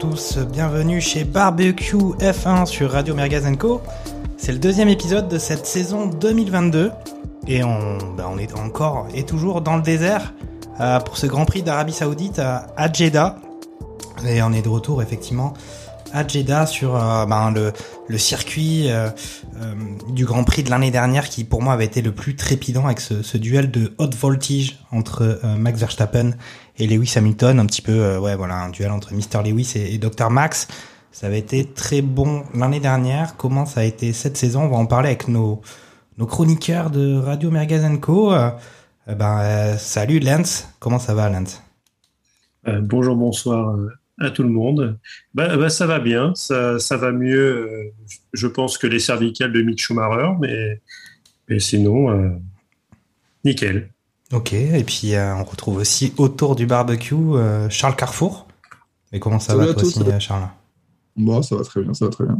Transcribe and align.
tous, 0.00 0.38
bienvenue 0.38 0.98
chez 0.98 1.24
Barbecue 1.24 2.14
F1 2.20 2.64
sur 2.64 2.90
Radio 2.92 3.14
Mergaz 3.14 3.44
Co. 3.58 3.82
C'est 4.38 4.50
le 4.50 4.58
deuxième 4.58 4.88
épisode 4.88 5.28
de 5.28 5.36
cette 5.36 5.66
saison 5.66 6.06
2022 6.06 6.90
et 7.46 7.62
on, 7.62 7.98
bah, 8.16 8.26
on 8.32 8.38
est 8.38 8.58
encore 8.58 9.08
et 9.14 9.24
toujours 9.24 9.60
dans 9.60 9.76
le 9.76 9.82
désert 9.82 10.32
euh, 10.80 11.00
pour 11.00 11.18
ce 11.18 11.26
Grand 11.26 11.44
Prix 11.44 11.62
d'Arabie 11.62 11.92
Saoudite 11.92 12.38
à, 12.38 12.68
à 12.78 12.90
Jeddah. 12.90 13.36
Et 14.26 14.40
on 14.42 14.54
est 14.54 14.62
de 14.62 14.70
retour 14.70 15.02
effectivement 15.02 15.52
à 16.14 16.26
Jeddah 16.26 16.64
sur 16.64 16.96
euh, 16.96 17.26
ben, 17.26 17.52
le, 18.08 18.18
circuit 18.18 18.90
euh, 18.90 19.10
du 20.08 20.24
Grand 20.24 20.44
Prix 20.44 20.62
de 20.62 20.70
l'année 20.70 20.90
dernière 20.90 21.28
qui 21.28 21.44
pour 21.44 21.60
moi 21.60 21.74
avait 21.74 21.84
été 21.84 22.00
le 22.00 22.12
plus 22.12 22.36
trépidant 22.36 22.86
avec 22.86 23.00
ce, 23.00 23.22
ce 23.22 23.36
duel 23.36 23.70
de 23.70 23.92
haute 23.98 24.16
voltige 24.16 24.78
entre 24.92 25.40
Max 25.58 25.78
Verstappen 25.78 26.30
et 26.80 26.86
Lewis 26.86 27.12
Hamilton, 27.16 27.60
un 27.60 27.66
petit 27.66 27.82
peu 27.82 27.92
euh, 27.92 28.18
ouais 28.18 28.34
voilà 28.34 28.56
un 28.56 28.70
duel 28.70 28.90
entre 28.90 29.12
Mr 29.14 29.42
Lewis 29.44 29.72
et, 29.76 29.98
Dr 29.98 30.30
Max. 30.30 30.66
Ça 31.12 31.26
avait 31.26 31.38
été 31.38 31.64
très 31.64 32.02
bon 32.02 32.44
l'année 32.54 32.80
dernière. 32.80 33.36
Comment 33.36 33.66
ça 33.66 33.80
a 33.80 33.84
été 33.84 34.12
cette 34.12 34.36
saison? 34.36 34.62
On 34.62 34.68
va 34.68 34.76
en 34.76 34.86
parler 34.86 35.08
avec 35.08 35.28
nos 35.28 35.60
chroniqueurs 36.26 36.90
de 36.90 37.16
Radio 37.16 37.50
Mergaz 37.50 37.84
Co. 38.00 38.32
Euh, 38.32 38.50
euh, 39.08 39.14
ben 39.14 39.40
euh, 39.40 39.76
salut 39.76 40.20
Lance, 40.20 40.68
comment 40.78 40.98
ça 40.98 41.14
va 41.14 41.28
Lance? 41.28 41.62
Bonjour, 42.66 43.16
bonsoir 43.16 43.74
à 44.18 44.30
tout 44.30 44.42
le 44.42 44.50
monde. 44.50 44.98
Bah, 45.32 45.56
bah, 45.56 45.70
ça 45.70 45.86
va 45.86 45.98
bien, 45.98 46.34
ça, 46.34 46.78
ça 46.78 46.98
va 46.98 47.10
mieux, 47.10 47.90
je 48.34 48.46
pense, 48.46 48.76
que 48.76 48.86
les 48.86 48.98
cervicales 48.98 49.50
de 49.50 49.62
Mick 49.62 49.80
Schumacher, 49.80 50.32
mais, 50.38 50.82
mais 51.48 51.58
sinon, 51.58 52.38
nickel. 53.44 53.88
Ok, 54.32 54.52
et 54.52 54.84
puis 54.84 55.14
euh, 55.14 55.34
on 55.34 55.44
retrouve 55.44 55.78
aussi 55.78 56.14
autour 56.16 56.54
du 56.54 56.66
barbecue 56.66 57.14
euh, 57.14 57.68
Charles 57.68 57.96
Carrefour. 57.96 58.46
Mais 59.12 59.18
comment 59.18 59.40
ça 59.40 59.54
Salut 59.54 59.66
va 59.66 59.72
toi 59.74 59.82
tous, 59.82 59.96
aussi, 60.00 60.20
Charles? 60.20 60.48
Moi, 61.16 61.42
ça 61.42 61.56
va 61.56 61.64
très 61.64 61.82
bien, 61.82 61.92
ça 61.94 62.04
va 62.04 62.10
très 62.12 62.24
bien. 62.24 62.38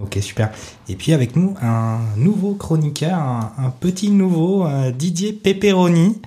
Ok, 0.00 0.18
super. 0.20 0.50
Et 0.88 0.96
puis 0.96 1.12
avec 1.12 1.36
nous, 1.36 1.54
un 1.62 2.00
nouveau 2.16 2.54
chroniqueur, 2.54 3.16
un, 3.16 3.52
un 3.58 3.70
petit 3.70 4.10
nouveau, 4.10 4.66
euh, 4.66 4.90
Didier 4.90 5.32
Pepperoni. 5.32 6.20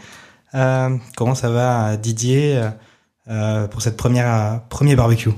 Euh, 0.55 0.95
comment 1.17 1.35
ça 1.35 1.49
va, 1.49 1.97
Didier, 1.97 2.63
pour 3.69 3.81
cette 3.81 3.97
première 3.97 4.33
euh, 4.33 4.57
premier 4.69 4.95
barbecue? 4.95 5.31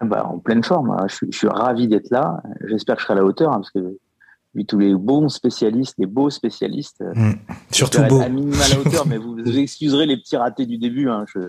Bah, 0.00 0.24
en 0.26 0.38
pleine 0.38 0.62
forme. 0.62 0.90
hein. 0.90 1.06
Je, 1.08 1.14
suis- 1.16 1.32
je 1.32 1.36
suis 1.38 1.48
ravi 1.48 1.88
d'être 1.88 2.10
là. 2.10 2.40
J'espère 2.68 2.94
que 2.96 3.00
je 3.00 3.06
serai 3.06 3.14
à 3.14 3.16
la 3.16 3.24
hauteur, 3.24 3.50
hein, 3.50 3.56
parce 3.56 3.70
que 3.72 3.98
vu 4.54 4.64
tous 4.64 4.78
les 4.78 4.94
bons 4.94 5.28
spécialistes, 5.28 5.94
les 5.98 6.06
beaux 6.06 6.30
spécialistes, 6.30 7.02
Hmm, 7.14 7.32
Surtout 7.70 8.02
beau. 8.08 8.20
à 8.20 8.28
minima 8.28 8.66
la 8.68 8.78
hauteur, 8.80 9.06
mais 9.08 9.18
vous, 9.18 9.36
vous 9.44 9.58
excuserez 9.58 10.06
les 10.06 10.16
petits 10.16 10.36
ratés 10.36 10.66
du 10.66 10.78
début. 10.78 11.08
hein. 11.08 11.24
Je, 11.34 11.40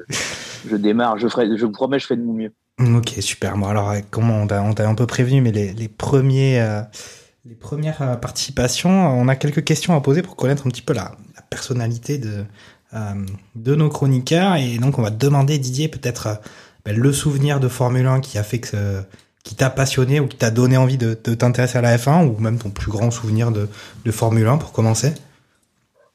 je 0.70 0.76
démarre, 0.76 1.18
je 1.18 1.28
ferai, 1.28 1.56
je 1.58 1.66
vous 1.66 1.72
promets, 1.72 2.00
je 2.00 2.08
fais 2.08 2.16
de 2.16 2.24
mon 2.24 2.34
mieux. 2.34 2.52
Ok, 2.80 3.14
super. 3.20 3.58
Bon, 3.58 3.68
alors, 3.68 3.92
euh, 3.92 4.00
comment 4.10 4.42
on 4.42 4.48
t'a 4.48 4.90
un 4.90 4.96
peu 4.96 5.06
prévenu, 5.08 5.40
mais 5.42 5.52
les, 5.52 5.72
les 5.74 5.88
premiers, 5.88 6.60
euh, 6.62 6.82
les 7.46 7.56
premières 7.56 8.20
participations, 8.20 8.90
on 8.90 9.28
a 9.28 9.36
quelques 9.36 9.64
questions 9.64 9.96
à 9.96 10.02
poser 10.02 10.22
pour 10.22 10.36
connaître 10.36 10.66
un 10.68 10.70
petit 10.72 10.82
peu 10.82 10.94
la, 10.94 11.16
la 11.36 11.42
personnalité 11.44 12.18
de, 12.18 12.44
euh, 12.94 12.98
de 13.56 13.76
nos 13.76 13.90
chroniqueurs. 13.90 14.56
Et 14.56 14.78
donc, 14.80 14.98
on 15.00 15.04
va 15.04 15.10
demander, 15.12 15.58
Didier, 15.58 15.88
peut-être 15.88 16.42
ben, 16.84 16.98
le 16.98 17.14
souvenir 17.14 17.60
de 17.60 17.68
Formule 17.68 18.08
1 18.08 18.20
qui 18.20 18.38
a 18.38 18.44
fait 18.44 18.60
que, 18.60 19.02
qui 19.46 19.56
t'a 19.56 19.70
passionné 19.70 20.20
ou 20.20 20.28
qui 20.28 20.36
t'a 20.36 20.52
donné 20.52 20.76
envie 20.76 20.98
de, 20.98 21.14
t'intéresser 21.14 21.78
à 21.78 21.82
la 21.82 21.96
F1, 21.96 22.28
ou 22.28 22.38
même 22.42 22.58
ton 22.58 22.72
plus 22.72 22.92
grand 22.92 23.12
souvenir 23.12 23.52
de, 23.52 23.70
Formule 24.12 24.48
1 24.48 24.58
pour 24.58 24.74
commencer? 24.74 25.14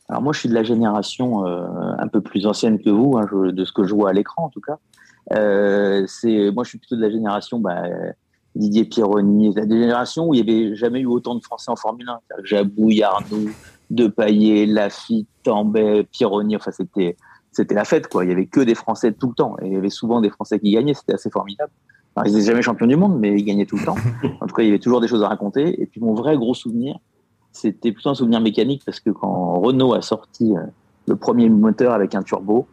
Alors 0.09 0.21
moi, 0.21 0.33
je 0.33 0.41
suis 0.41 0.49
de 0.49 0.55
la 0.55 0.65
génération 0.65 1.47
euh, 1.47 1.65
un 1.99 2.09
peu 2.09 2.21
plus 2.21 2.45
ancienne 2.47 2.81
que 2.83 2.91
vous, 2.91 3.17
hein, 3.17 3.29
de 3.33 3.65
ce 3.65 3.73
que 3.73 3.85
je 3.85 3.95
vois 3.95 4.11
à 4.11 4.13
l'écran 4.13 4.45
en 4.45 4.49
tout 4.49 4.61
cas. 4.61 4.79
Euh, 5.33 6.07
moi, 6.53 6.65
je 6.65 6.69
suis 6.69 6.79
plutôt 6.79 6.97
de 6.97 7.03
la 7.03 7.11
génération 7.11 7.61
bah, 7.61 7.85
Didier 8.57 8.85
Pironi, 8.85 9.55
la 9.55 9.63
génération 9.63 10.29
où 10.29 10.35
il 10.35 10.39
y 10.39 10.41
avait 10.41 10.75
jamais 10.75 11.01
eu 11.01 11.07
autant 11.07 11.37
de 11.37 11.43
Français 11.43 11.71
en 11.71 11.77
Formule 11.77 12.09
1. 12.09 12.19
C'est-à-dire 12.27 12.43
que 12.43 12.49
Jabouille, 12.49 13.03
Arnoux, 13.05 13.51
Depaillé, 13.91 14.67
Lafitte, 14.67 15.29
Tambay, 15.45 16.03
Pironi. 16.11 16.57
Enfin, 16.57 16.73
c'était 16.73 17.17
c'était 17.53 17.75
la 17.75 17.85
fête 17.85 18.09
quoi. 18.09 18.25
Il 18.25 18.31
y 18.31 18.33
avait 18.33 18.47
que 18.47 18.61
des 18.61 18.75
Français 18.75 19.13
tout 19.13 19.29
le 19.29 19.35
temps 19.35 19.57
et 19.63 19.67
il 19.67 19.73
y 19.73 19.77
avait 19.77 19.91
souvent 19.91 20.21
des 20.21 20.31
Français 20.31 20.59
qui 20.59 20.73
gagnaient. 20.73 20.95
C'était 20.95 21.15
assez 21.15 21.31
formidable. 21.31 21.71
Alors, 22.17 22.27
ils 22.27 22.35
n'étaient 22.35 22.47
jamais 22.47 22.63
champions 22.63 22.87
du 22.87 22.97
monde, 22.97 23.19
mais 23.19 23.33
ils 23.33 23.45
gagnaient 23.45 23.67
tout 23.67 23.77
le 23.77 23.85
temps. 23.85 23.97
En 24.41 24.47
tout 24.47 24.55
cas, 24.55 24.63
il 24.63 24.67
y 24.67 24.69
avait 24.71 24.79
toujours 24.79 25.01
des 25.01 25.09
choses 25.09 25.23
à 25.23 25.29
raconter. 25.29 25.81
Et 25.81 25.87
puis 25.87 26.01
mon 26.01 26.15
vrai 26.15 26.37
gros 26.37 26.55
souvenir, 26.55 26.99
c'était 27.53 27.93
plutôt 27.93 28.11
un 28.11 28.15
souvenir 28.15 28.41
mécanique 28.41 28.83
parce 28.85 29.01
que 29.01 29.11
quand 29.11 29.61
Renault 29.61 29.95
a 29.95 30.03
sorti 30.03 30.57
euh, 30.57 30.61
le 31.07 31.17
premier 31.17 31.49
moteur 31.49 31.93
avec 31.93 32.15
un 32.15 32.23
turbo, 32.23 32.67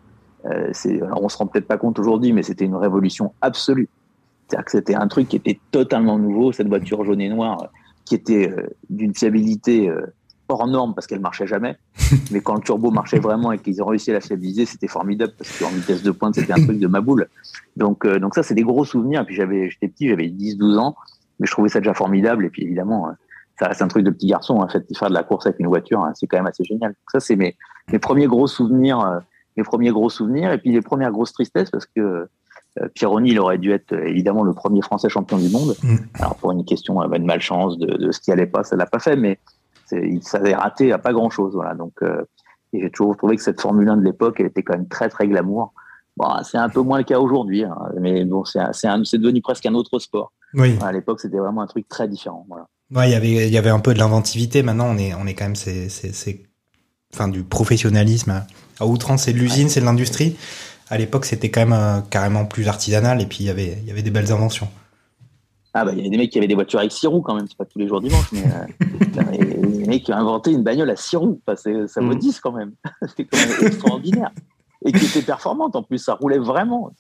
euh, 0.45 0.69
c'est, 0.73 1.01
alors 1.01 1.23
on 1.23 1.29
se 1.29 1.37
rend 1.37 1.47
peut-être 1.47 1.67
pas 1.67 1.77
compte 1.77 1.99
aujourd'hui, 1.99 2.31
mais 2.33 2.43
c'était 2.43 2.65
une 2.65 2.75
révolution 2.75 3.33
absolue. 3.41 3.89
C'est-à-dire 4.47 4.65
que 4.65 4.71
c'était 4.71 4.95
un 4.95 5.07
truc 5.07 5.27
qui 5.27 5.35
était 5.35 5.59
totalement 5.71 6.17
nouveau, 6.17 6.51
cette 6.51 6.67
voiture 6.67 7.03
jaune 7.03 7.19
et 7.21 7.29
noire, 7.29 7.63
euh, 7.63 7.67
qui 8.05 8.15
était 8.15 8.49
euh, 8.49 8.67
d'une 8.89 9.13
fiabilité 9.13 9.89
euh, 9.89 10.05
hors 10.49 10.67
norme 10.67 10.93
parce 10.93 11.07
qu'elle 11.07 11.19
marchait 11.19 11.47
jamais. 11.47 11.77
mais 12.31 12.41
quand 12.41 12.55
le 12.55 12.61
turbo 12.61 12.91
marchait 12.91 13.19
vraiment 13.19 13.51
et 13.51 13.59
qu'ils 13.59 13.81
ont 13.81 13.85
réussi 13.85 14.11
à 14.11 14.13
la 14.13 14.21
fiabiliser, 14.21 14.65
c'était 14.65 14.87
formidable 14.87 15.33
parce 15.37 15.57
qu'en 15.57 15.69
vitesse 15.69 16.03
de 16.03 16.11
pointe, 16.11 16.35
c'était 16.35 16.53
un 16.53 16.63
truc 16.63 16.79
de 16.79 16.87
ma 16.87 17.01
boule. 17.01 17.27
Donc, 17.75 18.05
euh, 18.05 18.19
donc 18.19 18.35
ça, 18.35 18.43
c'est 18.43 18.55
des 18.55 18.63
gros 18.63 18.85
souvenirs. 18.85 19.21
Et 19.21 19.25
puis 19.25 19.35
j'avais, 19.35 19.69
j'étais 19.69 19.87
petit, 19.87 20.09
j'avais 20.09 20.27
10-12 20.27 20.77
ans, 20.77 20.95
mais 21.39 21.47
je 21.47 21.51
trouvais 21.51 21.69
ça 21.69 21.79
déjà 21.79 21.93
formidable. 21.93 22.45
Et 22.45 22.49
puis 22.49 22.63
évidemment, 22.63 23.09
euh, 23.09 23.11
ça 23.59 23.67
reste 23.67 23.81
un 23.81 23.87
truc 23.87 24.03
de 24.03 24.11
petit 24.11 24.27
garçon. 24.27 24.55
En 24.55 24.67
fait, 24.67 24.85
faire 24.97 25.09
de 25.09 25.13
la 25.13 25.23
course 25.23 25.45
avec 25.45 25.59
une 25.59 25.67
voiture, 25.67 26.01
hein, 26.01 26.11
c'est 26.15 26.27
quand 26.27 26.37
même 26.37 26.47
assez 26.47 26.63
génial. 26.63 26.91
Donc 26.91 27.11
ça, 27.11 27.19
c'est 27.19 27.35
mes, 27.35 27.55
mes 27.91 27.99
premiers 27.99 28.27
gros 28.27 28.47
souvenirs, 28.47 28.99
euh, 28.99 29.19
mes 29.55 29.63
premiers 29.63 29.91
gros 29.91 30.09
souvenirs. 30.09 30.51
Et 30.51 30.57
puis 30.57 30.71
les 30.71 30.81
premières 30.81 31.11
grosses 31.11 31.33
tristesses 31.33 31.71
parce 31.71 31.85
que 31.85 32.27
euh, 32.81 32.87
Pironi, 32.93 33.31
il 33.31 33.39
aurait 33.39 33.57
dû 33.57 33.71
être 33.71 33.93
euh, 33.93 34.05
évidemment 34.05 34.43
le 34.43 34.53
premier 34.53 34.81
Français 34.81 35.09
champion 35.09 35.37
du 35.37 35.49
monde. 35.49 35.75
Mm. 35.83 35.95
Alors 36.15 36.35
pour 36.35 36.51
une 36.51 36.65
question 36.65 36.95
bah, 37.07 37.17
de 37.17 37.23
malchance, 37.23 37.77
de, 37.77 37.97
de 37.97 38.11
ce 38.11 38.19
qui 38.19 38.31
allait 38.31 38.45
pas, 38.45 38.63
ça 38.63 38.75
l'a 38.75 38.85
pas 38.85 38.99
fait, 38.99 39.15
mais 39.15 39.39
il 39.91 40.23
s'avait 40.23 40.53
raté 40.53 40.91
à 40.91 40.97
pas 40.97 41.13
grand 41.13 41.29
chose. 41.29 41.53
Voilà. 41.53 41.73
Donc, 41.75 41.93
euh, 42.01 42.23
et 42.73 42.81
j'ai 42.81 42.89
toujours 42.89 43.15
trouvé 43.15 43.35
que 43.35 43.41
cette 43.41 43.61
Formule 43.61 43.87
1 43.87 43.97
de 43.97 44.03
l'époque, 44.03 44.37
elle 44.39 44.47
était 44.47 44.63
quand 44.63 44.73
même 44.73 44.87
très 44.87 45.09
très 45.09 45.27
glamour. 45.27 45.73
Bon, 46.17 46.27
c'est 46.43 46.57
un 46.57 46.69
peu 46.69 46.81
moins 46.81 46.97
le 46.97 47.03
cas 47.03 47.19
aujourd'hui, 47.19 47.63
hein, 47.63 47.77
mais 47.99 48.25
bon, 48.25 48.43
c'est 48.43 49.17
devenu 49.17 49.41
presque 49.41 49.65
un 49.67 49.75
autre 49.75 49.99
sport. 49.99 50.33
Oui. 50.55 50.75
À 50.81 50.91
l'époque, 50.91 51.19
c'était 51.19 51.37
vraiment 51.37 51.61
un 51.61 51.67
truc 51.67 51.87
très 51.87 52.07
différent. 52.07 52.45
Voilà. 52.49 52.67
Ouais, 52.95 53.09
il 53.09 53.11
y 53.11 53.15
avait, 53.15 53.47
il 53.47 53.53
y 53.53 53.57
avait 53.57 53.69
un 53.69 53.79
peu 53.79 53.93
de 53.93 53.99
l'inventivité. 53.99 54.63
Maintenant, 54.63 54.87
on 54.89 54.97
est, 54.97 55.13
on 55.13 55.27
est 55.27 55.35
quand 55.35 55.45
même, 55.45 55.55
c'est, 55.55 55.89
c'est, 55.89 56.41
enfin, 57.13 57.27
du 57.27 57.43
professionnalisme 57.43 58.31
à, 58.31 58.47
à 58.79 58.87
outrance. 58.87 59.23
C'est 59.23 59.33
de 59.33 59.37
l'usine, 59.37 59.69
c'est 59.69 59.81
de 59.81 59.85
l'industrie. 59.85 60.35
À 60.89 60.97
l'époque, 60.97 61.25
c'était 61.25 61.51
quand 61.51 61.61
même 61.61 61.73
euh, 61.73 61.99
carrément 62.09 62.45
plus 62.45 62.67
artisanal. 62.67 63.21
Et 63.21 63.25
puis, 63.25 63.39
il 63.41 63.47
y 63.47 63.49
avait, 63.49 63.77
il 63.81 63.87
y 63.87 63.91
avait 63.91 64.03
des 64.03 64.11
belles 64.11 64.31
inventions. 64.31 64.69
Ah 65.73 65.85
bah 65.85 65.91
il 65.91 65.99
y 65.99 66.01
avait 66.01 66.09
des 66.09 66.17
mecs 66.17 66.31
qui 66.31 66.39
avaient 66.39 66.47
des 66.47 66.55
voitures 66.55 66.79
avec 66.79 66.91
six 66.91 67.05
roues 67.05 67.21
quand 67.21 67.35
même, 67.35 67.45
c'est 67.47 67.57
pas 67.57 67.65
tous 67.65 67.77
les 67.77 67.87
jours 67.87 68.01
dimanche, 68.01 68.31
mais 68.31 68.41
euh, 68.45 68.65
mecs 69.87 70.03
qui 70.03 70.11
ont 70.13 70.17
inventé 70.17 70.51
une 70.51 70.63
bagnole 70.63 70.89
à 70.89 70.95
six 70.95 71.15
roues, 71.15 71.39
enfin, 71.47 71.55
c'est- 71.55 71.87
ça 71.87 72.01
vaut 72.01 72.13
Mm. 72.13 72.19
10 72.19 72.39
quand 72.39 72.51
même, 72.51 72.71
c'est 73.17 73.25
quand 73.25 73.37
même 73.37 73.67
extraordinaire. 73.67 74.31
Et 74.85 74.91
qui 74.91 75.05
était 75.05 75.21
performante 75.23 75.75
en 75.75 75.83
plus, 75.83 75.97
ça 75.97 76.13
roulait 76.13 76.37
vraiment, 76.37 76.91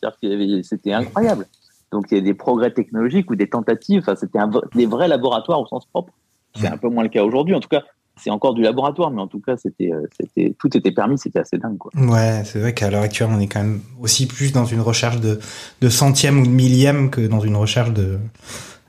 c'était 0.63 0.93
incroyable. 0.93 1.45
Donc 1.91 2.05
il 2.11 2.15
y 2.15 2.17
a 2.17 2.23
des 2.23 2.33
progrès 2.33 2.71
technologiques 2.71 3.29
ou 3.31 3.35
des 3.35 3.47
tentatives, 3.49 4.01
enfin, 4.01 4.15
c'était 4.15 4.39
des 4.75 4.85
vrais 4.85 5.07
laboratoires 5.07 5.61
au 5.61 5.67
sens 5.67 5.85
propre. 5.85 6.11
C'est 6.55 6.67
un 6.67 6.77
peu 6.77 6.89
moins 6.89 7.03
le 7.03 7.09
cas 7.09 7.23
aujourd'hui, 7.23 7.53
en 7.55 7.59
tout 7.59 7.69
cas 7.69 7.83
c'est 8.19 8.31
encore 8.31 8.55
du 8.55 8.63
laboratoire, 8.63 9.11
mais 9.11 9.21
en 9.21 9.27
tout 9.27 9.39
cas 9.39 9.57
c'était 9.57 9.91
euh, 9.93 10.01
c'était 10.19 10.55
tout 10.59 10.75
était 10.75 10.91
permis, 10.91 11.19
c'était 11.19 11.37
assez 11.37 11.59
dingue 11.59 11.77
quoi. 11.77 11.91
Ouais, 11.95 12.41
c'est 12.45 12.59
vrai 12.59 12.73
qu'à 12.73 12.89
l'heure 12.89 13.03
actuelle, 13.03 13.29
on 13.31 13.39
est 13.39 13.45
quand 13.47 13.59
même 13.59 13.79
aussi 14.01 14.25
plus 14.25 14.51
dans 14.51 14.65
une 14.65 14.81
recherche 14.81 15.19
de, 15.21 15.39
de 15.81 15.89
centième 15.89 16.39
ou 16.39 16.45
de 16.47 16.51
millième 16.51 17.11
que 17.11 17.21
dans 17.27 17.41
une 17.41 17.55
recherche 17.55 17.91
de, 17.93 18.17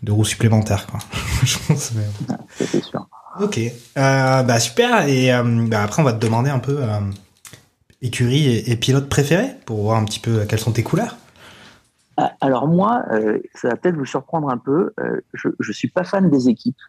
de 0.02 0.12
roues 0.12 0.24
supplémentaires, 0.24 0.86
quoi. 0.86 0.98
Je 1.44 1.58
pense. 1.68 1.92
mais- 1.94 2.04
Ah, 2.30 2.38
C'était 2.48 2.80
sûr. 2.80 3.06
Ok, 3.40 3.58
euh, 3.58 4.42
bah 4.42 4.58
super. 4.60 5.06
Et 5.08 5.32
euh, 5.32 5.42
bah 5.68 5.82
après, 5.82 6.02
on 6.02 6.04
va 6.04 6.12
te 6.12 6.24
demander 6.24 6.50
un 6.50 6.58
peu 6.58 6.82
euh, 6.82 7.00
écurie 8.02 8.46
et, 8.48 8.70
et 8.70 8.76
pilote 8.76 9.08
préféré 9.08 9.50
pour 9.64 9.82
voir 9.82 9.98
un 9.98 10.04
petit 10.04 10.18
peu 10.20 10.44
quelles 10.46 10.58
sont 10.58 10.72
tes 10.72 10.82
couleurs. 10.82 11.16
Ah, 12.16 12.32
Alors 12.40 12.66
moi, 12.66 13.04
ça 13.54 13.68
va 13.68 13.76
peut-être 13.76 13.96
vous 13.96 14.04
surprendre 14.04 14.50
un 14.50 14.58
peu. 14.58 14.92
je 15.34 15.48
je 15.60 15.72
suis 15.72 15.88
pas 15.88 16.04
fan 16.04 16.30
des 16.30 16.48
équipes. 16.48 16.80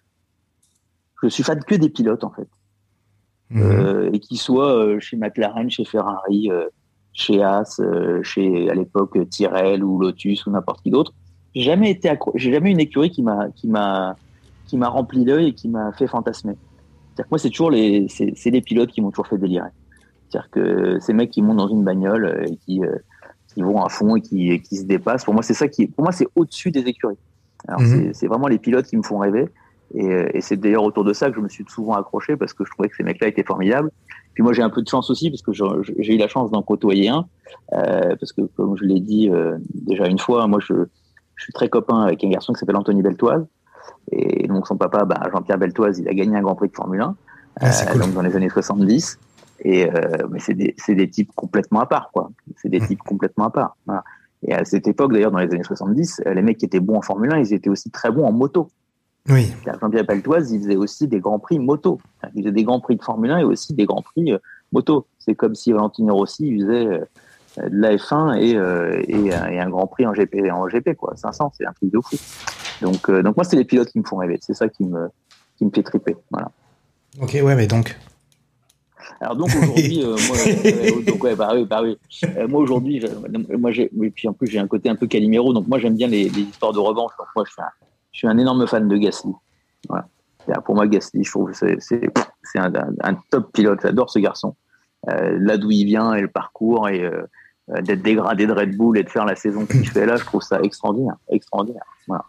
Je 1.22 1.28
suis 1.28 1.44
fan 1.44 1.64
que 1.64 1.76
des 1.76 1.90
pilotes 1.90 2.24
en 2.24 2.32
fait. 2.32 2.48
euh, 3.56 4.10
et 4.14 4.20
qui 4.20 4.38
soit 4.38 4.74
euh, 4.74 5.00
chez 5.00 5.18
McLaren, 5.18 5.70
chez 5.70 5.86
Ferrari, 5.86 6.50
chez 7.14 7.44
Haas, 7.44 7.80
chez 8.24 8.70
à 8.70 8.74
l'époque 8.74 9.18
Tyrrell 9.30 9.84
ou 9.84 10.00
Lotus 10.00 10.46
ou 10.48 10.52
n'importe 10.52 10.82
qui 10.82 10.90
d'autre. 10.90 11.14
J'ai 11.54 11.64
jamais 11.64 11.92
été 11.92 12.10
accro... 12.10 12.32
j'ai 12.36 12.52
jamais 12.52 12.72
une 12.72 12.80
écurie 12.80 13.12
qui 13.12 13.22
m'a 13.22 13.50
qui 13.56 13.68
m'a 13.68 14.16
qui 14.70 14.78
m'a 14.78 14.88
rempli 14.88 15.26
l'œil 15.26 15.48
et 15.48 15.54
qui 15.54 15.68
m'a 15.68 15.92
fait 15.94 16.08
fantasmer. 16.08 16.54
C'est-à-dire 16.54 17.26
que 17.26 17.30
moi 17.32 17.40
c'est 17.40 17.50
toujours 17.50 17.72
les 17.72 18.08
c'est, 18.08 18.50
les 18.50 18.62
pilotes 18.62 18.92
qui 18.92 19.02
m'ont 19.02 19.10
toujours 19.10 19.28
fait 19.28 19.38
délirer. 19.38 19.70
C'est-à-dire 20.30 20.50
que 20.52 21.00
ces 21.00 21.14
mecs 21.14 21.32
qui 21.32 21.42
montent 21.42 21.58
dans 21.58 21.68
une 21.68 21.84
bagnole 21.84 22.26
euh, 22.26 22.46
et 22.46 22.56
qui 22.58 22.84
euh, 22.84 22.96
qui 23.54 23.64
vont 23.64 23.82
à 23.84 23.90
fond 23.90 24.16
et 24.16 24.22
qui 24.22 24.52
et 24.52 24.62
qui 24.62 24.78
se 24.78 24.86
dépassent. 24.86 25.26
Pour 25.26 25.34
moi 25.34 25.44
c'est 25.44 25.56
ça 25.56 25.68
qui 25.68 25.88
pour 25.88 26.04
moi 26.04 26.12
c'est 26.12 26.28
au-dessus 26.36 26.72
des 26.72 26.82
écuries. 26.82 27.18
Alors 27.68 27.82
Mhm. 27.82 28.14
c'est, 28.14 28.28
vraiment 28.28 28.48
les 28.48 28.60
pilotes 28.60 28.86
qui 28.86 28.96
me 28.96 29.04
font 29.04 29.18
rêver. 29.18 29.50
Et, 29.96 30.06
euh, 30.06 30.30
et 30.36 30.42
c'est 30.42 30.56
d'ailleurs 30.56 30.84
autour 30.84 31.04
de 31.04 31.14
ça 31.14 31.30
que 31.30 31.36
je 31.36 31.42
me 31.42 31.50
suis 31.50 31.66
souvent 31.68 31.94
accroché 31.94 32.38
parce 32.38 32.54
que 32.54 32.64
je 32.64 32.70
trouvais 32.70 32.90
que 32.90 32.96
ces 32.96 33.04
mecs-là 33.04 33.28
étaient 33.28 33.44
formidables. 33.44 33.90
Puis 34.36 34.44
moi 34.44 34.54
j'ai 34.54 34.62
un 34.62 34.70
peu 34.70 34.82
de 34.84 34.88
chance 34.88 35.10
aussi 35.10 35.32
parce 35.32 35.42
que 35.42 35.52
j'ai 35.52 36.14
eu 36.14 36.18
la 36.18 36.28
chance 36.28 36.52
d'en 36.52 36.62
côtoyer 36.62 37.10
un. 37.10 37.26
Euh, 37.74 38.16
parce 38.20 38.32
que 38.32 38.42
comme 38.56 38.78
je 38.78 38.86
l'ai 38.86 39.00
dit 39.00 39.30
euh, 39.30 39.58
déjà 39.74 40.08
une 40.08 40.20
fois, 40.20 40.46
moi 40.48 40.60
je, 40.62 40.76
je 41.36 41.44
suis 41.44 41.54
très 41.54 41.70
copain 41.70 42.02
avec 42.02 42.24
un 42.24 42.30
garçon 42.30 42.54
qui 42.54 42.60
s'appelle 42.60 42.76
Anthony 42.76 43.02
Beltoise. 43.02 43.46
Et 44.12 44.48
donc 44.48 44.68
son 44.68 44.78
papa, 44.78 45.06
bah, 45.06 45.22
Jean-Pierre 45.32 45.58
Beltoise, 45.58 46.00
il 46.00 46.08
a 46.08 46.14
gagné 46.14 46.36
un 46.38 46.42
Grand 46.42 46.56
Prix 46.56 46.70
de 46.70 46.76
Formule 46.76 47.02
1 47.02 47.16
Ah, 47.62 47.66
euh, 47.68 47.92
cool. 47.92 48.02
donc 48.02 48.14
dans 48.14 48.22
les 48.22 48.36
années 48.36 48.50
70. 48.50 49.20
Et 49.62 49.90
euh, 49.90 50.28
mais 50.32 50.40
c'est 50.40 50.54
des, 50.54 50.74
c'est 50.78 50.96
des 50.96 51.10
types 51.10 51.32
complètement 51.36 51.82
à 51.82 51.86
part, 51.86 52.10
quoi. 52.14 52.32
C'est 52.58 52.70
des 52.70 52.80
Mm. 52.80 52.88
types 52.88 53.04
complètement 53.04 53.46
à 53.46 53.50
part. 53.50 53.76
Voilà. 53.86 54.04
Et 54.44 54.54
à 54.54 54.64
cette 54.64 54.88
époque, 54.88 55.12
d'ailleurs, 55.12 55.32
dans 55.32 55.40
les 55.40 55.54
années 55.54 55.64
70, 55.64 56.22
euh, 56.26 56.34
les 56.34 56.42
mecs 56.42 56.58
qui 56.58 56.66
étaient 56.66 56.80
bons 56.80 56.96
en 56.98 57.02
Formule 57.02 57.34
1, 57.34 57.40
ils 57.40 57.54
étaient 57.54 57.70
aussi 57.70 57.90
très 57.92 58.10
bons 58.10 58.26
en 58.26 58.32
moto. 58.32 58.70
Oui. 59.30 59.52
Jean-Pierre 59.82 60.08
Peltoise, 60.08 60.52
il 60.52 60.62
faisait 60.62 60.78
aussi 60.78 61.08
des 61.10 61.20
grands 61.20 61.40
prix 61.40 61.60
moto. 61.60 62.00
Qu'il 62.32 62.42
faisait 62.44 62.54
des 62.54 62.64
grands 62.64 62.80
prix 62.80 62.96
de 62.96 63.04
Formule 63.04 63.32
1 63.32 63.40
et 63.40 63.44
aussi 63.44 63.74
des 63.74 63.86
grands 63.86 64.02
prix 64.02 64.32
euh, 64.32 64.38
moto. 64.72 65.06
C'est 65.20 65.36
comme 65.36 65.56
si 65.56 65.74
Valentino 65.74 66.16
Rossi 66.16 66.48
il 66.48 66.62
faisait 66.66 67.02
de 67.58 67.70
la 67.82 67.96
F1 67.96 68.38
et, 68.40 68.56
euh, 68.56 69.02
et, 69.08 69.34
un- 69.34 69.48
et 69.50 69.60
un 69.60 69.70
grand 69.70 69.88
prix 69.88 70.06
en 70.06 70.14
GP, 70.14 70.50
en 70.52 70.68
GP 70.68 70.96
quoi. 70.96 71.14
500, 71.16 71.52
c'est 71.58 71.66
un 71.66 71.74
truc 71.74 71.92
de 71.92 72.00
fou. 72.02 72.16
Donc, 72.82 73.10
euh, 73.10 73.22
donc 73.22 73.36
moi, 73.36 73.44
c'est 73.44 73.56
les 73.58 73.66
pilotes 73.66 73.90
qui 73.90 74.00
me 74.00 74.04
font 74.06 74.18
rêver. 74.18 74.38
C'est 74.42 74.54
ça 74.54 74.70
qui 74.70 74.84
me, 74.86 75.10
qui 75.58 75.66
me 75.66 75.72
fait 75.74 75.84
triper. 75.84 76.16
Voilà. 76.32 76.52
Ok, 77.22 77.38
ouais, 77.44 77.56
mais 77.56 77.68
donc. 77.68 77.98
Alors 79.22 79.36
donc 79.36 79.50
aujourd'hui, 79.50 80.02
euh, 80.04 80.16
moi, 80.28 80.38
euh, 80.66 81.02
donc 81.02 81.24
ouais, 81.24 81.36
bah 81.36 81.50
oui, 81.54 81.66
bah 81.66 81.82
oui. 81.84 81.98
Euh, 82.38 82.48
moi 82.48 82.62
aujourd'hui, 82.62 83.04
moi 83.58 83.72
j'ai, 83.72 83.90
et 84.04 84.10
puis 84.12 84.28
en 84.28 84.34
plus 84.34 84.48
j'ai 84.48 84.60
un 84.60 84.68
côté 84.68 84.88
un 84.90 84.96
peu 84.96 85.08
Calimero, 85.08 85.52
donc 85.52 85.68
moi 85.68 85.80
j'aime 85.80 85.96
bien 85.96 86.08
les, 86.08 86.30
les 86.30 86.42
histoires 86.42 86.72
de 86.74 86.80
revanche. 86.80 87.12
Donc 87.18 87.28
moi 87.36 87.44
je 87.46 87.52
suis 87.52 87.62
un, 87.62 87.68
je 88.14 88.18
suis 88.20 88.28
un 88.28 88.38
énorme 88.38 88.66
fan 88.68 88.88
de 88.88 88.96
Gasly. 88.98 89.34
Voilà. 89.90 90.08
Pour 90.64 90.76
moi 90.76 90.88
Gasly, 90.88 91.24
je 91.24 91.32
trouve 91.32 91.52
que 91.52 91.58
c'est 91.80 92.60
un 92.60 93.16
top 93.32 93.52
pilote. 93.52 93.80
J'adore 93.82 94.10
ce 94.10 94.20
garçon. 94.20 94.56
Euh, 95.08 95.38
là 95.40 95.58
d'où 95.58 95.72
il 95.72 95.86
vient 95.86 96.14
et 96.14 96.20
le 96.22 96.28
parcours 96.28 96.90
et 96.90 97.04
euh, 97.04 97.22
d'être 97.82 98.02
dégradé 98.02 98.46
de 98.48 98.52
Red 98.52 98.76
Bull 98.76 98.98
et 98.98 99.04
de 99.04 99.10
faire 99.10 99.24
la 99.26 99.36
saison 99.38 99.66
qu'il 99.66 99.88
fait 99.88 100.06
là, 100.06 100.18
je 100.18 100.26
trouve 100.26 100.42
ça 100.42 100.60
extraordinaire, 100.62 101.16
extraordinaire. 101.30 101.84
Voilà. 102.08 102.26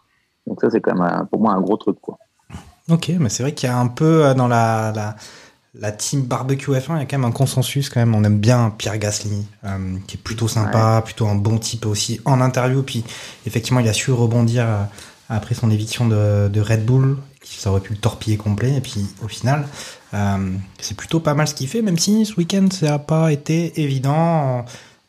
Donc 0.46 0.61
ça 0.61 0.70
c'est 0.70 0.81
quand 0.81 0.93
même 0.94 1.02
un- 1.02 1.25
pour 1.25 1.40
moi 1.40 1.52
un 1.52 1.61
gros 1.61 1.76
truc 1.76 1.96
quoi. 2.00 2.19
Ok, 2.88 3.11
mais 3.19 3.28
c'est 3.28 3.43
vrai 3.43 3.52
qu'il 3.52 3.69
y 3.69 3.72
a 3.72 3.76
un 3.78 3.88
peu 3.88 4.25
euh, 4.26 4.34
dans 4.34 4.46
la, 4.49 4.93
la, 4.94 5.17
la 5.75 5.93
team 5.93 6.22
barbecue 6.22 6.70
F1, 6.72 6.96
il 6.96 6.99
y 6.99 7.02
a 7.02 7.06
quand 7.06 7.19
même 7.19 7.25
un 7.28 7.32
consensus 7.32 7.88
quand 7.88 8.00
même. 8.00 8.14
On 8.14 8.22
aime 8.25 8.38
bien 8.38 8.73
Pierre 8.76 8.99
Gasly, 8.99 9.46
euh, 9.64 9.96
qui 10.06 10.16
est 10.16 10.20
plutôt 10.20 10.46
sympa, 10.49 11.00
plutôt 11.05 11.26
un 11.28 11.34
bon 11.37 11.58
type 11.58 11.87
aussi 11.87 12.20
en 12.25 12.40
interview. 12.40 12.82
Puis 12.82 13.05
effectivement, 13.46 13.81
il 13.81 13.88
a 13.88 13.93
su 13.93 14.12
rebondir 14.12 14.66
après 15.28 15.55
son 15.55 15.70
éviction 15.70 16.06
de, 16.08 16.49
de 16.49 16.61
Red 16.61 16.84
Bull, 16.84 17.16
qui 17.43 17.58
ça 17.61 17.70
aurait 17.70 17.81
pu 17.81 17.93
le 17.93 17.99
torpiller 18.00 18.37
complet. 18.37 18.75
Et 18.76 18.81
puis 18.81 19.06
au 19.25 19.28
final, 19.28 19.66
euh, 20.14 20.52
c'est 20.80 20.96
plutôt 20.96 21.20
pas 21.20 21.34
mal 21.34 21.46
ce 21.46 21.54
qu'il 21.54 21.68
fait, 21.68 21.82
même 21.82 21.98
si 21.98 22.26
ce 22.26 22.34
week-end 22.36 22.68
ça 22.70 22.86
n'a 22.86 22.98
pas 22.98 23.32
été 23.32 23.80
évident. 23.80 24.64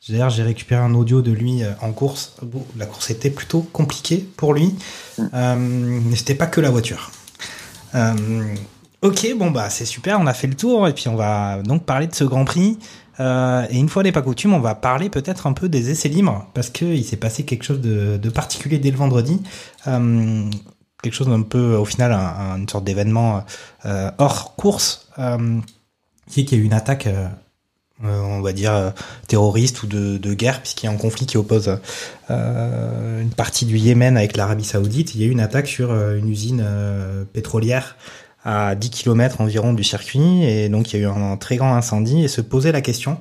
D'ailleurs, 0.10 0.32
j'ai 0.32 0.44
récupéré 0.44 0.82
un 0.82 0.96
audio 0.96 1.22
de 1.22 1.32
lui 1.32 1.64
euh, 1.64 1.72
en 1.82 1.92
course. 1.92 2.36
Bon, 2.42 2.66
la 2.78 2.86
course 2.86 3.12
était 3.12 3.30
plutôt 3.30 3.62
compliquée 3.62 4.28
pour 4.36 4.54
lui, 4.54 4.74
euh, 5.20 5.56
mais 5.58 6.16
c'était 6.16 6.36
pas 6.36 6.48
que 6.48 6.60
la 6.60 6.72
voiture. 6.72 7.12
Euh, 7.94 8.14
ok, 9.04 9.36
bon 9.38 9.52
bah 9.52 9.70
c'est 9.70 9.86
super, 9.86 10.20
on 10.20 10.26
a 10.26 10.34
fait 10.34 10.48
le 10.48 10.56
tour 10.56 10.88
et 10.88 10.94
puis 10.94 11.08
on 11.08 11.16
va 11.16 11.62
donc 11.62 11.84
parler 11.86 12.08
de 12.08 12.16
ce 12.16 12.24
Grand 12.24 12.46
Prix. 12.46 12.78
Et 13.20 13.78
une 13.78 13.88
fois 13.88 14.02
n'est 14.02 14.12
pas 14.12 14.24
coutume, 14.24 14.56
on 14.56 14.60
va 14.60 14.74
parler 14.74 15.12
peut-être 15.12 15.46
un 15.46 15.54
peu 15.54 15.70
des 15.70 15.92
essais 15.92 16.10
libres 16.10 16.48
parce 16.56 16.72
que 16.72 16.86
il 16.86 17.04
s'est 17.04 17.18
passé 17.18 17.44
quelque 17.44 17.64
chose 17.64 17.80
de, 17.80 18.30
particulier 18.30 18.80
dès 18.80 18.90
le 18.90 18.98
vendredi. 18.98 19.40
Quelque 21.02 21.14
chose 21.14 21.28
d'un 21.28 21.42
peu, 21.42 21.76
au 21.76 21.86
final, 21.86 22.12
un- 22.12 22.18
un- 22.18 22.58
une 22.58 22.70
sorte 22.70 22.84
d'événement 22.84 23.44
euh, 23.86 24.12
hors 24.18 24.56
course, 24.56 25.08
euh, 25.20 25.60
qui 26.30 26.42
est 26.42 26.46
qu'il 26.46 26.58
y 26.58 26.62
a 26.62 26.64
eu 26.64 26.66
une 26.68 26.74
attaque, 26.74 27.08
euh, 27.08 27.28
on 28.04 28.42
va 28.42 28.52
dire, 28.54 28.94
terroriste 29.28 29.84
ou 29.84 29.88
de, 29.88 30.18
de 30.18 30.34
guerre, 30.34 30.62
puisqu'il 30.62 30.88
y 30.88 30.90
a 30.90 30.92
un 30.92 30.98
conflit 30.98 31.26
qui 31.28 31.38
oppose 31.38 31.78
une 32.30 33.30
partie 33.36 33.66
du 33.66 33.78
Yémen 33.78 34.18
avec 34.18 34.36
l'Arabie 34.38 34.64
Saoudite. 34.64 35.14
Il 35.14 35.22
y 35.22 35.24
a 35.24 35.28
eu 35.28 35.32
une 35.32 35.40
attaque 35.40 35.68
sur 35.68 35.92
une 35.94 36.28
usine 36.28 36.66
pétrolière 37.32 37.98
à 38.44 38.74
10 38.74 38.90
km 38.90 39.40
environ 39.42 39.74
du 39.74 39.84
circuit, 39.84 40.44
et 40.46 40.68
donc 40.68 40.92
il 40.94 41.00
y 41.00 41.04
a 41.04 41.08
eu 41.08 41.12
un, 41.12 41.38
très 41.38 41.58
grand 41.58 41.76
incendie, 41.76 42.24
et 42.24 42.28
se 42.28 42.42
posait 42.42 42.72
la 42.72 42.82
question 42.82 43.20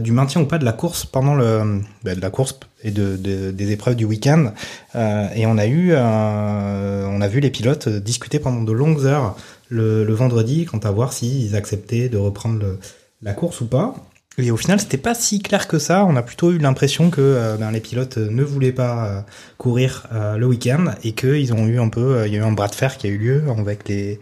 du 0.00 0.12
maintien 0.12 0.40
ou 0.40 0.46
pas 0.46 0.56
de 0.58 0.64
la 0.64 0.72
course 0.72 1.04
pendant 1.04 1.34
le 1.34 1.82
bah, 2.02 2.14
de 2.14 2.20
la 2.22 2.30
course 2.30 2.58
et 2.84 2.90
de, 2.90 3.16
de- 3.16 3.50
des 3.50 3.70
épreuves 3.72 3.96
du 3.96 4.04
week-end. 4.04 4.52
Euh, 4.94 5.26
et 5.34 5.46
on 5.46 5.58
a 5.58 5.66
eu, 5.66 5.90
euh, 5.92 7.06
on 7.10 7.20
a 7.20 7.28
vu 7.28 7.40
les 7.40 7.50
pilotes 7.50 7.88
discuter 7.88 8.38
pendant 8.38 8.62
de 8.62 8.72
longues 8.72 9.04
heures 9.04 9.36
le, 9.68 10.04
le 10.04 10.14
vendredi 10.14 10.64
quant 10.64 10.78
à 10.78 10.90
voir 10.90 11.12
s'ils 11.12 11.56
acceptaient 11.56 12.08
de 12.08 12.16
reprendre 12.18 12.58
le- 12.60 12.78
la 13.22 13.32
course 13.32 13.60
ou 13.60 13.66
pas. 13.66 13.94
Et 14.40 14.52
au 14.52 14.56
final, 14.56 14.78
c'était 14.78 14.98
pas 14.98 15.14
si 15.16 15.40
clair 15.40 15.66
que 15.66 15.80
ça. 15.80 16.04
On 16.04 16.14
a 16.14 16.22
plutôt 16.22 16.52
eu 16.52 16.58
l'impression 16.58 17.10
que 17.10 17.20
euh, 17.20 17.56
ben, 17.56 17.72
les 17.72 17.80
pilotes 17.80 18.18
ne 18.18 18.44
voulaient 18.44 18.70
pas 18.70 19.06
euh, 19.06 19.20
courir 19.56 20.06
euh, 20.12 20.36
le 20.36 20.46
week-end 20.46 20.84
et 21.02 21.10
qu'ils 21.10 21.52
ont 21.52 21.66
eu 21.66 21.80
un 21.80 21.88
peu, 21.88 22.22
il 22.24 22.32
y 22.32 22.36
a 22.36 22.38
eu 22.38 22.42
un 22.44 22.52
bras 22.52 22.68
de 22.68 22.76
fer 22.76 22.96
qui 22.98 23.08
a 23.08 23.10
eu 23.10 23.18
lieu 23.18 23.42
avec 23.58 23.88
les 23.88 24.20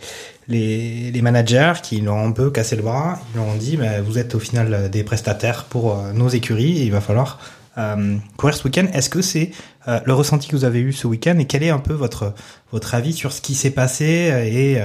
les, 0.48 1.10
les 1.10 1.22
managers 1.22 1.72
qui 1.82 2.00
leur 2.00 2.14
ont 2.14 2.28
un 2.28 2.32
peu 2.32 2.50
cassé 2.50 2.76
le 2.76 2.82
bras. 2.82 3.20
Ils 3.34 3.38
leur 3.38 3.46
ont 3.46 3.56
dit, 3.56 3.76
ben, 3.76 4.00
vous 4.00 4.16
êtes 4.16 4.34
au 4.34 4.38
final 4.38 4.88
des 4.90 5.02
prestataires 5.02 5.64
pour 5.64 6.02
nos 6.14 6.28
écuries 6.28 6.78
et 6.78 6.84
il 6.84 6.92
va 6.92 7.00
falloir 7.02 7.38
euh, 7.78 8.16
courir 8.36 8.56
ce 8.56 8.64
week-end. 8.64 8.86
Est-ce 8.92 9.08
que 9.10 9.22
c'est 9.22 9.50
euh, 9.88 10.00
le 10.04 10.14
ressenti 10.14 10.48
que 10.48 10.56
vous 10.56 10.64
avez 10.64 10.80
eu 10.80 10.92
ce 10.92 11.06
week-end 11.06 11.38
et 11.38 11.46
quel 11.46 11.62
est 11.62 11.70
un 11.70 11.78
peu 11.78 11.92
votre 11.94 12.34
votre 12.72 12.94
avis 12.94 13.12
sur 13.12 13.32
ce 13.32 13.40
qui 13.40 13.54
s'est 13.54 13.70
passé 13.70 14.04
et 14.04 14.80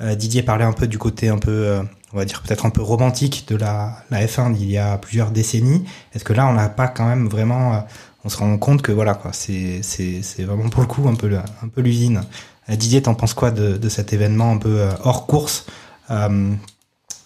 euh, 0.00 0.14
Didier 0.14 0.42
parlait 0.42 0.64
un 0.64 0.72
peu 0.72 0.86
du 0.86 0.98
côté 0.98 1.28
un 1.30 1.38
peu, 1.38 1.50
euh, 1.50 1.82
on 2.12 2.18
va 2.18 2.24
dire 2.26 2.42
peut-être 2.42 2.66
un 2.66 2.70
peu 2.70 2.82
romantique 2.82 3.46
de 3.48 3.56
la, 3.56 3.96
la 4.10 4.26
F1 4.26 4.52
d'il 4.52 4.70
y 4.70 4.76
a 4.78 4.98
plusieurs 4.98 5.30
décennies. 5.30 5.84
Est-ce 6.14 6.22
que 6.22 6.34
là, 6.34 6.46
on 6.48 6.52
n'a 6.52 6.68
pas 6.68 6.86
quand 6.88 7.06
même 7.06 7.28
vraiment, 7.28 7.74
euh, 7.74 7.78
on 8.24 8.28
se 8.28 8.36
rend 8.36 8.58
compte 8.58 8.82
que 8.82 8.92
voilà 8.92 9.14
quoi, 9.14 9.32
c'est 9.32 9.80
c'est 9.82 10.20
c'est 10.22 10.44
vraiment 10.44 10.68
pour 10.68 10.82
le 10.82 10.86
coup 10.86 11.08
un 11.08 11.14
peu 11.14 11.28
le- 11.28 11.38
un 11.38 11.68
peu 11.74 11.80
l'usine. 11.80 12.22
Euh, 12.68 12.76
Didier, 12.76 13.00
t'en 13.02 13.14
penses 13.14 13.32
quoi 13.32 13.50
de, 13.50 13.78
de 13.78 13.88
cet 13.88 14.12
événement 14.12 14.52
un 14.52 14.58
peu 14.58 14.80
euh, 14.82 14.90
hors 15.02 15.26
course 15.26 15.64
euh, 16.10 16.52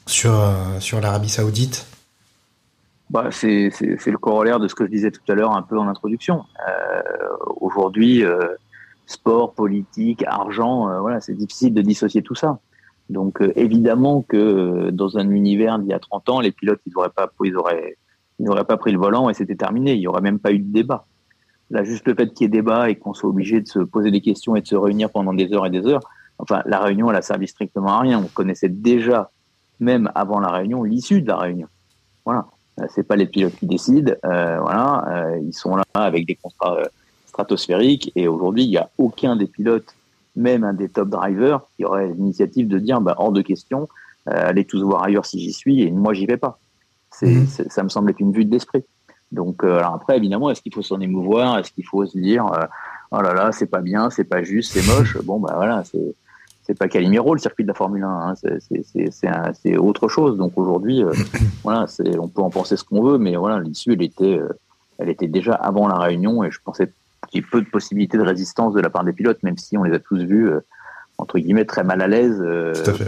sur 0.06 0.38
euh, 0.38 0.78
sur 0.78 1.00
l'Arabie 1.00 1.28
Saoudite? 1.28 1.86
Bah, 3.10 3.30
c'est 3.32 3.70
le 3.80 4.18
corollaire 4.18 4.60
de 4.60 4.68
ce 4.68 4.74
que 4.74 4.84
je 4.84 4.90
disais 4.90 5.10
tout 5.10 5.20
à 5.28 5.34
l'heure 5.34 5.56
un 5.56 5.62
peu 5.62 5.78
en 5.78 5.88
introduction. 5.88 6.44
Euh, 6.68 7.02
Aujourd'hui, 7.60 8.24
euh, 8.24 8.54
sport, 9.10 9.54
politique, 9.54 10.24
argent, 10.26 10.88
euh, 10.88 11.00
voilà, 11.00 11.20
c'est 11.20 11.34
difficile 11.34 11.74
de 11.74 11.82
dissocier 11.82 12.22
tout 12.22 12.36
ça. 12.36 12.60
Donc 13.08 13.42
euh, 13.42 13.52
évidemment 13.56 14.22
que 14.22 14.36
euh, 14.36 14.90
dans 14.92 15.18
un 15.18 15.28
univers 15.30 15.80
d'il 15.80 15.88
y 15.88 15.92
a 15.92 15.98
30 15.98 16.28
ans, 16.28 16.40
les 16.40 16.52
pilotes 16.52 16.80
ils 16.86 16.92
n'auraient 16.94 17.10
pas, 17.10 17.28
ils 17.44 17.56
auraient, 17.56 17.96
ils 18.38 18.46
n'auraient 18.46 18.64
pas 18.64 18.76
pris 18.76 18.92
le 18.92 18.98
volant 18.98 19.28
et 19.28 19.34
c'était 19.34 19.56
terminé. 19.56 19.94
Il 19.94 19.98
n'y 19.98 20.06
aurait 20.06 20.20
même 20.20 20.38
pas 20.38 20.52
eu 20.52 20.60
de 20.60 20.72
débat. 20.72 21.06
Là, 21.70 21.82
juste 21.82 22.06
le 22.06 22.14
fait 22.14 22.32
qu'il 22.32 22.44
y 22.44 22.46
ait 22.46 22.48
débat 22.48 22.88
et 22.88 22.96
qu'on 22.96 23.14
soit 23.14 23.28
obligé 23.28 23.60
de 23.60 23.66
se 23.66 23.80
poser 23.80 24.10
des 24.12 24.20
questions 24.20 24.54
et 24.54 24.60
de 24.60 24.66
se 24.66 24.76
réunir 24.76 25.10
pendant 25.10 25.34
des 25.34 25.52
heures 25.52 25.66
et 25.66 25.70
des 25.70 25.86
heures, 25.86 26.02
enfin, 26.38 26.62
la 26.66 26.78
réunion, 26.80 27.10
elle 27.10 27.16
a 27.16 27.22
servi 27.22 27.48
strictement 27.48 27.94
à 27.94 28.00
rien. 28.00 28.18
On 28.18 28.28
connaissait 28.28 28.68
déjà, 28.68 29.30
même 29.80 30.10
avant 30.14 30.40
la 30.40 30.50
réunion, 30.50 30.82
l'issue 30.82 31.22
de 31.22 31.28
la 31.28 31.36
réunion. 31.36 31.68
Voilà. 32.24 32.46
Euh, 32.80 32.86
C'est 32.88 33.02
pas 33.02 33.16
les 33.16 33.26
pilotes 33.26 33.54
qui 33.56 33.66
décident. 33.66 34.12
Euh, 34.24 34.58
voilà. 34.60 35.04
Euh, 35.08 35.40
ils 35.42 35.52
sont 35.52 35.76
là 35.76 35.84
avec 35.94 36.26
des 36.26 36.34
contrats 36.34 36.78
stratosphériques 37.26 38.12
et 38.16 38.28
aujourd'hui, 38.28 38.64
il 38.64 38.70
n'y 38.70 38.76
a 38.78 38.90
aucun 38.98 39.36
des 39.36 39.46
pilotes, 39.46 39.94
même 40.36 40.64
un 40.64 40.72
des 40.72 40.88
top 40.88 41.08
drivers, 41.08 41.60
qui 41.76 41.84
aurait 41.84 42.08
l'initiative 42.08 42.68
de 42.68 42.78
dire, 42.78 43.00
bah, 43.00 43.14
hors 43.18 43.32
de 43.32 43.42
question, 43.42 43.88
allez 44.26 44.64
tous 44.64 44.82
voir 44.82 45.04
ailleurs 45.04 45.26
si 45.26 45.40
j'y 45.40 45.52
suis 45.52 45.82
et 45.82 45.90
moi, 45.90 46.12
j'y 46.12 46.26
vais 46.26 46.36
pas. 46.36 46.58
Mhm. 47.22 47.46
ça 47.46 47.82
me 47.82 47.88
semble 47.88 48.10
être 48.10 48.20
une 48.20 48.32
vue 48.32 48.44
de 48.44 48.52
l'esprit. 48.52 48.84
Donc, 49.32 49.62
euh, 49.62 49.78
alors 49.78 49.94
après, 49.94 50.16
évidemment, 50.16 50.50
est-ce 50.50 50.60
qu'il 50.62 50.74
faut 50.74 50.82
s'en 50.82 51.00
émouvoir? 51.00 51.58
Est-ce 51.58 51.70
qu'il 51.72 51.86
faut 51.86 52.04
se 52.04 52.18
dire, 52.18 52.46
euh, 52.52 52.64
oh 53.12 53.20
là 53.20 53.32
là, 53.32 53.52
c'est 53.52 53.66
pas 53.66 53.80
bien, 53.80 54.10
c'est 54.10 54.24
pas 54.24 54.42
juste, 54.42 54.72
c'est 54.72 54.86
moche? 54.86 55.16
Bon, 55.22 55.38
bah 55.38 55.52
voilà, 55.54 55.84
c'est 55.84 56.14
c'est 56.70 56.78
pas 56.78 56.86
Calimero 56.86 57.34
le 57.34 57.40
circuit 57.40 57.64
de 57.64 57.68
la 57.68 57.74
Formule 57.74 58.04
1, 58.04 58.08
hein, 58.08 58.34
c'est- 59.52 59.76
autre 59.76 60.06
chose. 60.06 60.36
Donc 60.38 60.52
aujourd'hui, 60.56 61.02
euh, 61.02 61.10
voilà, 61.64 61.86
on 62.20 62.28
peut 62.28 62.42
en 62.42 62.50
penser 62.50 62.76
ce 62.76 62.84
qu'on 62.84 63.02
veut, 63.02 63.18
mais 63.18 63.34
voilà, 63.34 63.58
l'issue, 63.58 63.94
elle 63.94 64.02
était, 64.02 64.38
euh, 64.38 64.48
elle 64.98 65.08
était 65.08 65.26
déjà 65.26 65.54
avant 65.54 65.88
la 65.88 65.98
réunion, 65.98 66.44
et 66.44 66.50
je 66.52 66.60
pensais 66.64 66.92
qu'il 67.28 67.40
y 67.40 67.44
ait 67.44 67.48
peu 67.50 67.60
de 67.60 67.66
possibilités 67.68 68.18
de 68.18 68.22
résistance 68.22 68.72
de 68.72 68.80
la 68.80 68.88
part 68.88 69.02
des 69.02 69.12
pilotes, 69.12 69.42
même 69.42 69.58
si 69.58 69.76
on 69.76 69.82
les 69.82 69.92
a 69.94 69.98
tous 69.98 70.18
vus 70.22 70.48
euh, 70.48 70.60
entre 71.18 71.40
guillemets 71.40 71.64
très 71.64 71.82
mal 71.82 72.00
à 72.02 72.06
l'aise 72.08 72.40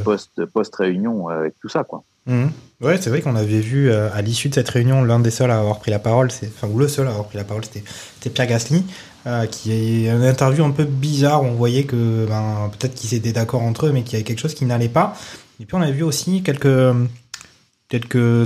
post 0.05 0.45
post 0.47 0.75
réunion 0.75 1.29
avec 1.29 1.55
tout 1.61 1.69
ça, 1.69 1.85
quoi. 1.85 2.03
Mhm. 2.27 2.51
Ouais, 2.81 2.99
c'est 3.01 3.11
vrai 3.11 3.21
qu'on 3.21 3.37
avait 3.37 3.61
vu 3.61 3.91
euh, 3.91 4.09
à 4.13 4.23
l'issue 4.23 4.49
de 4.49 4.55
cette 4.55 4.69
réunion 4.69 5.05
l'un 5.05 5.21
des 5.21 5.31
seuls 5.31 5.53
à 5.53 5.59
avoir 5.59 5.79
pris 5.79 5.93
la 5.93 6.01
parole, 6.01 6.31
enfin 6.33 6.67
ou 6.67 6.79
le 6.79 6.89
seul 6.89 7.07
à 7.07 7.11
avoir 7.11 7.27
pris 7.27 7.39
la 7.39 7.45
parole, 7.45 7.63
c'était 7.65 8.31
Pierre 8.31 8.49
Gasly, 8.49 8.85
euh, 9.27 9.47
qui 9.47 9.73
est 9.73 10.11
une 10.11 10.25
interview 10.25 10.65
un 10.65 10.73
peu 10.73 10.85
bizarre. 10.85 11.45
On 11.45 11.53
voyait 11.53 11.85
que 11.85 12.27
ben, 12.29 12.71
peut-être 12.77 12.97
qu'ils 12.97 13.15
étaient 13.15 13.33
d'accord 13.33 13.63
entre 13.63 13.87
eux, 13.87 13.93
mais 13.93 14.03
qu'il 14.03 14.15
y 14.15 14.17
avait 14.17 14.25
quelque 14.25 14.41
chose 14.41 14.55
qui 14.55 14.65
n'allait 14.65 14.89
pas. 14.89 15.15
Et 15.61 15.65
puis 15.65 15.77
on 15.77 15.81
avait 15.81 15.93
vu 15.93 16.03
aussi 16.03 16.43
quelques 16.43 16.67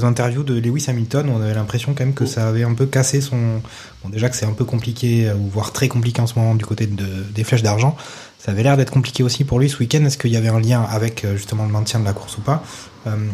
interviews 0.04 0.42
de 0.42 0.60
Lewis 0.60 0.84
Hamilton. 0.88 1.30
On 1.30 1.40
avait 1.40 1.54
l'impression 1.54 1.94
quand 1.94 2.04
même 2.04 2.12
que 2.12 2.26
ça 2.26 2.48
avait 2.48 2.64
un 2.64 2.74
peu 2.74 2.84
cassé 2.84 3.22
son. 3.22 3.62
Bon, 4.04 4.10
déjà 4.10 4.28
que 4.28 4.36
c'est 4.36 4.44
un 4.44 4.52
peu 4.52 4.66
compliqué, 4.66 5.28
euh, 5.28 5.34
ou 5.34 5.48
voire 5.48 5.72
très 5.72 5.88
compliqué 5.88 6.20
en 6.20 6.26
ce 6.26 6.38
moment 6.38 6.54
du 6.54 6.66
côté 6.66 6.86
de, 6.86 7.06
des 7.34 7.44
flèches 7.44 7.62
d'argent. 7.62 7.96
Ça 8.38 8.52
avait 8.52 8.62
l'air 8.62 8.76
d'être 8.76 8.92
compliqué 8.92 9.22
aussi 9.22 9.44
pour 9.44 9.58
lui 9.58 9.70
ce 9.70 9.78
week-end. 9.78 10.04
Est-ce 10.04 10.18
qu'il 10.18 10.30
y 10.30 10.36
avait 10.36 10.48
un 10.48 10.60
lien 10.60 10.82
avec 10.82 11.26
justement 11.36 11.64
le 11.64 11.72
maintien 11.72 12.00
de 12.00 12.04
la 12.04 12.12
course 12.12 12.36
ou 12.36 12.42
pas? 12.42 12.62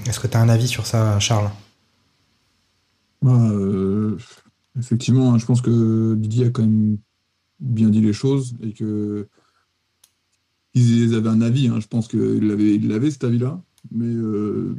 Est-ce 0.07 0.21
que 0.21 0.27
tu 0.27 0.37
as 0.37 0.41
un 0.41 0.49
avis 0.49 0.69
sur 0.69 0.87
ça, 0.87 1.19
Charles? 1.19 1.51
Bah, 3.23 3.51
euh, 3.51 4.17
effectivement, 4.79 5.33
hein, 5.33 5.39
je 5.39 5.47
pense 5.47 5.61
que 5.63 6.15
Didier 6.15 6.47
a 6.47 6.51
quand 6.51 6.63
même 6.63 6.99
bien 7.61 7.89
dit 7.89 8.01
les 8.01 8.13
choses 8.13 8.55
et 8.63 8.73
que 8.73 9.29
ils 10.75 11.15
avaient 11.15 11.29
un 11.29 11.41
avis. 11.41 11.69
hein. 11.69 11.79
Je 11.81 11.87
pense 11.87 12.09
qu'il 12.09 12.51
avait, 12.51 12.75
il 12.75 12.93
avait 12.93 13.11
cet 13.11 13.25
avis-là, 13.25 13.61
mais 13.91 14.07
euh, 14.07 14.77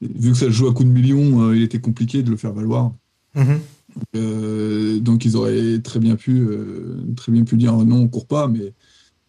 vu 0.00 0.32
que 0.32 0.36
ça 0.36 0.46
se 0.46 0.50
joue 0.50 0.68
à 0.68 0.74
coup 0.74 0.84
de 0.84 0.88
millions, 0.88 1.42
euh, 1.42 1.56
il 1.56 1.62
était 1.62 1.80
compliqué 1.80 2.22
de 2.22 2.30
le 2.30 2.36
faire 2.36 2.52
valoir. 2.52 2.92
Mhm. 3.34 3.60
Euh, 4.16 5.00
donc 5.00 5.24
ils 5.24 5.36
auraient 5.36 5.80
très 5.80 5.98
bien 5.98 6.16
pu, 6.16 6.40
euh, 6.40 6.96
très 7.16 7.32
bien 7.32 7.44
pu 7.44 7.56
dire 7.56 7.74
non, 7.76 7.96
on 7.96 8.08
court 8.08 8.26
pas, 8.26 8.48
mais 8.48 8.72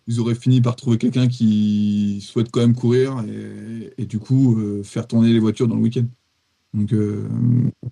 ils 0.08 0.20
auraient 0.20 0.36
fini 0.36 0.62
par 0.62 0.76
trouver 0.76 0.98
quelqu'un 0.98 1.28
qui 1.28 2.22
souhaite 2.22 2.50
quand 2.52 2.62
même 2.62 2.76
courir 2.76 3.24
et, 3.98 4.06
du 4.06 4.20
coup 4.20 4.58
euh, 4.60 4.84
faire 4.84 5.08
tourner 5.08 5.32
les 5.32 5.40
voitures 5.40 5.68
dans 5.68 5.76
le 5.76 5.82
week-end. 5.82 6.06
Donc 6.74 6.94
euh, 6.94 7.28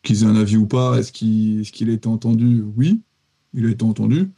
qu'ils 0.03 0.23
aient 0.23 0.27
un 0.27 0.35
avis 0.35 0.57
ou 0.57 0.65
pas, 0.65 0.97
est-ce 0.97 1.11
qu'il 1.11 1.61
est 1.61 1.91
a 1.91 1.93
été 1.93 2.07
entendu? 2.07 2.63
Oui, 2.75 3.01
il 3.53 3.65
a 3.65 3.69
été 3.69 3.83
entendu. 3.83 4.29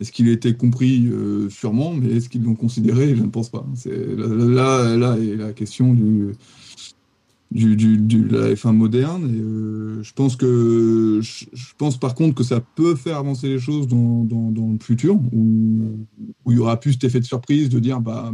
Est-ce 0.00 0.12
qu'il 0.12 0.28
a 0.28 0.32
été 0.32 0.54
compris? 0.54 1.08
Euh, 1.08 1.50
Sûrement, 1.50 1.92
mais 1.92 2.12
est-ce 2.12 2.28
qu'ils 2.28 2.44
l'ont 2.44 2.54
considéré? 2.54 3.16
Je 3.16 3.22
ne 3.22 3.28
pense 3.28 3.48
pas. 3.48 3.66
Là, 3.86 4.26
là, 4.26 4.96
là 4.96 5.18
est 5.18 5.36
la 5.36 5.52
question 5.52 5.92
du 5.92 6.32
du, 7.50 7.76
du, 7.76 7.96
du- 7.98 8.28
la 8.28 8.52
F1 8.54 8.72
moderne. 8.72 9.24
Et, 9.34 9.40
euh, 9.40 10.02
je 10.02 10.12
pense 10.12 10.36
que 10.36 11.20
je, 11.22 11.46
pense 11.78 11.98
par 11.98 12.14
contre 12.14 12.34
que 12.34 12.44
ça 12.44 12.60
peut 12.60 12.94
faire 12.94 13.16
avancer 13.18 13.48
les 13.48 13.58
choses 13.58 13.88
dans, 13.88 14.24
dans, 14.24 14.50
dans 14.50 14.72
le 14.72 14.78
futur, 14.80 15.16
où, 15.32 16.06
où 16.44 16.52
il 16.52 16.56
y 16.56 16.60
aura 16.60 16.78
plus 16.78 16.92
cet 16.92 17.04
effet 17.04 17.20
de 17.20 17.24
surprise 17.24 17.68
de 17.68 17.78
dire 17.78 18.00
bah 18.00 18.32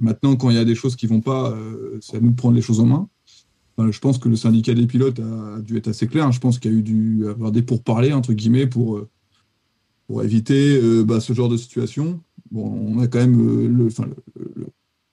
maintenant 0.00 0.36
quand 0.36 0.50
il 0.50 0.56
y 0.56 0.60
a 0.60 0.64
des 0.64 0.74
choses 0.74 0.96
qui 0.96 1.06
vont 1.06 1.20
pas, 1.20 1.50
euh, 1.50 1.98
c'est 2.00 2.16
à 2.16 2.20
nous 2.20 2.30
de 2.30 2.36
prendre 2.36 2.54
les 2.54 2.62
choses 2.62 2.80
en 2.80 2.86
main. 2.86 3.08
Je 3.78 3.98
pense 4.00 4.18
que 4.18 4.28
le 4.28 4.34
syndicat 4.34 4.74
des 4.74 4.88
pilotes 4.88 5.20
a 5.20 5.60
dû 5.60 5.76
être 5.76 5.86
assez 5.86 6.08
clair. 6.08 6.32
Je 6.32 6.40
pense 6.40 6.58
qu'il 6.58 6.72
y 6.72 6.74
a 6.74 6.78
eu 6.78 6.82
dû 6.82 7.28
avoir 7.28 7.52
des 7.52 7.62
pourparlers 7.62 8.12
entre 8.12 8.32
guillemets 8.32 8.66
pour 8.66 8.96
euh, 8.96 9.08
pour 10.08 10.24
éviter 10.24 10.80
bah, 11.04 11.20
ce 11.20 11.32
genre 11.34 11.48
de 11.50 11.56
situation. 11.56 12.20
Bon, 12.50 12.64
on 12.66 12.98
a 13.00 13.06
quand 13.06 13.18
même 13.18 13.36
le- 13.68 13.68
le- 13.68 14.66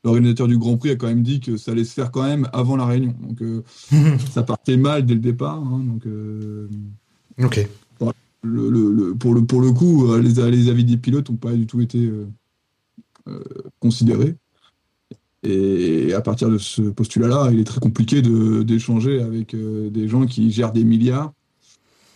l'organisateur 0.06 0.48
du 0.48 0.58
Grand 0.58 0.78
Prix 0.78 0.92
a 0.92 0.96
quand 0.96 1.08
même 1.08 1.24
dit 1.24 1.40
que 1.42 1.58
ça 1.58 1.72
allait 1.72 1.84
se 1.84 1.94
faire 1.94 2.12
quand 2.12 2.24
même 2.24 2.48
avant 2.54 2.76
la 2.78 2.86
réunion. 2.86 3.14
Donc 3.28 3.42
euh, 3.42 3.64
ça 4.32 4.44
partait 4.44 4.78
mal 4.78 5.06
dès 5.06 5.16
le 5.16 5.20
départ. 5.20 5.58
hein, 5.58 5.84
donc 5.86 6.06
euh, 6.06 6.70
Ok. 7.44 7.68
le, 8.44 8.70
le- 8.70 8.92
le- 8.94 9.16
pour, 9.16 9.34
le, 9.34 9.44
pour 9.44 9.60
le 9.62 9.72
coup, 9.72 10.08
euh, 10.12 10.22
les, 10.22 10.34
les 10.52 10.70
avis 10.70 10.86
des 10.86 10.98
pilotes 10.98 11.30
n'ont 11.30 11.36
pas 11.36 11.52
du 11.54 11.66
tout 11.66 11.82
été 11.82 11.98
euh, 13.28 13.40
considérés. 13.80 14.36
Et 15.44 16.14
à 16.14 16.22
partir 16.22 16.50
de 16.50 16.58
ce 16.58 16.82
postulat-là, 16.82 17.50
il 17.52 17.60
est 17.60 17.64
très 17.66 17.80
compliqué 17.80 18.22
de- 18.22 18.64
d'échanger 18.64 19.22
avec 19.22 19.56
des 19.56 20.08
gens 20.08 20.26
qui 20.26 20.52
gèrent 20.52 20.72
des 20.72 20.84
milliards, 20.84 21.34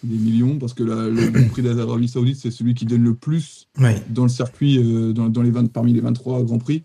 des 0.04 0.18
millions, 0.18 0.58
parce 0.58 0.74
que 0.74 0.84
la- 0.84 1.10
le 1.10 1.30
Grand 1.30 1.48
Prix 1.50 1.62
d'Arabie 1.62 2.08
Saoudite, 2.08 2.38
c'est 2.38 2.52
celui 2.52 2.74
qui 2.74 2.86
donne 2.86 3.04
le 3.04 3.14
plus 3.14 3.68
Oui. 3.80 3.92
dans 4.10 4.24
le 4.24 4.30
circuit, 4.30 4.78
euh, 4.80 5.14
dans, 5.14 5.30
dans 5.30 5.42
les 5.44 5.52
20 5.52 5.72
parmi 5.72 5.94
les 5.94 6.00
23 6.02 6.42
Grands 6.44 6.58
Prix. 6.60 6.84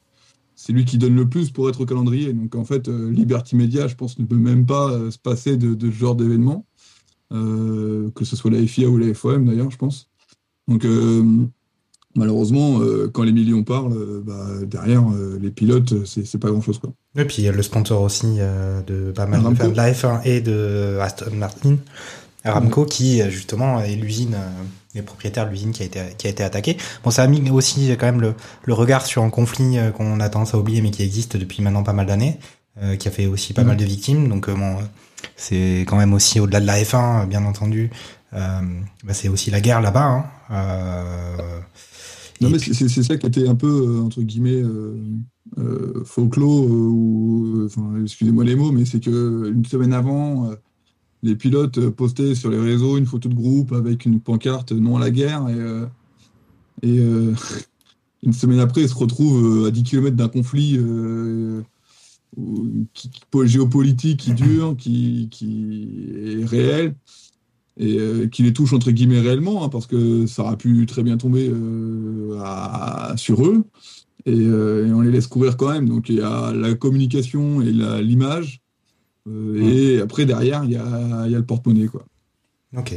C'est 0.57 0.73
lui 0.73 0.85
qui 0.85 0.99
donne 0.99 1.17
le 1.17 1.29
plus 1.29 1.51
pour 1.51 1.69
être 1.69 1.81
au 1.81 1.87
calendrier. 1.87 2.33
Donc 2.33 2.55
en 2.55 2.65
fait, 2.65 2.89
euh, 2.89 3.11
Liberty 3.11 3.57
Media, 3.57 3.89
je 3.89 3.95
pense, 3.95 4.19
ne 4.19 4.25
peut 4.25 4.37
même 4.37 4.67
pas 4.67 4.91
euh, 4.91 5.11
se 5.11 5.19
passer 5.19 5.57
de, 5.57 5.75
de 5.75 5.91
ce 5.91 5.97
genre 5.97 6.15
d'événement, 6.15 6.65
euh, 7.33 8.11
que 8.15 8.25
ce 8.25 8.37
soit 8.37 8.51
la 8.51 8.65
FIA 8.65 8.89
ou 8.89 8.97
la 8.97 9.13
FOM 9.15 9.45
d'ailleurs, 9.47 9.71
je 9.71 9.77
pense. 9.77 10.11
Donc 10.69 10.85
euh, 10.85 11.25
malheureusement, 12.15 12.81
euh, 12.81 13.11
quand 13.13 13.25
les 13.25 13.33
millions 13.33 13.65
parlent, 13.65 14.23
bah, 14.25 14.47
derrière, 14.65 15.05
les 15.41 15.51
pilotes, 15.51 16.05
c'est 16.07 16.39
pas 16.39 16.51
grand-chose. 16.51 16.79
quoi. 16.79 16.93
Et 17.17 17.25
puis 17.25 17.37
il 17.39 17.45
y 17.45 17.49
a 17.49 17.53
le 17.53 17.63
sponsor 17.63 18.03
aussi 18.03 18.39
de 18.87 19.11
pas 19.13 19.27
mal 19.27 19.43
de 19.43 19.77
la 19.77 19.93
F1 19.93 20.21
et 20.25 20.41
de 20.41 20.99
Aston 21.01 21.35
Martin, 21.37 21.77
Aramco, 22.45 22.85
qui 22.85 23.21
justement 23.31 23.81
est 23.81 23.97
l'usine, 23.97 24.37
les 24.95 25.03
propriétaires 25.03 25.47
de 25.47 25.51
l'usine 25.51 25.73
qui 25.73 25.83
a 25.83 25.87
été 25.87 26.01
qui 26.17 26.27
a 26.27 26.31
été 26.31 26.43
attaquée. 26.43 26.77
Bon, 27.03 27.11
ça 27.11 27.23
a 27.23 27.27
mis 27.27 27.51
aussi 27.51 27.89
quand 27.99 28.07
même 28.07 28.21
le, 28.21 28.35
le 28.65 28.75
regard 28.75 29.05
sur 29.07 29.23
un 29.23 29.31
conflit 29.31 29.79
euh, 29.79 29.91
qu'on 29.91 30.21
a 30.21 30.29
tendance 30.29 30.55
à 30.55 30.59
oublier, 30.59 30.81
mais 30.83 30.91
qui 30.91 31.03
existe 31.03 31.37
depuis 31.37 31.63
maintenant 31.63 31.83
pas 31.83 31.93
mal 31.93 32.07
d'années, 32.07 32.39
euh, 32.83 32.97
qui 32.97 33.09
a 33.09 33.11
fait 33.11 33.27
aussi 33.27 33.53
pas 33.53 33.63
Mhm. 33.63 33.69
mal 33.69 33.77
de 33.77 33.85
victimes. 33.85 34.29
Donc 34.29 34.49
euh, 34.49 34.55
bon, 34.55 34.77
c'est 35.37 35.81
quand 35.87 35.97
même 35.97 36.13
aussi 36.15 36.41
au-delà 36.41 36.61
de 36.61 36.67
la 36.67 36.79
F1, 36.83 37.23
euh, 37.23 37.27
bien 37.27 37.45
entendu. 37.45 37.91
Euh, 38.35 38.61
bah, 39.05 39.15
c'est 39.15 39.29
aussi 39.29 39.51
la 39.51 39.61
guerre 39.61 39.81
là-bas. 39.81 40.05
Hein. 40.05 40.25
Euh, 40.51 41.37
Non, 42.41 42.51
mais 42.51 42.59
puis- 42.59 42.75
c'est 42.75 42.89
c'est 42.89 43.03
ça 43.05 43.17
qui 43.17 43.27
était 43.27 43.47
un 43.49 43.55
peu, 43.55 43.69
euh, 43.69 44.03
entre 44.03 44.21
guillemets, 44.23 44.61
euh, 44.63 44.97
euh, 45.59 46.03
folklore, 46.05 46.65
euh, 46.65 46.69
ou, 46.69 47.69
excusez-moi 48.03 48.45
les 48.45 48.57
mots, 48.57 48.73
mais 48.73 48.85
c'est 48.85 48.99
que 49.01 49.53
une 49.55 49.65
semaine 49.65 49.93
avant, 49.93 50.51
euh, 50.51 50.57
les 51.25 51.35
pilotes 51.35 51.79
euh, 51.79 51.91
postaient 51.91 52.35
sur 52.35 52.51
les 52.51 52.59
réseaux 52.59 52.99
une 52.99 53.07
photo 53.07 53.29
de 53.29 53.35
groupe 53.35 53.73
avec 53.73 54.05
une 54.05 54.21
pancarte 54.21 54.73
non 54.73 54.97
à 54.97 55.01
la 55.01 55.11
guerre, 55.11 55.49
et, 55.49 55.55
euh, 55.55 55.87
euh, 56.85 57.35
une 58.23 58.33
semaine 58.33 58.61
après, 58.61 58.83
ils 58.83 58.89
se 58.89 58.95
retrouvent 58.95 59.67
à 59.67 59.71
10 59.71 59.83
km 59.83 60.17
d'un 60.17 60.29
conflit 60.29 60.79
géopolitique 63.45 64.21
qui 64.21 64.33
dure, 64.33 64.77
qui, 64.77 65.29
est 66.41 66.45
réel 66.45 66.95
et 67.77 67.99
qui 68.31 68.43
les 68.45 68.53
touche 68.53 68.73
entre 68.73 68.93
guillemets 68.93 69.21
réellement, 69.21 69.65
hein, 69.65 69.69
parce 69.69 69.87
que 69.87 70.27
ça 70.27 70.43
aurait 70.43 70.57
pu 70.57 70.87
très 70.87 71.03
bien 71.03 71.19
tomber 71.19 71.53
sur 73.17 73.45
eux, 73.45 73.65
et, 74.25 74.33
et 74.33 74.93
on 74.93 75.03
les 75.03 75.11
laisse 75.11 75.27
courir 75.27 75.59
quand 75.59 75.71
même. 75.71 75.87
Donc 75.87 76.09
il 76.09 76.17
y 76.17 76.23
a 76.23 76.55
la 76.55 76.73
communication 76.75 77.61
et 77.61 77.73
l'image, 77.73 78.64
euh, 79.29 79.97
et 79.99 80.01
après 80.01 80.25
derrière 80.27 80.63
il 80.65 80.73
y 80.73 80.77
a, 80.77 80.83
il 81.27 81.33
y 81.33 81.35
a 81.35 81.39
le 81.39 81.45
porte-monnaie. 81.45 81.87
quoi. 81.87 82.03
Ok. 82.77 82.95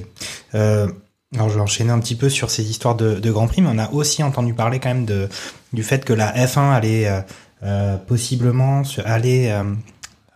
Euh, 0.56 0.88
alors 1.36 1.50
je 1.50 1.56
vais 1.56 1.62
enchaîner 1.62 1.92
un 1.92 2.00
petit 2.00 2.16
peu 2.16 2.30
sur 2.30 2.50
ces 2.50 2.70
histoires 2.70 2.96
de, 2.96 3.16
de 3.16 3.32
Grand 3.32 3.48
Prix, 3.48 3.62
mais 3.62 3.70
on 3.74 3.78
a 3.80 3.92
aussi 3.92 4.24
entendu 4.24 4.54
parler 4.54 4.80
quand 4.80 4.90
même 4.90 5.06
de, 5.06 5.28
du 5.74 5.84
fait 5.84 6.06
que 6.06 6.14
la 6.14 6.34
F1 6.34 6.72
allait 6.72 7.08
euh, 7.08 7.20
euh, 7.64 7.98
possiblement 7.98 8.84
se- 8.84 9.02
aller 9.02 9.48
euh, 9.50 9.64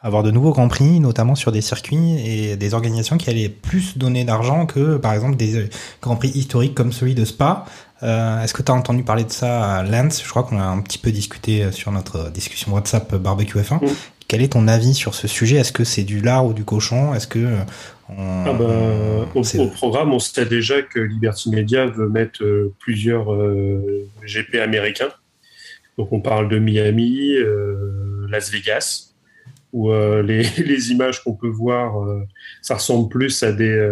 avoir 0.02 0.24
de 0.24 0.32
nouveaux 0.32 0.52
Grands 0.52 0.68
Prix, 0.68 1.00
notamment 1.00 1.36
sur 1.36 1.52
des 1.52 1.62
circuits 1.62 2.20
et 2.26 2.56
des 2.58 2.74
organisations 2.74 3.18
qui 3.18 3.30
allaient 3.30 3.50
plus 3.50 3.98
donner 3.98 4.26
d'argent 4.26 4.66
que 4.66 4.98
par 4.98 5.14
exemple 5.14 5.38
des 5.38 5.56
euh, 5.56 5.70
Grands 6.02 6.16
Prix 6.18 6.30
historiques 6.30 6.76
comme 6.76 6.92
celui 6.92 7.16
de 7.16 7.24
Spa. 7.26 7.66
Euh, 8.04 8.42
Est-ce 8.44 8.54
que 8.56 8.64
tu 8.64 8.72
as 8.72 8.76
entendu 8.76 9.04
parler 9.04 9.24
de 9.24 9.32
ça 9.32 9.76
à 9.78 9.84
Lens? 9.84 10.22
Je 10.24 10.30
crois 10.30 10.44
qu'on 10.44 10.60
a 10.60 10.64
un 10.66 10.82
petit 10.82 10.98
peu 10.98 11.12
discuté 11.12 11.72
sur 11.72 11.92
notre 11.92 12.32
discussion 12.32 12.74
WhatsApp 12.74 13.16
Barbecue 13.16 13.60
F1. 13.60 13.76
Mm. 13.86 13.90
Quel 14.32 14.42
est 14.42 14.54
ton 14.54 14.70
avis 14.70 14.94
sur 14.94 15.14
ce 15.14 15.28
sujet? 15.28 15.58
Est-ce 15.58 15.74
que 15.74 15.84
c'est 15.84 16.04
du 16.04 16.22
lard 16.22 16.46
ou 16.46 16.54
du 16.54 16.64
cochon? 16.64 17.14
Est-ce 17.14 17.28
que 17.28 17.40
euh, 17.40 17.58
on- 18.08 18.46
Ah 18.46 18.54
bah, 18.54 19.28
au, 19.36 19.68
programme, 19.68 20.14
on 20.14 20.20
sait 20.20 20.46
déjà 20.46 20.82
que 20.82 21.02
Liberty 21.02 21.50
Media 21.50 21.88
veut 21.88 22.08
mettre 22.08 22.42
euh, 22.42 22.74
plusieurs 22.80 23.34
euh, 23.34 24.08
GP 24.26 24.56
américains. 24.64 25.12
Donc 25.98 26.14
on 26.14 26.22
parle 26.22 26.48
de 26.48 26.60
Miami, 26.60 27.34
euh, 27.36 28.26
Las 28.30 28.50
Vegas, 28.54 29.16
où 29.74 29.92
les, 29.92 30.44
les 30.66 30.92
images 30.92 31.22
qu'on 31.22 31.34
peut 31.34 31.50
voir, 31.50 31.96
ça 32.62 32.76
ressemble 32.76 33.10
plus 33.10 33.44
à 33.44 33.52
des, 33.52 33.86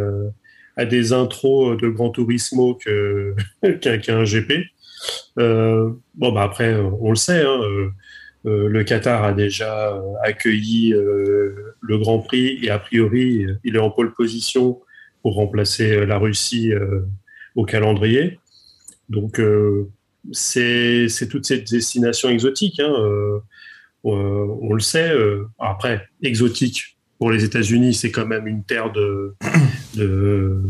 à 0.77 0.86
des 0.86 1.12
intros 1.12 1.75
de 1.75 1.89
Gran 1.89 2.12
Turismo 2.12 2.75
qu'un 2.75 3.98
qu'un 3.98 4.24
GP. 4.24 4.53
Bon, 5.36 6.31
bah 6.31 6.43
après, 6.43 6.75
on 6.75 7.10
le 7.10 7.17
sait, 7.17 7.43
hein, 7.43 7.60
le 8.46 8.84
Qatar 8.84 9.24
a 9.24 9.34
déjà 9.34 9.93
euh, 9.93 10.13
accueilli 10.24 10.93
euh, 10.93 11.75
le 11.81 11.98
Grand 11.98 12.19
Prix 12.19 12.60
et 12.63 12.69
a 12.69 12.79
priori, 12.79 13.46
euh, 13.46 13.60
il 13.63 13.75
est 13.75 13.79
en 13.79 13.91
pole 13.91 14.13
position 14.13 14.79
pour 15.22 15.36
remplacer 15.36 15.91
euh, 15.91 16.05
la 16.05 16.17
Russie 16.17 16.72
euh, 16.74 17.01
au 17.55 17.65
calendrier. 17.65 18.39
Donc, 19.10 19.39
euh, 19.39 19.89
c'est 20.31 21.10
c'est 21.10 21.27
toute 21.27 21.46
cette 21.46 21.69
destination 21.69 22.29
exotique. 22.29 22.79
Hein, 22.79 22.93
euh, 22.98 23.39
euh, 24.05 24.58
on 24.62 24.74
le 24.74 24.79
sait. 24.79 25.12
euh, 25.12 25.48
après, 25.60 26.08
exotique 26.22 26.98
pour 27.17 27.31
les 27.31 27.43
États-Unis, 27.43 27.93
c'est 27.93 28.12
quand 28.12 28.25
même 28.25 28.48
une 28.48 28.63
terre 28.63 28.91
de 28.91 29.36
de 29.96 30.62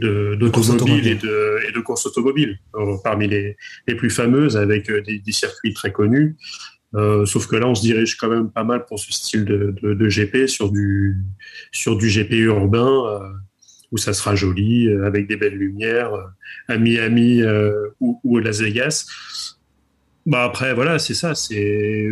de- 0.00 0.48
course 0.48 0.68
et 0.68 0.72
automobile. 0.72 1.18
de, 1.18 1.58
et 1.68 1.72
de 1.72 1.80
courses 1.80 2.06
automobiles, 2.06 2.58
euh, 2.74 2.96
parmi 3.04 3.28
les, 3.28 3.56
les 3.86 3.94
plus 3.94 4.10
fameuses, 4.10 4.56
avec 4.56 4.90
euh, 4.90 5.00
des, 5.02 5.18
des 5.18 5.32
circuits 5.32 5.74
très 5.74 5.92
connus. 5.92 6.36
Euh, 6.94 7.24
sauf 7.24 7.46
que 7.46 7.56
là, 7.56 7.66
on 7.68 7.74
se 7.74 7.82
dirige 7.82 8.16
quand 8.16 8.28
même 8.28 8.50
pas 8.50 8.64
mal 8.64 8.84
pour 8.86 8.98
ce 8.98 9.12
style 9.12 9.44
de, 9.44 9.74
de, 9.82 9.94
de 9.94 10.08
GP 10.08 10.48
sur 10.48 10.70
du 10.72 11.16
sur 11.70 11.96
du 11.96 12.08
GP 12.08 12.32
urbain 12.32 12.88
euh, 13.06 13.28
où 13.92 13.96
ça 13.98 14.12
sera 14.12 14.34
joli 14.34 14.88
euh, 14.88 15.06
avec 15.06 15.28
des 15.28 15.36
belles 15.36 15.54
lumières 15.56 16.10
à 16.68 16.76
Miami 16.78 17.42
ou, 18.00 18.20
ou 18.24 18.38
à 18.38 18.40
Las 18.40 18.60
Vegas. 18.60 19.06
Bah 20.26 20.44
après, 20.44 20.74
voilà, 20.74 20.98
c'est 20.98 21.14
ça. 21.14 21.34
C'est 21.36 22.10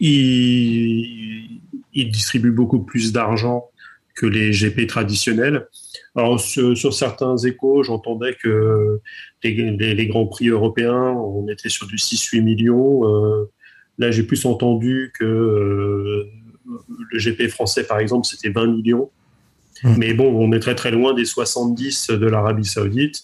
il, 0.00 1.60
il 1.92 2.10
distribue 2.10 2.50
beaucoup 2.52 2.80
plus 2.80 3.12
d'argent 3.12 3.69
que 4.20 4.26
les 4.26 4.52
GP 4.52 4.86
traditionnels. 4.86 5.66
Alors 6.14 6.38
sur, 6.38 6.76
sur 6.76 6.92
certains 6.92 7.38
échos, 7.38 7.82
j'entendais 7.82 8.34
que 8.34 9.00
les, 9.42 9.54
les, 9.54 9.94
les, 9.94 10.06
grands 10.06 10.26
prix 10.26 10.48
européens, 10.48 11.12
on 11.12 11.48
était 11.48 11.70
sur 11.70 11.86
du 11.86 11.96
6-8 11.96 12.42
millions. 12.42 13.06
Euh, 13.06 13.50
là, 13.98 14.10
j'ai 14.10 14.22
plus 14.22 14.44
entendu 14.44 15.12
que 15.18 15.24
euh, 15.24 16.28
le 17.10 17.18
GP 17.18 17.48
français, 17.48 17.84
par 17.84 17.98
exemple, 17.98 18.26
c'était 18.26 18.50
20 18.50 18.66
millions. 18.66 19.10
Mmh. 19.82 19.94
Mais 19.96 20.12
bon, 20.12 20.26
on 20.36 20.52
est 20.52 20.60
très 20.60 20.74
très 20.74 20.90
loin 20.90 21.14
des 21.14 21.24
70 21.24 22.10
de 22.10 22.26
l'Arabie 22.26 22.66
Saoudite. 22.66 23.22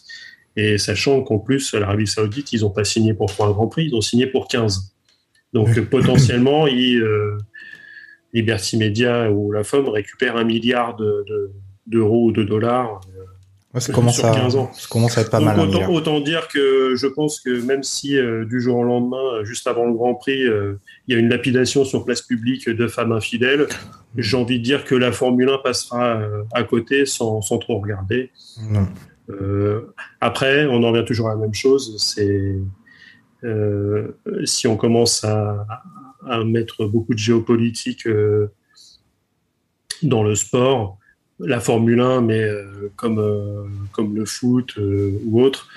Et 0.57 0.79
sachant 0.79 1.21
qu'en 1.21 1.38
plus, 1.38 1.75
l'Arabie 1.75 2.07
Saoudite, 2.07 2.55
ils 2.55 2.62
n'ont 2.62 2.71
pas 2.71 2.85
signé 2.85 3.12
pour 3.12 3.26
trois 3.26 3.53
grands 3.53 3.67
prix, 3.67 3.88
ils 3.88 3.95
ont 3.95 4.00
signé 4.00 4.26
pour 4.26 4.49
15. 4.49 4.95
Donc 5.53 5.79
potentiellement, 5.91 6.67
ils, 6.67 7.03
euh, 7.03 7.37
Liberty 8.37 8.76
Media 8.76 9.31
ou 9.31 9.50
la 9.50 9.64
FOM 9.64 9.88
récupèrent 9.88 10.37
un 10.37 10.45
milliard 10.45 10.95
d'euros 10.97 11.25
de, 11.25 11.52
de, 11.87 12.00
ou 12.00 12.33
de 12.33 12.43
dollars. 12.43 13.00
Ouais, 13.73 13.81
ça, 13.81 13.93
commence 13.93 14.23
à, 14.23 14.31
15 14.31 14.57
ans. 14.57 14.71
ça 14.75 14.87
commence 14.90 15.19
à 15.19 15.23
être 15.23 15.31
pas 15.31 15.38
Donc, 15.38 15.47
mal. 15.49 15.61
Autant, 15.61 15.90
autant, 15.90 16.21
dire 16.21 16.49
que 16.49 16.95
je 16.97 17.07
pense 17.07 17.40
que 17.40 17.62
même 17.62 17.83
si 17.83 18.16
euh, 18.16 18.45
du 18.45 18.61
jour 18.61 18.76
au 18.76 18.85
lendemain, 18.85 19.43
juste 19.43 19.66
avant 19.66 19.87
le 19.87 19.95
Grand 19.95 20.14
Prix, 20.14 20.47
euh, 20.47 20.75
il 21.07 21.14
y 21.14 21.16
a 21.16 21.21
une 21.21 21.28
lapidation 21.28 21.85
sur 21.85 22.05
place 22.05 22.23
publique 22.23 22.69
de 22.69 22.88
femmes 22.88 23.12
infidèles, 23.12 23.66
j'ai 24.16 24.37
envie 24.37 24.59
de 24.59 24.64
dire 24.64 24.85
que 24.85 24.95
la 24.95 25.12
Formule 25.12 25.49
1 25.49 25.59
passera 25.64 26.16
euh, 26.16 26.43
à 26.52 26.62
côté 26.62 27.07
sans, 27.07 27.40
sans 27.40 27.59
trop 27.59 27.81
regarder. 27.81 28.31
Non. 28.71 28.87
après, 30.21 30.66
on 30.66 30.83
en 30.83 30.93
revient 30.93 31.05
toujours 31.05 31.28
à 31.28 31.35
la 31.35 31.40
même 31.40 31.55
chose, 31.55 31.97
c'est 31.99 32.55
si 34.45 34.66
on 34.66 34.76
commence 34.76 35.23
à, 35.25 35.66
à 36.28 36.45
mettre 36.45 36.87
beaucoup 36.87 37.14
de 37.14 37.18
géopolitique 37.18 38.06
euh, 38.06 38.49
dans 40.02 40.23
le 40.23 40.35
sport, 40.35 40.99
la 41.38 41.61
Formule 41.61 42.00
1, 42.00 42.21
mais 42.23 42.42
euh, 42.42 42.92
comme, 42.97 43.18
euh, 43.18 43.64
comme 43.92 44.14
le 44.14 44.25
foot 44.25 44.78
ou 44.78 45.40
autre, 45.40 45.68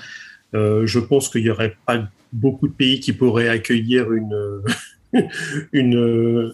je 0.54 1.00
pense 1.00 1.30
qu'il 1.30 1.44
n'y 1.44 1.50
aurait 1.50 1.76
pas 1.86 2.02
beaucoup 2.34 2.68
de 2.68 2.74
pays 2.74 3.00
qui 3.00 3.14
pourraient 3.14 3.50
accueillir 3.50 4.12
une, 4.12 4.64
une, 5.14 5.30
une, 5.74 6.52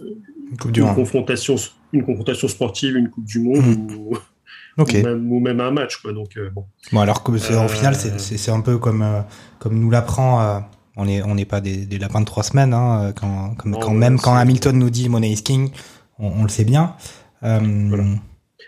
une 0.76 0.96
confrontation, 0.96 1.56
une 1.94 2.04
confrontation 2.04 2.48
sportive, 2.48 2.98
une 2.98 3.10
Coupe 3.10 3.26
du 3.26 3.40
Monde 3.40 3.90
mmh. 3.90 3.96
ou, 3.96 4.18
okay. 4.78 5.00
ou, 5.00 5.04
même, 5.04 5.32
ou, 5.32 5.40
même, 5.40 5.62
un 5.62 5.72
match. 5.72 5.98
Quoi. 5.98 6.12
Donc, 6.12 6.38
bon. 6.54 6.66
bon. 6.92 7.00
alors 7.00 7.24
que 7.24 7.32
au 7.32 7.68
final, 7.70 7.96
c'est 7.96 8.52
un 8.52 8.62
peu 8.62 8.78
comme, 8.78 9.24
comme 9.60 9.80
nous 9.80 9.90
l'apprend 9.90 10.66
on 10.98 11.06
n'est 11.06 11.22
on 11.24 11.36
pas 11.46 11.62
des, 11.62 11.86
des, 11.86 11.98
lapins 11.98 12.22
de 12.22 12.26
trois 12.26 12.44
semaines, 12.44 12.74
hein, 12.74 13.14
quand, 13.16 13.56
quand, 13.58 13.70
non, 13.70 13.80
quand 13.80 13.94
même 13.94 14.18
quand 14.20 14.36
Hamilton 14.36 14.78
nous 14.78 14.90
dit 14.90 15.10
Money 15.10 15.32
is 15.32 15.44
King, 15.44 15.72
on, 16.20 16.28
on 16.28 16.44
le 16.44 16.50
sait 16.50 16.66
bien. 16.66 16.96
Euh, 17.44 17.60
voilà. 17.90 18.06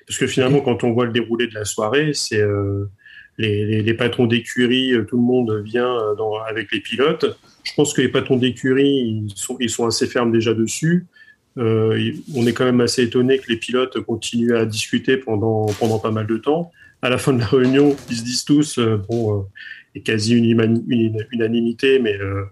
Parce 0.08 0.20
que 0.20 0.28
finalement, 0.28 0.62
quand 0.62 0.84
on 0.84 0.92
voit 0.92 1.06
le 1.06 1.12
déroulé 1.12 1.48
de 1.48 1.54
la 1.54 1.66
soirée, 1.66 2.12
c'est 2.14 2.40
euh, 2.40 2.90
les, 3.38 3.66
les, 3.66 3.82
les, 3.82 3.94
patrons 3.94 4.26
d'écurie, 4.26 4.94
euh, 4.94 5.04
tout 5.04 5.18
le 5.18 5.24
monde 5.24 5.62
vient 5.64 5.98
dans, 6.18 6.36
avec 6.42 6.72
les 6.72 6.80
pilotes. 6.80 7.38
Je 7.64 7.74
pense 7.76 7.94
que 7.94 8.02
les 8.02 8.10
patrons 8.10 8.38
d'écurie, 8.38 9.26
ils 9.28 9.34
sont, 9.36 9.58
ils 9.60 9.70
sont 9.70 9.86
assez 9.86 10.08
fermes 10.08 10.32
déjà 10.32 10.54
dessus. 10.54 11.08
Euh, 11.58 12.14
on 12.36 12.46
est 12.46 12.54
quand 12.54 12.66
même 12.66 12.82
assez 12.82 13.04
étonné 13.04 13.40
que 13.40 13.50
les 13.50 13.58
pilotes 13.58 14.00
continuent 14.02 14.56
à 14.56 14.66
discuter 14.66 15.18
pendant, 15.18 15.66
pendant 15.80 16.00
pas 16.00 16.12
mal 16.12 16.28
de 16.28 16.38
temps. 16.38 16.72
À 17.02 17.10
la 17.10 17.18
fin 17.18 17.34
de 17.34 17.40
la 17.40 17.48
réunion, 17.48 17.96
ils 18.10 18.18
se 18.18 18.24
disent 18.24 18.46
tous, 18.46 18.80
euh, 18.80 18.98
bon, 19.10 19.46
quasi 20.02 20.36
une, 20.36 20.46
une, 20.88 21.26
unanimité, 21.32 22.00
mais 22.00 22.18
euh, 22.20 22.46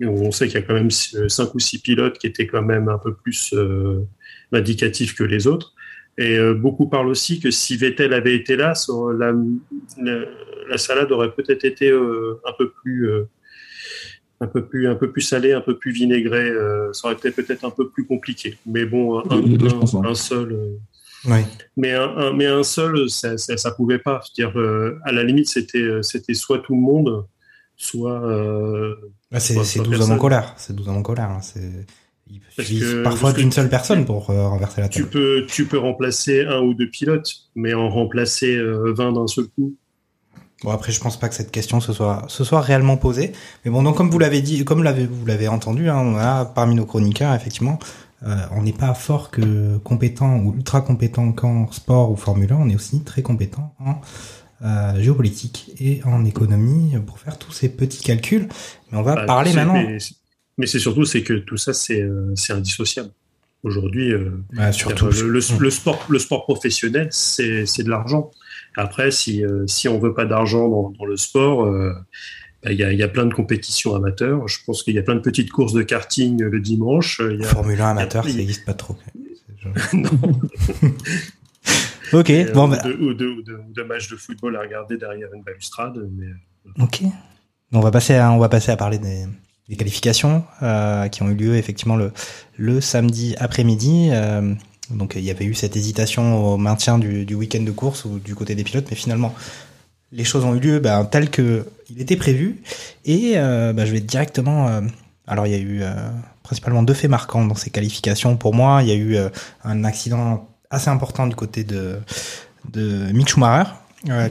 on 0.00 0.30
sait 0.30 0.46
qu'il 0.46 0.60
y 0.60 0.62
a 0.62 0.66
quand 0.66 0.74
même 0.74 0.90
cinq 0.90 1.54
ou 1.54 1.58
six 1.58 1.78
pilotes 1.78 2.18
qui 2.18 2.26
étaient 2.26 2.46
quand 2.46 2.62
même 2.62 2.88
un 2.88 2.98
peu 2.98 3.14
plus 3.14 3.52
euh, 3.54 4.06
vindicatifs 4.52 5.14
que 5.14 5.24
les 5.24 5.46
autres. 5.46 5.74
Et 6.16 6.36
euh, 6.36 6.54
beaucoup 6.54 6.88
parlent 6.88 7.08
aussi 7.08 7.40
que 7.40 7.50
si 7.50 7.76
Vettel 7.76 8.12
avait 8.12 8.34
été 8.34 8.56
là, 8.56 8.72
la, 9.16 9.32
la, 10.02 10.24
la 10.68 10.78
salade 10.78 11.12
aurait 11.12 11.32
peut-être 11.32 11.64
été 11.64 11.90
euh, 11.90 12.40
un 12.44 12.52
peu 12.58 12.70
plus 12.70 13.08
un 14.40 14.46
peu 14.46 14.64
plus 14.64 14.86
un 14.86 14.94
peu 14.94 15.10
plus 15.10 15.22
salé, 15.22 15.52
un 15.52 15.60
peu 15.60 15.76
plus 15.76 15.90
vinaigré. 15.90 16.52
ça 16.92 17.08
aurait 17.08 17.16
été 17.16 17.30
peut-être 17.30 17.64
un 17.64 17.70
peu 17.70 17.88
plus 17.88 18.04
compliqué. 18.04 18.56
Mais 18.66 18.84
bon, 18.84 19.18
un, 19.18 19.24
un, 19.30 20.10
un 20.10 20.14
seul. 20.14 20.56
Oui. 21.24 21.40
Mais 21.76 21.92
un, 21.92 22.16
un, 22.16 22.32
mais 22.32 22.46
un 22.46 22.62
seul, 22.62 23.08
ça, 23.10 23.36
ça, 23.38 23.56
ça 23.56 23.70
pouvait 23.72 23.98
pas. 23.98 24.20
dire 24.34 24.56
euh, 24.58 24.98
à 25.04 25.12
la 25.12 25.24
limite, 25.24 25.48
c'était, 25.48 25.88
c'était 26.02 26.34
soit 26.34 26.60
tout 26.60 26.74
le 26.74 26.80
monde, 26.80 27.26
soit. 27.76 28.22
Euh, 28.22 28.94
ah, 29.32 29.40
c'est, 29.40 29.62
c'est 29.64 29.80
12 29.80 30.00
hommes 30.00 30.12
en 30.12 30.18
colère. 30.18 30.54
C'est 30.56 30.74
12 30.74 30.88
hommes 30.88 30.98
en 30.98 31.02
colère. 31.02 31.30
Hein. 31.30 31.40
C'est, 31.42 31.86
il 32.30 32.40
suffit 32.50 33.02
parfois 33.02 33.32
d'une 33.32 33.52
seule 33.52 33.68
personne 33.68 34.04
pour 34.04 34.30
euh, 34.30 34.48
renverser 34.48 34.80
la 34.80 34.88
table. 34.88 35.06
Tu 35.06 35.10
peux, 35.10 35.46
tu 35.46 35.66
peux 35.66 35.78
remplacer 35.78 36.44
un 36.44 36.60
ou 36.60 36.74
deux 36.74 36.90
pilotes, 36.90 37.32
mais 37.54 37.74
en 37.74 37.88
remplacer 37.88 38.58
20 38.60 39.12
d'un 39.12 39.26
seul 39.26 39.46
coup. 39.46 39.74
Bon 40.64 40.70
après 40.70 40.90
je 40.90 41.00
pense 41.00 41.16
pas 41.16 41.28
que 41.28 41.36
cette 41.36 41.52
question 41.52 41.80
se 41.80 41.92
soit 41.92 42.24
se 42.26 42.42
soit 42.42 42.60
réellement 42.60 42.96
posée 42.96 43.30
mais 43.64 43.70
bon 43.70 43.84
donc 43.84 43.96
comme 43.96 44.10
vous 44.10 44.18
l'avez 44.18 44.42
dit 44.42 44.64
comme 44.64 44.84
vous 44.84 45.26
l'avez 45.26 45.46
entendu 45.46 45.88
hein, 45.88 45.98
on 45.98 46.16
a 46.16 46.46
parmi 46.46 46.74
nos 46.74 46.84
chroniqueurs 46.84 47.32
effectivement 47.32 47.78
euh, 48.24 48.36
on 48.50 48.62
n'est 48.62 48.72
pas 48.72 48.94
fort 48.94 49.30
que 49.30 49.78
compétent 49.78 50.38
ou 50.40 50.54
ultra 50.54 50.80
compétent 50.80 51.32
qu'en 51.32 51.70
sport 51.70 52.10
ou 52.10 52.16
Formule 52.16 52.52
1, 52.52 52.56
on 52.56 52.68
est 52.68 52.74
aussi 52.74 53.04
très 53.04 53.22
compétent 53.22 53.74
en 53.78 54.00
euh, 54.62 55.00
géopolitique 55.00 55.70
et 55.78 56.00
en 56.04 56.24
économie 56.24 56.96
pour 57.06 57.20
faire 57.20 57.38
tous 57.38 57.52
ces 57.52 57.68
petits 57.68 58.02
calculs. 58.02 58.48
Mais 58.90 58.98
on 58.98 59.02
va 59.02 59.14
bah, 59.14 59.24
parler 59.24 59.52
maintenant. 59.52 59.74
Mais, 59.74 59.98
mais 60.58 60.66
c'est 60.66 60.80
surtout 60.80 61.04
c'est 61.04 61.22
que 61.22 61.34
tout 61.34 61.56
ça 61.56 61.72
c'est 61.72 62.00
euh, 62.00 62.34
indissociable. 62.50 63.10
Aujourd'hui, 63.64 64.12
bah, 64.52 64.70
surtout 64.70 65.06
le, 65.06 65.30
le, 65.30 65.40
le, 65.58 65.70
sport 65.70 66.06
le 66.08 66.18
sport 66.20 66.44
professionnel 66.44 67.08
c'est 67.10 67.82
de 67.82 67.90
l'argent. 67.90 68.30
Après, 68.76 69.10
si 69.10 69.42
si 69.66 69.88
on 69.88 69.98
veut 69.98 70.14
pas 70.14 70.26
d'argent 70.26 70.68
dans, 70.68 70.90
dans 70.90 71.04
le 71.04 71.16
sport, 71.16 71.68
il 72.64 72.72
y, 72.72 72.82
a, 72.82 72.92
il 72.92 72.98
y, 72.98 73.02
a, 73.02 73.08
plein 73.08 73.26
de 73.26 73.34
compétitions 73.34 73.94
amateurs. 73.94 74.48
Je 74.48 74.58
pense 74.64 74.82
qu'il 74.82 74.94
y 74.94 74.98
a 74.98 75.02
plein 75.02 75.14
de 75.14 75.20
petites 75.20 75.50
courses 75.50 75.72
de 75.72 75.82
karting 75.82 76.42
le 76.42 76.60
dimanche. 76.60 77.20
Il 77.30 77.40
y 77.40 77.44
a, 77.44 77.48
Formule 77.48 77.80
1 77.80 77.90
amateur, 77.90 78.24
ça 78.24 78.32
n'existe 78.34 78.64
pas 78.64 78.74
trop. 78.74 78.96
non. 79.92 80.10
ok, 82.12 82.30
Et, 82.30 82.44
bon, 82.46 82.66
ou, 82.66 82.70
bah... 82.70 82.82
de, 82.82 82.92
ou, 82.94 83.14
de, 83.14 83.26
ou, 83.26 83.42
de, 83.42 83.54
ou, 83.54 83.72
de, 83.72 83.82
matchs 83.82 84.10
de 84.10 84.16
football 84.16 84.56
à 84.56 84.60
regarder 84.60 84.96
derrière 84.96 85.32
une 85.34 85.42
balustrade. 85.42 85.98
Mais... 86.16 86.26
euh, 86.26 86.84
Ok. 86.84 87.02
On 87.72 87.80
va 87.80 87.90
passer 87.90 88.14
à, 88.14 88.32
on 88.32 88.38
va 88.38 88.48
passer 88.48 88.72
à 88.72 88.76
parler 88.76 88.98
des, 88.98 89.26
des 89.68 89.76
qualifications 89.76 90.44
euh, 90.62 91.08
qui 91.08 91.22
ont 91.22 91.28
eu 91.28 91.34
lieu 91.34 91.56
effectivement 91.56 91.96
le, 91.96 92.12
le 92.56 92.80
samedi 92.80 93.34
après-midi. 93.38 94.08
Euh, 94.10 94.54
donc 94.90 95.14
il 95.16 95.22
y 95.22 95.30
avait 95.30 95.44
eu 95.44 95.54
cette 95.54 95.76
hésitation 95.76 96.54
au 96.54 96.56
maintien 96.56 96.98
du, 96.98 97.26
du 97.26 97.34
week-end 97.34 97.62
de 97.62 97.70
course 97.70 98.04
ou 98.06 98.18
du 98.18 98.34
côté 98.34 98.54
des 98.54 98.64
pilotes, 98.64 98.86
mais 98.88 98.96
finalement 98.96 99.34
les 100.12 100.24
choses 100.24 100.44
ont 100.44 100.54
eu 100.54 100.60
lieu 100.60 100.78
ben, 100.78 101.04
tel 101.04 101.30
que 101.30 101.66
il 101.90 102.00
était 102.00 102.16
prévu. 102.16 102.62
Et 103.04 103.34
euh, 103.36 103.72
ben, 103.72 103.86
je 103.86 103.92
vais 103.92 104.00
directement. 104.00 104.68
Euh, 104.68 104.80
alors 105.26 105.46
il 105.46 105.52
y 105.52 105.56
a 105.56 105.58
eu 105.58 105.82
euh, 105.82 105.92
principalement 106.42 106.82
deux 106.82 106.94
faits 106.94 107.10
marquants 107.10 107.44
dans 107.44 107.54
ces 107.54 107.70
qualifications. 107.70 108.36
Pour 108.36 108.54
moi, 108.54 108.80
il 108.82 108.88
y 108.88 108.92
a 108.92 108.96
eu 108.96 109.16
un 109.64 109.84
accident 109.84 110.48
assez 110.70 110.88
important 110.88 111.26
du 111.26 111.36
côté 111.36 111.64
de 111.64 111.98
de 112.72 113.12
Mick 113.12 113.28
Schumacher. 113.28 113.70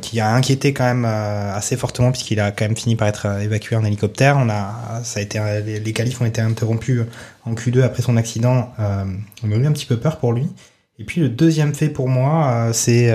Qui 0.01 0.21
a 0.21 0.33
inquiété 0.33 0.73
quand 0.73 0.85
même 0.85 1.03
assez 1.03 1.75
fortement 1.75 2.11
puisqu'il 2.13 2.39
a 2.39 2.51
quand 2.51 2.63
même 2.63 2.77
fini 2.77 2.95
par 2.95 3.09
être 3.09 3.25
évacué 3.41 3.75
en 3.75 3.83
hélicoptère. 3.83 4.37
On 4.37 4.49
a, 4.49 5.01
ça 5.03 5.19
a 5.19 5.23
été, 5.23 5.41
les, 5.65 5.81
les 5.81 5.93
qualifs 5.93 6.21
ont 6.21 6.25
été 6.25 6.39
interrompus 6.39 7.01
en 7.43 7.53
Q2 7.53 7.81
après 7.81 8.01
son 8.01 8.15
accident. 8.15 8.71
On 8.79 9.51
a 9.51 9.55
eu 9.55 9.65
un 9.65 9.73
petit 9.73 9.85
peu 9.85 9.97
peur 9.97 10.19
pour 10.19 10.31
lui. 10.31 10.47
Et 10.99 11.03
puis 11.03 11.19
le 11.19 11.27
deuxième 11.27 11.75
fait 11.75 11.89
pour 11.89 12.07
moi, 12.07 12.69
c'est 12.71 13.11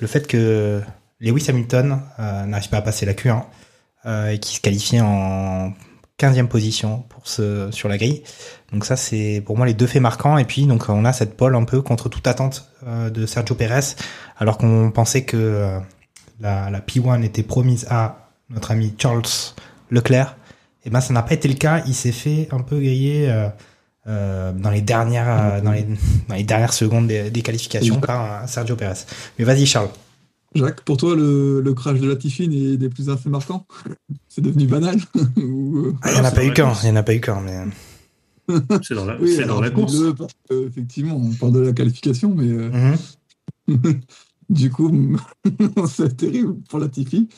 le 0.00 0.06
fait 0.06 0.26
que 0.26 0.80
Lewis 1.20 1.46
Hamilton 1.48 2.00
euh, 2.18 2.46
n'arrive 2.46 2.68
pas 2.68 2.78
à 2.78 2.82
passer 2.82 3.06
la 3.06 3.14
Q1 3.14 3.42
euh, 4.06 4.30
et 4.30 4.38
qui 4.38 4.56
se 4.56 4.60
qualifie 4.60 5.00
en 5.00 5.72
15e 6.20 6.48
position 6.48 7.04
pour 7.08 7.26
ce 7.26 7.70
sur 7.70 7.88
la 7.88 7.96
grille. 7.96 8.22
Donc 8.72 8.84
ça 8.84 8.96
c'est 8.96 9.42
pour 9.44 9.56
moi 9.56 9.66
les 9.66 9.74
deux 9.74 9.86
faits 9.86 10.02
marquants 10.02 10.38
et 10.38 10.44
puis 10.44 10.66
donc 10.66 10.88
on 10.88 11.04
a 11.04 11.12
cette 11.12 11.36
pole 11.36 11.56
un 11.56 11.64
peu 11.64 11.80
contre 11.82 12.08
toute 12.08 12.26
attente 12.26 12.70
euh, 12.86 13.10
de 13.10 13.26
Sergio 13.26 13.54
Pérez 13.54 13.96
alors 14.38 14.58
qu'on 14.58 14.90
pensait 14.90 15.24
que 15.24 15.36
euh, 15.36 15.78
la, 16.40 16.70
la, 16.70 16.80
P1 16.80 17.22
était 17.22 17.42
promise 17.42 17.86
à 17.90 18.30
notre 18.50 18.70
ami 18.70 18.94
Charles 18.98 19.22
Leclerc. 19.90 20.36
Et 20.84 20.90
ben 20.90 21.00
ça 21.00 21.12
n'a 21.12 21.22
pas 21.22 21.34
été 21.34 21.48
le 21.48 21.54
cas, 21.54 21.82
il 21.86 21.94
s'est 21.94 22.12
fait 22.12 22.48
un 22.52 22.60
peu 22.60 22.78
griller 22.78 23.30
euh, 24.06 24.52
dans 24.52 24.70
les 24.70 24.80
dernières 24.80 25.62
dans 25.62 25.72
les, 25.72 25.86
dans 26.28 26.34
les 26.34 26.44
dernières 26.44 26.72
secondes 26.72 27.06
des, 27.06 27.30
des 27.30 27.42
qualifications 27.42 28.00
par 28.00 28.48
Sergio 28.48 28.76
Pérez. 28.76 29.04
Mais 29.38 29.44
vas-y 29.44 29.66
Charles. 29.66 29.90
Jacques, 30.54 30.80
pour 30.82 30.96
toi, 30.96 31.14
le, 31.14 31.60
le 31.60 31.74
crash 31.74 32.00
de 32.00 32.08
Latifi 32.08 32.44
est 32.44 32.76
des 32.76 32.88
plus 32.88 33.04
faits 33.04 33.26
marquants? 33.26 33.66
C'est 34.28 34.40
devenu 34.40 34.66
banal? 34.66 34.96
Ou... 35.36 35.92
ah, 36.02 36.08
Il 36.10 36.14
n'y 36.14 36.20
en 36.20 36.24
a 36.24 36.30
pas 36.32 36.44
eu 36.44 36.52
qu'un, 36.52 36.72
il 36.82 36.86
n'y 36.86 36.92
en 36.92 36.96
a 36.96 37.02
pas 37.04 37.14
eu 37.14 37.20
qu'un, 37.20 37.40
mais... 37.40 37.56
C'est 38.82 38.94
dans 38.94 39.04
la, 39.04 39.16
Oui, 39.20 39.36
alors, 39.38 39.56
dans 39.56 39.60
la 39.62 39.70
course. 39.70 39.92
dis 39.92 40.02
le 40.02 40.14
parce 40.14 40.32
que, 40.48 40.66
effectivement, 40.66 41.14
on 41.16 41.30
parle 41.34 41.52
de 41.52 41.60
la 41.60 41.72
qualification, 41.72 42.34
mais 42.36 42.48
euh, 42.48 42.96
Mhm. 43.68 44.00
du 44.50 44.70
coup, 44.70 45.16
c'est 45.88 46.16
terrible 46.16 46.56
pour 46.68 46.80
la 46.80 46.88
Tifi. 46.88 47.28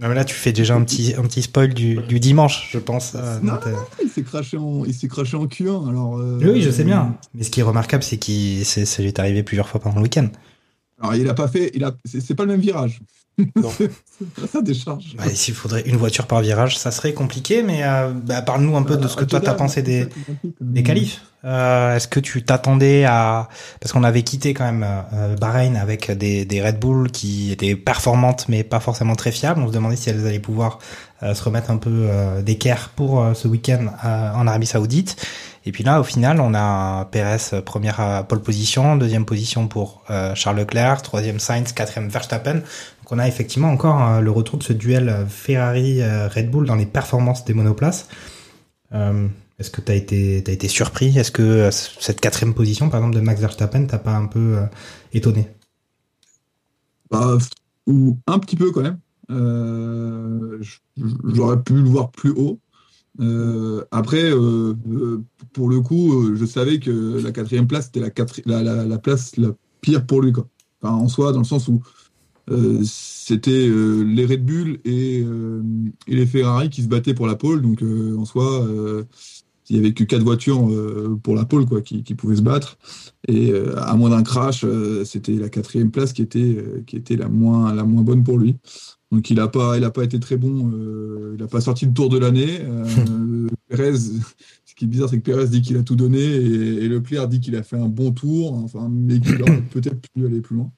Non, 0.00 0.08
mais 0.08 0.14
là, 0.14 0.24
tu 0.24 0.34
fais 0.34 0.52
déjà 0.52 0.74
un 0.74 0.82
petit, 0.84 1.14
un 1.16 1.22
petit 1.22 1.42
spoil 1.42 1.74
du, 1.74 1.96
du 2.08 2.18
dimanche, 2.18 2.70
je 2.72 2.78
pense. 2.78 3.12
euh, 3.14 3.38
Non, 3.40 3.56
ta- 3.56 3.70
Il 4.02 4.08
s'est 4.08 4.22
craché 4.24 4.56
en, 4.56 4.84
il 4.84 4.94
s'est 4.94 5.08
craché 5.08 5.36
en 5.36 5.46
Q1. 5.46 5.88
Alors, 5.88 6.18
euh, 6.18 6.38
Oui, 6.42 6.62
je 6.62 6.70
sais 6.70 6.84
bien. 6.84 7.16
Mais 7.34 7.44
ce 7.44 7.50
qui 7.50 7.60
est 7.60 7.64
remarquable, 7.64 8.02
c'est 8.02 8.16
qu'il 8.18 8.64
c'est, 8.64 8.84
ça 8.84 9.02
lui 9.02 9.08
est 9.08 9.18
arrivé 9.20 9.42
plusieurs 9.44 9.68
fois 9.68 9.80
pendant 9.80 9.96
le 9.96 10.02
week-end. 10.02 10.28
Alors, 11.00 11.14
il 11.14 11.28
a 11.28 11.34
pas 11.34 11.48
fait, 11.48 11.70
il 11.74 11.84
a, 11.84 11.92
c'est 12.04 12.20
c'est 12.20 12.34
pas 12.34 12.44
le 12.44 12.52
même 12.52 12.60
virage. 12.60 13.00
Non. 13.56 13.70
c'est 13.78 14.30
pas 14.34 14.46
ça 14.46 14.62
décharge. 14.62 15.14
Bah, 15.16 15.24
S'il 15.32 15.54
faudrait 15.54 15.82
une 15.82 15.96
voiture 15.96 16.26
par 16.26 16.40
virage, 16.40 16.76
ça 16.76 16.90
serait 16.90 17.14
compliqué, 17.14 17.62
mais 17.62 17.84
euh, 17.84 18.12
bah, 18.12 18.42
parle-nous 18.42 18.76
un 18.76 18.82
peu 18.82 18.96
de 18.96 19.06
ce 19.06 19.16
que 19.16 19.24
toi, 19.24 19.40
t'as 19.40 19.54
pensé 19.54 19.82
des, 19.82 20.08
des 20.60 20.82
qualifs. 20.82 21.22
Euh, 21.44 21.94
Est-ce 21.94 22.08
que 22.08 22.18
tu 22.18 22.42
t'attendais 22.42 23.04
à... 23.04 23.48
Parce 23.80 23.92
qu'on 23.92 24.02
avait 24.02 24.22
quitté 24.22 24.54
quand 24.54 24.64
même 24.64 24.84
euh, 25.12 25.36
Bahreïn 25.36 25.76
avec 25.76 26.10
des, 26.10 26.44
des 26.44 26.60
Red 26.60 26.80
Bull 26.80 27.12
qui 27.12 27.52
étaient 27.52 27.76
performantes, 27.76 28.46
mais 28.48 28.64
pas 28.64 28.80
forcément 28.80 29.14
très 29.14 29.30
fiables. 29.30 29.60
On 29.60 29.68
se 29.68 29.72
demandait 29.72 29.94
si 29.94 30.10
elles 30.10 30.26
allaient 30.26 30.40
pouvoir 30.40 30.80
euh, 31.22 31.34
se 31.34 31.42
remettre 31.44 31.70
un 31.70 31.76
peu 31.76 31.90
euh, 31.92 32.42
d'équerre 32.42 32.90
pour 32.96 33.20
euh, 33.22 33.34
ce 33.34 33.46
week-end 33.46 33.86
euh, 34.04 34.32
en 34.32 34.48
Arabie 34.48 34.66
Saoudite. 34.66 35.16
Et 35.68 35.70
puis 35.70 35.84
là, 35.84 36.00
au 36.00 36.02
final, 36.02 36.40
on 36.40 36.54
a 36.54 37.04
Perez 37.12 37.36
euh, 37.52 37.60
première 37.60 38.00
à 38.00 38.22
pole 38.24 38.40
position, 38.40 38.96
deuxième 38.96 39.26
position 39.26 39.68
pour 39.68 40.02
euh, 40.08 40.34
Charles 40.34 40.56
Leclerc, 40.56 41.02
troisième 41.02 41.38
Sainz, 41.38 41.72
quatrième 41.72 42.08
Verstappen. 42.08 42.54
Donc 42.54 43.10
on 43.10 43.18
a 43.18 43.28
effectivement 43.28 43.68
encore 43.70 44.02
euh, 44.02 44.20
le 44.20 44.30
retour 44.30 44.58
de 44.58 44.62
ce 44.62 44.72
duel 44.72 45.10
euh, 45.10 45.26
Ferrari-Red 45.26 46.50
Bull 46.50 46.64
dans 46.66 46.74
les 46.74 46.86
performances 46.86 47.44
des 47.44 47.52
monoplaces. 47.52 48.08
Euh, 48.94 49.28
Est-ce 49.58 49.70
que 49.70 49.82
tu 49.82 49.92
as 49.92 49.94
été, 49.94 50.42
t'as 50.42 50.52
été 50.52 50.68
surpris? 50.68 51.18
Est-ce 51.18 51.32
que 51.32 51.42
euh, 51.42 51.70
cette 51.70 52.22
quatrième 52.22 52.54
position, 52.54 52.88
par 52.88 53.00
exemple, 53.00 53.16
de 53.16 53.20
Max 53.20 53.38
Verstappen, 53.38 53.84
t'a 53.84 53.98
pas 53.98 54.14
un 54.14 54.26
peu 54.26 54.56
euh, 54.56 54.64
étonné? 55.12 55.50
Bah, 57.10 57.36
ou 57.86 58.16
un 58.26 58.38
petit 58.38 58.56
peu 58.56 58.70
quand 58.70 58.80
même. 58.80 59.00
Euh, 59.30 60.62
J'aurais 61.24 61.60
pu 61.62 61.74
le 61.74 61.90
voir 61.90 62.10
plus 62.10 62.30
haut. 62.30 62.58
Euh, 63.20 63.84
après, 63.90 64.30
euh, 64.30 64.74
euh, 64.90 65.24
pour 65.52 65.68
le 65.68 65.80
coup, 65.80 66.34
je 66.36 66.44
savais 66.44 66.78
que 66.78 67.20
la 67.22 67.32
quatrième 67.32 67.66
place 67.66 67.86
c'était 67.86 68.00
la, 68.00 68.98
place 68.98 69.36
la 69.36 69.48
pire 69.80 70.06
pour 70.06 70.22
lui, 70.22 70.32
quoi. 70.32 70.48
En 70.82 71.08
soi, 71.08 71.32
dans 71.32 71.40
le 71.40 71.44
sens 71.44 71.68
où 71.68 71.82
c'était 72.84 73.68
les 73.68 74.24
Red 74.24 74.44
Bull 74.44 74.78
et, 74.84 75.24
les 76.06 76.26
Ferrari 76.26 76.70
qui 76.70 76.82
se 76.82 76.88
battaient 76.88 77.14
pour 77.14 77.26
la 77.26 77.34
pole. 77.34 77.60
Donc, 77.60 77.82
en 77.82 78.24
soi, 78.24 78.66
il 79.68 79.76
n'y 79.76 79.84
avait 79.84 79.92
que 79.92 80.04
quatre 80.04 80.22
voitures 80.22 80.66
pour 81.22 81.34
la 81.34 81.44
pole, 81.44 81.66
quoi, 81.66 81.82
qui, 81.82 82.14
pouvaient 82.14 82.36
se 82.36 82.42
battre. 82.42 82.78
Et 83.26 83.52
à 83.76 83.94
moins 83.96 84.10
d'un 84.10 84.22
crash, 84.22 84.64
c'était 85.04 85.34
la 85.34 85.48
quatrième 85.48 85.90
place 85.90 86.12
qui 86.12 86.22
était, 86.22 86.64
qui 86.86 86.96
était 86.96 87.16
la, 87.16 87.28
moins, 87.28 87.74
la 87.74 87.82
moins 87.82 88.02
bonne 88.02 88.22
pour 88.22 88.38
lui. 88.38 88.56
Donc 89.10 89.30
il 89.30 89.36
n'a 89.36 89.48
pas, 89.48 89.78
il 89.78 89.84
a 89.84 89.90
pas 89.90 90.04
été 90.04 90.20
très 90.20 90.36
bon. 90.36 90.70
euh, 90.72 91.32
il 91.34 91.40
n'a 91.40 91.48
pas 91.48 91.60
sorti 91.60 91.86
le 91.86 91.92
tour 91.92 92.08
de 92.08 92.18
l'année. 92.18 92.58
Euh, 92.60 93.48
Perez, 93.68 93.96
ce 93.96 94.74
qui 94.76 94.84
est 94.84 94.88
bizarre, 94.88 95.08
c'est 95.08 95.18
que 95.18 95.30
Perez 95.30 95.48
dit 95.48 95.62
qu'il 95.62 95.76
a 95.76 95.82
tout 95.82 95.96
donné 95.96 96.20
et, 96.20 96.84
et 96.84 96.88
Leclerc 96.88 97.28
dit 97.28 97.40
qu'il 97.40 97.56
a 97.56 97.62
fait 97.62 97.76
un 97.78 97.88
bon 97.88 98.12
tour, 98.12 98.54
enfin, 98.54 98.88
mais 98.90 99.20
qu'il 99.20 99.40
aurait 99.42 99.62
peut-être 99.70 100.00
pu 100.14 100.26
aller 100.26 100.40
plus 100.40 100.56
loin. 100.56 100.70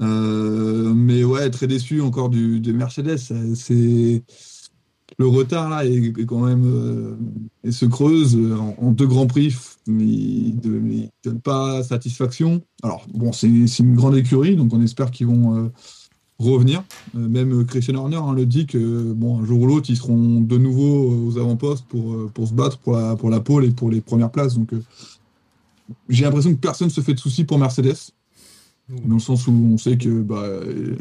Euh, 0.00 0.92
mais 0.94 1.24
ouais, 1.24 1.50
très 1.50 1.66
déçu 1.66 2.00
encore 2.00 2.28
du, 2.28 2.60
des 2.60 2.72
Mercedes. 2.72 3.16
C'est 3.54 4.22
le 5.18 5.26
retard 5.26 5.70
là 5.70 5.86
est, 5.86 6.26
quand 6.26 6.40
même 6.40 6.64
euh, 6.66 7.16
et 7.64 7.72
se 7.72 7.86
creuse 7.86 8.36
en, 8.36 8.74
en 8.78 8.90
deux 8.90 9.06
grands 9.06 9.26
prix, 9.26 9.54
mais 9.86 10.04
il 10.04 10.56
ne 10.56 11.06
donne 11.24 11.40
pas 11.40 11.82
satisfaction. 11.82 12.62
Alors 12.82 13.06
bon, 13.14 13.32
c'est 13.32 13.66
c'est 13.66 13.82
une 13.82 13.94
grande 13.94 14.16
écurie, 14.16 14.56
donc 14.56 14.74
on 14.74 14.82
espère 14.82 15.10
qu'ils 15.10 15.28
vont 15.28 15.70
revenir. 16.38 16.82
Euh, 17.16 17.28
même 17.28 17.64
Christian 17.64 17.94
Horner 17.96 18.16
hein, 18.16 18.32
le 18.34 18.44
dit 18.46 18.66
que 18.66 19.12
bon, 19.12 19.40
un 19.40 19.44
jour 19.46 19.60
ou 19.62 19.66
l'autre, 19.66 19.86
ils 19.88 19.96
seront 19.96 20.40
de 20.40 20.58
nouveau 20.58 21.10
euh, 21.12 21.28
aux 21.28 21.38
avant-postes 21.38 21.86
pour, 21.88 22.12
euh, 22.12 22.30
pour 22.32 22.46
se 22.46 22.52
battre 22.52 22.78
pour 22.78 22.94
la, 22.96 23.16
pour 23.16 23.30
la 23.30 23.40
pole 23.40 23.64
et 23.64 23.70
pour 23.70 23.90
les 23.90 24.00
premières 24.00 24.30
places. 24.30 24.54
Donc 24.54 24.72
euh, 24.72 24.82
j'ai 26.08 26.24
l'impression 26.24 26.50
que 26.52 26.58
personne 26.58 26.90
se 26.90 27.00
fait 27.00 27.14
de 27.14 27.18
soucis 27.20 27.44
pour 27.44 27.58
Mercedes. 27.58 27.94
Dans 29.04 29.14
le 29.14 29.20
sens 29.20 29.48
où 29.48 29.52
on 29.52 29.78
sait 29.78 29.96
que 29.96 30.08
bah, 30.22 30.44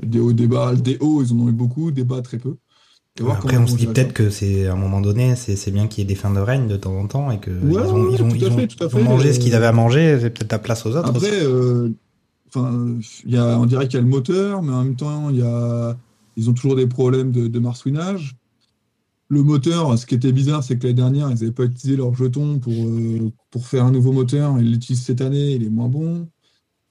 des 0.04 0.20
hauts, 0.20 0.34
des 0.34 0.48
bas, 0.48 0.74
des 0.74 0.98
hauts, 1.00 1.22
ils 1.24 1.32
en 1.34 1.40
ont 1.42 1.50
eu 1.50 1.52
beaucoup, 1.52 1.92
des 1.92 2.04
bas, 2.04 2.22
très 2.22 2.40
peu. 2.40 2.56
Après, 3.30 3.58
on 3.58 3.68
se 3.68 3.76
dit 3.78 3.86
peut-être 3.88 4.12
que 4.12 4.30
c'est 4.30 4.66
à 4.68 4.74
un 4.74 4.76
moment 4.76 5.00
donné, 5.02 5.36
c'est 5.36 5.72
bien 5.72 5.88
qu'il 5.88 6.04
y 6.04 6.06
ait 6.06 6.08
des 6.08 6.16
fins 6.16 6.34
de 6.34 6.40
règne 6.40 6.68
de 6.68 6.76
temps 6.78 6.98
en 6.98 7.08
temps 7.08 7.32
et 7.32 7.40
que 7.40 7.52
Ouais, 7.52 7.82
ils 7.86 7.94
ont, 7.94 8.10
ils 8.12 8.22
ont, 8.24 8.30
ils 8.30 8.46
ont- 8.48 8.58
fait, 8.58 8.64
à 8.64 8.66
ils 8.82 8.86
ont 8.86 8.90
fait. 8.90 9.04
mangé 9.04 9.34
ce 9.34 9.40
qu'ils 9.40 9.54
avaient 9.56 9.68
à 9.68 9.72
manger, 9.72 10.18
c'est 10.20 10.32
peut-être 10.32 10.52
la 10.52 10.60
place 10.60 10.86
aux 10.86 10.90
autres. 10.96 11.08
Après, 11.10 11.30
euh, 11.32 11.90
enfin, 12.48 12.98
il 13.26 13.32
y 13.32 13.38
a, 13.38 13.60
on 13.60 13.66
dirait 13.66 13.88
qu'il 13.88 13.96
y 13.96 14.00
a 14.00 14.02
le 14.02 14.08
moteur, 14.08 14.62
mais 14.62 14.72
en 14.72 14.84
même 14.84 14.96
temps, 14.96 15.30
il 15.30 15.38
y 15.38 15.42
a, 15.42 15.98
ils 16.38 16.50
ont 16.50 16.54
toujours 16.54 16.76
des 16.76 16.88
problèmes 16.88 17.32
de, 17.32 17.48
de 17.48 17.60
marsouinage. 17.60 18.36
Le 19.28 19.42
moteur, 19.42 19.98
ce 19.98 20.06
qui 20.06 20.16
était 20.16 20.32
bizarre, 20.32 20.64
c'est 20.64 20.78
que 20.78 20.84
l'année 20.84 20.96
dernière, 20.96 21.30
ils 21.32 21.36
n'avaient 21.36 21.52
pas 21.52 21.64
utilisé 21.64 21.98
leur 21.98 22.14
jeton 22.14 22.60
pour, 22.60 22.74
euh, 22.74 23.32
pour 23.50 23.66
faire 23.66 23.86
un 23.86 23.92
nouveau 23.92 24.12
moteur. 24.12 24.60
Ils 24.60 24.72
l'utilisent 24.72 25.04
cette 25.04 25.22
année, 25.22 25.54
il 25.54 25.64
est 25.64 25.70
moins 25.70 25.90
bon. 25.90 26.28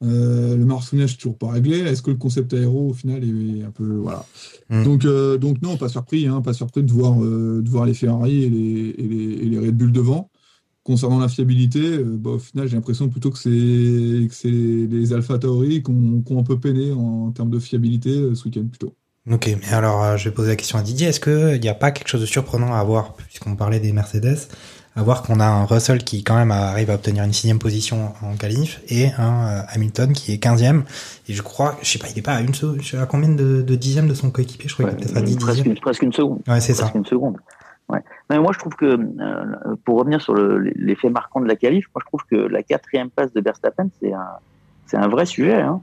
Euh, 0.03 0.57
le 0.57 0.65
marsouinage 0.65 1.13
n'est 1.13 1.17
toujours 1.17 1.39
pas 1.39 1.51
réglé. 1.51 1.79
Est-ce 1.79 2.03
que 2.03 2.11
le 2.11 2.17
concept 2.17 2.53
aéro, 2.53 2.91
au 2.91 2.93
final, 2.93 3.23
est 3.23 3.63
un 3.63 3.71
peu. 3.71 3.85
Voilà. 3.85 4.27
Mm. 4.69 4.85
Donc, 4.85 5.05
euh, 5.05 5.39
donc, 5.39 5.63
non, 5.63 5.77
pas 5.77 5.89
surpris, 5.89 6.27
hein, 6.27 6.41
pas 6.43 6.53
surpris 6.53 6.83
de 6.83 6.93
voir, 6.93 7.23
euh, 7.23 7.63
de 7.63 7.69
voir 7.71 7.87
les 7.87 7.95
Ferrari 7.95 8.43
et 8.45 8.51
les, 8.51 8.95
et 8.99 9.09
les, 9.09 9.33
et 9.35 9.49
les 9.49 9.59
Red 9.59 9.77
Bull 9.77 9.93
devant. 9.93 10.31
Concernant 10.85 11.19
la 11.19 11.29
fiabilité, 11.29 11.81
euh, 11.81 12.05
bah, 12.05 12.31
au 12.31 12.39
final, 12.39 12.69
j'ai 12.69 12.77
l'impression 12.77 13.09
plutôt 13.09 13.31
que 13.31 13.39
c'est 13.39 13.49
que 13.49 14.35
c'est 14.35 14.49
les 14.49 15.13
Alpha 15.13 15.39
Tauri 15.39 15.83
qui 15.83 15.91
ont, 15.91 16.21
qui 16.21 16.33
ont 16.33 16.39
un 16.39 16.45
peu 16.45 16.61
peiné 16.61 16.93
en, 16.93 17.31
termes 17.33 17.51
de 17.51 17.59
fiabilité 17.59 18.11
euh, 18.11 18.35
ce 18.35 18.45
week-end 18.45 18.67
plutôt. 18.69 18.95
Ok, 19.31 19.49
mais 19.59 19.73
alors 19.73 20.05
euh, 20.05 20.17
je 20.19 20.29
vais 20.29 20.35
poser 20.35 20.51
la 20.51 20.57
question 20.57 20.77
à 20.77 20.83
Didier. 20.83 21.09
Est-ce 21.09 21.21
qu'il 21.21 21.59
n'y 21.59 21.69
a 21.69 21.75
pas 21.75 21.93
quelque 21.93 22.09
chose 22.09 22.21
de 22.21 22.27
surprenant 22.27 22.75
à 22.75 22.85
voir, 22.85 23.15
puisqu'on 23.15 23.57
parlait 23.57 23.81
des 23.81 23.93
Mercedes, 23.93 24.37
à 24.97 25.03
voir 25.03 25.23
qu'on 25.23 25.41
a 25.41 25.47
un 25.47 25.65
Russell 25.65 26.05
qui 26.05 26.23
quand 26.23 26.37
même 26.37 26.51
arrive 26.51 26.91
à 26.91 26.95
obtenir 26.97 27.25
une 27.25 27.33
sixième 27.33 27.59
position 27.59 28.13
en 28.23 28.37
qualif 28.37 28.83
et 28.89 29.07
un 29.17 29.49
euh, 29.49 29.63
Hamilton 29.69 30.13
qui 30.13 30.33
est 30.33 30.39
quinzième. 30.39 30.85
Et 31.27 31.33
je 31.33 31.41
crois, 31.41 31.79
je 31.81 31.89
sais 31.89 31.99
pas, 31.99 32.09
il 32.11 32.19
est 32.19 32.23
pas 32.23 32.35
à 32.35 32.43
une 32.43 32.53
seconde, 32.53 32.83
je 32.83 32.91
sais 32.91 32.99
à 32.99 33.07
combien 33.07 33.31
de, 33.31 33.63
de 33.63 33.75
dixièmes 33.77 34.09
de 34.09 34.15
son 34.15 34.31
coéquipier 34.31 34.69
Je 34.69 34.75
crois 34.75 34.91
qu'il 34.91 35.01
est 35.01 35.05
peut-être 35.07 35.17
à 35.17 35.23
10 35.23 35.37
presque, 35.37 35.57
dixièmes. 35.57 35.73
une, 35.73 35.81
presque 35.81 36.03
une 36.03 36.13
seconde. 36.13 36.43
Ouais, 36.47 36.61
c'est 36.61 36.75
ça. 36.75 36.83
Presque 36.83 36.97
une 36.97 37.07
seconde. 37.07 37.37
Ouais. 37.91 37.99
Non, 37.99 38.37
mais 38.37 38.39
moi, 38.39 38.53
je 38.53 38.59
trouve 38.59 38.75
que, 38.77 38.87
euh, 38.87 39.77
pour 39.85 39.99
revenir 39.99 40.21
sur 40.21 40.35
le- 40.35 40.59
l'effet 40.59 41.11
marquant 41.11 41.41
de 41.41 41.47
la 41.47 41.57
qualif, 41.57 41.87
moi, 41.95 42.01
je 42.03 42.07
trouve 42.07 42.25
que 42.31 42.37
la 42.37 42.63
quatrième 42.63 43.11
place 43.11 43.33
de 43.33 43.41
Verstappen, 43.43 43.89
c'est 44.01 44.13
un, 44.13 45.03
un 45.03 45.09
vrai 45.09 45.27
sujet. 45.27 45.61
Hein. 45.61 45.81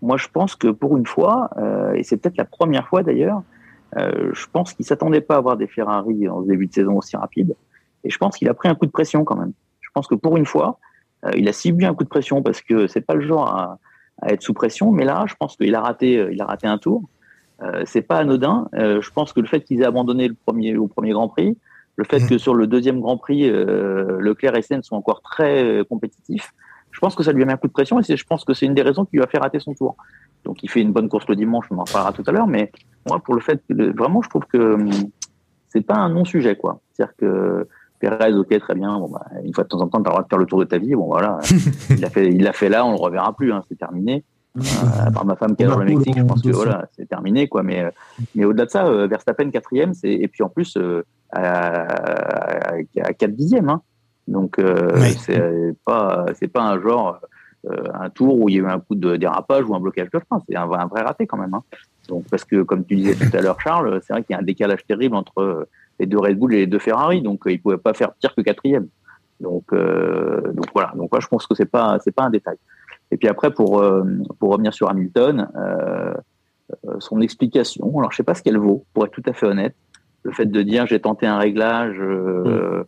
Moi, 0.00 0.16
je 0.16 0.26
pense 0.28 0.56
que 0.56 0.68
pour 0.68 0.96
une 0.96 1.06
fois, 1.06 1.50
euh, 1.58 1.92
et 1.94 2.02
c'est 2.02 2.16
peut-être 2.16 2.36
la 2.36 2.44
première 2.44 2.88
fois 2.88 3.02
d'ailleurs, 3.04 3.42
euh, 3.96 4.30
je 4.32 4.46
pense 4.52 4.72
qu'il 4.72 4.84
s'attendait 4.84 5.20
pas 5.20 5.34
à 5.34 5.38
avoir 5.38 5.56
des 5.56 5.68
Ferrari 5.68 6.28
en 6.28 6.42
début 6.42 6.66
de 6.66 6.72
saison 6.72 6.96
aussi 6.96 7.16
rapide. 7.16 7.54
Et 8.04 8.10
je 8.10 8.18
pense 8.18 8.36
qu'il 8.36 8.48
a 8.48 8.54
pris 8.54 8.68
un 8.68 8.74
coup 8.74 8.86
de 8.86 8.90
pression 8.90 9.22
quand 9.24 9.36
même. 9.36 9.52
Je 9.80 9.90
pense 9.94 10.08
que 10.08 10.16
pour 10.16 10.36
une 10.36 10.46
fois, 10.46 10.78
euh, 11.24 11.30
il 11.36 11.48
a 11.48 11.52
subi 11.52 11.84
un 11.84 11.94
coup 11.94 12.02
de 12.02 12.08
pression 12.08 12.42
parce 12.42 12.62
que 12.62 12.88
c'est 12.88 13.02
pas 13.02 13.14
le 13.14 13.20
genre 13.20 13.46
à, 13.48 13.78
à 14.22 14.32
être 14.32 14.42
sous 14.42 14.54
pression. 14.54 14.90
Mais 14.90 15.04
là, 15.04 15.24
je 15.28 15.34
pense 15.38 15.56
qu'il 15.56 15.74
a 15.74 15.80
raté, 15.80 16.18
euh, 16.18 16.32
il 16.32 16.40
a 16.42 16.46
raté 16.46 16.66
un 16.66 16.78
tour. 16.78 17.02
Euh, 17.62 17.82
c'est 17.86 18.02
pas 18.02 18.18
anodin. 18.18 18.68
Euh, 18.74 19.00
je 19.00 19.10
pense 19.10 19.32
que 19.32 19.40
le 19.40 19.46
fait 19.46 19.60
qu'ils 19.62 19.80
aient 19.82 19.86
abandonné 19.86 20.28
le 20.28 20.34
premier 20.34 20.76
au 20.76 20.88
premier 20.88 21.12
Grand 21.12 21.28
Prix, 21.28 21.56
le 21.96 22.04
fait 22.04 22.20
Mhm. 22.20 22.28
que 22.28 22.38
sur 22.38 22.54
le 22.54 22.66
deuxième 22.66 23.00
Grand 23.00 23.18
Prix, 23.18 23.48
euh, 23.48 24.18
Leclerc 24.20 24.56
et 24.56 24.62
Senna 24.62 24.82
sont 24.82 24.96
encore 24.96 25.20
très 25.22 25.84
compétitifs, 25.88 26.50
je 26.90 26.98
pense 27.00 27.14
que 27.14 27.22
ça 27.22 27.32
lui 27.32 27.42
a 27.42 27.46
mis 27.46 27.52
un 27.52 27.56
coup 27.56 27.68
de 27.68 27.72
pression 27.72 28.00
et 28.00 28.02
je 28.16 28.24
pense 28.24 28.44
que 28.44 28.52
c'est 28.54 28.66
une 28.66 28.74
des 28.74 28.82
raisons 28.82 29.04
qui 29.04 29.16
lui 29.16 29.22
a 29.22 29.26
fait 29.26 29.38
rater 29.38 29.60
son 29.60 29.74
tour. 29.74 29.96
Donc 30.44 30.62
il 30.62 30.68
fait 30.70 30.80
une 30.80 30.92
bonne 30.92 31.08
course 31.08 31.26
le 31.28 31.36
dimanche, 31.36 31.66
on 31.70 31.78
en 31.78 31.84
reparlera 31.84 32.12
tout 32.12 32.24
à 32.26 32.32
l'heure, 32.32 32.46
mais 32.48 32.72
moi 33.08 33.18
pour 33.20 33.34
le 33.34 33.40
fait 33.40 33.58
que 33.68 33.74
le- 33.74 33.92
vraiment 33.94 34.22
je 34.22 34.28
trouve 34.28 34.44
que 34.46 34.74
hum, 34.74 34.90
c'est 35.68 35.80
pas 35.86 35.94
un 35.96 36.08
non-sujet 36.10 36.56
quoi. 36.56 36.80
C'est-à-dire 36.92 37.14
que 37.16 37.68
Perez, 38.00 38.34
ok, 38.34 38.58
très 38.58 38.74
bien, 38.74 38.98
bon 38.98 39.08
bah, 39.08 39.24
une 39.44 39.54
fois 39.54 39.62
de 39.64 39.68
temps 39.68 39.80
en 39.80 39.88
temps, 39.88 40.02
t'as 40.02 40.10
le 40.10 40.14
droit 40.14 40.22
de 40.24 40.28
faire 40.28 40.38
le 40.38 40.46
tour 40.46 40.58
de 40.58 40.64
ta 40.64 40.78
vie, 40.78 40.94
bon 40.94 41.06
voilà, 41.06 41.38
il 41.90 42.00
l'a 42.00 42.10
fait, 42.10 42.26
il 42.28 42.42
l'a 42.42 42.52
fait 42.52 42.68
là, 42.68 42.84
on 42.84 42.90
le 42.90 42.96
reverra 42.98 43.32
plus, 43.36 43.52
hein, 43.52 43.62
c'est 43.68 43.78
terminé. 43.78 44.24
Euh, 44.58 44.60
à 45.06 45.10
part 45.10 45.24
ma 45.24 45.34
femme 45.36 45.56
qui 45.56 45.64
adore 45.64 45.78
le 45.78 45.86
Mexique, 45.86 46.14
je 46.16 46.22
pense 46.24 46.42
que 46.42 46.50
voilà, 46.50 46.86
c'est 46.94 47.08
terminé 47.08 47.48
quoi. 47.48 47.62
Mais 47.62 47.84
euh, 47.84 47.90
mais 48.34 48.44
au-delà 48.44 48.66
de 48.66 48.70
ça, 48.70 48.86
euh, 48.86 49.06
Verstappen 49.06 49.50
quatrième, 49.50 49.92
et 50.02 50.28
puis 50.28 50.42
en 50.42 50.50
plus 50.50 50.76
euh, 50.76 51.04
à, 51.30 52.72
à, 52.72 52.74
à 53.02 53.12
4 53.14 53.30
dixièmes. 53.34 53.70
Hein. 53.70 53.80
Donc 54.28 54.58
euh, 54.58 54.90
Oui. 54.96 55.14
c'est 55.18 55.74
pas 55.84 56.26
c'est 56.34 56.48
pas 56.48 56.62
un 56.62 56.80
genre 56.80 57.18
euh, 57.70 57.84
un 57.94 58.10
tour 58.10 58.40
où 58.40 58.48
il 58.48 58.56
y 58.56 58.58
a 58.58 58.62
eu 58.62 58.66
un 58.66 58.80
coup 58.80 58.94
de 58.94 59.16
dérapage 59.16 59.64
ou 59.66 59.74
un 59.74 59.80
blocage 59.80 60.10
de 60.10 60.18
frein. 60.18 60.42
C'est 60.48 60.56
un, 60.56 60.70
un 60.70 60.86
vrai 60.86 61.02
raté 61.02 61.26
quand 61.26 61.38
même. 61.38 61.54
Hein. 61.54 61.62
Donc 62.08 62.24
parce 62.30 62.44
que 62.44 62.62
comme 62.62 62.84
tu 62.84 62.96
disais 62.96 63.14
tout 63.14 63.34
à 63.36 63.40
l'heure, 63.40 63.58
Charles, 63.60 64.00
c'est 64.06 64.12
vrai 64.12 64.22
qu'il 64.22 64.34
y 64.34 64.36
a 64.36 64.40
un 64.40 64.44
décalage 64.44 64.84
terrible 64.86 65.14
entre 65.16 65.38
euh, 65.40 65.68
les 65.98 66.06
deux 66.06 66.18
Red 66.18 66.38
Bull 66.38 66.52
et 66.54 66.58
les 66.58 66.66
deux 66.66 66.78
Ferrari. 66.78 67.22
Donc 67.22 67.46
euh, 67.46 67.52
il 67.52 67.60
pouvait 67.62 67.78
pas 67.78 67.94
faire 67.94 68.12
pire 68.14 68.34
que 68.34 68.42
quatrième. 68.42 68.88
Donc 69.40 69.64
euh, 69.72 70.52
donc 70.52 70.66
voilà. 70.74 70.92
Donc 70.94 71.10
moi 71.10 71.20
je 71.20 71.26
pense 71.26 71.46
que 71.46 71.54
c'est 71.54 71.64
pas 71.70 71.98
c'est 72.04 72.12
pas 72.14 72.24
un 72.24 72.30
détail. 72.30 72.56
Et 73.12 73.16
puis 73.16 73.28
après 73.28 73.52
pour 73.52 73.78
euh, 73.78 74.02
pour 74.40 74.50
revenir 74.50 74.74
sur 74.74 74.90
Hamilton. 74.90 75.48
Euh, 75.56 76.14
euh, 76.86 76.96
son 77.00 77.20
explication. 77.20 77.98
Alors, 77.98 78.12
je 78.12 78.16
sais 78.16 78.22
pas 78.22 78.34
ce 78.34 78.42
qu'elle 78.42 78.56
vaut, 78.56 78.84
pour 78.94 79.04
être 79.04 79.12
tout 79.12 79.22
à 79.26 79.32
fait 79.32 79.46
honnête. 79.46 79.74
Le 80.22 80.32
fait 80.32 80.46
de 80.46 80.62
dire 80.62 80.86
j'ai 80.86 81.00
tenté 81.00 81.26
un 81.26 81.36
réglage, 81.36 81.96
euh, 82.00 82.84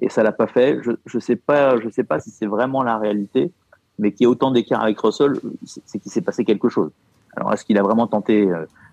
et 0.00 0.08
ça 0.08 0.22
l'a 0.22 0.32
pas 0.32 0.46
fait. 0.46 0.78
Je 0.82 0.92
je 1.04 1.18
sais 1.18 1.36
pas 1.36 1.78
je 1.78 1.88
sais 1.90 2.04
pas 2.04 2.18
si 2.18 2.30
c'est 2.30 2.46
vraiment 2.46 2.82
la 2.82 2.98
réalité, 2.98 3.52
mais 3.98 4.12
qu'il 4.12 4.22
y 4.22 4.24
ait 4.24 4.26
autant 4.26 4.50
d'écart 4.50 4.82
avec 4.82 4.98
Russell, 4.98 5.34
c'est 5.64 5.98
qu'il 5.98 6.10
s'est 6.10 6.22
passé 6.22 6.44
quelque 6.44 6.68
chose. 6.68 6.90
Alors 7.36 7.52
est-ce 7.52 7.64
qu'il 7.64 7.78
a 7.78 7.82
vraiment 7.82 8.06
tenté 8.06 8.48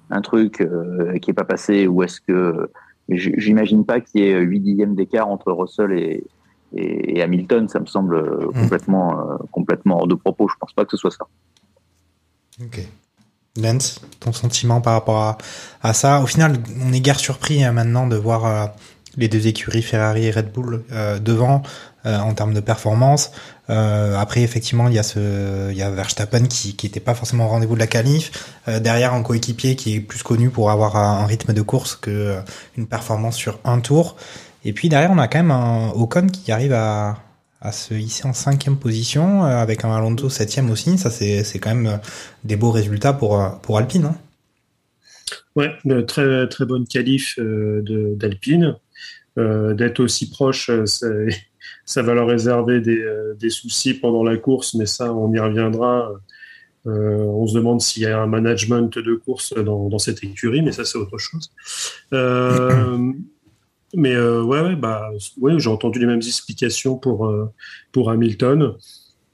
un 0.09 0.21
truc 0.21 0.67
qui 1.21 1.31
est 1.31 1.33
pas 1.33 1.45
passé 1.45 1.87
ou 1.87 2.03
est-ce 2.03 2.19
que 2.19 2.69
j'imagine 3.07 3.85
pas 3.85 4.01
qu'il 4.01 4.21
y 4.21 4.25
ait 4.25 4.41
8 4.41 4.59
dixièmes 4.59 4.95
d'écart 4.95 5.29
entre 5.29 5.53
Russell 5.53 5.93
et, 5.93 6.23
et, 6.73 7.21
Hamilton, 7.21 7.67
ça 7.69 7.79
me 7.79 7.85
semble 7.85 8.19
hmm. 8.19 8.61
complètement, 8.61 9.37
complètement 9.51 9.97
hors 9.97 10.07
de 10.07 10.15
propos. 10.15 10.47
Je 10.47 10.55
pense 10.59 10.73
pas 10.73 10.85
que 10.85 10.91
ce 10.91 10.97
soit 10.97 11.11
ça. 11.11 11.25
Ok. 12.63 12.87
Lens, 13.57 14.01
ton 14.19 14.33
sentiment 14.33 14.81
par 14.81 14.93
rapport 14.93 15.17
à, 15.17 15.37
à, 15.81 15.93
ça? 15.93 16.21
Au 16.21 16.25
final, 16.25 16.57
on 16.85 16.91
est 16.91 16.99
guère 16.99 17.19
surpris 17.19 17.63
hein, 17.63 17.71
maintenant 17.71 18.05
de 18.05 18.17
voir 18.17 18.45
euh, 18.45 18.65
les 19.15 19.29
deux 19.29 19.47
écuries 19.47 19.81
Ferrari 19.81 20.25
et 20.25 20.31
Red 20.31 20.51
Bull 20.51 20.83
euh, 20.91 21.19
devant 21.19 21.63
euh, 22.05 22.19
en 22.19 22.33
termes 22.33 22.53
de 22.53 22.59
performance. 22.59 23.31
après, 23.67 24.41
effectivement, 24.41 24.89
il 24.89 24.93
y 24.93 24.99
a 24.99 25.03
ce, 25.03 25.71
il 25.71 25.77
y 25.77 25.81
a 25.81 25.89
Verstappen 25.89 26.45
qui 26.47 26.75
qui 26.75 26.85
était 26.85 26.99
pas 26.99 27.15
forcément 27.15 27.45
au 27.45 27.47
rendez-vous 27.47 27.75
de 27.75 27.79
la 27.79 27.87
qualif. 27.87 28.53
derrière, 28.67 29.13
un 29.13 29.23
coéquipier 29.23 29.75
qui 29.75 29.95
est 29.95 29.99
plus 30.01 30.21
connu 30.21 30.49
pour 30.49 30.69
avoir 30.69 30.97
un, 30.97 31.25
rythme 31.25 31.53
de 31.53 31.61
course 31.61 31.95
que 31.95 32.37
une 32.77 32.87
performance 32.87 33.37
sur 33.37 33.59
un 33.63 33.79
tour. 33.79 34.17
Et 34.65 34.73
puis 34.73 34.89
derrière, 34.89 35.11
on 35.11 35.17
a 35.17 35.27
quand 35.27 35.39
même 35.39 35.51
un 35.51 35.91
Ocon 35.91 36.27
qui 36.27 36.51
arrive 36.51 36.73
à 36.73 37.17
à 37.65 37.71
se 37.71 37.93
hisser 37.95 38.27
en 38.27 38.33
cinquième 38.33 38.77
position 38.77 39.43
euh, 39.43 39.57
avec 39.57 39.85
un 39.85 39.91
Alonso 39.91 40.29
septième 40.29 40.69
aussi. 40.69 40.97
Ça, 40.97 41.09
c'est, 41.09 41.43
c'est 41.43 41.59
quand 41.59 41.73
même 41.73 41.87
euh, 41.87 41.97
des 42.43 42.55
beaux 42.55 42.71
résultats 42.71 43.13
pour, 43.13 43.41
euh, 43.41 43.49
pour 43.61 43.77
Alpine. 43.77 44.05
Hein. 44.05 44.15
Ouais, 45.55 45.73
très, 46.05 46.47
très 46.47 46.65
bonne 46.65 46.85
qualif 46.85 47.39
de, 47.39 48.13
d'Alpine. 48.15 48.75
d'être 49.37 50.01
aussi 50.01 50.29
proche, 50.29 50.69
ça, 50.85 51.07
ça, 51.85 52.01
va 52.01 52.13
leur 52.13 52.27
réserver 52.27 52.81
des, 52.81 53.03
des, 53.39 53.49
soucis 53.49 53.93
pendant 53.93 54.23
la 54.23 54.35
course, 54.37 54.73
mais 54.75 54.85
ça, 54.85 55.13
on 55.13 55.31
y 55.33 55.39
reviendra. 55.39 56.11
on 56.83 57.47
se 57.47 57.55
demande 57.55 57.79
s'il 57.79 58.03
y 58.03 58.05
a 58.05 58.21
un 58.21 58.27
management 58.27 58.99
de 58.99 59.15
course 59.15 59.53
dans, 59.53 59.87
dans 59.87 59.97
cette 59.97 60.23
écurie, 60.25 60.61
mais 60.61 60.73
ça, 60.73 60.83
c'est 60.83 60.97
autre 60.97 61.17
chose. 61.17 61.49
Mais 63.95 64.13
euh, 64.13 64.43
ouais, 64.43 64.61
ouais, 64.61 64.75
bah, 64.75 65.09
ouais, 65.39 65.59
j'ai 65.59 65.69
entendu 65.69 65.99
les 65.99 66.05
mêmes 66.05 66.17
explications 66.17 66.97
pour, 66.97 67.27
euh, 67.27 67.51
pour 67.91 68.09
Hamilton. 68.09 68.73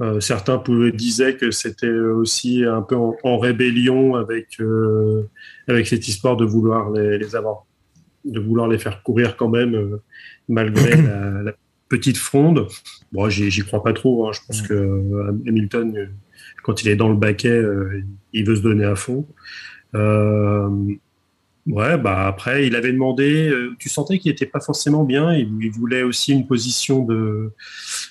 Euh, 0.01 0.19
certains 0.19 0.57
pouvaient, 0.57 0.91
disaient 0.91 1.35
que 1.35 1.51
c'était 1.51 1.89
aussi 1.89 2.63
un 2.63 2.81
peu 2.81 2.95
en, 2.95 3.37
rébellion 3.37 4.15
avec, 4.15 4.59
avec 5.67 5.87
cette 5.87 6.07
histoire 6.07 6.37
de 6.37 6.45
vouloir 6.45 6.91
les, 6.91 7.17
les, 7.17 7.35
avoir, 7.35 7.65
de 8.25 8.39
vouloir 8.39 8.67
les 8.67 8.79
faire 8.79 9.03
courir 9.03 9.37
quand 9.37 9.49
même, 9.49 9.99
malgré 10.47 11.01
la, 11.43 11.53
petite 11.89 12.17
fronde. 12.17 12.67
Bon, 13.11 13.29
j'y 13.29 13.61
crois 13.63 13.83
pas 13.83 13.91
trop. 13.91 14.25
Hein. 14.27 14.31
Je 14.31 14.39
pense 14.47 14.61
que 14.61 14.73
Hamilton, 15.45 16.09
quand 16.63 16.81
il 16.83 16.87
est 16.87 16.95
dans 16.95 17.09
le 17.09 17.17
baquet, 17.17 17.61
il 18.31 18.45
veut 18.45 18.55
se 18.55 18.61
donner 18.61 18.85
à 18.85 18.95
fond. 18.95 19.27
Euh, 19.95 20.69
Ouais, 21.67 21.95
bah 21.97 22.25
après, 22.25 22.65
il 22.65 22.75
avait 22.75 22.91
demandé, 22.91 23.47
euh, 23.47 23.75
tu 23.77 23.87
sentais 23.87 24.17
qu'il 24.17 24.31
n'était 24.31 24.47
pas 24.47 24.59
forcément 24.59 25.03
bien, 25.03 25.35
il, 25.35 25.47
il, 25.61 25.69
voulait 25.69 26.01
aussi 26.01 26.31
une 26.33 26.47
position 26.47 27.03
de, 27.03 27.51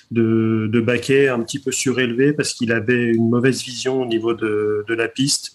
de, 0.09 0.69
de 0.71 0.79
baquet 0.79 1.27
un 1.27 1.41
petit 1.41 1.59
peu 1.59 1.71
surélevé 1.71 2.31
parce 2.31 2.53
qu'il 2.53 2.71
avait 2.71 3.11
une 3.11 3.29
mauvaise 3.29 3.61
vision 3.61 4.03
au 4.03 4.05
niveau 4.05 4.33
de, 4.33 4.85
de 4.87 4.93
la 4.93 5.09
piste, 5.09 5.51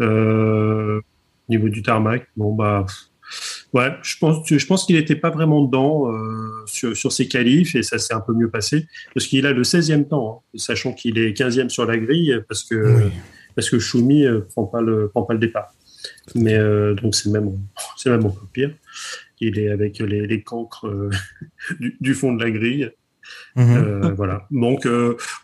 euh, 0.00 0.98
au 0.98 1.52
niveau 1.52 1.68
du 1.68 1.82
tarmac. 1.82 2.26
Bon, 2.36 2.52
bah, 2.52 2.84
ouais, 3.74 3.92
je 4.02 4.16
pense, 4.18 4.44
je 4.48 4.66
pense 4.66 4.84
qu'il 4.84 4.96
n'était 4.96 5.14
pas 5.14 5.30
vraiment 5.30 5.64
dedans 5.64 6.12
euh, 6.12 6.50
sur, 6.66 6.96
sur 6.96 7.12
ses 7.12 7.28
qualifs 7.28 7.76
et 7.76 7.84
ça 7.84 7.98
s'est 7.98 8.14
un 8.14 8.20
peu 8.20 8.32
mieux 8.32 8.50
passé 8.50 8.86
parce 9.14 9.26
qu'il 9.26 9.46
a 9.46 9.52
le 9.52 9.62
16e 9.62 10.08
temps, 10.08 10.42
hein, 10.44 10.58
sachant 10.58 10.92
qu'il 10.92 11.18
est 11.18 11.30
15e 11.32 11.68
sur 11.68 11.86
la 11.86 11.96
grille 11.96 12.40
parce 12.48 12.64
que, 12.64 13.08
parce 13.54 13.70
que 13.70 13.78
Choumi 13.78 14.24
euh, 14.24 14.40
prend 14.52 14.64
pas 14.64 14.80
le, 14.80 15.08
prend 15.08 15.22
pas 15.22 15.34
le 15.34 15.40
départ. 15.40 15.72
Mais 16.34 16.54
euh, 16.54 16.94
donc 16.94 17.14
c'est 17.14 17.30
même, 17.30 17.58
c'est 17.96 18.10
même 18.10 18.24
encore 18.24 18.48
pire. 18.52 18.72
Il 19.40 19.58
est 19.58 19.70
avec 19.70 19.98
les, 19.98 20.26
les 20.26 20.42
cancres 20.42 20.86
euh, 20.86 21.10
du, 21.80 21.96
du, 22.00 22.14
fond 22.14 22.32
de 22.34 22.44
la 22.44 22.50
grille. 22.50 22.90
Mhm. 23.56 23.76
Euh, 23.76 24.12
voilà. 24.12 24.46
Donc 24.50 24.88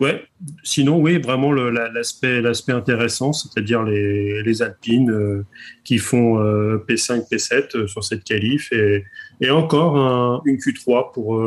ouais. 0.00 0.24
Sinon 0.64 0.98
oui, 0.98 1.18
vraiment 1.18 1.52
l'aspect 1.52 2.40
l'aspect 2.40 2.72
intéressant, 2.72 3.32
c'est-à-dire 3.32 3.84
les, 3.84 4.42
les 4.42 4.62
alpines 4.62 5.44
qui 5.84 5.98
font 5.98 6.36
P5, 6.78 7.28
P7 7.30 7.86
sur 7.86 8.02
cette 8.02 8.24
qualif 8.24 8.72
et, 8.72 9.04
et 9.40 9.50
encore 9.50 9.96
un, 9.98 10.42
une 10.46 10.56
Q3 10.56 11.12
pour 11.12 11.40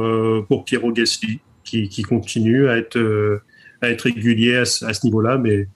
pour 0.48 0.66
Piero 0.66 0.92
Gasly 0.94 1.40
qui, 1.66 1.90
qui 1.90 2.04
continue 2.04 2.70
à 2.70 2.78
être 2.78 3.42
à 3.82 3.90
être 3.90 4.04
régulier 4.04 4.58
à, 4.58 4.62
à 4.62 4.66
ce 4.66 5.06
niveau-là, 5.06 5.38
mais 5.38 5.68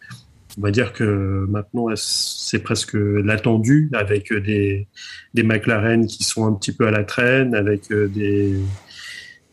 on 0.58 0.62
va 0.62 0.72
dire 0.72 0.94
que 0.94 1.46
maintenant 1.50 1.88
c'est 1.96 2.60
presque 2.60 2.94
l'attendu 2.94 3.90
avec 3.94 4.32
des, 4.34 4.88
des 5.34 5.44
McLaren 5.44 6.06
qui 6.06 6.24
sont 6.24 6.46
un 6.46 6.54
petit 6.54 6.72
peu 6.72 6.88
à 6.88 6.92
la 6.92 7.04
traîne, 7.04 7.56
avec 7.56 7.92
euh, 7.92 8.08
des, 8.08 8.60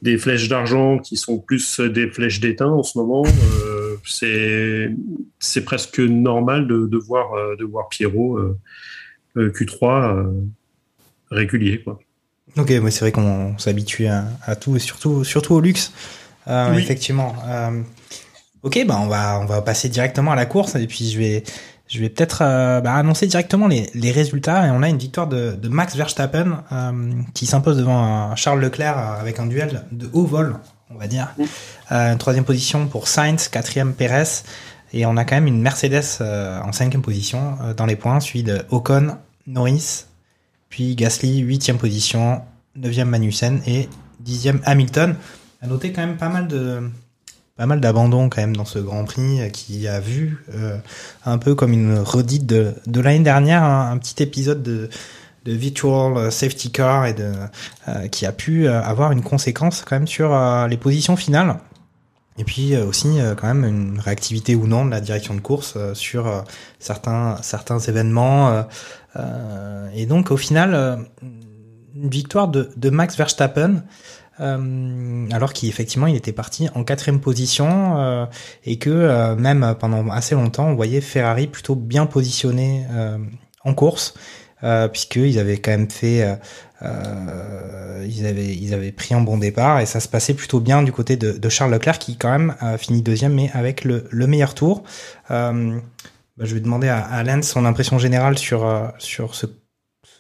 des 0.03 0.19
flèches 0.19 0.49
d'argent 0.49 0.99
qui 0.99 1.17
sont 1.17 1.39
plus 1.39 1.81
des 1.81 2.09
flèches 2.09 2.41
d'étain 2.41 2.69
en 2.69 2.83
ce 2.83 2.99
moment. 2.99 3.25
Euh, 3.27 3.97
c'est 4.05 4.95
c'est 5.39 5.65
presque 5.65 6.01
normal 6.01 6.67
de, 6.67 6.87
de 6.87 6.97
voir 6.97 7.35
euh, 7.35 7.57
de 7.57 7.65
voir 7.65 7.89
Pierrot 7.89 8.39
euh, 8.39 8.59
Q3 9.37 10.33
régulier 11.31 11.83
quoi. 11.83 12.01
Ok, 12.57 12.69
c'est 12.69 13.01
vrai 13.01 13.13
qu'on 13.13 13.57
s'habitue 13.59 14.07
à, 14.07 14.25
à, 14.45 14.57
tout 14.57 14.75
et 14.75 14.81
surtout 14.81 15.23
surtout 15.23 15.55
au 15.55 15.61
luxe. 15.61 15.93
Oui. 16.47 16.79
Effectivement. 16.79 17.35
Ok, 18.63 18.79
bah 18.87 18.99
on 19.01 19.07
va 19.07 19.41
on 19.41 19.47
va 19.47 19.63
passer 19.63 19.89
directement 19.89 20.33
à 20.33 20.37
la 20.37 20.47
course 20.47 20.75
et 20.75 20.87
puis 20.87 21.11
je 21.11 21.19
vais 21.19 21.45
je 21.91 21.99
vais 21.99 22.09
peut-être 22.09 22.43
euh, 22.43 22.81
bah, 22.81 22.95
annoncer 22.95 23.27
directement 23.27 23.67
les, 23.67 23.91
les 23.95 24.13
résultats 24.13 24.67
et 24.67 24.71
on 24.71 24.83
a 24.83 24.89
une 24.89 24.99
victoire 24.99 25.27
de, 25.27 25.53
de 25.53 25.69
Max 25.69 25.97
Verstappen 25.97 26.63
euh, 26.71 27.13
qui 27.35 27.47
s'impose 27.47 27.79
devant 27.79 28.37
Charles 28.37 28.61
Leclerc 28.61 28.97
euh, 28.97 29.21
avec 29.21 29.41
un 29.41 29.47
duel 29.47 29.85
de 29.91 30.09
haut 30.13 30.25
vol, 30.25 30.57
on 30.91 30.99
va 30.99 31.09
dire. 31.09 31.35
Euh, 31.91 32.15
troisième 32.17 32.45
position 32.45 32.87
pour 32.87 33.09
Sainz, 33.09 33.49
quatrième 33.49 33.93
Perez 33.93 34.43
et 34.93 35.05
on 35.05 35.17
a 35.17 35.25
quand 35.25 35.35
même 35.35 35.49
une 35.49 35.61
Mercedes 35.61 36.21
en 36.21 36.73
cinquième 36.73 37.03
position 37.03 37.57
dans 37.77 37.87
les 37.87 37.95
points, 37.95 38.19
suivi 38.19 38.43
de 38.43 38.63
Ocon, 38.71 39.17
Norris, 39.47 40.07
puis 40.69 40.97
Gasly 40.97 41.39
huitième 41.39 41.79
position, 41.79 42.43
neuvième 42.75 43.09
Magnussen 43.09 43.63
et 43.69 43.89
dixième 44.19 44.61
Hamilton. 44.65 45.15
À 45.63 45.69
noter 45.69 45.93
quand 45.93 46.05
même 46.05 46.17
pas 46.17 46.29
mal 46.29 46.49
de 46.49 46.91
pas 47.61 47.67
mal 47.67 47.83
d'abandon 47.83 48.31
quand 48.31 48.41
même 48.41 48.57
dans 48.57 48.65
ce 48.65 48.79
Grand 48.79 49.05
Prix 49.05 49.43
euh, 49.43 49.51
qui 49.51 49.87
a 49.87 50.01
vu 50.01 50.43
euh, 50.55 50.79
un 51.27 51.37
peu 51.37 51.55
comme 51.55 51.75
une 51.75 51.99
redite 51.99 52.47
de, 52.47 52.73
l'année 52.87 53.19
dernière 53.19 53.63
un, 53.63 53.99
petit 53.99 54.23
épisode 54.23 54.63
de, 54.63 54.89
de 55.45 55.53
virtual 55.53 56.33
safety 56.33 56.73
car 56.73 57.05
et 57.05 57.13
de 57.13 57.31
euh, 57.89 58.09
qui 58.09 58.25
a 58.25 58.33
pu 58.33 58.67
avoir 58.67 59.13
une 59.13 59.21
conséquence 59.21 59.85
quand 59.87 59.95
même 59.95 60.09
sur 60.09 60.35
les 60.69 60.79
positions 60.79 61.17
finales. 61.17 61.59
Et 62.39 62.45
puis 62.45 62.75
aussi 62.79 63.19
quand 63.37 63.49
même 63.49 63.67
une 63.67 64.01
réactivité 64.01 64.55
ou 64.55 64.67
non 64.67 64.87
de 64.87 64.91
la 64.91 65.03
direction 65.03 65.35
de 65.35 65.41
course 65.41 65.77
sur 65.93 66.45
certains 66.79 67.37
certains 67.43 67.79
événements 67.79 68.65
et 69.95 70.07
donc 70.07 70.31
au 70.31 70.39
final 70.39 71.05
une 71.95 72.09
victoire 72.09 72.49
de 72.49 72.91
Max 72.91 73.19
Verstappen 73.19 73.83
euh, 74.41 75.27
alors 75.33 75.53
qu'effectivement 75.53 76.07
il 76.07 76.17
était 76.17 76.33
parti 76.33 76.69
en 76.75 76.83
quatrième 76.83 77.21
position 77.21 77.99
euh, 77.99 78.27
et 78.65 78.79
que 78.79 78.89
euh, 78.89 79.37
même 79.37 79.75
pendant 79.79 80.09
assez 80.11 80.35
longtemps 80.35 80.69
on 80.69 80.75
voyait 80.75 81.03
Ferrari 81.03 81.47
plutôt 81.47 81.75
bien 81.75 82.07
positionné 82.07 82.87
en 83.65 83.75
course 83.75 84.15
puisqu'ils 84.93 85.39
avaient 85.39 85.59
quand 85.59 85.71
même 85.71 85.91
fait 85.91 86.39
ils 86.83 88.27
avaient 88.27 88.55
ils 88.55 88.75
avaient 88.75 88.93
pris 88.93 89.15
un 89.15 89.21
bon 89.21 89.39
départ 89.39 89.81
et 89.81 89.87
ça 89.87 90.01
se 90.01 90.09
passait 90.09 90.35
plutôt 90.35 90.61
bien 90.61 90.83
du 90.83 90.93
côté 90.93 91.17
de, 91.17 91.49
Charles 91.49 91.73
Leclerc 91.73 91.99
qui 91.99 92.17
quand 92.17 92.31
même 92.31 92.55
a 92.61 92.79
fini 92.79 93.03
deuxième 93.03 93.35
mais 93.35 93.51
avec 93.53 93.85
le, 93.85 94.07
le 94.11 94.27
meilleur 94.27 94.55
tour. 94.55 94.85
Bah, 95.29 96.47
je 96.47 96.55
vais 96.55 96.61
demander 96.61 96.89
à, 96.89 97.23
Lens 97.23 97.47
son 97.47 97.67
impression 97.67 97.99
générale 97.99 98.39
sur 98.39 98.93
sur 98.99 99.35
ce 99.35 99.47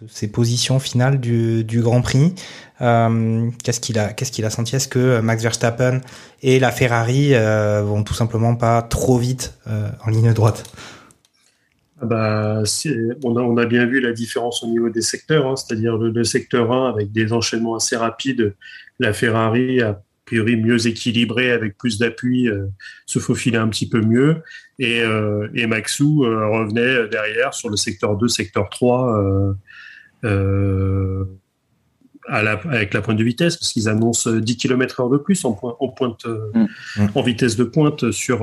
ses 0.08 0.28
positions 0.28 0.78
finales 0.78 1.20
du, 1.20 1.64
du 1.64 1.80
Grand 1.80 2.00
Prix. 2.00 2.34
Euh, 2.80 3.50
qu'est-ce 3.62 3.80
qu'il 3.80 3.98
a, 3.98 4.12
qu'est-ce 4.12 4.32
qu'il 4.32 4.44
a 4.44 4.50
senti? 4.50 4.76
Est-ce 4.76 4.88
que 4.88 5.20
Max 5.20 5.42
Verstappen 5.42 6.00
et 6.42 6.58
la 6.58 6.70
Ferrari 6.70 7.34
euh, 7.34 7.82
vont 7.82 8.02
tout 8.02 8.14
simplement 8.14 8.56
pas 8.56 8.82
trop 8.82 9.18
vite 9.18 9.58
euh, 9.66 9.88
en 10.04 10.10
ligne 10.10 10.32
droite? 10.32 10.64
Ah 12.02 12.06
bah, 12.06 12.62
on, 13.24 13.36
a, 13.36 13.42
on 13.42 13.56
a 13.58 13.66
bien 13.66 13.84
vu 13.84 14.00
la 14.00 14.12
différence 14.12 14.62
au 14.62 14.68
niveau 14.68 14.88
des 14.88 15.02
secteurs, 15.02 15.46
hein, 15.46 15.56
c'est-à-dire 15.56 15.98
le, 15.98 16.24
secteur 16.24 16.72
1 16.72 16.88
avec 16.88 17.12
des 17.12 17.32
enchaînements 17.32 17.74
assez 17.74 17.96
rapides. 17.96 18.54
La 18.98 19.12
Ferrari 19.12 19.82
a 19.82 20.00
priori 20.24 20.56
mieux 20.56 20.86
équilibré 20.86 21.50
avec 21.50 21.76
plus 21.76 21.98
d'appui, 21.98 22.48
euh, 22.48 22.68
se 23.04 23.18
faufilait 23.18 23.58
un 23.58 23.68
petit 23.68 23.88
peu 23.88 24.00
mieux. 24.00 24.36
Et, 24.78 25.02
euh, 25.02 25.48
et 25.54 25.66
Maxou 25.66 26.24
euh, 26.24 26.48
revenait 26.48 27.08
derrière 27.08 27.52
sur 27.52 27.68
le 27.68 27.76
secteur 27.76 28.16
2, 28.16 28.28
secteur 28.28 28.70
3, 28.70 29.54
à 32.28 32.42
la, 32.42 32.52
avec 32.52 32.94
la 32.94 33.00
pointe 33.00 33.16
de 33.16 33.24
vitesse, 33.24 33.56
parce 33.56 33.72
qu'ils 33.72 33.88
annoncent 33.88 34.30
10 34.30 34.56
km 34.56 35.00
heure 35.00 35.10
de 35.10 35.16
plus 35.16 35.44
en, 35.44 35.52
point, 35.52 35.74
en 35.80 35.88
pointe, 35.88 36.26
mm. 36.26 37.06
en 37.14 37.22
vitesse 37.22 37.56
de 37.56 37.64
pointe 37.64 38.10
sur, 38.12 38.40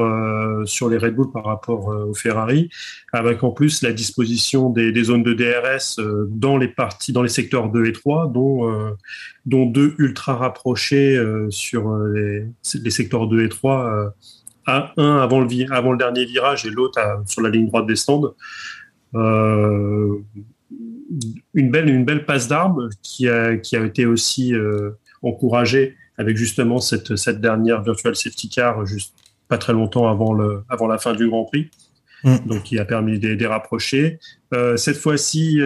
sur 0.66 0.90
les 0.90 0.98
Red 0.98 1.16
Bull 1.16 1.32
par 1.32 1.46
rapport 1.46 1.88
aux 1.88 2.14
Ferrari, 2.14 2.70
avec 3.14 3.44
en 3.44 3.52
plus 3.52 3.82
la 3.84 3.94
disposition 3.94 4.70
des, 4.70 4.92
des 4.92 5.04
zones 5.04 5.24
de 5.24 5.34
DRS 5.34 6.02
dans 6.30 6.58
les 6.58 6.68
parties, 6.68 7.14
dans 7.14 7.24
les 7.24 7.30
secteurs 7.30 7.70
2 7.70 7.86
et 7.86 7.94
3, 7.94 8.32
dont, 8.34 8.96
dont 9.46 9.66
deux 9.66 9.94
ultra 10.00 10.36
rapprochés 10.36 11.24
sur 11.50 11.96
les, 11.98 12.46
les, 12.84 12.92
secteurs 12.92 13.28
2 13.28 13.46
et 13.46 13.50
3 13.50 14.14
un 14.68 15.18
avant 15.18 15.42
le, 15.42 15.74
avant 15.74 15.92
le 15.92 15.98
dernier 15.98 16.26
virage 16.26 16.66
et 16.66 16.70
l'autre 16.70 17.00
sur 17.26 17.42
la 17.42 17.50
ligne 17.50 17.68
droite 17.68 17.88
des 17.88 17.96
stands. 17.96 18.34
Euh, 19.16 20.18
une 21.54 21.72
belle, 21.72 21.90
une 21.90 22.06
belle 22.06 22.26
passe 22.26 22.48
d'armes 22.48 22.90
qui 23.02 23.28
a, 23.28 23.58
qui 23.58 23.76
a 23.76 23.84
été 23.84 24.06
aussi 24.06 24.54
euh, 24.54 24.92
encouragée 25.22 25.96
avec 26.18 26.38
justement 26.38 26.80
cette, 26.80 27.16
cette 27.16 27.42
dernière 27.42 27.84
virtual 27.84 28.16
safety 28.16 28.50
car 28.50 28.86
juste 28.86 29.14
pas 29.48 29.58
très 29.58 29.74
longtemps 29.74 30.10
avant, 30.10 30.34
le, 30.34 30.64
avant 30.70 30.88
la 30.88 30.98
fin 30.98 31.14
du 31.14 31.28
Grand 31.28 31.46
Prix. 31.46 31.70
Mm. 32.24 32.38
Donc, 32.48 32.64
qui 32.64 32.80
a 32.80 32.86
permis 32.86 33.20
de 33.20 33.30
les 33.30 33.46
rapprocher. 33.46 34.20
Euh, 34.52 34.76
cette 34.76 34.98
fois-ci, 34.98 35.62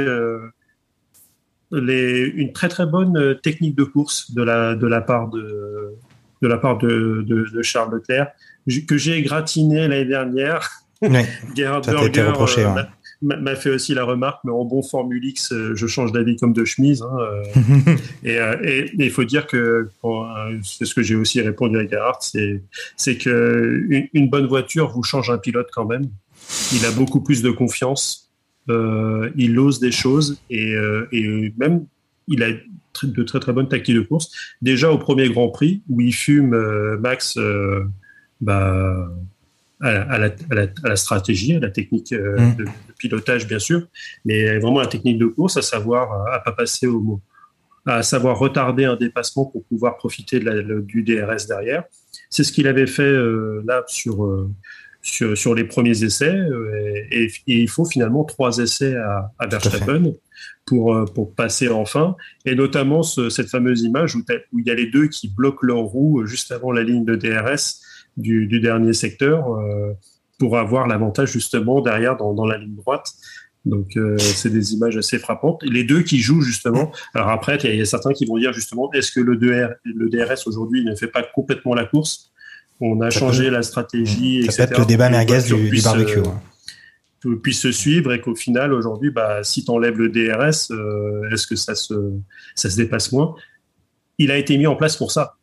les, 1.71 2.25
une 2.35 2.51
très 2.51 2.67
très 2.67 2.85
bonne 2.85 3.39
technique 3.41 3.77
de 3.77 3.85
course 3.85 4.31
de 4.33 4.43
la, 4.43 4.75
de 4.75 4.85
la 4.85 4.99
part 4.99 5.29
de, 5.29 5.95
de 6.41 6.47
la 6.47 6.57
part 6.57 6.77
de, 6.77 7.23
de, 7.25 7.45
de 7.49 7.61
Charles 7.61 7.93
Leclerc 7.95 8.33
que 8.87 8.97
j'ai 8.97 9.21
gratiné 9.21 9.87
l'année 9.87 10.05
dernière. 10.05 10.69
Ouais, 11.01 11.27
Gerhard 11.55 11.85
Berger 11.85 12.23
reproché, 12.23 12.65
euh, 12.65 12.83
m'a 13.21 13.55
fait 13.55 13.69
aussi 13.69 13.93
la 13.93 14.03
remarque, 14.03 14.39
mais 14.43 14.51
en 14.51 14.65
bon 14.65 14.81
Formule 14.81 15.23
X, 15.23 15.51
euh, 15.51 15.75
je 15.75 15.87
change 15.87 16.11
d'avis 16.11 16.37
comme 16.37 16.53
de 16.53 16.65
chemise. 16.65 17.03
Hein, 17.03 17.17
euh. 18.25 18.55
et 18.63 18.91
il 18.97 19.11
faut 19.11 19.23
dire 19.23 19.47
que 19.47 19.89
c'est 20.63 20.85
ce 20.85 20.95
que 20.95 21.03
j'ai 21.03 21.15
aussi 21.15 21.41
répondu 21.41 21.77
à 21.77 21.87
Gerhard, 21.87 22.19
c'est 22.21 23.17
que 23.17 24.07
une, 24.13 24.29
bonne 24.29 24.47
voiture 24.47 24.89
vous 24.89 25.03
change 25.03 25.29
un 25.29 25.37
pilote 25.37 25.69
quand 25.73 25.85
même. 25.85 26.09
Il 26.73 26.85
a 26.85 26.91
beaucoup 26.91 27.21
plus 27.21 27.41
de 27.41 27.51
confiance, 27.51 28.29
il 28.67 29.59
ose 29.59 29.79
des 29.79 29.91
choses 29.91 30.39
et, 30.49 30.73
et 31.11 31.53
même 31.57 31.85
il 32.27 32.43
a 32.43 32.49
de 33.03 33.23
très 33.23 33.39
très 33.39 33.53
bonnes 33.53 33.69
tactiques 33.69 33.95
de 33.95 34.01
course. 34.01 34.31
Déjà 34.61 34.91
au 34.91 34.97
premier 34.97 35.29
Grand 35.29 35.49
Prix 35.49 35.81
où 35.89 36.01
il 36.01 36.13
fume 36.13 36.55
Max 36.99 37.37
bah, 38.41 39.07
à, 39.81 40.17
la, 40.17 40.25
à, 40.27 40.87
la, 40.87 40.95
stratégie, 40.95 41.55
à 41.55 41.59
la 41.59 41.69
technique 41.69 42.13
euh, 42.13 42.39
mm. 42.39 42.55
de, 42.55 42.65
pilotage, 43.01 43.47
bien 43.47 43.59
sûr, 43.59 43.87
mais 44.25 44.59
vraiment 44.59 44.79
la 44.79 44.87
technique 44.87 45.17
de 45.17 45.25
course, 45.25 45.57
à 45.57 45.61
savoir 45.61 46.27
à 46.31 46.39
pas 46.39 46.51
passer 46.51 46.87
au 46.87 46.99
mot, 46.99 47.21
à 47.85 48.03
savoir 48.03 48.37
retarder 48.37 48.85
un 48.85 48.95
dépassement 48.95 49.45
pour 49.45 49.65
pouvoir 49.65 49.97
profiter 49.97 50.39
de 50.39 50.45
la, 50.45 50.81
du 50.81 51.03
DRS 51.03 51.47
derrière. 51.47 51.83
C'est 52.29 52.43
ce 52.43 52.51
qu'il 52.51 52.67
avait 52.67 52.87
fait 52.87 53.03
euh, 53.03 53.63
là 53.67 53.83
sur, 53.87 54.23
euh, 54.23 54.49
sur, 55.01 55.37
sur 55.37 55.55
les 55.55 55.63
premiers 55.63 56.03
essais, 56.03 56.37
et, 57.11 57.25
et, 57.25 57.61
il 57.61 57.69
faut 57.69 57.85
finalement 57.85 58.23
trois 58.23 58.59
essais 58.59 58.95
à, 58.95 59.31
à 59.39 59.47
Verstappen 59.47 60.13
pour, 60.65 61.05
pour 61.13 61.33
passer 61.33 61.69
enfin, 61.69 62.15
et 62.45 62.55
notamment 62.55 63.01
ce, 63.01 63.29
cette 63.29 63.49
fameuse 63.49 63.81
image 63.81 64.15
où, 64.15 64.23
où, 64.51 64.59
il 64.59 64.67
y 64.67 64.71
a 64.71 64.75
les 64.75 64.87
deux 64.87 65.07
qui 65.07 65.27
bloquent 65.27 65.65
leur 65.65 65.79
roue 65.79 66.25
juste 66.25 66.51
avant 66.51 66.71
la 66.71 66.83
ligne 66.83 67.03
de 67.03 67.15
DRS 67.15 67.81
du, 68.17 68.47
du 68.47 68.59
dernier 68.59 68.93
secteur 68.93 69.53
euh, 69.53 69.93
pour 70.41 70.57
avoir 70.57 70.87
l'avantage 70.87 71.31
justement 71.31 71.81
derrière 71.81 72.17
dans, 72.17 72.33
dans, 72.33 72.47
la 72.47 72.57
ligne 72.57 72.73
droite. 72.73 73.11
Donc 73.63 73.95
euh, 73.95 74.17
c'est 74.17 74.49
des 74.49 74.73
images 74.73 74.97
assez 74.97 75.19
frappantes. 75.19 75.61
Les 75.61 75.83
deux 75.83 76.01
qui 76.01 76.17
jouent 76.17 76.41
justement. 76.41 76.91
Alors 77.13 77.29
après, 77.29 77.59
il 77.63 77.75
y, 77.75 77.81
a 77.81 77.85
certains 77.85 78.11
qui 78.11 78.25
vont 78.25 78.39
dire 78.39 78.51
justement, 78.51 78.91
est-ce 78.91 79.11
que 79.11 79.19
le, 79.19 79.35
DR, 79.35 79.75
le 79.83 80.09
DRS 80.09 80.47
aujourd'hui 80.47 80.83
ne 80.83 80.95
fait 80.95 81.09
pas 81.09 81.21
complètement 81.21 81.75
la 81.75 81.85
course? 81.85 82.31
On 82.79 83.01
a 83.01 83.11
changé 83.11 83.51
la 83.51 83.61
stratégie. 83.61 84.51
Ça 84.51 84.65
peut 84.65 84.73
être 84.73 84.79
le 84.79 84.85
débat 84.87 85.11
merguez 85.11 85.43
du, 85.43 85.69
du, 85.69 85.81
barbecue. 85.83 86.17
Euh, 86.17 86.23
hein. 86.25 87.37
puisse 87.43 87.61
se 87.61 87.71
suivre 87.71 88.11
et 88.11 88.19
qu'au 88.19 88.33
final 88.33 88.73
aujourd'hui, 88.73 89.11
bah, 89.11 89.43
si 89.43 89.63
tu 89.63 89.69
enlèves 89.69 89.99
le 89.99 90.09
DRS, 90.09 90.71
euh, 90.71 91.29
est-ce 91.31 91.45
que 91.45 91.55
ça 91.55 91.75
se, 91.75 91.93
ça 92.55 92.67
se 92.67 92.77
dépasse 92.77 93.11
moins? 93.11 93.35
Il 94.17 94.31
a 94.31 94.37
été 94.37 94.57
mis 94.57 94.65
en 94.65 94.75
place 94.75 94.97
pour 94.97 95.11
ça. 95.11 95.35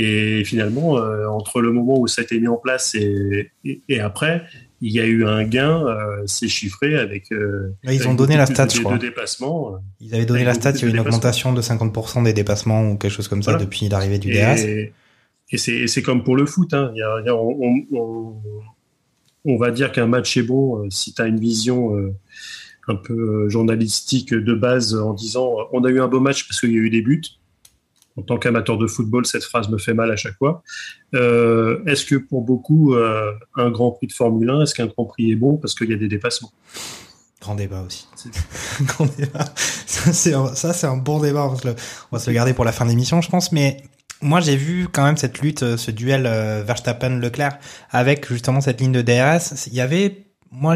Et 0.00 0.44
finalement, 0.44 0.96
euh, 0.96 1.26
entre 1.26 1.60
le 1.60 1.72
moment 1.72 1.98
où 1.98 2.06
ça 2.06 2.22
a 2.22 2.24
été 2.24 2.38
mis 2.38 2.46
en 2.46 2.56
place 2.56 2.94
et, 2.94 3.50
et, 3.64 3.98
après, 3.98 4.44
il 4.80 4.92
y 4.92 5.00
a 5.00 5.04
eu 5.04 5.26
un 5.26 5.42
gain, 5.42 5.84
euh, 5.88 6.22
c'est 6.24 6.46
chiffré 6.46 6.96
avec. 6.96 7.32
Euh, 7.32 7.74
ils 7.82 8.06
ont 8.06 8.14
donné 8.14 8.36
la 8.36 8.46
stat, 8.46 8.68
je 8.68 8.78
crois. 8.78 8.94
De 8.94 9.00
dépassement, 9.00 9.82
ils 10.00 10.14
avaient 10.14 10.24
donné 10.24 10.44
la 10.44 10.54
stat, 10.54 10.70
il 10.70 10.82
y 10.82 10.84
a 10.84 10.86
eu 10.86 10.90
une 10.90 11.00
augmentation 11.00 11.52
de 11.52 11.60
50% 11.60 12.22
des 12.22 12.32
dépassements 12.32 12.88
ou 12.88 12.96
quelque 12.96 13.10
chose 13.10 13.26
comme 13.26 13.42
ça 13.42 13.54
depuis 13.54 13.88
l'arrivée 13.88 14.20
du 14.20 14.30
DRS. 14.30 14.60
Et, 14.60 14.92
et 15.50 15.88
c'est 15.88 16.02
comme 16.02 16.22
pour 16.22 16.36
le 16.36 16.46
foot. 16.46 16.72
Hein. 16.74 16.92
Il 16.94 16.98
y 16.98 17.28
a, 17.28 17.34
on, 17.34 17.84
on, 17.90 18.36
on, 19.46 19.56
va 19.56 19.72
dire 19.72 19.90
qu'un 19.90 20.06
match 20.06 20.36
est 20.36 20.42
bon 20.44 20.88
si 20.90 21.12
tu 21.12 21.20
as 21.22 21.26
une 21.26 21.40
vision 21.40 21.96
un 22.86 22.94
peu 22.94 23.48
journalistique 23.48 24.32
de 24.32 24.54
base 24.54 24.94
en 24.94 25.12
disant 25.12 25.56
on 25.72 25.82
a 25.82 25.90
eu 25.90 26.00
un 26.00 26.06
beau 26.06 26.20
match 26.20 26.46
parce 26.46 26.60
qu'il 26.60 26.70
y 26.70 26.76
a 26.76 26.80
eu 26.82 26.90
des 26.90 27.02
buts 27.02 27.37
en 28.18 28.22
tant 28.22 28.36
qu'amateur 28.36 28.78
de 28.78 28.86
football, 28.86 29.24
cette 29.26 29.44
phrase 29.44 29.68
me 29.68 29.78
fait 29.78 29.94
mal 29.94 30.10
à 30.10 30.16
chaque 30.16 30.36
fois. 30.36 30.62
Euh, 31.14 31.84
est-ce 31.86 32.04
que 32.04 32.16
pour 32.16 32.42
beaucoup, 32.42 32.94
euh, 32.94 33.32
un 33.54 33.70
Grand 33.70 33.92
Prix 33.92 34.08
de 34.08 34.12
Formule 34.12 34.50
1, 34.50 34.62
est-ce 34.62 34.74
qu'un 34.74 34.86
Grand 34.86 35.04
Prix 35.04 35.30
est 35.30 35.36
bon 35.36 35.56
parce 35.56 35.74
qu'il 35.74 35.88
y 35.88 35.94
a 35.94 35.96
des 35.96 36.08
dépassements? 36.08 36.50
Grand 37.40 37.54
débat 37.54 37.82
aussi. 37.82 38.08
Grand 38.82 39.06
débat. 39.16 39.44
Ça, 39.86 40.12
c'est 40.12 40.86
un, 40.86 40.96
bon 40.96 41.20
débat. 41.20 41.44
On 41.44 41.54
va, 42.10 42.18
se 42.18 42.28
le, 42.28 42.34
garder 42.34 42.54
pour 42.54 42.64
la 42.64 42.72
fin 42.72 42.84
de 42.84 42.90
l'émission, 42.90 43.20
je 43.20 43.30
pense. 43.30 43.52
Mais 43.52 43.84
moi, 44.20 44.40
j'ai 44.40 44.56
vu 44.56 44.88
quand 44.88 45.04
même 45.04 45.16
cette 45.16 45.38
lutte, 45.40 45.62
euh, 45.62 45.76
ce 45.76 45.92
duel 45.92 46.24
Verstappen-Leclerc 46.66 47.58
avec 47.90 48.26
justement 48.28 48.60
cette 48.60 48.80
ligne 48.80 48.92
de 48.92 49.02
DRS. 49.02 49.68
Il 49.68 49.74
y 49.74 49.80
avait, 49.80 50.26
moi, 50.50 50.74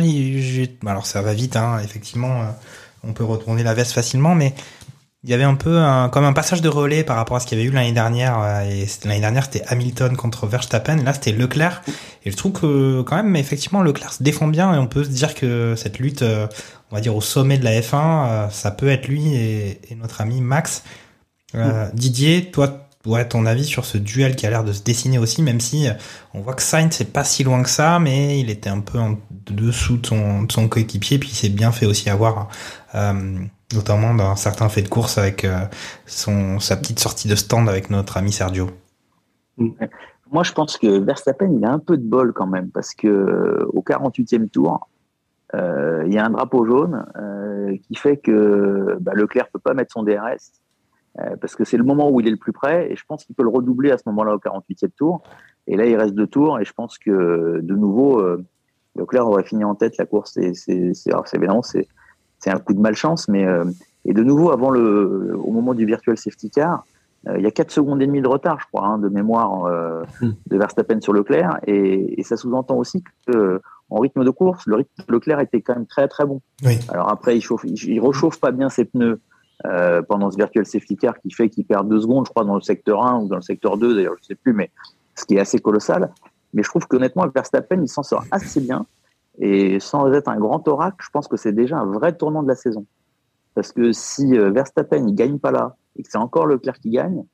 alors 0.87 1.07
ça 1.07 1.23
va 1.23 1.35
vite, 1.35 1.57
hein, 1.57 1.81
effectivement. 1.83 2.55
On 3.03 3.13
peut 3.15 3.25
retourner 3.25 3.65
la 3.65 3.75
veste 3.75 3.91
facilement, 3.91 4.37
mais 4.37 4.55
il 5.25 5.31
y 5.31 5.35
avait 5.35 5.45
un 5.45 5.55
peu 5.55 5.79
un, 5.79 6.09
comme 6.09 6.25
un 6.25 6.33
passage 6.33 6.63
de 6.63 6.69
relais 6.69 7.05
par 7.05 7.17
rapport 7.17 7.37
à 7.37 7.41
ce 7.41 7.47
qu'il 7.47 7.57
y 7.57 7.61
avait 7.61 7.71
eu 7.71 7.73
l'année 7.73 7.93
dernière. 7.93 8.41
Euh, 8.41 8.63
et 8.63 8.87
l'année 9.05 9.21
dernière, 9.21 9.45
c'était 9.45 9.63
Hamilton 9.69 10.17
contre 10.17 10.47
Verstappen. 10.47 10.97
Là, 10.97 11.13
c'était 11.13 11.31
Leclerc. 11.31 11.83
Et 12.25 12.33
je 12.33 12.37
trouve 12.37 12.53
que 12.53 13.03
quand 13.03 13.17
même, 13.17 13.37
effectivement, 13.37 13.83
Leclerc 13.83 14.15
se 14.15 14.23
défend 14.23 14.49
bien 14.49 14.75
et 14.75 14.79
on 14.79 14.89
peut 14.89 15.05
se 15.05 15.11
dire 15.11 15.35
que 15.35 15.75
cette 15.77 16.01
lutte, 16.01 16.23
euh, 16.23 16.49
on 16.91 16.97
va 16.97 17.01
dire 17.01 17.15
au 17.15 17.21
sommet 17.21 17.57
de 17.57 17.65
la 17.65 17.81
F1, 17.81 17.95
euh, 17.95 18.51
ça 18.51 18.73
peut 18.73 18.89
être 18.89 19.07
lui 19.07 19.35
et, 19.35 19.79
notre 19.97 20.21
ami 20.21 20.41
Max. 20.41 20.83
Didier, 21.93 22.51
toi, 22.51 22.89
ouais, 23.07 23.29
ton 23.29 23.47
avis 23.47 23.67
sur 23.67 23.85
ce 23.85 23.99
duel 23.99 24.35
qui 24.35 24.47
a 24.47 24.51
l'air 24.51 24.65
de 24.65 24.73
se 24.73 24.83
dessiner 24.83 25.19
aussi, 25.19 25.43
même 25.43 25.61
si 25.61 25.87
on 26.33 26.41
voit 26.41 26.55
que 26.55 26.63
Sainz 26.63 26.97
c'est 26.97 27.13
pas 27.13 27.25
si 27.25 27.45
loin 27.45 27.63
que 27.63 27.69
ça, 27.69 27.99
mais 27.99 28.41
il 28.41 28.49
était 28.49 28.71
un 28.71 28.81
peu 28.81 28.99
en 28.99 29.19
dessous 29.51 29.99
de 29.99 30.07
son, 30.07 30.45
de 30.45 30.53
son 30.53 30.67
coéquipier, 30.69 31.19
puis 31.19 31.29
il 31.31 31.35
s'est 31.35 31.51
bien 31.51 31.71
fait 31.71 31.85
aussi 31.85 32.09
avoir. 32.09 32.49
Euh, 32.95 33.45
notamment 33.75 34.15
dans 34.15 34.37
certains 34.37 34.69
faits 34.69 34.85
de 34.85 34.89
course 34.89 35.19
avec 35.19 35.45
euh, 35.45 35.61
son, 36.07 36.59
sa 36.59 36.77
petite 36.77 36.99
sortie 36.99 37.29
de 37.29 37.35
stand 37.35 37.69
avec 37.69 37.91
notre 37.91 38.17
ami 38.17 38.33
Sergio. 38.33 38.69
Moi, 39.59 40.43
je 40.45 40.53
pense 40.53 40.79
que 40.79 40.99
Verstappen, 40.99 41.53
il 41.53 41.65
a 41.65 41.73
un 41.73 41.79
peu 41.79 41.97
de 41.97 42.05
bol 42.05 42.33
quand 42.33 42.47
même, 42.47 42.71
parce 42.71 42.95
que 42.95 43.09
euh, 43.09 43.67
au 43.73 43.83
48e 43.83 44.49
tour, 44.49 44.89
euh, 45.55 46.03
il 46.07 46.15
y 46.15 46.19
a 46.19 46.25
un 46.25 46.31
drapeau 46.31 46.65
jaune 46.65 47.05
qui 47.87 47.95
fait 47.95 48.17
que 48.17 48.97
bah, 49.01 49.13
Leclerc 49.15 49.49
peut 49.53 49.59
pas 49.59 49.75
mettre 49.75 49.93
son 49.93 50.03
DRS, 50.03 50.53
parce 51.41 51.55
que 51.55 51.65
c'est 51.65 51.77
le 51.77 51.85
moment 51.85 52.11
où 52.11 52.21
il 52.21 52.27
est 52.27 52.31
le 52.31 52.39
plus 52.39 52.53
près, 52.53 52.91
et 52.91 52.97
je 52.97 53.05
pense 53.07 53.25
qu'il 53.25 53.35
peut 53.35 53.43
le 53.43 53.51
redoubler 53.51 53.91
à 53.91 53.99
ce 53.99 54.05
moment-là 54.07 54.35
au 54.35 54.39
48e 54.39 54.91
tour. 54.97 55.23
Et 55.67 55.77
là, 55.77 55.85
il 55.85 55.95
reste 55.97 56.15
deux 56.15 56.27
tours, 56.27 56.59
et 56.59 56.65
je 56.65 56.73
pense 56.73 56.99
que 56.99 57.61
de 57.63 57.75
nouveau, 57.75 58.23
Leclerc 58.97 59.27
aurait 59.27 59.45
fini 59.45 59.65
en 59.65 59.75
tête 59.75 59.99
la 59.99 60.07
course. 60.07 60.39
C'est 60.55 60.93
évidemment, 61.35 61.63
c'est 61.63 61.87
c'est 62.43 62.51
un 62.51 62.59
coup 62.59 62.75
de 62.75 62.81
malchance, 62.81 63.29
mais 63.29 63.45
euh, 63.45 63.65
et 64.05 64.13
de 64.13 64.23
nouveau 64.23 64.51
avant 64.51 64.71
le, 64.71 65.37
au 65.39 65.53
moment 65.53 65.75
du 65.75 65.87
virtual 65.87 66.19
safety 66.19 66.51
car, 66.51 66.85
euh, 67.29 67.39
il 67.39 67.45
y 67.45 67.47
a 67.47 67.53
4 67.53 67.71
secondes 67.71 68.03
et 68.03 68.07
demie 68.07 68.21
de 68.21 68.27
retard, 68.29 68.59
je 68.61 68.67
crois, 68.67 68.85
hein, 68.85 68.99
de 68.99 69.09
mémoire 69.09 69.65
euh, 69.67 70.03
hmm. 70.21 70.33
de 70.49 70.59
Verstappen 70.59 71.01
sur 71.01 71.13
Leclerc, 71.13 71.59
et, 71.67 72.21
et 72.21 72.25
ça 72.25 72.37
sous-entend 72.37 72.77
aussi 72.77 73.05
que 73.27 73.61
en 73.91 74.01
rythme 74.01 74.25
de 74.25 74.31
course, 74.31 74.67
le 74.67 74.77
rythme 74.77 75.05
de 75.07 75.13
Leclerc 75.13 75.41
était 75.41 75.61
quand 75.61 75.75
même 75.75 75.87
très 75.87 76.09
très 76.09 76.25
bon. 76.25 76.41
Oui. 76.65 76.79
Alors 76.89 77.11
après, 77.11 77.37
il, 77.37 77.43
chauffe, 77.43 77.65
il, 77.65 78.01
rechauffe 78.01 78.41
pas 78.41 78.51
bien 78.51 78.71
ses 78.71 78.87
pneus 78.87 79.21
euh, 79.67 80.03
pendant 80.03 80.31
ce 80.31 80.37
virtual 80.37 80.65
safety 80.65 80.97
car 80.97 81.21
qui 81.21 81.31
fait 81.31 81.51
qu'il 81.51 81.65
perd 81.65 81.89
deux 81.89 82.01
secondes, 82.01 82.27
je 82.27 82.31
crois, 82.31 82.45
dans 82.45 82.55
le 82.55 82.63
secteur 82.63 83.05
1 83.05 83.21
ou 83.21 83.29
dans 83.29 83.37
le 83.37 83.43
secteur 83.43 83.77
2, 83.77 83.95
d'ailleurs, 83.95 84.15
je 84.21 84.27
sais 84.27 84.35
plus, 84.35 84.55
mais 84.55 84.71
ce 85.15 85.27
qui 85.27 85.37
est 85.37 85.41
assez 85.41 85.59
colossal. 85.59 86.11
Mais 86.55 86.63
je 86.63 86.69
trouve 86.69 86.87
qu'honnêtement, 86.87 87.27
Verstappen, 87.29 87.83
il 87.83 87.89
s'en 87.89 88.03
sort 88.03 88.25
assez 88.31 88.61
bien. 88.61 88.87
Et 89.45 89.81
sans 89.81 90.13
être 90.13 90.29
un 90.29 90.39
grand 90.39 90.67
oracle, 90.69 91.05
je 91.05 91.11
pense 91.11 91.27
que 91.27 91.37
c'est 91.37 91.53
déjà 91.53 91.77
un 91.77 91.87
vrai 91.87 92.17
tournant 92.17 92.45
de 92.45 92.49
la 92.49 92.55
saison. 92.55 92.87
Parce 93.57 93.73
que 93.73 93.91
si 93.91 94.39
euh, 94.39 94.53
Verstappen 94.53 95.05
il 95.09 95.17
gagne 95.17 95.41
pas 95.41 95.51
là 95.51 95.75
et 95.97 96.05
que 96.05 96.09
c'est 96.09 96.17
encore 96.17 96.47
Leclerc 96.47 96.79
qui 96.79 96.91
gagne, 96.91 97.25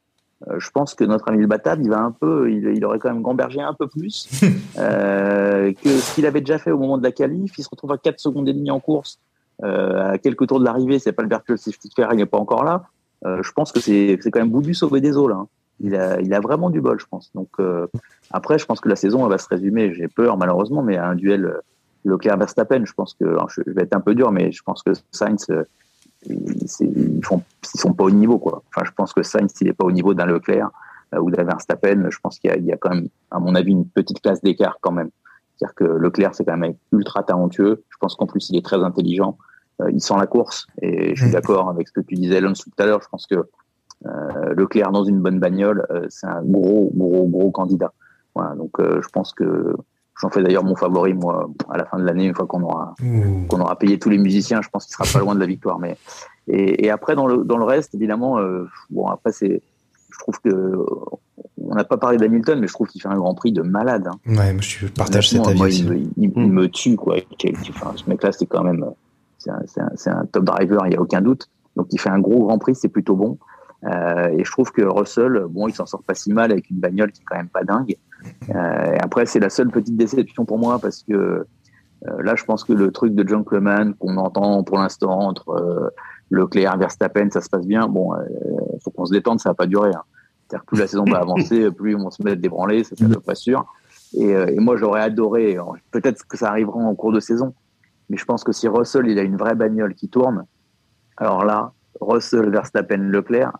euh, 0.47 0.59
je 0.59 0.71
pense 0.71 0.95
que 0.95 1.05
notre 1.05 1.29
ami 1.29 1.41
le 1.41 1.47
Batad, 1.47 1.81
il 1.83 1.91
va 1.91 2.01
un 2.01 2.11
peu, 2.11 2.51
il, 2.51 2.65
il 2.75 2.85
aurait 2.87 2.99
quand 2.99 3.13
même 3.13 3.21
gambergé 3.21 3.61
un 3.61 3.75
peu 3.75 3.89
plus 3.89 4.27
euh, 4.79 5.71
que 5.75 5.91
ce 5.91 6.15
qu'il 6.15 6.25
avait 6.25 6.41
déjà 6.41 6.57
fait 6.57 6.71
au 6.71 6.79
moment 6.79 6.97
de 6.97 7.03
la 7.03 7.13
qualif. 7.13 7.59
Il 7.59 7.63
se 7.63 7.69
retrouve 7.69 7.93
à 7.93 7.99
4 7.99 8.19
secondes 8.19 8.49
et 8.49 8.55
demie 8.55 8.71
en 8.71 8.81
course, 8.81 9.21
euh, 9.63 10.13
à 10.13 10.19
quelques 10.19 10.47
tours 10.47 10.61
de 10.61 10.65
l'arrivée. 10.65 10.99
C'est 10.99 11.13
pas 11.13 11.23
le 11.23 11.29
virtual 11.29 11.59
safety 11.59 11.91
car, 11.91 12.15
il 12.15 12.17
n'est 12.17 12.27
pas 12.27 12.39
encore 12.39 12.65
là. 12.65 12.85
Euh, 13.27 13.43
je 13.43 13.53
pense 13.53 13.71
que 13.71 13.81
c'est 13.81 14.19
quand 14.31 14.41
même 14.41 14.51
Boubu 14.51 14.73
sauvé 14.73 15.03
des 15.03 15.15
eaux 15.19 15.29
là. 15.29 15.37
Hein. 15.37 15.49
Il 15.81 15.95
a, 15.95 16.21
il 16.23 16.33
a 16.33 16.41
vraiment 16.41 16.71
du 16.71 16.81
bol, 16.81 16.99
je 16.99 17.07
pense. 17.07 17.31
Donc 17.35 17.51
après, 18.33 18.59
je 18.59 18.67
pense 18.67 18.81
que 18.81 18.89
la 18.89 18.97
saison 18.97 19.25
elle 19.25 19.31
va 19.31 19.39
se 19.39 19.47
résumer. 19.47 19.95
J'ai 19.95 20.09
peur 20.09 20.37
malheureusement, 20.37 20.83
mais 20.83 20.97
à 20.97 21.07
un 21.07 21.15
duel 21.15 21.61
euh, 22.07 22.11
Leclerc-Verstappen, 22.11 22.85
je 22.85 22.93
pense 22.93 23.15
que 23.15 23.37
je 23.49 23.73
vais 23.73 23.83
être 23.83 23.95
un 23.95 24.01
peu 24.01 24.15
dur, 24.15 24.33
mais 24.33 24.53
je 24.53 24.63
pense 24.63 24.83
que 24.83 24.93
Sainz 25.11 25.47
ils, 26.27 27.21
font, 27.25 27.43
ils 27.75 27.81
sont 27.81 27.93
pas 27.93 28.05
au 28.05 28.11
niveau 28.11 28.39
quoi. 28.39 28.63
Enfin, 28.69 28.85
je 28.85 28.93
pense 28.93 29.13
que 29.13 29.23
Sainz 29.23 29.53
il 29.61 29.69
est 29.69 29.73
pas 29.73 29.85
au 29.85 29.93
niveau 29.93 30.15
d'un 30.15 30.27
Leclerc 30.27 30.71
ou 31.19 31.31
d'un 31.31 31.45
Verstappen. 31.45 32.11
Je 32.11 32.19
pense 32.21 32.39
qu'il 32.39 32.55
y, 32.55 32.67
y, 32.67 32.73
a 32.73 32.77
quand 32.77 32.91
même, 32.91 33.09
à 33.31 33.39
mon 33.39 33.55
avis, 33.55 33.73
une 33.73 33.87
petite 33.87 34.21
classe 34.21 34.43
d'écart 34.43 34.79
quand 34.81 34.93
même. 34.93 35.11
C'est-à-dire 35.57 35.75
que 35.75 35.85
Leclerc 35.85 36.35
c'est 36.35 36.45
quand 36.45 36.57
même 36.57 36.75
ultra 36.93 37.23
talentueux. 37.23 37.83
Je 37.89 37.97
pense 37.99 38.15
qu'en 38.17 38.27
plus 38.27 38.51
il 38.51 38.57
est 38.57 38.65
très 38.65 38.83
intelligent. 38.83 39.39
Euh, 39.81 39.91
il 39.93 40.01
sent 40.01 40.15
la 40.19 40.27
course. 40.27 40.67
Et 40.83 41.15
je 41.15 41.25
suis 41.25 41.33
d'accord 41.33 41.71
avec 41.71 41.89
ce 41.89 41.93
que 41.93 42.01
tu 42.01 42.15
disais, 42.15 42.39
Alonso, 42.39 42.65
tout 42.65 42.83
à 42.83 42.87
l'heure. 42.87 43.03
Je 43.03 43.09
pense 43.09 43.27
que 43.27 43.49
euh, 44.07 44.55
Leclerc 44.55 44.93
dans 44.93 45.05
une 45.05 45.21
bonne 45.21 45.39
bagnole, 45.39 45.87
euh, 45.91 46.07
c'est 46.09 46.27
un 46.27 46.43
gros, 46.43 46.91
gros, 46.95 47.27
gros 47.27 47.51
candidat. 47.51 47.93
Voilà, 48.35 48.55
donc 48.55 48.71
je 48.79 49.09
pense 49.09 49.33
que 49.33 49.75
j'en 50.21 50.31
fais 50.31 50.43
d'ailleurs 50.43 50.65
mon 50.65 50.77
favori 50.77 51.15
moi 51.15 51.49
à 51.71 51.79
la 51.79 51.85
fin 51.85 51.99
de 51.99 52.05
l'année 52.05 52.27
une 52.27 52.35
fois 52.35 52.47
qu'on 52.47 52.63
aura 52.63 52.95
mm. 53.01 53.47
qu'on 53.47 53.61
aura 53.61 53.77
payé 53.79 53.99
tous 53.99 54.11
les 54.11 54.19
musiciens. 54.19 54.63
Je 54.63 54.69
pense 54.69 54.87
qu'il 54.87 54.95
sera 54.95 55.05
pas 55.13 55.25
loin 55.25 55.35
de 55.35 55.41
la 55.41 55.47
victoire. 55.47 55.79
Mais 55.79 55.97
et, 56.49 56.87
et 56.87 56.91
après 56.91 57.15
dans 57.15 57.27
le 57.27 57.45
dans 57.45 57.57
le 57.57 57.65
reste 57.65 57.95
évidemment, 57.95 58.39
bon 58.91 59.07
après 59.07 59.33
c'est 59.33 59.63
je 60.11 60.19
trouve 60.19 60.41
que 60.41 60.85
on 61.61 61.75
n'a 61.75 61.85
pas 61.85 61.99
parlé 61.99 62.17
d'Hamilton, 62.17 62.59
mais 62.59 62.67
je 62.67 62.73
trouve 62.73 62.89
qu'il 62.89 63.01
fait 63.01 63.09
un 63.09 63.17
Grand 63.17 63.35
Prix 63.35 63.53
de 63.53 63.63
malade. 63.63 64.09
Hein. 64.09 64.19
Ouais, 64.27 64.57
je 64.61 64.87
partage 64.87 65.31
cet 65.31 65.47
avis. 65.47 65.59
Moi, 65.59 65.69
il, 65.69 66.11
il, 66.17 66.31
me 66.31 66.69
tue 66.69 66.97
quoi. 66.97 67.17
Enfin, 67.69 67.93
ce 67.95 68.09
mec-là, 68.09 68.33
c'est 68.33 68.47
quand 68.47 68.65
même 68.65 68.85
c'est 69.39 70.11
un, 70.11 70.27
top 70.27 70.45
driver, 70.45 70.87
il 70.87 70.91
n'y 70.91 70.97
a 70.97 71.01
aucun 71.01 71.21
doute. 71.21 71.49
Donc 71.77 71.87
il 71.91 72.01
fait 72.01 72.11
un 72.11 72.19
gros 72.19 72.47
Grand 72.47 72.59
Prix, 72.59 72.75
c'est 72.75 72.89
plutôt 72.89 73.17
bon. 73.17 73.39
Euh, 73.85 74.29
et 74.37 74.45
je 74.45 74.51
trouve 74.51 74.73
que 74.73 74.83
Russell, 74.83 75.45
bon, 75.49 75.69
il 75.69 75.75
s'en 75.75 75.87
sort 75.87 76.03
pas 76.03 76.15
si 76.15 76.33
mal 76.33 76.51
avec 76.51 76.69
une 76.71 76.79
bagnole 76.79 77.13
qui 77.13 77.23
est 77.23 77.25
quand 77.25 77.37
même 77.37 77.49
pas 77.49 77.63
dingue. 77.63 77.97
Euh, 78.55 78.93
et 78.93 78.99
après, 79.01 79.27
c'est 79.27 79.41
la 79.41 79.51
seule 79.51 79.69
petite 79.69 79.97
déception 79.97 80.45
pour 80.45 80.59
moi 80.59 80.79
parce 80.79 81.03
que 81.03 81.13
euh, 81.13 82.23
là, 82.23 82.35
je 82.37 82.45
pense 82.45 82.65
que 82.65 82.73
le 82.73 82.91
truc 82.91 83.15
de 83.15 83.27
John 83.27 83.45
Cleman 83.45 83.95
qu'on 83.95 84.17
entend 84.17 84.63
pour 84.63 84.79
l'instant 84.79 85.19
entre 85.21 85.93
Leclerc 86.31 86.75
et 86.75 86.79
Verstappen, 86.79 87.31
ça 87.31 87.41
se 87.41 87.49
passe 87.49 87.67
bien. 87.67 87.89
Bon, 87.89 88.15
il 88.15 88.81
faut 88.83 88.91
qu'on 88.91 89.07
se 89.07 89.13
détende, 89.13 89.41
ça 89.41 89.51
va 89.51 89.55
pas 89.55 89.67
durer. 89.67 89.91
Hein. 89.91 90.03
C'est-à-dire 90.47 90.65
plus 90.65 90.79
la 90.79 90.87
saison 90.87 91.05
va 91.05 91.19
avancer, 91.19 91.71
plus 91.77 91.95
on 91.95 92.05
va 92.05 92.11
se 92.11 92.23
mettre 92.23 92.41
débranler, 92.41 92.85
ça 92.85 92.95
c'est 92.97 93.25
pas 93.25 93.35
sûr. 93.35 93.67
Et, 94.15 94.31
et 94.31 94.59
moi, 94.59 94.77
j'aurais 94.77 95.03
adoré, 95.03 95.59
peut-être 95.91 96.27
que 96.27 96.39
ça 96.39 96.49
arrivera 96.49 96.79
en 96.79 96.95
cours 96.95 97.13
de 97.13 97.21
saison, 97.21 97.53
mais 98.09 98.17
je 98.17 98.25
pense 98.25 98.45
que 98.45 98.53
si 98.53 98.67
Russell, 98.69 99.07
il 99.07 99.19
a 99.19 99.23
une 99.23 99.37
vraie 99.37 99.55
bagnole 99.55 99.95
qui 99.95 100.09
tourne, 100.09 100.47
alors 101.19 101.45
là, 101.45 101.73
Russell, 102.01 102.49
Verstappen, 102.51 102.97
Leclerc, 102.97 103.53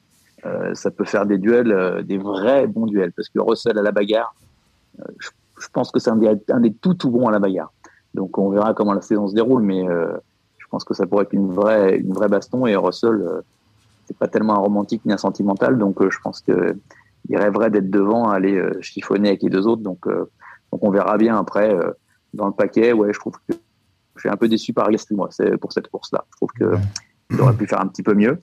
euh, 0.47 0.75
ça 0.75 0.91
peut 0.91 1.05
faire 1.05 1.27
des 1.27 1.39
duels, 1.39 1.73
euh, 1.73 2.03
des 2.03 2.19
vrais 2.19 2.67
bons 2.67 2.87
duels. 2.87 3.13
Parce 3.13 3.29
que 3.29 3.41
Russell 3.41 3.79
à 3.79 3.83
la 3.83 3.93
bagarre, 3.93 4.35
euh, 5.01 5.13
je, 5.59 5.69
pense 5.73 5.91
que 5.91 6.01
c'est 6.01 6.11
un 6.11 6.17
des, 6.17 6.37
un 6.51 6.61
des 6.61 6.73
tout 6.73 6.95
tout 6.95 7.11
bons 7.11 7.27
à 7.27 7.31
la 7.31 7.39
bagarre. 7.39 7.73
Donc 8.15 8.39
on 8.39 8.51
verra 8.51 8.75
comment 8.75 8.95
la 8.95 9.03
saison 9.03 9.29
se 9.29 9.35
déroule, 9.35 9.63
mais 9.63 9.85
je 10.57 10.67
pense 10.71 10.83
que 10.83 10.95
ça 10.95 11.07
pourrait 11.07 11.25
être 11.25 11.35
une 11.35 11.53
vraie, 11.53 11.99
une 11.99 12.13
vraie 12.13 12.29
baston. 12.29 12.67
Et 12.67 12.75
Russell, 12.75 13.23
c'est 14.07 14.17
pas 14.17 14.29
tellement 14.29 14.55
un 14.55 14.61
romantique 14.61 15.03
ni 15.05 15.13
un 15.13 15.19
sentimental, 15.19 15.79
donc 15.79 15.97
je 16.09 16.19
pense 16.23 16.41
que 16.41 16.77
il 17.29 17.37
rêverait 17.37 17.71
d'être 17.71 17.91
devant, 17.91 18.31
aller 18.31 18.61
chiffonner 18.81 19.29
avec 19.29 19.43
les 19.43 19.51
deux 19.51 19.67
autres. 19.67 19.83
Donc, 19.83 20.09
donc 20.09 20.83
on 20.83 20.91
verra 20.91 21.19
bien 21.19 21.37
après 21.37 21.77
dans 22.33 22.47
le 22.47 22.53
paquet. 22.53 22.93
Ouais, 22.93 23.13
je 23.13 23.19
trouve 23.21 23.35
que 23.47 23.55
je 24.19 24.23
suis 24.23 24.29
un 24.29 24.37
peu 24.37 24.49
déçu 24.49 24.73
par 24.73 24.91
Gasly, 24.91 25.17
moi, 25.17 25.29
c'est 25.31 25.57
pour 25.57 25.73
cette 25.73 25.89
course-là. 25.89 26.25
Je 26.31 26.37
trouve 26.37 26.51
qu'il 26.53 27.41
aurait 27.41 27.55
pu 27.55 27.67
faire 27.67 27.81
un 27.81 27.87
petit 27.87 28.03
peu 28.03 28.15
mieux. 28.15 28.41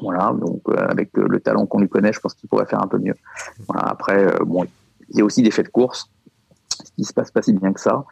Voilà, 0.00 0.32
donc 0.32 0.62
euh, 0.68 0.76
avec 0.88 1.10
euh, 1.18 1.26
le 1.28 1.40
talent 1.40 1.66
qu'on 1.66 1.80
lui 1.80 1.88
connaît, 1.88 2.12
je 2.12 2.20
pense 2.20 2.34
qu'il 2.34 2.48
pourrait 2.48 2.66
faire 2.66 2.82
un 2.82 2.86
peu 2.86 2.98
mieux. 2.98 3.14
Voilà, 3.66 3.82
après, 3.82 4.24
euh, 4.24 4.44
bon, 4.44 4.64
il 5.10 5.18
y 5.18 5.22
a 5.22 5.24
aussi 5.24 5.42
des 5.42 5.50
faits 5.50 5.66
de 5.66 5.70
course, 5.70 6.10
ce 6.70 6.90
qui 6.96 7.04
se 7.04 7.12
passe 7.12 7.30
pas 7.30 7.42
si 7.42 7.52
bien 7.52 7.72
que 7.72 7.80
ça. 7.80 8.04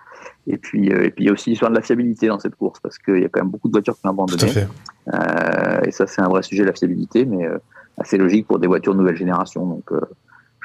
Et 0.46 0.56
puis, 0.56 0.88
et 0.88 1.10
puis 1.10 1.24
il 1.24 1.26
y 1.26 1.30
a 1.30 1.32
aussi 1.32 1.50
l'histoire 1.50 1.70
de 1.70 1.76
la 1.76 1.82
fiabilité 1.82 2.28
dans 2.28 2.38
cette 2.38 2.56
course, 2.56 2.80
parce 2.80 2.98
qu'il 2.98 3.20
y 3.20 3.24
a 3.24 3.28
quand 3.28 3.40
même 3.40 3.50
beaucoup 3.50 3.68
de 3.68 3.72
voitures 3.72 3.94
qui 3.94 4.06
ont 4.06 4.10
abandonné. 4.10 4.50
et 5.84 5.90
ça, 5.90 6.06
c'est 6.06 6.20
un 6.20 6.28
vrai 6.28 6.42
sujet, 6.42 6.64
la 6.64 6.72
fiabilité, 6.72 7.24
mais 7.24 7.46
assez 7.98 8.16
logique 8.16 8.46
pour 8.46 8.58
des 8.58 8.66
voitures 8.66 8.94
de 8.94 8.98
nouvelle 8.98 9.16
génération. 9.16 9.66
Donc, 9.66 9.90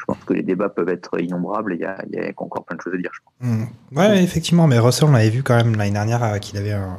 je 0.04 0.06
pense 0.06 0.24
que 0.26 0.34
les 0.34 0.44
débats 0.44 0.68
peuvent 0.68 0.90
être 0.90 1.22
innombrables 1.22 1.74
et 1.74 1.76
il 1.78 1.82
y 1.82 1.86
a, 1.86 2.32
encore 2.36 2.66
plein 2.66 2.76
de 2.76 2.82
choses 2.82 2.94
à 2.94 2.98
dire, 2.98 3.12
je 3.14 3.20
pense. 3.24 3.50
Mmh. 3.50 3.98
Ouais, 3.98 4.22
effectivement, 4.22 4.68
mais 4.68 4.78
Russell, 4.78 5.08
on 5.08 5.14
l'avait 5.14 5.30
vu 5.30 5.44
quand 5.44 5.56
même 5.56 5.76
l'année 5.78 5.92
dernière 5.92 6.24
euh, 6.24 6.38
qu'il 6.40 6.58
avait 6.58 6.74
un, 6.74 6.98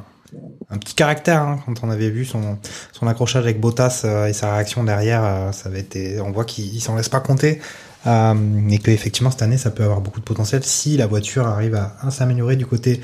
petit 0.81 0.95
caractère 0.95 1.43
hein, 1.43 1.59
quand 1.67 1.85
on 1.85 1.91
avait 1.91 2.09
vu 2.09 2.25
son, 2.25 2.59
son 2.93 3.07
accrochage 3.07 3.45
avec 3.45 3.61
Bottas 3.61 4.03
euh, 4.05 4.27
et 4.27 4.33
sa 4.33 4.55
réaction 4.55 4.85
derrière. 4.85 5.23
Euh, 5.23 5.53
ça 5.53 5.69
avait 5.69 5.81
été, 5.81 6.19
on 6.21 6.33
voit 6.33 6.47
qu'il 6.47 6.81
s'en 6.81 6.97
laisse 6.97 7.11
pas 7.11 7.21
compter. 7.21 7.61
Et 8.07 8.79
que 8.79 8.91
effectivement 8.91 9.31
cette 9.31 9.43
année 9.43 9.57
ça 9.57 9.71
peut 9.71 9.83
avoir 9.83 10.01
beaucoup 10.01 10.21
de 10.21 10.25
potentiel 10.25 10.63
si 10.63 10.97
la 10.97 11.07
voiture 11.07 11.47
arrive 11.47 11.75
à, 11.75 12.11
s'améliorer 12.11 12.57
du 12.57 12.67
côté 12.67 13.01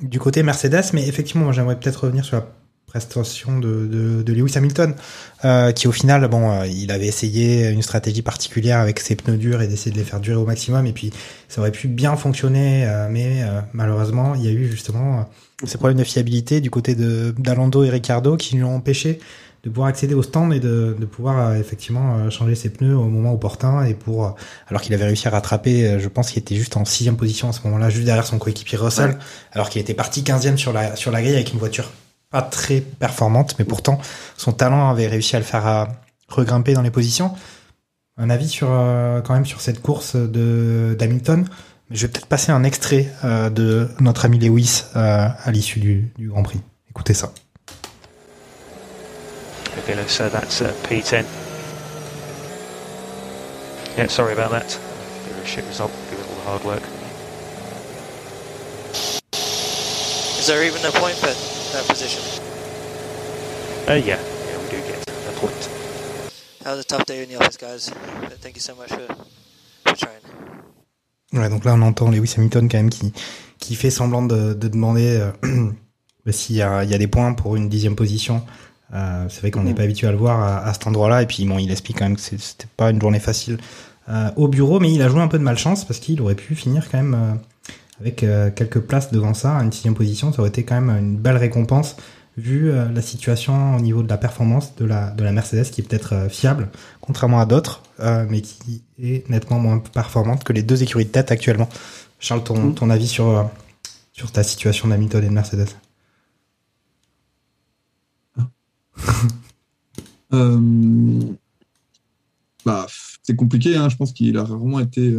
du 0.00 0.18
côté 0.18 0.42
Mercedes. 0.42 0.92
Mais 0.92 1.06
effectivement 1.06 1.44
moi 1.44 1.52
j'aimerais 1.52 1.78
peut-être 1.78 2.04
revenir 2.04 2.24
sur 2.24 2.36
la 2.36 2.46
prestation 2.92 3.58
de, 3.58 4.22
Lewis 4.26 4.52
Hamilton, 4.54 4.94
euh, 5.46 5.72
qui 5.72 5.88
au 5.88 5.92
final, 5.92 6.28
bon, 6.28 6.50
euh, 6.50 6.66
il 6.66 6.92
avait 6.92 7.06
essayé 7.06 7.70
une 7.70 7.80
stratégie 7.80 8.20
particulière 8.20 8.80
avec 8.80 9.00
ses 9.00 9.16
pneus 9.16 9.38
durs 9.38 9.62
et 9.62 9.66
d'essayer 9.66 9.90
de 9.90 9.96
les 9.96 10.04
faire 10.04 10.20
durer 10.20 10.36
au 10.36 10.44
maximum, 10.44 10.86
et 10.86 10.92
puis 10.92 11.10
ça 11.48 11.62
aurait 11.62 11.72
pu 11.72 11.88
bien 11.88 12.16
fonctionner, 12.16 12.84
euh, 12.86 13.08
mais 13.10 13.44
malheureusement, 13.72 14.34
il 14.34 14.44
y 14.44 14.48
a 14.48 14.50
eu 14.50 14.70
justement 14.70 15.26
ces 15.64 15.78
problèmes 15.78 15.98
de 15.98 16.04
fiabilité 16.04 16.60
du 16.60 16.68
côté 16.68 16.94
de 16.94 17.34
d'Alando 17.38 17.82
et 17.82 17.88
Ricardo 17.88 18.36
qui 18.36 18.56
lui 18.56 18.64
ont 18.64 18.76
empêché 18.76 19.20
de 19.64 19.70
pouvoir 19.70 19.88
accéder 19.88 20.14
au 20.14 20.22
stand 20.22 20.52
et 20.52 20.60
de, 20.60 20.96
de 20.98 21.06
pouvoir 21.06 21.54
effectivement 21.54 22.28
changer 22.30 22.54
ses 22.54 22.70
pneus 22.70 22.96
au 22.96 23.04
moment 23.04 23.32
opportun 23.32 23.84
et 23.84 23.94
pour 23.94 24.34
alors 24.68 24.82
qu'il 24.82 24.92
avait 24.92 25.04
réussi 25.04 25.28
à 25.28 25.30
rattraper 25.30 26.00
je 26.00 26.08
pense 26.08 26.30
qu'il 26.30 26.40
était 26.40 26.56
juste 26.56 26.76
en 26.76 26.84
sixième 26.84 27.16
position 27.16 27.48
à 27.48 27.52
ce 27.52 27.60
moment-là 27.64 27.88
juste 27.88 28.04
derrière 28.04 28.26
son 28.26 28.38
coéquipier 28.38 28.76
Russell 28.76 29.18
alors 29.52 29.68
qu'il 29.70 29.80
était 29.80 29.94
parti 29.94 30.24
quinzième 30.24 30.58
sur 30.58 30.72
la 30.72 30.96
sur 30.96 31.12
la 31.12 31.22
grille 31.22 31.34
avec 31.34 31.52
une 31.52 31.60
voiture 31.60 31.88
pas 32.32 32.42
très 32.42 32.80
performante, 32.80 33.54
mais 33.60 33.64
pourtant 33.64 34.00
son 34.36 34.52
talent 34.52 34.90
avait 34.90 35.06
réussi 35.06 35.36
à 35.36 35.38
le 35.38 35.44
faire 35.44 35.66
à 35.66 35.88
regrimper 36.28 36.72
dans 36.72 36.82
les 36.82 36.90
positions. 36.90 37.32
Un 38.16 38.30
avis 38.30 38.48
sur 38.48 38.68
euh, 38.70 39.20
quand 39.20 39.34
même 39.34 39.46
sur 39.46 39.60
cette 39.60 39.80
course 39.80 40.16
de 40.16 40.96
d'Hamilton. 40.98 41.46
Je 41.90 42.06
vais 42.06 42.08
peut-être 42.12 42.26
passer 42.26 42.50
un 42.50 42.64
extrait 42.64 43.12
euh, 43.22 43.50
de 43.50 43.88
notre 44.00 44.24
ami 44.24 44.38
Lewis 44.38 44.84
euh, 44.96 45.28
à 45.44 45.50
l'issue 45.50 45.78
du, 45.78 46.10
du, 46.16 46.28
Grand 46.28 46.42
Prix. 46.42 46.60
Écoutez 46.88 47.12
ça. 47.12 47.32
Okay, 49.78 50.06
so 50.06 50.28
that's 50.28 50.60
uh, 50.60 50.72
P10. 50.84 51.26
Yeah, 53.96 54.06
sorry 54.06 54.32
about 54.32 54.50
that. 54.50 54.68
Bit 54.68 55.36
of 55.36 55.42
a 55.42 55.46
shit 55.46 55.64
result, 55.64 55.90
given 56.10 56.24
all 56.26 56.34
the 56.34 56.42
hard 56.42 56.64
work. 56.64 56.82
Is 60.38 60.46
there 60.46 60.62
even 60.64 60.84
a 60.84 60.90
point 60.92 61.14
for 61.16 61.32
that 61.72 61.86
position? 61.88 62.20
Uh, 63.88 63.94
yeah, 63.94 64.18
yeah, 64.20 64.58
we 64.58 64.70
do 64.70 64.76
get 64.88 65.08
a 65.08 65.32
point. 65.40 65.70
That 66.60 66.76
was 66.76 66.80
a 66.80 66.84
tough 66.84 67.06
day 67.06 67.22
in 67.22 67.28
the 67.28 67.36
office, 67.36 67.56
guys. 67.56 67.90
But 68.20 68.38
thank 68.40 68.56
you 68.56 68.60
so 68.60 68.74
much 68.74 68.90
for, 68.90 69.06
for 69.86 69.96
trying. 69.96 70.20
Ouais, 71.32 71.48
donc 71.48 71.64
là 71.64 71.72
on 71.72 71.82
entend 71.82 72.10
Lewis 72.10 72.34
Hamilton 72.36 72.68
quand 72.68 72.76
même 72.76 72.90
qui, 72.90 73.12
qui 73.58 73.74
fait 73.74 73.90
semblant 73.90 74.22
de, 74.22 74.52
de 74.52 74.68
demander 74.68 75.18
euh, 75.18 75.32
bah, 76.26 76.32
s'il 76.32 76.56
y 76.56 76.62
a, 76.62 76.84
il 76.84 76.90
y 76.90 76.94
a 76.94 76.98
des 76.98 77.06
points 77.06 77.32
pour 77.32 77.56
une 77.56 77.68
dixième 77.68 77.96
position. 77.96 78.44
Euh, 78.94 79.26
c'est 79.28 79.40
vrai 79.40 79.50
qu'on 79.50 79.62
n'est 79.62 79.72
mm. 79.72 79.76
pas 79.76 79.82
habitué 79.82 80.06
à 80.06 80.12
le 80.12 80.18
voir 80.18 80.40
à, 80.40 80.66
à 80.66 80.72
cet 80.72 80.86
endroit-là. 80.86 81.22
Et 81.22 81.26
puis 81.26 81.44
bon, 81.44 81.58
il 81.58 81.70
explique 81.70 81.98
quand 81.98 82.04
même 82.04 82.16
que 82.16 82.22
c'était 82.22 82.66
pas 82.76 82.90
une 82.90 83.00
journée 83.00 83.20
facile 83.20 83.58
euh, 84.08 84.30
au 84.36 84.48
bureau, 84.48 84.80
mais 84.80 84.92
il 84.92 85.00
a 85.02 85.08
joué 85.08 85.20
un 85.20 85.28
peu 85.28 85.38
de 85.38 85.44
malchance 85.44 85.84
parce 85.84 86.00
qu'il 86.00 86.20
aurait 86.20 86.34
pu 86.34 86.54
finir 86.54 86.90
quand 86.90 86.98
même 86.98 87.14
euh, 87.14 87.34
avec 88.00 88.22
euh, 88.22 88.50
quelques 88.50 88.80
places 88.80 89.12
devant 89.12 89.34
ça, 89.34 89.52
une 89.58 89.70
sixième 89.70 89.94
position, 89.94 90.32
ça 90.32 90.40
aurait 90.40 90.48
été 90.48 90.64
quand 90.64 90.80
même 90.80 90.96
une 90.96 91.16
belle 91.16 91.36
récompense 91.36 91.96
vu 92.36 92.70
euh, 92.70 92.88
la 92.92 93.02
situation 93.02 93.76
au 93.76 93.80
niveau 93.80 94.02
de 94.02 94.08
la 94.08 94.16
performance 94.16 94.74
de 94.76 94.84
la, 94.84 95.10
de 95.10 95.22
la 95.22 95.32
Mercedes 95.32 95.70
qui 95.70 95.82
est 95.82 95.84
peut-être 95.84 96.28
fiable, 96.28 96.68
contrairement 97.00 97.40
à 97.40 97.46
d'autres, 97.46 97.82
mais 98.00 98.40
qui 98.40 98.82
est 99.00 99.28
nettement 99.30 99.60
moins 99.60 99.78
performante 99.78 100.42
que 100.42 100.52
les 100.52 100.62
deux 100.62 100.82
écuries 100.82 101.04
de 101.04 101.10
tête 101.10 101.30
actuellement. 101.30 101.68
Charles, 102.18 102.42
ton, 102.42 102.58
mm. 102.58 102.74
ton 102.74 102.90
avis 102.90 103.06
sur, 103.06 103.48
sur 104.12 104.32
ta 104.32 104.42
situation 104.42 104.88
d'Hamilton 104.88 105.22
et 105.22 105.28
de 105.28 105.32
Mercedes? 105.32 105.68
bah, 112.64 112.86
C'est 113.22 113.36
compliqué, 113.36 113.76
hein. 113.76 113.88
je 113.88 113.96
pense 113.96 114.12
qu'il 114.12 114.36
a 114.36 114.44
rarement 114.44 114.80
été 114.80 115.16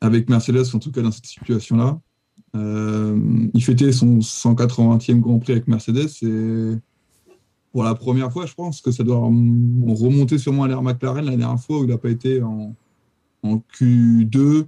avec 0.00 0.28
Mercedes, 0.28 0.64
en 0.74 0.78
tout 0.78 0.92
cas 0.92 1.02
dans 1.02 1.12
cette 1.12 1.26
situation-là. 1.26 1.98
Euh, 2.56 3.18
il 3.52 3.64
fêtait 3.64 3.90
son 3.90 4.18
180e 4.18 5.18
Grand 5.18 5.38
Prix 5.38 5.52
avec 5.52 5.66
Mercedes 5.66 6.08
et 6.22 6.76
pour 7.72 7.82
la 7.82 7.94
première 7.96 8.32
fois, 8.32 8.46
je 8.46 8.54
pense 8.54 8.80
que 8.80 8.92
ça 8.92 9.02
doit 9.02 9.16
remonter 9.16 10.38
sûrement 10.38 10.62
à 10.62 10.68
l'ère 10.68 10.82
McLaren 10.82 11.24
la 11.24 11.36
dernière 11.36 11.58
fois 11.58 11.80
où 11.80 11.84
il 11.84 11.90
n'a 11.90 11.98
pas 11.98 12.10
été 12.10 12.40
en, 12.42 12.74
Q2 13.44 14.66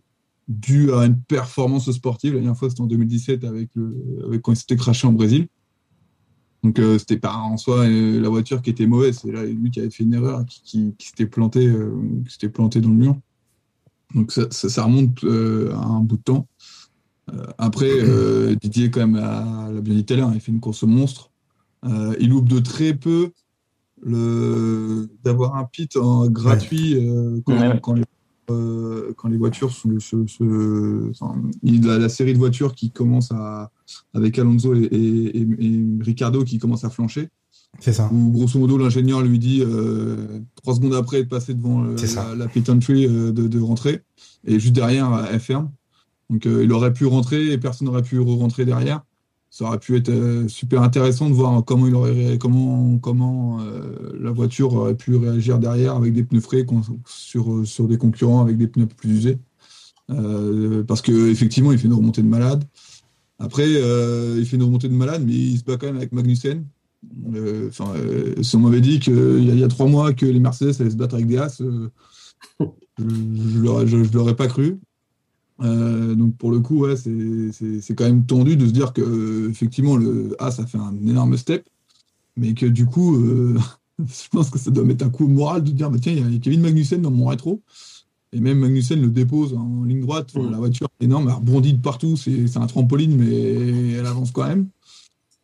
dû 0.49 0.93
à 0.93 1.07
une 1.07 1.19
performance 1.19 1.91
sportive. 1.93 2.35
La 2.35 2.41
dernière 2.41 2.59
fois, 2.59 2.69
c'était 2.69 2.83
en 2.83 2.87
2017 2.87 3.45
avec, 3.45 3.71
le, 3.75 3.97
avec 4.27 4.43
quand 4.43 4.53
il 4.53 4.57
s'était 4.57 4.77
craché 4.77 5.07
en 5.07 5.13
Brésil. 5.13 5.47
Donc 6.67 6.81
euh, 6.81 6.99
c'était 6.99 7.17
pas 7.17 7.37
en 7.37 7.57
soi 7.57 7.87
euh, 7.87 8.21
la 8.21 8.29
voiture 8.29 8.61
qui 8.61 8.71
était 8.71 8.89
mauvaise, 8.89 9.21
c'est 9.23 9.31
là 9.31 9.45
lui 9.45 9.71
qui 9.71 9.79
avait 9.79 9.91
fait 9.91 10.03
une 10.03 10.15
erreur, 10.15 10.45
qui, 10.47 10.63
qui, 10.63 10.95
qui 10.99 11.07
s'était 11.07 11.27
planté, 11.27 11.69
euh, 11.69 11.93
qui 12.27 12.33
s'était 12.33 12.49
planté 12.49 12.81
dans 12.81 12.89
le 12.89 12.97
mur. 12.97 13.17
Donc 14.17 14.33
ça, 14.33 14.49
ça, 14.51 14.69
ça 14.69 14.83
remonte 14.83 15.23
euh, 15.23 15.73
à 15.75 15.85
un 15.85 16.01
bout 16.01 16.17
de 16.17 16.23
temps. 16.23 16.49
Après, 17.57 17.91
Didier 18.61 18.91
quand 18.91 18.99
même 19.07 19.15
l'a 19.15 19.69
l'a 19.73 19.81
bien 19.81 19.95
dit 19.95 20.05
tout 20.05 20.15
à 20.15 20.17
l'heure, 20.17 20.33
il 20.35 20.41
fait 20.41 20.51
une 20.51 20.59
course 20.59 20.83
monstre. 20.83 21.31
Il 22.19 22.31
loupe 22.31 22.49
de 22.49 22.59
très 22.59 22.95
peu 22.95 23.31
le 24.03 25.09
d'avoir 25.23 25.55
un 25.55 25.65
pit 25.67 25.97
en 25.97 26.29
gratuit 26.29 26.97
quand, 27.45 27.57
Ouais. 27.57 27.79
quand 27.81 27.95
les, 27.95 28.03
euh, 28.51 29.13
quand 29.17 29.29
les 29.29 29.37
voitures 29.37 29.73
sont 29.73 29.99
se, 29.99 30.27
se- 30.27 31.11
enfin, 31.11 31.35
il 31.63 31.89
a 31.91 31.99
la 31.99 32.09
série 32.09 32.33
de 32.33 32.39
voitures 32.39 32.75
qui 32.75 32.91
commence 32.91 33.31
à 33.33 33.71
avec 34.15 34.39
Alonso 34.39 34.75
et, 34.75 34.85
et- 34.85 35.39
et- 35.39 35.47
et 35.67 35.85
Ricardo 36.01 36.45
qui 36.45 36.59
commence 36.59 36.85
à 36.85 36.91
flancher. 36.91 37.29
C'est 37.81 37.93
ça. 37.93 38.09
où 38.11 38.31
grosso 38.31 38.59
modo 38.59 38.79
l'ingénieur 38.79 39.21
lui 39.21 39.39
dit 39.39 39.61
euh, 39.63 40.41
trois 40.63 40.75
secondes 40.75 40.95
après 40.95 41.23
de 41.23 41.29
passer 41.29 41.53
devant 41.53 41.85
euh, 41.85 41.95
la, 42.15 42.35
la 42.35 42.49
pit 42.49 42.67
entry 42.71 43.07
euh, 43.07 43.33
de, 43.33 43.49
de 43.49 43.61
rentrer. 43.61 44.01
Et 44.47 44.59
juste 44.59 44.75
derrière 44.75 45.27
elle 45.31 45.41
ferme. 45.41 45.71
Donc 46.31 46.47
euh, 46.47 46.65
il 46.65 46.73
aurait 46.73 46.93
pu 46.93 47.05
rentrer 47.07 47.53
et 47.53 47.59
personne 47.59 47.87
n'aurait 47.87 48.03
pu 48.03 48.19
rentrer 48.19 48.65
derrière 48.65 49.03
ça 49.57 49.65
aurait 49.65 49.79
pu 49.79 49.97
être 49.97 50.11
euh, 50.11 50.47
super 50.49 50.83
intéressant 50.83 51.31
de 51.31 51.35
voir 51.35 51.65
comment 51.65 51.87
il 51.87 51.95
aurait 51.95 52.37
comment 52.37 52.99
comment 52.99 53.59
euh, 53.63 54.13
la 54.21 54.31
voiture 54.31 54.75
aurait 54.75 54.95
pu 54.95 55.17
réagir 55.17 55.59
derrière 55.59 55.95
avec 55.97 56.13
des 56.13 56.25
pneus 56.25 56.43
frais 56.43 56.67
sur 57.07 57.67
sur 57.67 57.89
des 57.89 57.97
concurrents 57.97 58.43
avec 58.43 58.59
des 58.59 58.67
pneus 58.67 58.85
plus 58.85 59.13
usés. 59.13 59.39
Euh, 60.11 60.85
parce 60.85 61.01
que 61.01 61.31
effectivement 61.31 61.73
il 61.73 61.79
fait 61.79 61.87
une 61.87 61.95
remontée 61.95 62.21
de 62.21 62.29
malade. 62.29 62.65
Après 63.39 63.67
il 63.67 64.45
fait 64.45 64.57
une 64.57 64.63
remontée 64.63 64.89
de 64.89 64.95
malade 64.95 65.23
mais 65.25 65.33
il 65.33 65.59
se 65.59 65.65
bat 65.65 65.79
quand 65.79 65.87
même 65.87 65.97
avec 65.97 66.13
Magnussen. 66.13 66.67
Si 68.43 68.57
on 68.57 68.61
m'avait 68.61 68.83
dit 68.83 69.01
qu'il 69.01 69.39
y, 69.43 69.59
y 69.59 69.65
a 69.65 69.69
trois 69.69 69.87
mois 69.87 70.13
que 70.13 70.27
les 70.27 70.41
Mercedes 70.41 70.79
allaient 70.81 70.91
se 70.91 70.97
battre 70.97 71.15
avec 71.15 71.29
des 71.29 71.39
As, 71.39 71.63
je 72.99 73.97
ne 73.97 74.13
l'aurais 74.13 74.37
pas 74.37 74.49
cru. 74.49 74.81
Euh, 75.63 76.15
donc 76.15 76.37
pour 76.37 76.51
le 76.51 76.61
coup, 76.61 76.81
ouais, 76.81 76.97
c'est- 76.97 77.95
quand 77.95 78.05
même 78.05 78.27
tendu 78.27 78.57
de 78.57 78.67
se 78.67 78.73
dire 78.73 78.93
que 78.93 79.01
euh, 79.01 79.49
effectivement 79.51 79.97
le 79.97 80.37
a 80.39 80.51
fait 80.51 80.77
un 80.79 80.95
énorme 81.07 81.37
step, 81.37 81.67
mais 82.37 82.53
que 82.55 82.67
du 82.67 82.85
coup, 82.87 83.17
euh, 83.17 83.57
je 83.99 84.29
pense 84.31 84.51
que 84.51 84.59
ça 84.59 84.71
doit 84.71 84.85
mettre 84.85 85.05
un 85.07 85.11
coup 85.11 85.27
moral 85.29 85.65
de 85.65 85.71
dire 85.71 85.91
bah, 85.91 85.99
tiens, 86.01 86.13
il 86.13 86.33
y 86.33 86.37
a 86.37 86.39
Kevin 86.39 86.61
Magnussen 86.61 87.01
dans 87.01 87.11
mon 87.11 87.27
rétro. 87.27 87.63
Et 88.33 88.41
même 88.41 88.59
Magnussen 88.59 89.01
le 89.01 89.09
dépose 89.09 89.55
en 89.55 89.85
ligne 89.85 90.01
droite. 90.03 90.33
Enfin, 90.37 90.51
La 90.51 90.59
voiture 90.59 90.89
est 91.01 91.05
énorme, 91.05 91.29
elle 91.29 91.35
rebondit 91.37 91.73
de 91.73 91.81
partout. 91.81 92.17
C'est 92.17 92.57
un 92.57 92.67
trampoline, 92.67 93.17
mais 93.17 93.93
elle 93.93 94.05
avance 94.05 94.31
quand 94.33 94.47
même. 94.47 94.67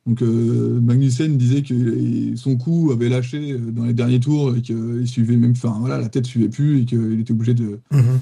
Donc 0.04 0.20
euh, 0.20 0.80
Magnussen 0.80 1.38
disait 1.38 1.62
que 1.62 2.34
son 2.36 2.56
coup 2.56 2.90
avait 2.92 3.08
lâché 3.08 3.56
dans 3.56 3.84
les 3.84 3.94
derniers 3.94 4.18
tours 4.18 4.54
et 4.56 4.60
qu'il 4.60 5.06
suivait 5.06 5.36
même, 5.36 5.52
enfin 5.52 5.76
voilà, 5.78 5.96
la 5.98 6.08
tête 6.08 6.26
suivait 6.26 6.48
plus 6.48 6.80
et 6.82 6.84
qu'il 6.84 7.20
était 7.20 7.32
obligé 7.32 7.54
de, 7.54 7.78
Mhm. 7.92 8.18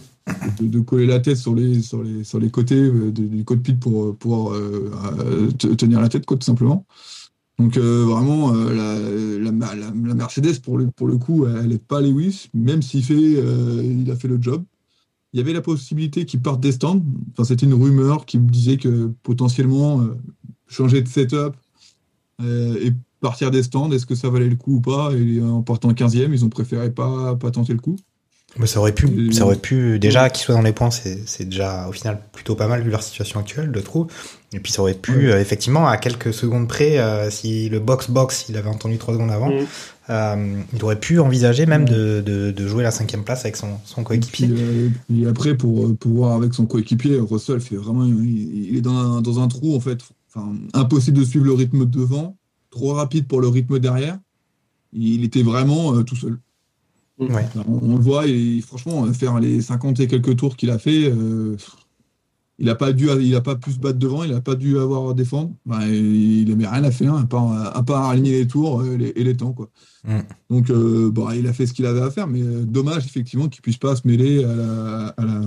De, 0.61 0.81
coller 0.81 1.07
la 1.07 1.21
tête 1.21 1.37
sur 1.37 1.55
les, 1.55 1.81
sur 1.83 2.03
les, 2.03 2.25
sur 2.25 2.39
les 2.39 2.51
côtés 2.51 2.81
euh, 2.81 3.11
du 3.11 3.45
cockpit 3.45 3.75
pour 3.75 4.05
euh, 4.05 4.13
pouvoir 4.13 4.55
euh, 4.55 4.91
euh, 5.21 5.51
te- 5.51 5.69
tenir 5.69 6.01
la 6.01 6.09
tête, 6.09 6.27
tout 6.27 6.39
simplement. 6.41 6.87
Donc 7.59 7.77
vraiment, 7.77 8.55
la, 8.55 8.99
la, 8.99 9.53
Mercedes, 10.15 10.61
pour 10.63 10.79
le, 10.79 10.91
pour 10.91 11.07
le 11.07 11.19
coup, 11.19 11.47
elle 11.47 11.69
n'est 11.69 11.77
pas 11.77 12.01
Lewis, 12.01 12.49
même 12.55 12.81
s'il 12.81 13.05
fait, 13.05 13.15
il 13.15 14.11
a 14.11 14.17
fait 14.17 14.29
le 14.29 14.41
job. 14.41 14.65
Il 15.35 15.41
y 15.41 15.43
avait 15.43 15.53
la 15.53 15.61
possibilité 15.61 16.25
qu'il 16.25 16.41
parte 16.41 16.61
des 16.61 16.73
stands. 16.73 17.03
Enfin, 17.33 17.45
c'était 17.45 17.67
une 17.67 17.75
rumeur 17.75 18.25
qui 18.25 18.39
me 18.39 18.49
disait 18.49 18.79
que 18.79 19.13
potentiellement 19.23 20.09
changer 20.69 21.03
de 21.03 21.09
setup 21.09 21.55
et 22.43 22.93
partir 23.21 23.51
des 23.51 23.63
stands, 23.63 23.91
est-ce 23.93 24.07
que 24.07 24.15
ça 24.15 24.31
valait 24.31 24.49
le 24.49 24.57
coup 24.57 24.77
ou 24.77 24.81
pas? 24.81 25.13
Et 25.13 25.43
en 25.43 25.61
partant 25.63 25.93
15e, 25.93 26.33
ils 26.33 26.47
ont 26.47 26.49
préféré 26.49 26.91
pas, 26.91 27.37
pas 27.37 27.51
tenter 27.51 27.75
le 27.75 27.81
coup. 27.81 27.97
Mais 28.59 28.67
ça 28.67 28.81
aurait 28.81 28.93
pu, 28.95 29.29
Et- 29.29 29.33
ça 29.33 29.45
aurait 29.45 29.57
pu 29.57 29.99
déjà 29.99 30.29
qu'ils 30.29 30.45
soient 30.45 30.55
dans 30.57 30.63
les 30.63 30.73
points, 30.73 30.91
c'est 30.91 31.45
déjà 31.49 31.87
au 31.89 31.93
final 31.93 32.21
plutôt 32.33 32.57
pas 32.57 32.67
mal 32.67 32.83
vu 32.83 32.91
leur 32.91 33.03
situation 33.03 33.39
actuelle, 33.41 33.71
je 33.75 33.81
trouve. 33.81 34.09
Et 34.53 34.59
puis 34.59 34.73
ça 34.73 34.83
aurait 34.83 34.95
pu 34.95 35.31
euh, 35.31 35.41
effectivement 35.41 35.87
à 35.87 35.97
quelques 35.97 36.35
secondes 36.35 36.67
près, 36.67 36.99
euh, 36.99 37.31
si 37.31 37.69
le 37.69 37.79
box 37.79 38.11
box, 38.11 38.47
il 38.49 38.57
avait 38.57 38.69
entendu 38.69 38.99
trois 38.99 39.15
secondes 39.15 39.31
avant, 39.31 39.51
Mm. 39.51 39.67
euh, 40.11 40.57
il 40.75 40.83
aurait 40.85 40.99
pu 40.99 41.21
envisager 41.21 41.65
même 41.67 41.85
de, 41.85 42.21
de, 42.27 42.51
de 42.51 42.67
jouer 42.67 42.83
la 42.83 42.91
cinquième 42.91 43.23
place 43.23 43.41
avec 43.45 43.57
son, 43.57 43.69
son 43.85 44.01
Et 44.01 44.05
coéquipier. 44.05 44.49
puis, 44.49 44.91
puis 45.09 45.27
après, 45.29 45.57
pour 45.57 45.97
pouvoir 45.97 46.35
avec 46.35 46.53
son 46.53 46.67
coéquipier, 46.67 47.21
Russell 47.21 47.61
fait 47.61 47.77
vraiment, 47.77 48.05
il, 48.05 48.69
il 48.71 48.77
est 48.77 48.81
dans 48.83 48.97
un, 48.97 49.21
dans 49.23 49.39
un 49.39 49.47
trou 49.47 49.77
en 49.77 49.81
fait. 49.81 50.01
Enfin, 50.35 50.53
impossible 50.75 51.19
de 51.19 51.25
suivre 51.25 51.45
le 51.45 51.53
rythme 51.55 51.81
de 51.87 51.99
devant, 51.99 52.37
trop 52.71 52.95
rapide 52.95 53.27
pour 53.29 53.41
le 53.41 53.47
rythme 53.49 53.79
derrière. 53.79 54.19
Il 54.93 55.23
était 55.25 55.43
vraiment 55.45 56.03
tout 56.03 56.17
seul. 56.17 56.39
Ouais. 57.21 57.47
On, 57.69 57.93
on 57.93 57.97
le 57.97 58.03
voit, 58.03 58.27
et 58.27 58.61
franchement, 58.61 59.05
euh, 59.07 59.13
faire 59.13 59.39
les 59.41 59.61
50 59.61 60.01
et 60.01 60.07
quelques 60.07 60.37
tours 60.37 60.57
qu'il 60.57 60.71
a 60.71 60.79
fait, 60.79 61.05
euh, 61.11 61.57
il 62.59 62.67
n'a 62.67 62.75
pas 62.75 62.93
dû, 62.93 63.09
il 63.21 63.35
a 63.37 63.41
pas 63.41 63.57
pu 63.57 63.73
se 63.73 63.79
battre 63.79 63.99
devant, 63.99 64.23
il 64.23 64.33
n'a 64.33 64.41
pas 64.43 64.55
dû 64.55 64.79
avoir 64.79 65.09
à 65.11 65.15
défendre. 65.15 65.53
Il 65.89 66.45
n'avait 66.49 66.67
rien 66.67 66.85
à 66.85 66.91
faire, 66.91 67.15
à 67.15 67.25
part, 67.25 67.77
à 67.77 67.83
part 67.83 68.05
aligner 68.11 68.33
les 68.41 68.47
tours 68.47 68.81
euh, 68.83 68.97
les- 68.97 69.13
et 69.17 69.25
les 69.25 69.35
temps. 69.37 69.53
Quoi. 69.53 69.71
Mm. 70.07 70.19
Donc, 70.51 70.71
euh, 70.71 71.11
bah, 71.11 71.35
il 71.37 71.47
a 71.47 71.53
fait 71.55 71.67
ce 71.67 71.73
qu'il 71.73 71.87
avait 71.87 72.03
à 72.03 72.11
faire, 72.11 72.27
mais 72.27 72.43
dommage 72.43 73.07
effectivement 73.07 73.49
qu'il 73.49 73.63
puisse 73.63 73.79
pas 73.79 73.97
se 73.97 74.07
mêler 74.07 74.45
à 74.45 74.55
la, 74.55 75.07
à 75.17 75.25
la, 75.25 75.41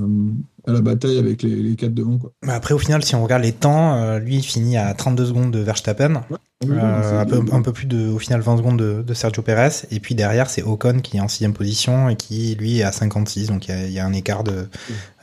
à 0.65 0.71
la 0.71 0.81
bataille 0.81 1.17
avec 1.19 1.43
les, 1.43 1.55
les 1.61 1.75
quatre 1.75 1.93
devant. 1.93 2.17
Quoi. 2.17 2.31
Après, 2.47 2.73
au 2.73 2.77
final, 2.77 3.03
si 3.03 3.15
on 3.15 3.23
regarde 3.23 3.43
les 3.43 3.51
temps, 3.51 3.95
euh, 3.95 4.19
lui, 4.19 4.37
il 4.37 4.43
finit 4.43 4.77
à 4.77 4.93
32 4.93 5.25
secondes 5.25 5.51
de 5.51 5.59
Verstappen. 5.59 6.23
Euh, 6.65 7.19
un, 7.21 7.25
peu, 7.25 7.41
un 7.51 7.61
peu 7.61 7.73
plus 7.73 7.87
de, 7.87 8.07
au 8.07 8.19
final, 8.19 8.39
20 8.39 8.57
secondes 8.57 8.79
de, 8.79 9.03
de 9.05 9.13
Sergio 9.13 9.41
Perez. 9.41 9.85
Et 9.91 9.99
puis 9.99 10.15
derrière, 10.15 10.49
c'est 10.49 10.63
Ocon 10.63 10.99
qui 11.01 11.17
est 11.17 11.19
en 11.19 11.27
sixième 11.27 11.51
position 11.53 12.07
et 12.07 12.15
qui, 12.15 12.55
lui, 12.55 12.79
est 12.79 12.83
à 12.83 12.93
56. 12.93 13.47
Donc 13.47 13.67
il 13.67 13.71
y 13.71 13.73
a, 13.73 13.85
il 13.87 13.91
y 13.91 13.99
a 13.99 14.05
un 14.05 14.13
écart 14.13 14.45
de, 14.45 14.69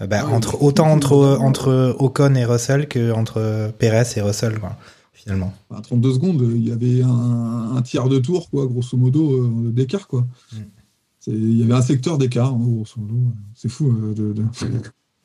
euh, 0.03 0.07
bah, 0.07 0.26
Ouais, 0.26 0.32
entre, 0.34 0.62
autant 0.62 0.91
entre, 0.91 1.38
entre 1.41 1.97
Ocon 1.99 2.34
et 2.34 2.45
Russell 2.45 2.88
que 2.88 3.11
entre 3.12 3.72
Perez 3.78 4.05
et 4.16 4.20
Russell, 4.20 4.59
quoi, 4.59 4.76
finalement. 5.14 5.55
À 5.74 5.80
32 5.80 6.12
secondes, 6.12 6.43
il 6.55 6.68
y 6.68 6.72
avait 6.72 7.03
un, 7.03 7.76
un 7.76 7.80
tiers 7.80 8.09
de 8.11 8.18
tour, 8.18 8.51
quoi, 8.51 8.66
grosso 8.66 8.99
modo, 8.99 9.49
d'écart. 9.70 10.07
Quoi. 10.09 10.26
Mm. 10.53 10.57
Il 11.28 11.59
y 11.59 11.62
avait 11.62 11.74
un 11.74 11.82
secteur 11.82 12.18
d'écart, 12.18 12.49
hein, 12.53 12.61
grosso 12.61 13.01
modo. 13.01 13.14
C'est 13.55 13.70
fou. 13.70 13.91
de, 14.14 14.34
de- 14.34 14.45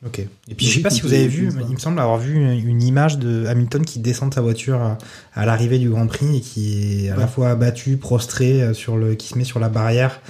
Ok. 0.06 0.20
Et 0.20 0.56
puis 0.56 0.66
je 0.66 0.76
sais 0.76 0.82
pas 0.82 0.90
si 0.90 1.02
vous 1.02 1.14
avez 1.14 1.28
vu, 1.28 1.52
mais 1.56 1.64
il 1.68 1.74
me 1.74 1.80
semble 1.80 2.00
avoir 2.00 2.18
vu 2.18 2.36
une, 2.36 2.82
image 2.84 3.18
de 3.18 3.46
Hamilton 3.48 3.86
qui 3.86 4.00
descend 4.00 4.30
de 4.30 4.36
sa 4.36 4.42
voiture 4.42 4.98
à, 5.34 5.46
l'arrivée 5.46 5.80
du 5.80 5.90
Grand 5.90 6.08
Prix 6.08 6.38
et 6.38 6.42
qui 6.42 7.06
est 7.06 7.10
à 7.10 7.16
la 7.16 7.28
fois 7.28 7.50
abattu, 7.50 7.98
prostré 7.98 8.62
euh, 8.62 8.74
sur 8.74 8.98
le, 8.98 9.16
qui 9.16 9.28
se 9.28 9.38
met 9.38 9.46
sur 9.46 9.60
la 9.60 9.70
barrière 9.70 10.22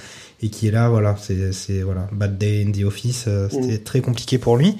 et 0.42 0.48
qui 0.48 0.68
est 0.68 0.70
là, 0.70 0.88
voilà, 0.88 1.16
c'est, 1.18 1.80
voilà, 1.80 2.08
bad 2.12 2.38
day 2.38 2.64
in 2.66 2.70
the 2.70 2.84
office, 2.84 3.24
euh, 3.26 3.48
c'était 3.50 3.78
très 3.78 4.00
compliqué 4.00 4.38
pour 4.38 4.56
lui. 4.56 4.76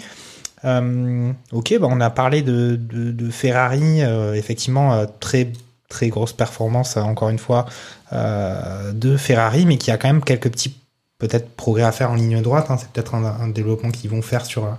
Euh, 0.65 1.33
ok, 1.53 1.79
bah 1.79 1.87
on 1.91 2.01
a 2.01 2.11
parlé 2.11 2.43
de, 2.43 2.77
de, 2.77 3.13
de 3.13 3.31
Ferrari, 3.31 4.03
euh, 4.03 4.35
effectivement 4.35 5.07
très 5.21 5.53
très 5.89 6.09
grosse 6.09 6.33
performance 6.33 6.97
encore 6.97 7.29
une 7.29 7.39
fois 7.39 7.67
euh, 8.13 8.93
de 8.93 9.17
Ferrari, 9.17 9.67
mais 9.67 9.79
qui 9.79 9.91
a 9.91 9.99
quand 9.99 10.09
même 10.09 10.25
quelques 10.25 10.51
petits 10.51 10.77
peut-être 11.19 11.51
progrès 11.57 11.85
à 11.85 11.93
faire 11.93 12.11
en 12.11 12.15
ligne 12.15 12.43
droite. 12.43 12.67
hein. 12.69 12.77
c'est 12.79 12.89
peut-être 12.91 13.15
un, 13.15 13.49
développement 13.49 13.91
qu'ils 13.91 14.11
vont 14.11 14.23
faire 14.23 14.45
sur 14.45 14.65
euh, 14.65 14.73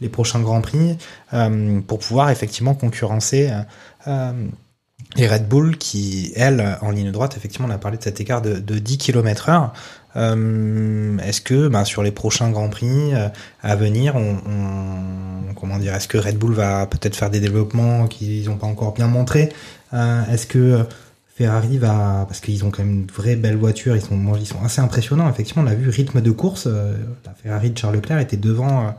les 0.00 0.08
prochains 0.08 0.40
grands 0.40 0.60
prix 0.60 0.96
euh, 1.34 1.80
pour 1.80 1.98
pouvoir 1.98 2.30
effectivement 2.30 2.74
concurrencer 2.74 3.50
euh, 4.06 4.32
les 5.16 5.28
Red 5.28 5.48
Bull 5.48 5.76
qui, 5.76 6.32
elles, 6.36 6.78
en 6.80 6.90
ligne 6.90 7.10
droite, 7.10 7.36
effectivement, 7.36 7.66
on 7.68 7.70
a 7.70 7.78
parlé 7.78 7.98
de 7.98 8.02
cet 8.02 8.20
écart 8.20 8.40
de, 8.40 8.54
de 8.54 8.78
10 8.78 8.98
km 8.98 9.48
heure. 9.50 9.72
Est-ce 10.14 11.40
que 11.40 11.68
bah, 11.68 11.84
sur 11.84 12.02
les 12.02 12.12
prochains 12.12 12.50
grands 12.50 12.68
prix 12.68 13.12
à 13.62 13.76
venir, 13.76 14.14
comment 15.60 15.78
dire, 15.78 15.94
est-ce 15.94 16.08
que 16.08 16.18
Red 16.18 16.38
Bull 16.38 16.54
va 16.54 16.86
peut-être 16.86 17.16
faire 17.16 17.30
des 17.30 17.40
développements 17.40 18.06
qu'ils 18.06 18.48
n'ont 18.48 18.56
pas 18.56 18.66
encore 18.66 18.92
bien 18.92 19.08
montré 19.08 19.52
Euh, 19.92 20.24
Est-ce 20.32 20.46
que 20.46 20.86
Ferrari 21.42 21.76
va, 21.76 22.24
parce 22.28 22.38
qu'ils 22.40 22.64
ont 22.64 22.70
quand 22.70 22.84
même 22.84 23.00
une 23.00 23.06
vraie 23.06 23.34
belle 23.34 23.56
voiture, 23.56 23.96
ils 23.96 24.00
sont, 24.00 24.36
ils 24.36 24.46
sont 24.46 24.62
assez 24.62 24.80
impressionnants. 24.80 25.28
Effectivement, 25.28 25.64
on 25.64 25.66
a 25.66 25.74
vu 25.74 25.88
rythme 25.88 26.20
de 26.20 26.30
course, 26.30 26.68
euh, 26.68 26.94
la 27.24 27.34
Ferrari 27.34 27.70
de 27.70 27.76
Charles 27.76 27.96
Leclerc 27.96 28.20
était 28.20 28.36
devant, 28.36 28.86
euh, 28.86 28.90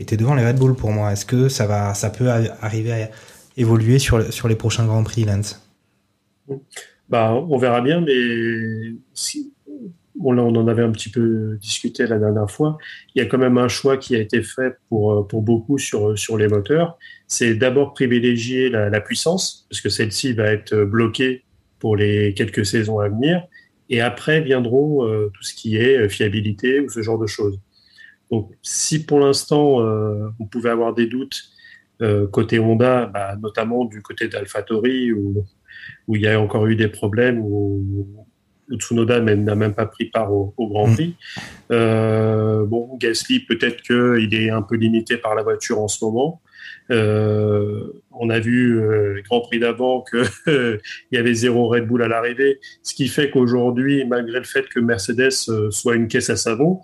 était 0.00 0.16
devant 0.16 0.34
les 0.34 0.44
Red 0.44 0.58
Bull 0.58 0.74
pour 0.74 0.90
moi. 0.90 1.12
Est-ce 1.12 1.24
que 1.24 1.48
ça 1.48 1.68
va, 1.68 1.94
ça 1.94 2.10
peut 2.10 2.28
arriver 2.60 2.92
à 2.92 3.10
évoluer 3.56 4.00
sur, 4.00 4.32
sur 4.32 4.48
les 4.48 4.56
prochains 4.56 4.84
grands 4.84 5.04
prix, 5.04 5.24
Lance? 5.24 5.62
Bah, 7.08 7.34
on 7.34 7.56
verra 7.56 7.80
bien, 7.82 8.00
mais 8.00 8.96
si, 9.14 9.52
bon, 10.16 10.32
là, 10.32 10.42
on 10.42 10.56
en 10.56 10.66
avait 10.66 10.82
un 10.82 10.90
petit 10.90 11.10
peu 11.10 11.56
discuté 11.60 12.04
la 12.08 12.18
dernière 12.18 12.50
fois. 12.50 12.78
Il 13.14 13.22
y 13.22 13.24
a 13.24 13.28
quand 13.28 13.38
même 13.38 13.58
un 13.58 13.68
choix 13.68 13.96
qui 13.96 14.16
a 14.16 14.18
été 14.18 14.42
fait 14.42 14.76
pour, 14.88 15.12
euh, 15.12 15.22
pour 15.22 15.42
beaucoup 15.42 15.78
sur, 15.78 16.18
sur 16.18 16.36
les 16.36 16.48
moteurs. 16.48 16.98
C'est 17.28 17.54
d'abord 17.54 17.94
privilégier 17.94 18.70
la, 18.70 18.90
la 18.90 19.00
puissance, 19.00 19.68
parce 19.70 19.80
que 19.80 19.88
celle-ci 19.88 20.32
va 20.32 20.46
être 20.46 20.74
bloquée 20.74 21.44
pour 21.78 21.96
les 21.96 22.34
quelques 22.34 22.66
saisons 22.66 22.98
à 22.98 23.08
venir. 23.08 23.44
Et 23.88 24.00
après 24.00 24.40
viendront 24.40 25.06
euh, 25.06 25.30
tout 25.32 25.42
ce 25.42 25.54
qui 25.54 25.76
est 25.76 25.96
euh, 25.96 26.08
fiabilité 26.08 26.80
ou 26.80 26.88
ce 26.88 27.02
genre 27.02 27.18
de 27.18 27.26
choses. 27.26 27.60
Donc, 28.30 28.50
si 28.62 29.04
pour 29.06 29.20
l'instant, 29.20 29.80
euh, 29.80 30.28
on 30.40 30.46
pouvait 30.46 30.70
avoir 30.70 30.94
des 30.94 31.06
doutes 31.06 31.44
euh, 32.02 32.26
côté 32.26 32.58
Honda, 32.58 33.06
bah, 33.06 33.36
notamment 33.40 33.84
du 33.84 34.02
côté 34.02 34.28
d'AlphaTauri, 34.28 35.12
où 35.12 35.44
où 36.08 36.16
il 36.16 36.22
y 36.22 36.28
a 36.28 36.40
encore 36.40 36.66
eu 36.66 36.76
des 36.76 36.88
problèmes 36.88 37.38
où, 37.40 38.06
où 38.68 38.76
Tsunoda 38.76 39.20
n'a 39.20 39.54
même 39.54 39.74
pas 39.74 39.86
pris 39.86 40.06
part 40.06 40.32
au, 40.32 40.54
au 40.56 40.68
Grand. 40.68 40.92
Prix. 40.92 41.14
Euh, 41.70 42.64
bon, 42.64 42.96
Gasly, 42.98 43.40
peut-être 43.40 43.82
qu'il 43.82 44.34
est 44.34 44.50
un 44.50 44.62
peu 44.62 44.76
limité 44.76 45.16
par 45.16 45.34
la 45.34 45.42
voiture 45.42 45.80
en 45.80 45.88
ce 45.88 46.04
moment. 46.04 46.40
Euh, 46.90 47.92
on 48.18 48.30
a 48.30 48.38
vu 48.38 48.80
euh, 48.80 49.14
le 49.14 49.22
Grand 49.22 49.40
Prix 49.40 49.58
d'avant 49.58 50.02
qu'il 50.02 50.80
y 51.12 51.16
avait 51.16 51.34
zéro 51.34 51.68
Red 51.68 51.86
Bull 51.86 52.02
à 52.02 52.08
l'arrivée, 52.08 52.60
ce 52.82 52.94
qui 52.94 53.08
fait 53.08 53.30
qu'aujourd'hui, 53.30 54.04
malgré 54.04 54.38
le 54.38 54.44
fait 54.44 54.66
que 54.68 54.80
Mercedes 54.80 55.30
euh, 55.48 55.70
soit 55.70 55.96
une 55.96 56.08
caisse 56.08 56.30
à 56.30 56.36
savon, 56.36 56.80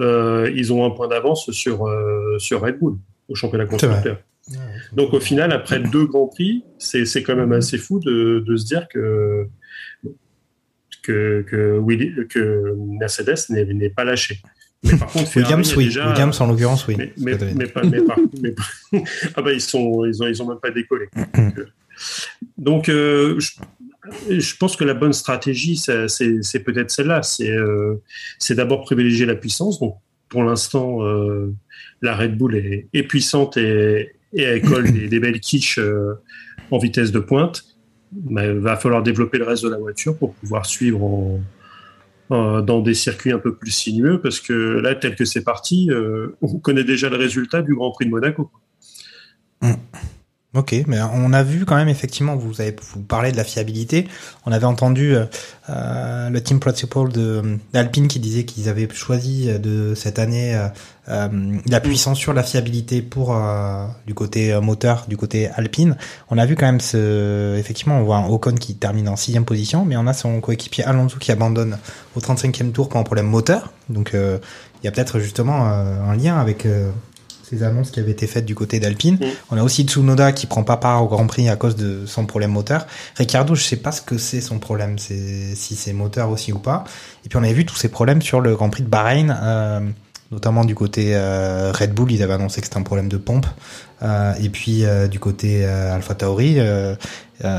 euh, 0.00 0.50
ils 0.54 0.72
ont 0.72 0.84
un 0.84 0.90
point 0.90 1.08
d'avance 1.08 1.50
sur, 1.50 1.88
sur 2.38 2.60
Red 2.60 2.78
Bull 2.78 2.98
au 3.28 3.34
championnat 3.34 3.66
constructeur. 3.66 4.18
Donc 4.92 5.12
au 5.12 5.20
final, 5.20 5.52
après 5.52 5.80
deux 5.80 6.06
grands 6.06 6.28
prix, 6.28 6.64
c'est 6.78 7.22
quand 7.22 7.34
même 7.34 7.52
assez 7.52 7.78
fou 7.78 7.98
de, 7.98 8.44
de 8.46 8.56
se 8.56 8.66
dire 8.66 8.86
que 8.88 9.48
que, 11.02 11.44
que, 11.48 12.22
que 12.24 12.74
Mercedes 12.98 13.50
n'est 13.50 13.64
n'est 13.64 13.90
pas 13.90 14.04
lâché. 14.04 14.40
Mais 14.84 14.96
par 14.96 15.08
contre, 15.08 15.36
Williams, 15.36 15.74
oui. 15.76 15.86
déjà- 15.86 16.08
Williams, 16.10 16.40
en 16.40 16.46
l'occurrence, 16.48 16.86
oui. 16.86 16.96
mais, 17.18 17.36
pas, 17.36 17.82
ah 19.34 19.42
bah 19.42 19.52
ils 19.52 19.60
sont, 19.60 20.04
ils 20.04 20.22
ont, 20.22 20.26
ils 20.26 20.42
ont 20.42 20.48
même 20.48 20.60
pas 20.60 20.70
décollé. 20.70 21.06
Donc, 21.14 21.58
euh, 21.58 21.64
Donc, 22.58 22.88
euh, 22.88 23.40
je, 23.40 24.38
je 24.38 24.56
pense 24.56 24.76
que 24.76 24.84
la 24.84 24.94
bonne 24.94 25.12
stratégie, 25.12 25.76
c'est 25.76 26.60
peut-être 26.64 26.90
celle-là. 26.90 27.22
C'est 27.22 27.50
euh, 27.50 27.96
d'abord 28.50 28.82
privilégier 28.84 29.26
la 29.26 29.34
puissance. 29.34 29.80
Donc, 29.80 29.96
pour 30.28 30.44
l'instant, 30.44 31.02
euh, 31.04 31.52
la 32.02 32.14
Red 32.16 32.36
Bull 32.36 32.56
est, 32.56 32.88
est 32.92 33.02
puissante 33.04 33.56
et, 33.56 34.12
et 34.32 34.42
elle 34.42 34.62
colle 34.62 34.92
des, 34.92 35.08
des 35.08 35.20
belles 35.20 35.40
quiches 35.40 35.78
euh, 35.78 36.14
en 36.70 36.78
vitesse 36.78 37.12
de 37.12 37.20
pointe. 37.20 37.64
Mais 38.28 38.46
il 38.48 38.58
va 38.58 38.76
falloir 38.76 39.02
développer 39.02 39.38
le 39.38 39.44
reste 39.44 39.64
de 39.64 39.68
la 39.70 39.78
voiture 39.78 40.16
pour 40.16 40.34
pouvoir 40.34 40.64
suivre 40.66 41.02
en, 41.02 41.40
en- 42.30 42.60
dans 42.60 42.80
des 42.80 42.94
circuits 42.94 43.32
un 43.32 43.38
peu 43.38 43.54
plus 43.54 43.70
sinueux, 43.70 44.20
parce 44.20 44.40
que 44.40 44.52
là, 44.52 44.94
tel 44.94 45.14
que 45.16 45.24
c'est 45.24 45.44
parti, 45.44 45.90
euh, 45.90 46.36
on 46.42 46.58
connaît 46.58 46.84
déjà 46.84 47.08
le 47.08 47.16
résultat 47.16 47.62
du 47.62 47.74
Grand 47.74 47.90
Prix 47.92 48.06
de 48.06 48.10
Monaco. 48.10 48.50
Ok, 50.56 50.74
mais 50.86 50.98
on 51.12 51.34
a 51.34 51.42
vu 51.42 51.66
quand 51.66 51.76
même 51.76 51.90
effectivement, 51.90 52.34
vous 52.34 52.62
avez 52.62 52.74
vous 52.94 53.02
parlez 53.02 53.30
de 53.30 53.36
la 53.36 53.44
fiabilité. 53.44 54.08
On 54.46 54.52
avait 54.52 54.64
entendu 54.64 55.14
euh, 55.14 55.26
euh, 55.68 56.30
le 56.30 56.42
team 56.42 56.60
principal 56.60 57.10
de 57.10 57.58
d'Alpine 57.74 58.08
qui 58.08 58.20
disait 58.20 58.44
qu'ils 58.46 58.70
avaient 58.70 58.88
choisi 58.90 59.50
euh, 59.50 59.58
de 59.58 59.94
cette 59.94 60.18
année 60.18 60.54
euh, 60.54 60.68
euh, 61.10 61.58
la 61.68 61.80
puissance 61.80 62.18
sur 62.18 62.32
la 62.32 62.42
fiabilité 62.42 63.02
pour 63.02 63.36
euh, 63.36 63.86
du 64.06 64.14
côté 64.14 64.50
euh, 64.50 64.62
moteur, 64.62 65.04
du 65.08 65.18
côté 65.18 65.48
Alpine. 65.48 65.98
On 66.30 66.38
a 66.38 66.46
vu 66.46 66.56
quand 66.56 66.66
même 66.66 66.80
ce, 66.80 67.54
effectivement, 67.58 67.98
on 67.98 68.04
voit 68.04 68.16
un 68.16 68.26
Ocon 68.26 68.54
qui 68.54 68.76
termine 68.76 69.10
en 69.10 69.16
sixième 69.16 69.44
position, 69.44 69.84
mais 69.84 69.98
on 69.98 70.06
a 70.06 70.14
son 70.14 70.40
coéquipier 70.40 70.84
Alonso 70.84 71.18
qui 71.18 71.32
abandonne 71.32 71.76
au 72.16 72.20
35e 72.20 72.72
tour 72.72 72.88
pour 72.88 72.98
un 72.98 73.04
problème 73.04 73.26
moteur. 73.26 73.74
Donc 73.90 74.14
euh, 74.14 74.38
il 74.82 74.86
y 74.86 74.88
a 74.88 74.90
peut-être 74.90 75.18
justement 75.18 75.68
euh, 75.68 76.00
un 76.00 76.16
lien 76.16 76.38
avec 76.38 76.64
euh, 76.64 76.90
ces 77.48 77.62
annonces 77.62 77.90
qui 77.90 78.00
avaient 78.00 78.12
été 78.12 78.26
faites 78.26 78.44
du 78.44 78.54
côté 78.54 78.80
d'Alpine. 78.80 79.18
On 79.50 79.56
a 79.56 79.62
aussi 79.62 79.84
Tsunoda 79.84 80.32
qui 80.32 80.46
prend 80.46 80.64
pas 80.64 80.76
part 80.76 81.02
au 81.02 81.08
Grand 81.08 81.26
Prix 81.26 81.48
à 81.48 81.56
cause 81.56 81.76
de 81.76 82.04
son 82.06 82.26
problème 82.26 82.50
moteur. 82.50 82.86
Ricardo, 83.16 83.54
je 83.54 83.62
sais 83.62 83.76
pas 83.76 83.92
ce 83.92 84.02
que 84.02 84.18
c'est 84.18 84.40
son 84.40 84.58
problème, 84.58 84.98
c'est 84.98 85.54
si 85.54 85.76
c'est 85.76 85.92
moteur 85.92 86.30
aussi 86.30 86.52
ou 86.52 86.58
pas. 86.58 86.84
Et 87.24 87.28
puis 87.28 87.38
on 87.38 87.42
avait 87.42 87.52
vu 87.52 87.64
tous 87.64 87.76
ces 87.76 87.88
problèmes 87.88 88.22
sur 88.22 88.40
le 88.40 88.54
Grand 88.54 88.70
Prix 88.70 88.82
de 88.82 88.88
Bahreïn, 88.88 89.36
euh, 89.42 89.80
notamment 90.30 90.64
du 90.64 90.74
côté 90.74 91.12
euh, 91.14 91.72
Red 91.72 91.92
Bull, 91.92 92.10
ils 92.10 92.22
avaient 92.22 92.34
annoncé 92.34 92.60
que 92.60 92.66
c'était 92.66 92.78
un 92.78 92.82
problème 92.82 93.08
de 93.08 93.16
pompe. 93.16 93.46
Euh, 94.02 94.34
et 94.42 94.48
puis 94.50 94.84
euh, 94.84 95.08
du 95.08 95.18
côté 95.20 95.64
Alpha 95.64 96.14
Tauri, 96.14 96.58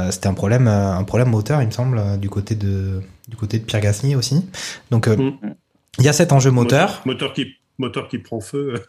c'était 0.10 0.28
un 0.28 0.34
problème, 0.34 0.68
un 0.68 1.04
problème 1.04 1.30
moteur, 1.30 1.62
il 1.62 1.68
me 1.68 1.72
semble, 1.72 2.20
du 2.20 2.30
côté 2.30 2.56
de 2.56 3.02
du 3.28 3.36
côté 3.36 3.60
de 3.60 3.64
Pierre 3.64 3.82
Gasly 3.82 4.16
aussi. 4.16 4.46
Donc 4.92 5.08
euh, 5.08 5.32
il 6.00 6.06
y 6.06 6.08
a 6.08 6.14
cet 6.14 6.32
enjeu 6.32 6.52
moteur. 6.52 7.02
Moteur 7.06 7.34
qui, 7.34 7.48
moteur 7.78 8.08
qui 8.08 8.20
prend 8.20 8.40
feu, 8.40 8.84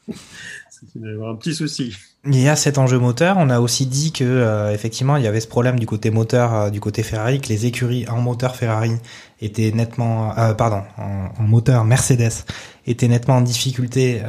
Il 2.24 2.40
y 2.40 2.48
a 2.48 2.56
cet 2.56 2.78
enjeu 2.78 2.98
moteur. 2.98 3.36
On 3.38 3.48
a 3.50 3.60
aussi 3.60 3.86
dit 3.86 4.12
que 4.12 4.24
euh, 4.24 4.72
effectivement 4.72 5.16
il 5.16 5.24
y 5.24 5.26
avait 5.26 5.40
ce 5.40 5.48
problème 5.48 5.78
du 5.78 5.86
côté 5.86 6.10
moteur, 6.10 6.54
euh, 6.54 6.70
du 6.70 6.80
côté 6.80 7.02
Ferrari, 7.02 7.40
que 7.40 7.48
les 7.48 7.66
écuries 7.66 8.06
en 8.08 8.20
moteur 8.20 8.56
Ferrari 8.56 8.92
étaient 9.40 9.70
nettement, 9.72 10.36
euh, 10.38 10.54
pardon, 10.54 10.82
en, 10.96 11.42
moteur 11.42 11.84
Mercedes 11.84 12.44
étaient 12.86 13.08
nettement 13.08 13.36
en 13.36 13.40
difficulté 13.40 14.20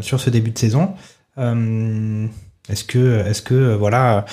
sur 0.00 0.20
ce 0.20 0.30
début 0.30 0.50
de 0.50 0.58
saison. 0.58 0.94
Est-ce 2.68 2.84
que, 2.84 3.26
est-ce 3.26 3.42
que, 3.42 3.74
voilà, 3.74 4.24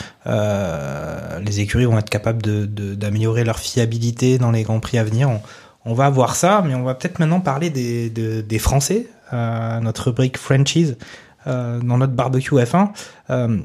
les 1.45 1.59
écuries 1.61 1.85
vont 1.85 1.97
être 1.97 2.09
capables 2.09 2.41
de, 2.41 2.65
de- 2.65 2.95
d'améliorer 2.95 3.43
leur 3.43 3.59
fiabilité 3.59 4.37
dans 4.37 4.51
les 4.51 4.63
grands 4.63 4.79
prix 4.79 4.97
à 4.97 5.03
venir? 5.03 5.29
On, 5.85 5.93
va 5.93 6.09
voir 6.09 6.35
ça, 6.35 6.63
mais 6.65 6.75
on 6.75 6.83
va 6.83 6.93
peut-être 6.93 7.19
maintenant 7.19 7.39
parler 7.39 7.69
des, 7.69 8.09
de- 8.09 8.41
des 8.41 8.59
Français, 8.59 9.07
notre 9.33 10.05
rubrique 10.05 10.37
franchise 10.37 10.97
euh, 11.47 11.79
dans 11.79 11.97
notre 11.97 12.13
barbecue 12.13 12.55
F1. 12.55 12.89
Euh, 13.29 13.59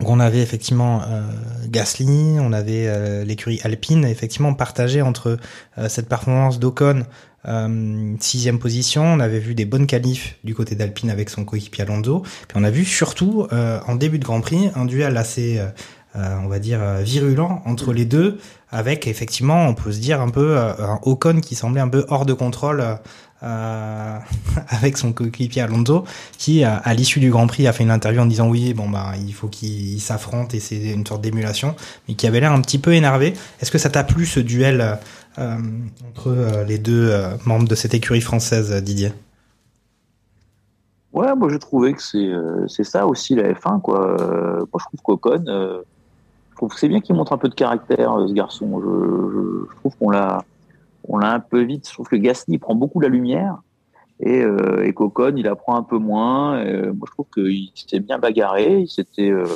on 0.00 0.18
avait 0.20 0.40
effectivement 0.40 1.02
euh, 1.02 1.22
Gasly, 1.68 2.38
on 2.40 2.52
avait 2.52 2.86
euh, 2.88 3.24
l'écurie 3.24 3.60
Alpine, 3.62 4.04
effectivement 4.04 4.54
partagé 4.54 5.02
entre 5.02 5.38
euh, 5.78 5.88
cette 5.88 6.08
performance 6.08 6.58
d'Ocon, 6.58 7.04
euh, 7.46 8.14
sixième 8.20 8.58
position, 8.58 9.04
on 9.04 9.20
avait 9.20 9.38
vu 9.38 9.54
des 9.54 9.66
bonnes 9.66 9.86
qualifs 9.86 10.38
du 10.44 10.54
côté 10.54 10.74
d'Alpine 10.74 11.10
avec 11.10 11.30
son 11.30 11.44
coéquipier 11.44 11.84
Alonso, 11.84 12.20
puis 12.20 12.56
on 12.56 12.64
a 12.64 12.70
vu 12.70 12.84
surtout 12.84 13.46
euh, 13.52 13.80
en 13.86 13.94
début 13.94 14.18
de 14.18 14.24
Grand 14.24 14.40
Prix 14.40 14.70
un 14.74 14.86
duel 14.86 15.16
assez, 15.16 15.58
euh, 15.58 15.66
euh, 16.16 16.38
on 16.42 16.48
va 16.48 16.58
dire, 16.58 16.82
euh, 16.82 17.02
virulent 17.02 17.62
entre 17.64 17.92
les 17.92 18.04
deux, 18.04 18.38
avec 18.70 19.06
effectivement, 19.06 19.66
on 19.66 19.74
peut 19.74 19.92
se 19.92 20.00
dire 20.00 20.20
un 20.20 20.30
peu 20.30 20.56
euh, 20.56 20.72
un 20.78 20.98
Ocon 21.02 21.40
qui 21.40 21.54
semblait 21.54 21.80
un 21.80 21.88
peu 21.88 22.04
hors 22.08 22.26
de 22.26 22.32
contrôle. 22.32 22.82
Euh, 23.44 23.54
euh, 23.54 24.18
avec 24.68 24.96
son 24.96 25.12
coéquipier 25.12 25.62
Alonso, 25.62 26.04
qui 26.38 26.64
à, 26.64 26.76
à 26.76 26.94
l'issue 26.94 27.20
du 27.20 27.30
Grand 27.30 27.46
Prix 27.46 27.66
a 27.66 27.72
fait 27.72 27.84
une 27.84 27.90
interview 27.90 28.20
en 28.20 28.26
disant 28.26 28.48
oui, 28.48 28.74
bon 28.74 28.88
bah 28.88 29.12
il 29.18 29.32
faut 29.32 29.48
qu'ils 29.48 30.00
s'affrontent 30.00 30.54
et 30.54 30.60
c'est 30.60 30.92
une 30.92 31.06
sorte 31.06 31.22
d'émulation, 31.22 31.74
mais 32.08 32.14
qui 32.14 32.26
avait 32.26 32.40
l'air 32.40 32.52
un 32.52 32.60
petit 32.60 32.78
peu 32.78 32.92
énervé. 32.92 33.34
Est-ce 33.60 33.70
que 33.70 33.78
ça 33.78 33.90
t'a 33.90 34.04
plu 34.04 34.26
ce 34.26 34.40
duel 34.40 34.98
euh, 35.38 35.56
entre 36.08 36.28
euh, 36.28 36.64
les 36.64 36.78
deux 36.78 37.10
euh, 37.10 37.36
membres 37.44 37.68
de 37.68 37.74
cette 37.74 37.94
écurie 37.94 38.20
française, 38.20 38.72
Didier? 38.82 39.12
Ouais, 41.12 41.34
moi 41.36 41.48
j'ai 41.48 41.60
trouvé 41.60 41.92
que 41.92 42.02
c'est 42.02 42.26
euh, 42.26 42.66
ça 42.66 43.06
aussi 43.06 43.36
la 43.36 43.52
F1 43.52 43.80
quoi. 43.80 44.20
Euh, 44.20 44.58
moi 44.72 44.80
je 44.80 44.84
trouve 44.86 45.00
qu'Ocon, 45.02 45.44
euh, 45.46 45.82
je 46.50 46.56
trouve 46.56 46.72
que 46.72 46.80
c'est 46.80 46.88
bien 46.88 47.00
qu'il 47.00 47.14
montre 47.14 47.32
un 47.32 47.38
peu 47.38 47.48
de 47.48 47.54
caractère 47.54 48.12
euh, 48.18 48.26
ce 48.26 48.32
garçon. 48.32 48.80
Je, 48.80 48.86
je, 48.86 49.70
je 49.70 49.76
trouve 49.76 49.96
qu'on 49.96 50.10
l'a 50.10 50.44
on 51.08 51.18
l'a 51.18 51.32
un 51.32 51.40
peu 51.40 51.62
vite. 51.62 51.88
Je 51.88 51.92
trouve 51.92 52.08
que 52.08 52.16
Gasly 52.16 52.58
prend 52.58 52.74
beaucoup 52.74 53.00
la 53.00 53.08
lumière 53.08 53.58
et 54.20 54.42
euh, 54.42 54.84
et 54.84 54.92
qu'Ocon 54.92 55.34
il 55.36 55.48
apprend 55.48 55.76
un 55.76 55.82
peu 55.82 55.98
moins. 55.98 56.56
Euh, 56.56 56.92
moi 56.92 57.06
je 57.08 57.12
trouve 57.12 57.26
qu'il 57.34 57.70
s'était 57.74 58.00
bien 58.00 58.18
bagarré, 58.18 58.80
il 58.80 58.88
s'était 58.88 59.30
euh, 59.30 59.46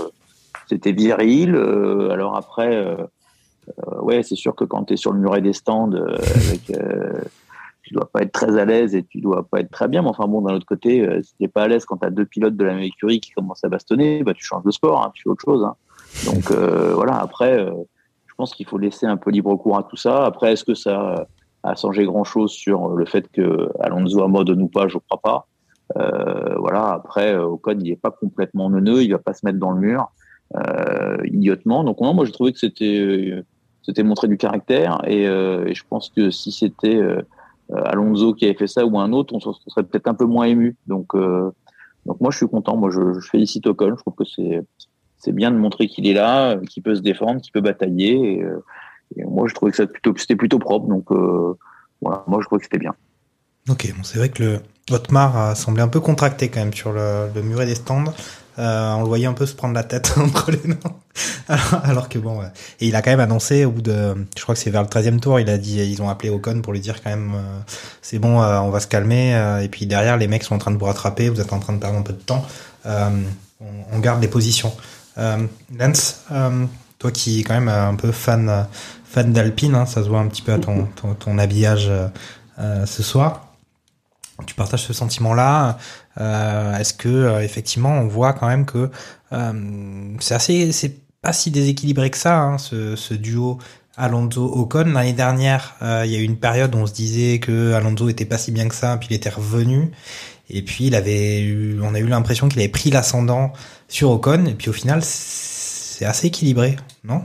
c'était 0.69 0.93
viril. 0.93 1.55
Euh, 1.55 2.11
alors 2.11 2.37
après, 2.37 2.97
ouais 4.01 4.23
c'est 4.23 4.37
sûr 4.37 4.55
que 4.55 4.65
quand 4.65 4.85
tu 4.85 4.95
es 4.95 4.97
sur 4.97 5.13
le 5.13 5.21
muret 5.21 5.41
des 5.41 5.53
stands 5.53 5.93
avec 5.93 6.73
tu 7.83 7.95
dois 7.95 8.11
pas 8.13 8.21
être 8.21 8.33
très 8.33 8.59
à 8.59 8.67
l'aise 8.67 8.95
et 8.95 9.03
tu 9.03 9.23
dois 9.23 9.45
pas 9.49 9.61
être 9.61 9.71
très 9.71 9.89
bien. 9.89 10.03
Mais 10.03 10.09
enfin 10.09 10.27
bon, 10.27 10.43
d'un 10.43 10.53
autre 10.53 10.67
côté, 10.67 11.09
si 11.23 11.35
t'es 11.39 11.49
pas 11.49 11.63
à 11.63 11.69
l'aise 11.69 11.87
quand 11.87 11.97
t'as 11.97 12.11
deux 12.11 12.27
pilotes 12.27 12.55
de 12.55 12.65
la 12.65 12.75
même 12.75 12.83
écurie 12.83 13.19
qui 13.21 13.31
commencent 13.31 13.65
à 13.65 13.71
bastonner, 13.71 14.23
bah 14.23 14.35
tu 14.35 14.45
changes 14.45 14.65
de 14.65 14.71
sport, 14.71 15.03
hein, 15.03 15.11
tu 15.15 15.23
fais 15.23 15.31
autre 15.31 15.43
chose. 15.43 15.65
Hein. 15.65 15.75
Donc 16.27 16.51
voilà. 16.51 17.17
Après, 17.17 17.67
je 18.27 18.35
pense 18.37 18.53
qu'il 18.55 18.67
faut 18.67 18.77
laisser 18.77 19.07
un 19.07 19.17
peu 19.17 19.31
libre 19.31 19.57
cours 19.57 19.79
à 19.79 19.85
tout 19.85 19.97
ça. 19.97 20.27
Après, 20.27 20.53
est-ce 20.53 20.65
que 20.65 20.75
ça 20.75 21.27
a 21.63 21.75
changé 21.75 22.05
grand 22.05 22.25
chose 22.25 22.53
sur 22.53 22.89
le 22.89 23.05
fait 23.05 23.29
que 23.31 23.69
Alonso 23.81 24.23
abandonne 24.23 24.63
ou 24.63 24.69
pas 24.69 24.89
Je 24.89 24.99
crois 24.99 25.21
pas. 25.21 25.47
Euh, 25.97 26.57
voilà. 26.59 26.91
Après, 26.91 27.35
euh, 27.35 27.45
Ocon, 27.45 27.79
il 27.81 27.91
est 27.91 27.97
pas 27.97 28.11
complètement 28.11 28.71
neuneux, 28.71 29.03
il 29.03 29.11
va 29.11 29.19
pas 29.19 29.35
se 29.35 29.45
mettre 29.45 29.59
dans 29.59 29.71
le 29.71 29.81
mur 29.81 30.11
euh, 30.57 31.17
idiotement. 31.25 31.85
Donc 31.85 32.01
non, 32.01 32.15
moi, 32.15 32.25
j'ai 32.25 32.33
trouvé 32.33 32.53
que 32.53 32.59
c'était 32.59 32.99
euh, 32.99 33.45
c'était 33.83 34.03
montrer 34.03 34.29
du 34.29 34.37
caractère 34.37 35.01
et, 35.07 35.27
euh, 35.27 35.67
et 35.67 35.75
je 35.75 35.83
pense 35.89 36.11
que 36.11 36.31
si 36.31 36.53
c'était 36.53 36.97
euh, 36.97 37.23
Alonso 37.73 38.35
qui 38.35 38.45
avait 38.45 38.55
fait 38.55 38.67
ça 38.67 38.85
ou 38.85 38.99
un 38.99 39.13
autre, 39.13 39.35
on 39.35 39.41
se 39.41 39.51
serait 39.67 39.83
peut-être 39.83 40.09
un 40.09 40.15
peu 40.15 40.27
moins 40.27 40.45
ému. 40.45 40.77
Donc, 40.87 41.15
euh, 41.15 41.51
donc 42.05 42.21
moi, 42.21 42.31
je 42.31 42.37
suis 42.37 42.49
content. 42.49 42.77
Moi, 42.77 42.91
je, 42.91 43.19
je 43.19 43.29
félicite 43.29 43.67
Ocon. 43.67 43.95
Je 43.97 44.03
trouve 44.03 44.15
que 44.15 44.25
c'est 44.25 44.63
c'est 45.19 45.33
bien 45.33 45.51
de 45.51 45.57
montrer 45.57 45.89
qu'il 45.89 46.07
est 46.07 46.13
là, 46.13 46.53
euh, 46.53 46.61
qu'il 46.61 46.83
peut 46.83 46.95
se 46.95 47.01
défendre, 47.01 47.41
qu'il 47.41 47.53
peut 47.53 47.61
batailler. 47.61 48.43
Euh, 48.43 48.63
et 49.17 49.25
moi, 49.25 49.47
je 49.49 49.55
trouvais 49.55 49.73
que 49.73 49.79
c'était 50.19 50.37
plutôt 50.37 50.59
propre. 50.59 50.87
Donc 50.89 51.11
euh, 51.11 51.55
voilà, 52.01 52.25
moi, 52.27 52.41
je 52.41 52.47
trouvais 52.47 52.61
que 52.61 52.65
c'était 52.67 52.79
bien. 52.79 52.95
Ok, 53.69 53.93
bon, 53.97 54.03
c'est 54.03 54.19
vrai 54.19 54.29
que 54.31 54.43
le 54.43 54.61
Otmar 54.91 55.37
a 55.37 55.55
semblé 55.55 55.83
un 55.83 55.89
peu 55.89 56.01
contracté 56.01 56.49
quand 56.49 56.61
même 56.61 56.73
sur 56.73 56.93
le, 56.93 57.29
le 57.35 57.43
muret 57.43 57.67
des 57.67 57.75
stands. 57.75 58.13
Euh, 58.59 58.93
on 58.95 59.03
le 59.03 59.07
voyait 59.07 59.27
un 59.27 59.35
peu 59.35 59.47
se 59.47 59.55
prendre 59.55 59.75
la 59.75 59.85
tête 59.85 60.15
entre 60.19 60.51
les 60.51 60.61
mains. 60.67 61.57
alors, 61.85 62.09
que 62.09 62.19
bon, 62.19 62.41
ouais. 62.41 62.49
et 62.81 62.89
il 62.89 62.97
a 62.97 63.03
quand 63.03 63.11
même 63.11 63.21
annoncé 63.21 63.65
au 63.65 63.71
bout 63.71 63.83
de, 63.83 64.15
je 64.37 64.43
crois 64.43 64.55
que 64.55 64.61
c'est 64.61 64.71
vers 64.71 64.83
le 64.83 64.89
13e 64.89 65.21
tour, 65.21 65.39
il 65.39 65.49
a 65.49 65.59
dit, 65.59 65.77
ils 65.81 66.03
ont 66.03 66.09
appelé 66.09 66.31
Ocon 66.31 66.61
pour 66.61 66.73
lui 66.73 66.81
dire 66.81 67.03
quand 67.03 67.11
même, 67.11 67.33
euh, 67.35 67.59
c'est 68.03 68.19
bon, 68.19 68.43
euh, 68.43 68.59
on 68.61 68.71
va 68.71 68.81
se 68.81 68.89
calmer. 68.89 69.35
euh, 69.37 69.61
et 69.61 69.69
puis 69.69 69.87
derrière, 69.87 70.17
les 70.17 70.27
mecs 70.27 70.43
sont 70.43 70.57
en 70.57 70.59
train 70.59 70.73
de 70.73 70.77
vous 70.77 70.87
rattraper, 70.87 71.29
vous 71.29 71.41
êtes 71.41 71.53
en 71.53 71.61
train 71.61 71.73
de 71.73 71.79
perdre 71.79 71.99
un 71.99 72.03
peu 72.03 72.13
de 72.13 72.19
temps. 72.19 72.45
Euh, 72.87 73.11
on, 73.61 73.97
on 73.97 73.99
garde 74.01 74.21
les 74.21 74.29
positions. 74.29 74.73
Lance, 75.17 76.25
toi 76.99 77.11
qui 77.11 77.41
est 77.41 77.43
quand 77.45 77.55
même 77.55 77.69
un 77.69 77.95
peu 77.95 78.13
fan, 78.13 78.67
fan 79.05 79.33
d'Alpine, 79.33 79.75
hein, 79.75 79.87
ça 79.87 80.03
se 80.03 80.09
voit 80.09 80.21
un 80.21 80.27
petit 80.29 80.43
peu 80.43 80.53
à 80.53 80.59
ton, 80.59 80.87
ton, 80.97 81.15
ton 81.15 81.39
habillage 81.39 81.91
euh, 82.59 82.87
ce 82.87 83.03
soir. 83.03 83.49
Tu 84.47 84.55
partages 84.55 84.85
ce 84.85 84.93
sentiment-là. 84.93 85.79
Euh, 86.21 86.77
Est-ce 86.77 86.95
que 86.95 87.09
euh, 87.09 87.43
effectivement 87.43 87.91
on 87.91 88.07
voit 88.07 88.33
quand 88.33 88.49
même 88.49 88.67
que 88.67 88.91
euh, 89.33 90.15
c'est 90.21 90.35
assez, 90.35 90.73
c'est 90.73 90.97
pas 91.23 91.33
si 91.33 91.51
déséquilibré 91.51 92.11
que 92.11 92.19
ça, 92.19 92.39
hein, 92.41 92.59
ce, 92.59 92.97
ce 92.97 93.15
duo 93.15 93.59
Alonso 93.97 94.45
Ocon. 94.45 94.85
L'année 94.93 95.13
dernière, 95.13 95.75
euh, 95.83 96.03
il 96.07 96.13
y 96.13 96.17
a 96.17 96.19
eu 96.21 96.23
une 96.23 96.39
période 96.39 96.75
où 96.75 96.79
on 96.79 96.87
se 96.87 96.93
disait 96.95 97.41
que 97.41 97.73
Alonso 97.73 98.09
était 98.09 98.25
pas 98.25 98.39
si 98.39 98.53
bien 98.53 98.69
que 98.69 98.75
ça, 98.75 98.97
puis 98.97 99.09
il 99.11 99.17
était 99.17 99.29
revenu. 99.29 99.91
Et 100.51 100.63
puis 100.63 100.87
il 100.87 100.95
avait 100.95 101.41
eu, 101.43 101.81
on 101.83 101.95
a 101.95 101.99
eu 101.99 102.07
l'impression 102.07 102.49
qu'il 102.49 102.61
avait 102.61 102.69
pris 102.71 102.91
l'ascendant 102.91 103.53
sur 103.89 104.11
Ocon. 104.11 104.47
Et 104.47 104.55
puis 104.55 104.71
au 104.71 104.73
final, 104.73 105.03
c'est 105.99 106.05
assez 106.05 106.29
équilibré, 106.29 106.77
non? 107.03 107.25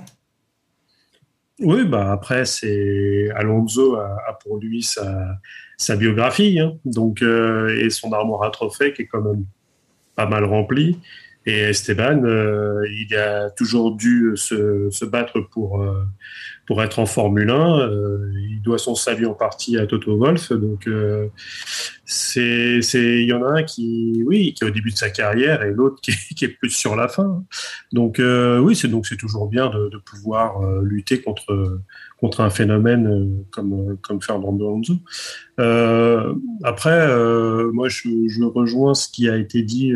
Oui, 1.60 1.86
bah 1.86 2.12
après 2.12 2.44
c'est 2.46 3.30
Alonso 3.36 3.98
a, 3.98 4.18
a, 4.28 4.34
pour 4.34 4.58
lui 4.58 4.82
sa, 4.82 5.38
sa 5.78 5.96
biographie, 5.96 6.60
hein. 6.60 6.74
donc 6.84 7.22
euh, 7.22 7.80
et 7.80 7.92
son 7.92 8.12
armoire 8.14 8.42
à 8.42 8.50
trophées 8.50 8.92
qui 8.92 9.04
est 9.04 9.06
quand 9.06 9.22
même 9.22 9.46
pas 10.16 10.26
mal 10.26 10.44
remplie. 10.46 10.98
Et 11.46 11.60
Esteban, 11.60 12.24
euh, 12.24 12.84
il 12.90 13.16
a 13.16 13.52
toujours 13.52 13.96
dû 13.96 14.32
se, 14.36 14.90
se 14.90 15.06
battre 15.06 15.42
pour 15.42 15.80
euh, 15.80 16.04
pour 16.66 16.82
être 16.82 16.98
en 16.98 17.06
Formule 17.06 17.52
1. 17.52 17.80
Euh, 17.80 18.32
il 18.40 18.43
doit 18.64 18.78
son 18.78 18.96
salut 18.96 19.26
en 19.26 19.34
partie 19.34 19.78
à 19.78 19.86
Toto 19.86 20.18
Wolff. 20.18 20.52
Donc 20.52 20.88
euh, 20.88 21.28
c'est 22.06 22.80
il 22.94 23.28
y 23.28 23.34
en 23.34 23.44
a 23.44 23.60
un 23.60 23.64
qui 23.64 24.24
oui 24.26 24.54
qui 24.54 24.64
est 24.64 24.68
au 24.68 24.72
début 24.72 24.92
de 24.92 24.98
sa 24.98 25.10
carrière 25.10 25.64
et 25.64 25.72
l'autre 25.72 26.02
qui, 26.02 26.12
est 26.46 26.48
plus 26.48 26.70
sur 26.70 26.96
la 26.96 27.08
fin. 27.08 27.44
Donc 27.92 28.20
euh, 28.20 28.60
oui 28.60 28.76
c'est 28.76 28.88
donc 28.88 29.06
c'est 29.06 29.18
toujours 29.18 29.48
bien 29.48 29.70
de, 29.70 29.98
pouvoir 29.98 30.62
lutter 30.82 31.22
contre 31.22 31.80
contre 32.20 32.42
un 32.42 32.50
phénomène 32.50 33.44
comme 33.52 33.98
comme 34.02 34.22
Fernando 34.22 34.68
Alonso. 34.68 34.96
après 36.64 37.08
moi 37.72 37.90
je, 37.90 38.44
rejoins 38.44 38.94
ce 38.94 39.08
qui 39.08 39.30
a 39.30 39.38
été 39.38 39.62
dit. 39.62 39.94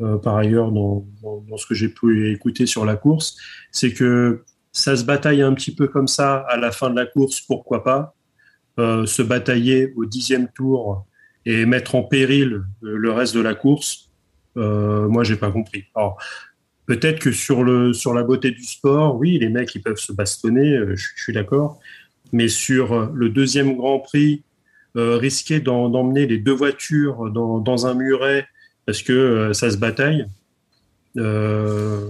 Euh, 0.00 0.18
par 0.18 0.36
ailleurs 0.36 0.72
dans, 0.72 1.06
dans, 1.22 1.44
dans 1.48 1.56
ce 1.56 1.68
que 1.68 1.74
j'ai 1.74 1.88
pu 1.88 2.32
écouter 2.32 2.66
sur 2.66 2.84
la 2.84 2.96
course, 2.96 3.36
c'est 3.70 3.92
que 3.92 4.42
ça 4.74 4.94
se 4.94 5.04
bataille 5.04 5.40
un 5.40 5.54
petit 5.54 5.74
peu 5.74 5.88
comme 5.88 6.06
ça 6.06 6.44
à 6.50 6.58
la 6.58 6.70
fin 6.70 6.90
de 6.90 6.96
la 6.96 7.06
course, 7.06 7.40
pourquoi 7.40 7.82
pas 7.82 8.14
euh, 8.78 9.06
se 9.06 9.22
batailler 9.22 9.94
au 9.96 10.04
dixième 10.04 10.48
tour 10.48 11.06
et 11.46 11.64
mettre 11.64 11.94
en 11.94 12.02
péril 12.02 12.62
le 12.82 13.10
reste 13.10 13.34
de 13.34 13.40
la 13.40 13.54
course. 13.54 14.10
Euh, 14.58 15.08
moi, 15.08 15.24
j'ai 15.24 15.36
pas 15.36 15.50
compris. 15.50 15.84
Alors, 15.94 16.18
peut-être 16.84 17.20
que 17.20 17.32
sur 17.32 17.64
le 17.64 17.94
sur 17.94 18.12
la 18.12 18.22
beauté 18.22 18.50
du 18.50 18.64
sport, 18.64 19.16
oui, 19.16 19.38
les 19.38 19.48
mecs 19.48 19.74
ils 19.74 19.80
peuvent 19.82 19.96
se 19.96 20.12
bastonner, 20.12 20.72
euh, 20.72 20.94
je, 20.96 21.06
suis 21.16 21.32
d'accord. 21.32 21.80
Mais 22.32 22.48
sur 22.48 23.12
le 23.12 23.30
deuxième 23.30 23.76
Grand 23.76 24.00
Prix, 24.00 24.42
euh, 24.96 25.16
risquer 25.16 25.58
d'emmener 25.58 26.24
les 26.28 26.38
deux 26.38 26.52
voitures 26.52 27.28
dans, 27.28 27.86
un 27.86 27.94
muret 27.94 28.46
parce 28.86 29.02
que 29.02 29.12
euh, 29.12 29.52
ça 29.52 29.68
se 29.68 29.76
bataille. 29.76 30.26
Euh, 31.16 32.06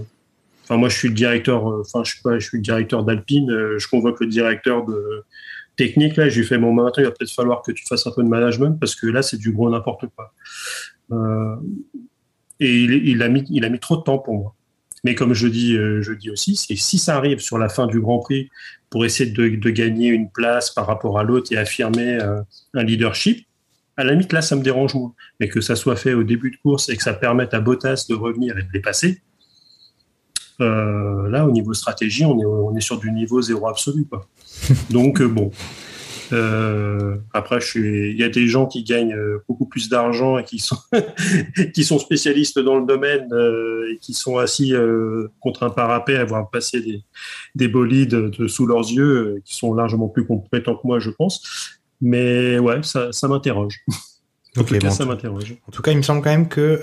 enfin, 0.65 0.77
moi, 0.77 0.89
je 0.89 0.97
suis 0.97 1.07
le 1.07 1.13
directeur. 1.13 1.69
euh, 1.69 1.81
Enfin, 1.81 2.03
je 2.03 2.11
suis 2.13 2.21
pas, 2.21 2.37
je 2.37 2.47
suis 2.47 2.57
le 2.57 2.63
directeur 2.63 3.03
d'Alpine. 3.03 3.49
euh, 3.51 3.79
Je 3.79 3.87
convoque 3.87 4.19
le 4.19 4.27
directeur 4.27 4.85
de 4.85 5.23
technique. 5.77 6.17
Là, 6.17 6.29
j'ai 6.29 6.43
fait 6.43 6.57
mon 6.57 6.73
matin. 6.73 7.01
Il 7.01 7.05
va 7.05 7.11
peut-être 7.11 7.31
falloir 7.31 7.61
que 7.61 7.71
tu 7.71 7.85
fasses 7.85 8.05
un 8.07 8.11
peu 8.11 8.23
de 8.23 8.27
management 8.27 8.77
parce 8.79 8.95
que 8.95 9.07
là, 9.07 9.21
c'est 9.21 9.37
du 9.37 9.51
gros 9.51 9.69
n'importe 9.69 10.05
quoi. 10.15 10.33
Euh, 11.11 11.55
et 12.59 12.83
il, 12.83 13.21
a 13.21 13.29
mis, 13.29 13.43
il 13.49 13.65
a 13.65 13.69
mis 13.69 13.79
trop 13.79 13.97
de 13.97 14.01
temps 14.03 14.17
pour 14.17 14.33
moi. 14.35 14.55
Mais 15.03 15.13
comme 15.13 15.33
je 15.33 15.47
dis, 15.47 15.75
je 15.75 16.13
dis 16.13 16.31
aussi, 16.31 16.55
c'est 16.55 16.75
si 16.75 16.97
ça 16.97 17.15
arrive 17.17 17.39
sur 17.39 17.59
la 17.59 17.69
fin 17.69 17.85
du 17.85 17.99
Grand 17.99 18.19
Prix 18.19 18.49
pour 18.89 19.05
essayer 19.05 19.29
de, 19.29 19.69
gagner 19.69 20.07
une 20.07 20.31
place 20.31 20.71
par 20.71 20.87
rapport 20.87 21.19
à 21.19 21.23
l'autre 21.23 21.51
et 21.51 21.57
affirmer 21.57 22.17
un 22.73 22.83
leadership, 22.83 23.45
à 23.97 24.03
la 24.03 24.11
limite, 24.11 24.33
là, 24.33 24.41
ça 24.41 24.55
me 24.55 24.61
dérange 24.61 24.93
moins. 24.95 25.13
Mais 25.39 25.47
que 25.47 25.61
ça 25.61 25.75
soit 25.75 25.95
fait 25.95 26.13
au 26.13 26.23
début 26.23 26.51
de 26.51 26.57
course 26.57 26.89
et 26.89 26.97
que 26.97 27.03
ça 27.03 27.13
permette 27.13 27.53
à 27.53 27.59
Bottas 27.59 28.05
de 28.09 28.15
revenir 28.15 28.57
et 28.57 28.63
de 28.63 28.71
dépasser, 28.71 29.21
euh, 30.61 31.29
là, 31.29 31.45
au 31.45 31.51
niveau 31.51 31.73
stratégie, 31.73 32.25
on 32.25 32.39
est, 32.39 32.45
on 32.45 32.75
est 32.75 32.81
sur 32.81 32.99
du 32.99 33.11
niveau 33.11 33.41
zéro 33.41 33.67
absolu. 33.67 34.05
Quoi. 34.05 34.25
Donc, 34.89 35.21
euh, 35.21 35.27
bon. 35.27 35.51
Euh, 36.33 37.17
après, 37.33 37.59
il 37.75 38.17
y 38.17 38.23
a 38.23 38.29
des 38.29 38.47
gens 38.47 38.65
qui 38.65 38.83
gagnent 38.83 39.15
beaucoup 39.47 39.65
plus 39.65 39.89
d'argent 39.89 40.37
et 40.37 40.43
qui 40.43 40.59
sont, 40.59 40.77
qui 41.73 41.83
sont 41.83 41.99
spécialistes 41.99 42.59
dans 42.59 42.77
le 42.79 42.85
domaine 42.85 43.31
euh, 43.31 43.91
et 43.91 43.97
qui 43.97 44.13
sont 44.13 44.37
assis 44.37 44.73
euh, 44.73 45.27
contre 45.39 45.63
un 45.63 45.69
parapet 45.69 46.15
à 46.15 46.25
voir 46.25 46.49
passer 46.49 46.81
des, 46.81 47.03
des 47.55 47.67
bolides 47.67 48.15
de, 48.15 48.47
sous 48.47 48.65
leurs 48.65 48.89
yeux, 48.91 49.41
qui 49.45 49.55
sont 49.55 49.73
largement 49.73 50.07
plus 50.07 50.25
compétents 50.25 50.75
que 50.75 50.87
moi, 50.87 50.99
je 50.99 51.09
pense. 51.09 51.77
Mais 52.01 52.59
ouais, 52.59 52.81
ça, 52.83 53.11
ça 53.11 53.27
m'interroge. 53.27 53.81
En 54.57 54.63
tout 54.63 54.73
cas, 54.73 54.87
bon, 54.87 54.89
ça 54.89 55.03
m'interroge. 55.03 55.57
En 55.67 55.71
tout 55.73 55.81
cas, 55.81 55.91
il 55.91 55.97
me 55.97 56.01
semble 56.01 56.21
quand 56.21 56.29
même 56.29 56.47
que 56.47 56.79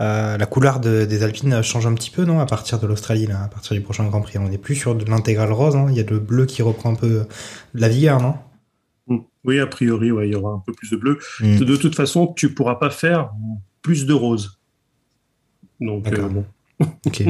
euh, 0.00 0.36
la 0.36 0.46
couleur 0.46 0.80
de- 0.80 1.04
des 1.04 1.22
Alpines 1.22 1.62
change 1.62 1.86
un 1.86 1.94
petit 1.94 2.10
peu, 2.10 2.24
non? 2.24 2.40
À 2.40 2.46
partir 2.46 2.78
de 2.78 2.86
l'Australie, 2.86 3.26
là, 3.26 3.44
à 3.44 3.48
partir 3.48 3.74
du 3.74 3.80
prochain 3.82 4.04
Grand 4.06 4.20
Prix, 4.20 4.38
on 4.38 4.48
n'est 4.48 4.58
plus 4.58 4.74
sur 4.74 4.94
de 4.94 5.04
l'intégrale 5.10 5.52
rose. 5.52 5.76
hein. 5.76 5.86
Il 5.90 5.96
y 5.96 6.00
a 6.00 6.04
le 6.04 6.18
bleu 6.18 6.46
qui 6.46 6.62
reprend 6.62 6.90
un 6.90 6.94
peu 6.94 7.08
de 7.08 7.26
la 7.74 7.88
vigueur, 7.88 8.20
non? 8.20 8.34
Mm. 9.08 9.18
Oui, 9.44 9.60
a 9.60 9.66
priori, 9.66 10.10
ouais, 10.10 10.28
il 10.28 10.32
y 10.32 10.34
aura 10.34 10.52
un 10.52 10.62
peu 10.64 10.72
plus 10.72 10.90
de 10.90 10.96
bleu. 10.96 11.18
Mm. 11.40 11.58
De, 11.58 11.76
toute 11.76 11.94
façon, 11.94 12.32
tu 12.36 12.52
pourras 12.52 12.74
pas 12.76 12.90
faire 12.90 13.30
plus 13.82 14.06
de 14.06 14.12
rose. 14.12 14.58
Donc, 15.80 16.06
euh, 16.12 16.28
bon. 16.28 16.44
Ok. 17.06 17.22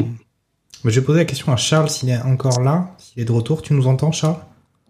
Mais 0.84 0.90
je 0.90 1.00
vais 1.00 1.06
poser 1.06 1.20
la 1.20 1.24
question 1.24 1.52
à 1.52 1.56
Charles 1.56 1.88
s'il 1.90 2.10
est 2.10 2.20
encore 2.22 2.60
là, 2.60 2.90
s'il 2.98 3.22
est 3.22 3.24
de 3.24 3.32
retour. 3.32 3.62
Tu 3.62 3.74
nous 3.74 3.86
entends, 3.86 4.12
Charles? 4.12 4.36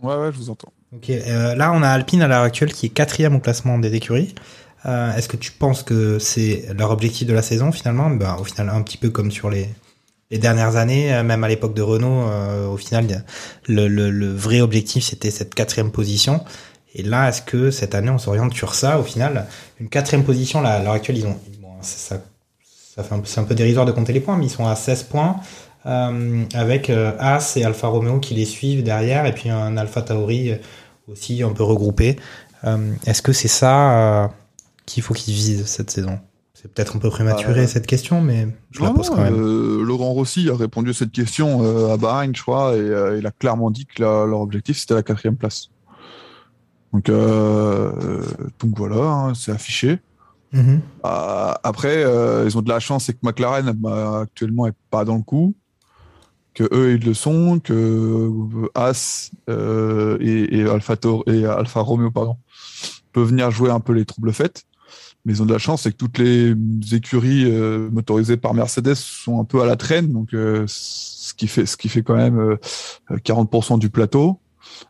Ouais, 0.03 0.14
ouais, 0.16 0.31
je 0.33 0.37
vous 0.37 0.51
entends. 0.51 0.72
Ok. 0.95 1.11
euh, 1.11 1.55
là, 1.55 1.72
on 1.72 1.83
a 1.83 1.89
Alpine 1.89 2.22
à 2.22 2.29
l'heure 2.29 2.43
actuelle 2.43 2.72
qui 2.72 2.87
est 2.87 2.89
quatrième 2.91 3.35
au 3.37 3.41
classement 3.41 3.79
des 3.79 3.95
écuries. 3.95 4.35
Euh, 4.85 5.12
Est-ce 5.16 5.29
que 5.29 5.37
tu 5.37 5.53
penses 5.53 5.83
que 5.83 6.18
c'est 6.18 6.66
leur 6.77 6.91
objectif 6.91 7.27
de 7.27 7.33
la 7.33 7.43
saison 7.43 7.72
finalement? 7.72 8.11
Ben, 8.11 8.37
Au 8.39 8.45
final, 8.45 8.68
un 8.68 8.83
petit 8.83 8.99
peu 8.99 9.11
comme 9.11 9.31
sur 9.33 9.51
les, 9.51 9.68
les 10.31 10.39
dernières 10.39 10.77
années, 10.77 11.12
euh, 11.14 11.22
même 11.22 11.43
à 11.45 11.49
l'époque 11.49 11.74
de 11.74 11.83
Renault, 11.83 12.29
euh, 12.29 12.68
au 12.68 12.77
final, 12.77 13.24
le, 13.68 13.89
le, 13.89 14.11
le 14.11 14.33
vrai 14.35 14.61
objectif 14.61 15.05
c'était 15.05 15.31
cette 15.31 15.55
quatrième 15.55 15.91
position. 15.91 16.45
Et 16.95 17.03
là, 17.03 17.29
est-ce 17.29 17.43
que 17.43 17.70
cette 17.70 17.95
année 17.95 18.11
on 18.11 18.18
s'oriente 18.18 18.55
sur 18.55 18.74
ça? 18.74 18.99
Au 18.99 19.03
final, 19.03 19.47
une 19.81 19.89
quatrième 19.89 20.24
position, 20.24 20.61
là, 20.61 20.70
à 20.74 20.83
l'heure 20.83 20.93
actuelle, 20.95 21.18
ils 21.18 21.27
ont, 21.27 21.39
bon, 21.61 21.68
ça, 21.83 22.18
ça 22.95 23.03
fait 23.03 23.14
c'est 23.24 23.41
un 23.41 23.45
peu 23.45 23.55
dérisoire 23.55 23.87
de 23.87 23.93
compter 23.93 24.12
les 24.12 24.20
points, 24.20 24.37
mais 24.37 24.47
ils 24.47 24.51
sont 24.51 24.66
à 24.66 24.77
16 24.77 25.05
points. 25.05 25.37
euh, 25.87 26.45
avec 26.55 26.91
euh, 26.91 27.12
As 27.18 27.57
et 27.57 27.64
Alfa 27.64 27.89
Romeo 27.89 28.18
qui 28.20 28.35
les 28.35 28.45
suivent 28.47 28.83
derrière, 28.83 29.27
et 29.27 29.33
puis 29.33 29.51
un 29.51 29.77
Alpha 29.77 30.03
Tauri 30.03 30.53
euh, 30.53 30.57
aussi 31.09 31.43
un 31.43 31.53
peu 31.53 31.62
regroupé. 31.62 32.16
Euh, 32.64 32.93
Est-ce 33.07 33.22
que 33.22 33.33
c'est 33.33 33.49
ça 33.49 34.24
euh, 34.24 34.29
qu'il 34.87 35.03
faut 35.03 35.14
qu'ils 35.14 35.34
visent 35.34 35.66
cette 35.66 35.91
saison 35.91 36.18
C'est 36.55 36.72
peut-être 36.72 36.97
un 36.97 36.99
peu 36.99 37.11
prématuré 37.11 37.61
Euh, 37.62 37.66
cette 37.66 37.87
question, 37.87 38.20
mais 38.22 38.49
je 38.70 38.82
la 38.82 38.91
pose 38.91 39.11
quand 39.11 39.16
même. 39.20 39.34
euh, 39.34 39.82
Laurent 39.84 40.12
Rossi 40.12 40.49
a 40.49 40.57
répondu 40.57 40.91
à 40.91 40.95
cette 40.95 41.12
question 41.12 41.62
euh, 41.64 41.93
à 41.93 41.97
Bahreïn, 41.97 42.32
je 42.34 42.43
crois, 42.43 42.74
et 42.76 43.18
il 43.18 43.26
a 43.26 43.30
clairement 43.30 43.70
dit 43.70 43.84
que 43.87 44.03
la- 44.03 44.24
leur 44.26 44.41
objectif 44.41 44.78
c'était 44.78 44.95
la 44.95 45.03
quatrième 45.03 45.37
place. 45.37 45.68
Donc, 46.93 47.11
donc 48.59 48.78
voilà, 48.78 48.97
hein, 49.05 49.34
c'est 49.34 49.53
affiché. 49.53 49.99
Mhm. 50.53 50.80
Après, 51.03 52.03
ils 52.47 52.57
ont 52.57 52.62
de 52.62 52.68
la 52.68 52.80
chance, 52.80 53.05
c'est 53.05 53.12
que 53.12 53.18
McLaren 53.22 53.72
bah, 53.72 54.20
actuellement 54.22 54.66
est 54.66 54.74
pas 54.91 55.05
dans 55.05 55.16
le 55.16 55.22
coup, 55.22 55.55
que 56.55 56.64
eux 56.72 56.95
ils 56.95 57.05
le 57.05 57.12
sont, 57.12 57.59
que 57.59 58.30
As 58.74 59.30
euh, 59.51 60.16
et, 60.20 60.59
et 60.59 60.66
Alpha 60.68 60.97
Tor- 60.97 61.24
et 61.26 61.45
Alpha 61.45 61.80
Romeo 61.80 62.11
pardon 62.11 62.37
peuvent 63.12 63.28
venir 63.28 63.51
jouer 63.51 63.70
un 63.70 63.80
peu 63.80 63.93
les 63.93 64.05
troubles 64.07 64.32
faits. 64.32 64.64
Mais 65.27 65.33
ils 65.33 65.43
ont 65.43 65.47
de 65.47 65.53
la 65.53 65.59
chance, 65.59 65.83
c'est 65.83 65.91
que 65.91 65.97
toutes 65.97 66.18
les 66.18 66.55
écuries 66.93 67.45
euh, 67.47 67.91
motorisées 67.91 68.37
par 68.37 68.55
Mercedes 68.55 68.95
sont 68.95 69.41
un 69.41 69.45
peu 69.45 69.61
à 69.61 69.66
la 69.66 69.74
traîne, 69.74 70.12
donc 70.12 70.33
euh, 70.33 70.64
ce 70.68 71.35
qui 71.35 71.49
fait 71.49 71.66
ce 71.66 71.77
qui 71.77 71.89
fait 71.89 72.03
quand 72.03 72.14
même 72.14 72.39
euh, 72.39 72.57
40% 73.11 73.79
du 73.81 73.91
plateau. 73.91 74.39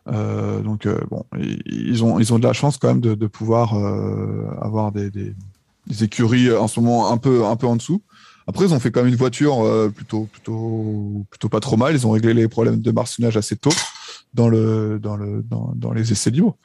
Euh, 0.07 0.61
donc 0.61 0.85
euh, 0.85 0.99
bon, 1.09 1.25
ils- 1.65 2.03
ont 2.03 2.19
ils 2.19 2.33
ont 2.33 2.39
de 2.39 2.43
la 2.45 2.53
chance 2.53 2.77
quand 2.77 2.87
même 2.87 3.01
de, 3.01 3.15
de 3.15 3.27
pouvoir 3.27 3.73
euh, 3.75 4.45
avoir 4.61 4.91
des, 4.91 5.09
des, 5.09 5.33
écuries 6.03 6.49
euh, 6.49 6.59
en 6.61 6.67
ce 6.67 6.79
moment 6.79 7.11
un 7.11 7.17
peu 7.17 7.43
un 7.45 7.55
peu 7.55 7.65
en 7.65 7.75
dessous. 7.75 8.03
Après, 8.45 8.65
ils 8.65 8.73
ont 8.73 8.79
fait 8.79 8.91
quand 8.91 9.01
même 9.01 9.09
une 9.11 9.17
voiture 9.17 9.65
euh, 9.65 9.89
plutôt 9.89 10.25
plutôt 10.31 11.25
plutôt 11.31 11.49
pas 11.49 11.59
trop 11.59 11.77
mal. 11.77 11.95
Ils 11.95 12.05
ont 12.05 12.11
réglé 12.11 12.35
les 12.35 12.47
problèmes 12.47 12.79
de 12.79 12.91
marcinage 12.91 13.37
assez 13.37 13.55
tôt 13.55 13.73
dans 14.35 14.49
le 14.49 14.99
dans 15.01 15.17
le 15.17 15.41
dans, 15.41 15.73
dans 15.75 15.93
les 15.93 16.11
essais 16.11 16.29
libres. 16.29 16.55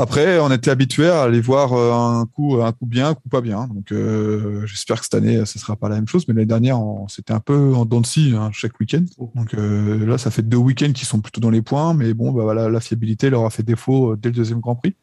Après, 0.00 0.38
on 0.38 0.52
était 0.52 0.70
habitué 0.70 1.08
à 1.08 1.22
aller 1.22 1.40
voir 1.40 1.72
euh, 1.72 1.92
un 1.92 2.24
coup 2.24 2.62
un 2.62 2.70
coup 2.70 2.86
bien, 2.86 3.08
un 3.08 3.14
coup 3.14 3.28
pas 3.28 3.40
bien. 3.40 3.66
Donc, 3.66 3.90
euh, 3.90 4.64
j'espère 4.64 4.98
que 4.98 5.02
cette 5.02 5.14
année, 5.14 5.44
ce 5.44 5.58
sera 5.58 5.74
pas 5.74 5.88
la 5.88 5.96
même 5.96 6.06
chose. 6.06 6.26
Mais 6.28 6.34
l'année 6.34 6.46
dernière, 6.46 6.78
c'était 7.08 7.32
un 7.32 7.40
peu 7.40 7.74
en 7.74 7.84
dents 7.84 8.00
de 8.00 8.06
scie 8.06 8.32
hein, 8.36 8.50
chaque 8.52 8.78
week-end. 8.78 9.04
Donc 9.34 9.54
euh, 9.54 10.06
là, 10.06 10.16
ça 10.16 10.30
fait 10.30 10.42
deux 10.42 10.56
week-ends 10.56 10.92
qui 10.92 11.04
sont 11.04 11.20
plutôt 11.20 11.40
dans 11.40 11.50
les 11.50 11.62
points. 11.62 11.94
Mais 11.94 12.14
bon, 12.14 12.30
bah 12.30 12.44
voilà, 12.44 12.68
la 12.68 12.80
fiabilité 12.80 13.28
leur 13.28 13.44
a 13.44 13.50
fait 13.50 13.64
défaut 13.64 14.12
euh, 14.12 14.16
dès 14.16 14.28
le 14.28 14.36
deuxième 14.36 14.60
Grand 14.60 14.76
Prix. 14.76 14.94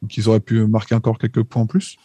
Donc, 0.00 0.16
ils 0.16 0.28
auraient 0.28 0.38
pu 0.38 0.64
marquer 0.64 0.94
encore 0.94 1.18
quelques 1.18 1.42
points 1.42 1.62
en 1.62 1.66
plus. 1.66 1.96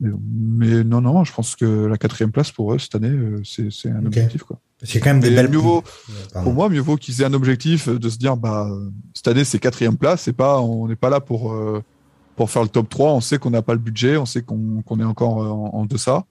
Mais, 0.00 0.10
mais 0.24 0.84
non, 0.84 1.02
non, 1.02 1.24
je 1.24 1.34
pense 1.34 1.54
que 1.54 1.84
la 1.84 1.98
quatrième 1.98 2.32
place 2.32 2.50
pour 2.50 2.72
eux 2.72 2.78
cette 2.78 2.94
année, 2.94 3.10
euh, 3.10 3.42
c'est 3.44 3.90
un 3.90 4.06
objectif. 4.06 4.42
Quoi. 4.42 4.58
C'est 4.82 5.00
quand 5.00 5.10
même 5.10 5.20
des 5.20 5.30
Mais 5.30 5.36
belles. 5.36 5.50
mieux 5.50 5.56
vaut- 5.58 5.82
pour 6.42 6.52
moi, 6.52 6.68
mieux 6.68 6.80
vaut 6.80 6.96
qu'ils 6.96 7.22
aient 7.22 7.24
un 7.24 7.32
objectif 7.32 7.88
de 7.88 8.08
se 8.10 8.18
dire, 8.18 8.36
bah, 8.36 8.68
cette 9.14 9.28
année, 9.28 9.44
c'est 9.44 9.58
quatrième 9.58 9.96
place. 9.96 10.22
C'est 10.22 10.32
pas, 10.34 10.60
on 10.60 10.86
n'est 10.88 10.96
pas 10.96 11.08
là 11.10 11.20
pour, 11.20 11.52
euh, 11.52 11.82
pour 12.36 12.50
faire 12.50 12.62
le 12.62 12.68
top 12.68 12.88
3. 12.88 13.12
On 13.12 13.20
sait 13.22 13.38
qu'on 13.38 13.50
n'a 13.50 13.62
pas 13.62 13.72
le 13.72 13.78
budget. 13.80 14.16
On 14.18 14.26
sait 14.26 14.42
qu'on 14.42 14.82
est 15.00 15.04
encore 15.04 15.42
euh, 15.42 15.48
en, 15.48 15.70
en 15.80 15.86
deçà. 15.86 16.24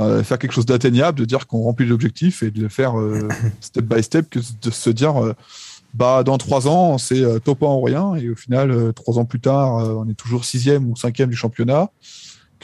Euh, 0.00 0.22
faire 0.24 0.38
quelque 0.38 0.52
chose 0.52 0.66
d'atteignable, 0.66 1.18
de 1.18 1.24
dire 1.24 1.46
qu'on 1.46 1.62
remplit 1.62 1.86
l'objectif 1.86 2.42
et 2.42 2.50
de 2.50 2.60
le 2.60 2.68
faire 2.68 2.98
euh, 2.98 3.28
step 3.60 3.84
by 3.84 4.02
step, 4.02 4.28
que 4.30 4.40
de 4.40 4.70
se 4.70 4.90
dire, 4.90 5.22
euh, 5.24 5.34
bah, 5.94 6.22
dans 6.24 6.36
trois 6.38 6.66
ans, 6.68 6.98
c'est 6.98 7.22
euh, 7.22 7.38
top 7.38 7.62
1 7.62 7.66
en 7.66 7.80
rien. 7.82 8.14
Et 8.16 8.28
au 8.30 8.36
final, 8.36 8.70
euh, 8.70 8.92
trois 8.92 9.18
ans 9.18 9.24
plus 9.24 9.40
tard, 9.40 9.74
on 9.98 10.08
est 10.08 10.14
toujours 10.14 10.44
sixième 10.44 10.90
ou 10.90 10.96
cinquième 10.96 11.30
du 11.30 11.36
championnat. 11.36 11.88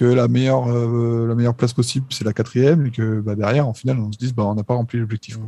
Que 0.01 0.07
la 0.07 0.29
meilleure, 0.29 0.67
euh, 0.73 1.27
la 1.29 1.35
meilleure 1.35 1.55
place 1.55 1.75
possible, 1.75 2.07
c'est 2.09 2.25
la 2.25 2.33
quatrième. 2.33 2.87
Et 2.87 2.91
que 2.91 3.21
bah, 3.21 3.35
derrière, 3.35 3.69
en 3.69 3.75
final, 3.75 3.99
on 3.99 4.11
se 4.11 4.17
dise, 4.17 4.33
bah, 4.33 4.45
on 4.47 4.55
n'a 4.55 4.63
pas 4.65 4.73
rempli 4.75 4.99
l'objectif. 4.99 5.39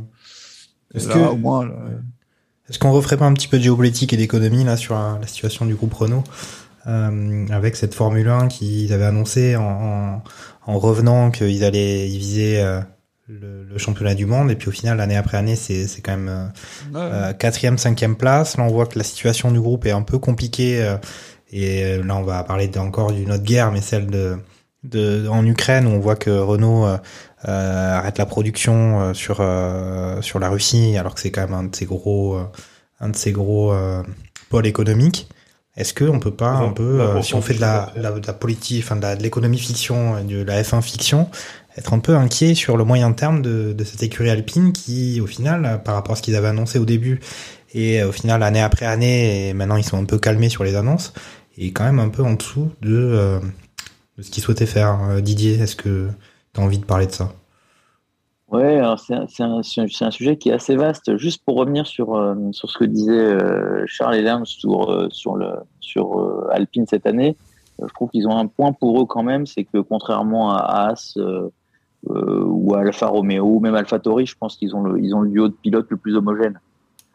Est-ce 0.93 1.07
Là, 1.09 1.15
que- 1.15 1.19
au 1.31 1.37
moins, 1.37 1.65
là, 1.65 1.73
Est-ce 2.69 2.77
qu'on 2.77 2.91
referait 2.91 3.17
pas 3.17 3.25
un 3.25 3.33
petit 3.33 3.47
peu 3.47 3.57
de 3.57 3.63
géopolitique 3.63 4.13
et 4.13 4.17
d'économie 4.17 4.63
là 4.63 4.77
sur 4.77 4.95
euh, 4.95 5.17
la 5.19 5.25
situation 5.27 5.65
du 5.65 5.73
groupe 5.75 5.93
Renault 5.95 6.23
euh, 6.87 7.47
avec 7.49 7.75
cette 7.75 7.93
Formule 7.95 8.27
1 8.29 8.47
qu'ils 8.47 8.93
avaient 8.93 9.05
annoncé 9.05 9.55
en, 9.55 9.63
en, 9.63 10.23
en 10.71 10.77
revenant 10.79 11.31
qu'ils 11.31 11.63
allaient 11.63 12.07
y 12.09 12.17
viser 12.17 12.61
euh, 12.61 12.79
le, 13.27 13.63
le 13.63 13.77
championnat 13.77 14.13
du 14.15 14.25
monde 14.25 14.51
et 14.51 14.55
puis 14.55 14.67
au 14.69 14.71
final 14.71 14.99
année 15.01 15.15
après 15.17 15.37
année 15.37 15.55
c'est 15.55 15.87
c'est 15.87 16.01
quand 16.01 16.15
même 16.17 16.51
euh, 16.95 17.33
quatrième 17.33 17.77
cinquième 17.77 18.15
place 18.17 18.57
là 18.57 18.63
on 18.65 18.67
voit 18.67 18.85
que 18.85 18.97
la 18.97 19.03
situation 19.05 19.49
du 19.51 19.59
groupe 19.61 19.85
est 19.85 19.91
un 19.91 20.01
peu 20.03 20.19
compliquée 20.19 20.81
euh, 20.83 20.97
et 21.53 21.83
euh, 21.83 22.03
là 22.03 22.15
on 22.15 22.23
va 22.23 22.43
parler 22.43 22.69
encore 22.77 23.11
d'une 23.11 23.31
autre 23.31 23.43
guerre 23.43 23.71
mais 23.71 23.81
celle 23.81 24.07
de 24.07 24.37
de, 24.83 25.27
en 25.29 25.45
Ukraine 25.45 25.87
où 25.87 25.91
on 25.91 25.99
voit 25.99 26.17
que 26.17 26.29
Renault 26.29 26.85
euh, 26.85 26.97
euh, 27.47 27.97
arrête 27.97 28.17
la 28.17 28.25
production 28.25 29.01
euh, 29.01 29.13
sur 29.13 29.37
euh, 29.39 30.21
sur 30.21 30.39
la 30.39 30.49
Russie 30.49 30.97
alors 30.97 31.15
que 31.15 31.21
c'est 31.21 31.31
quand 31.31 31.41
même 31.41 31.53
un 31.53 31.63
de 31.63 31.75
ses 31.75 31.85
gros 31.85 32.35
euh, 32.35 32.43
un 32.99 33.09
de 33.09 33.15
ses 33.15 33.31
gros 33.31 33.71
euh, 33.73 34.01
pôles 34.49 34.67
économiques. 34.67 35.27
Est-ce 35.75 35.93
que 35.93 36.05
on 36.05 36.19
peut 36.19 36.33
pas 36.33 36.51
un 36.51 36.69
peu 36.69 37.01
euh, 37.01 37.13
bon, 37.15 37.21
si 37.23 37.33
on 37.33 37.41
fait 37.41 37.55
de 37.55 37.61
la, 37.61 37.91
de 37.95 38.01
la, 38.01 38.11
de 38.11 38.27
la 38.27 38.33
politique, 38.33 38.83
enfin 38.83 38.95
de 38.95 39.21
l'économie 39.23 39.57
fiction, 39.57 40.19
et 40.19 40.23
de 40.23 40.43
la 40.43 40.61
F1 40.61 40.83
fiction, 40.83 41.27
être 41.75 41.93
un 41.93 41.99
peu 41.99 42.15
inquiet 42.15 42.53
sur 42.53 42.77
le 42.77 42.83
moyen 42.83 43.11
terme 43.11 43.41
de, 43.41 43.73
de 43.73 43.83
cette 43.83 44.03
écurie 44.03 44.29
alpine 44.29 44.71
qui, 44.71 45.19
au 45.19 45.25
final, 45.25 45.81
par 45.83 45.95
rapport 45.95 46.13
à 46.13 46.15
ce 46.15 46.21
qu'ils 46.21 46.35
avaient 46.35 46.49
annoncé 46.49 46.77
au 46.77 46.85
début, 46.85 47.21
et 47.73 48.03
au 48.03 48.11
final 48.11 48.43
année 48.43 48.61
après 48.61 48.85
année, 48.85 49.49
et 49.49 49.53
maintenant 49.55 49.77
ils 49.77 49.83
sont 49.83 49.99
un 49.99 50.05
peu 50.05 50.19
calmés 50.19 50.49
sur 50.49 50.63
les 50.63 50.75
annonces, 50.75 51.11
et 51.57 51.71
quand 51.73 51.83
même 51.83 51.99
un 51.99 52.09
peu 52.09 52.23
en 52.23 52.33
dessous 52.33 52.71
de, 52.81 52.95
euh, 52.95 53.39
de 54.17 54.21
ce 54.23 54.31
qu'ils 54.31 54.43
souhaitaient 54.43 54.65
faire. 54.65 55.01
Euh, 55.03 55.21
Didier, 55.21 55.55
est-ce 55.59 55.75
que 55.75 56.09
tu 56.53 56.61
as 56.61 56.63
envie 56.63 56.79
de 56.79 56.85
parler 56.85 57.07
de 57.07 57.11
ça? 57.11 57.33
Ouais, 58.47 58.77
alors 58.77 58.99
c'est 58.99 59.15
un, 59.15 59.25
c'est 59.27 59.41
un, 59.43 59.63
c'est 59.63 60.05
un- 60.05 60.11
sujet 60.11 60.37
qui 60.37 60.49
est 60.49 60.53
assez 60.53 60.75
vaste. 60.75 61.17
Juste 61.17 61.43
pour 61.43 61.55
revenir 61.55 61.87
sur, 61.87 62.13
euh, 62.15 62.35
sur 62.51 62.69
ce 62.69 62.77
que 62.77 62.85
disait 62.85 63.11
euh, 63.11 63.83
Charles 63.87 64.15
et 64.15 64.21
Lerme 64.21 64.45
sur, 64.45 64.91
euh, 64.91 65.07
sur, 65.09 65.35
le, 65.37 65.49
sur 65.79 66.19
euh, 66.19 66.47
Alpine 66.51 66.85
cette 66.87 67.07
année, 67.07 67.37
euh, 67.81 67.85
je 67.87 67.93
trouve 67.93 68.09
qu'ils 68.11 68.27
ont 68.27 68.37
un 68.37 68.45
point 68.47 68.71
pour 68.73 69.01
eux 69.01 69.05
quand 69.05 69.23
même, 69.23 69.47
c'est 69.47 69.63
que 69.63 69.79
contrairement 69.79 70.53
à 70.53 70.59
Haas 70.89 71.13
euh, 71.17 71.49
euh, 72.09 72.43
ou 72.45 72.75
à 72.75 72.81
Alfa 72.81 73.07
Romeo 73.07 73.43
ou 73.45 73.59
même 73.59 73.75
Alfa 73.75 73.99
Tauri, 73.99 74.25
je 74.27 74.35
pense 74.37 74.57
qu'ils 74.57 74.75
ont 74.75 74.83
le, 74.83 74.99
ils 75.01 75.15
ont 75.15 75.21
le 75.21 75.31
duo 75.31 75.47
de 75.47 75.53
pilotes 75.55 75.87
le 75.89 75.97
plus 75.97 76.15
homogène 76.15 76.59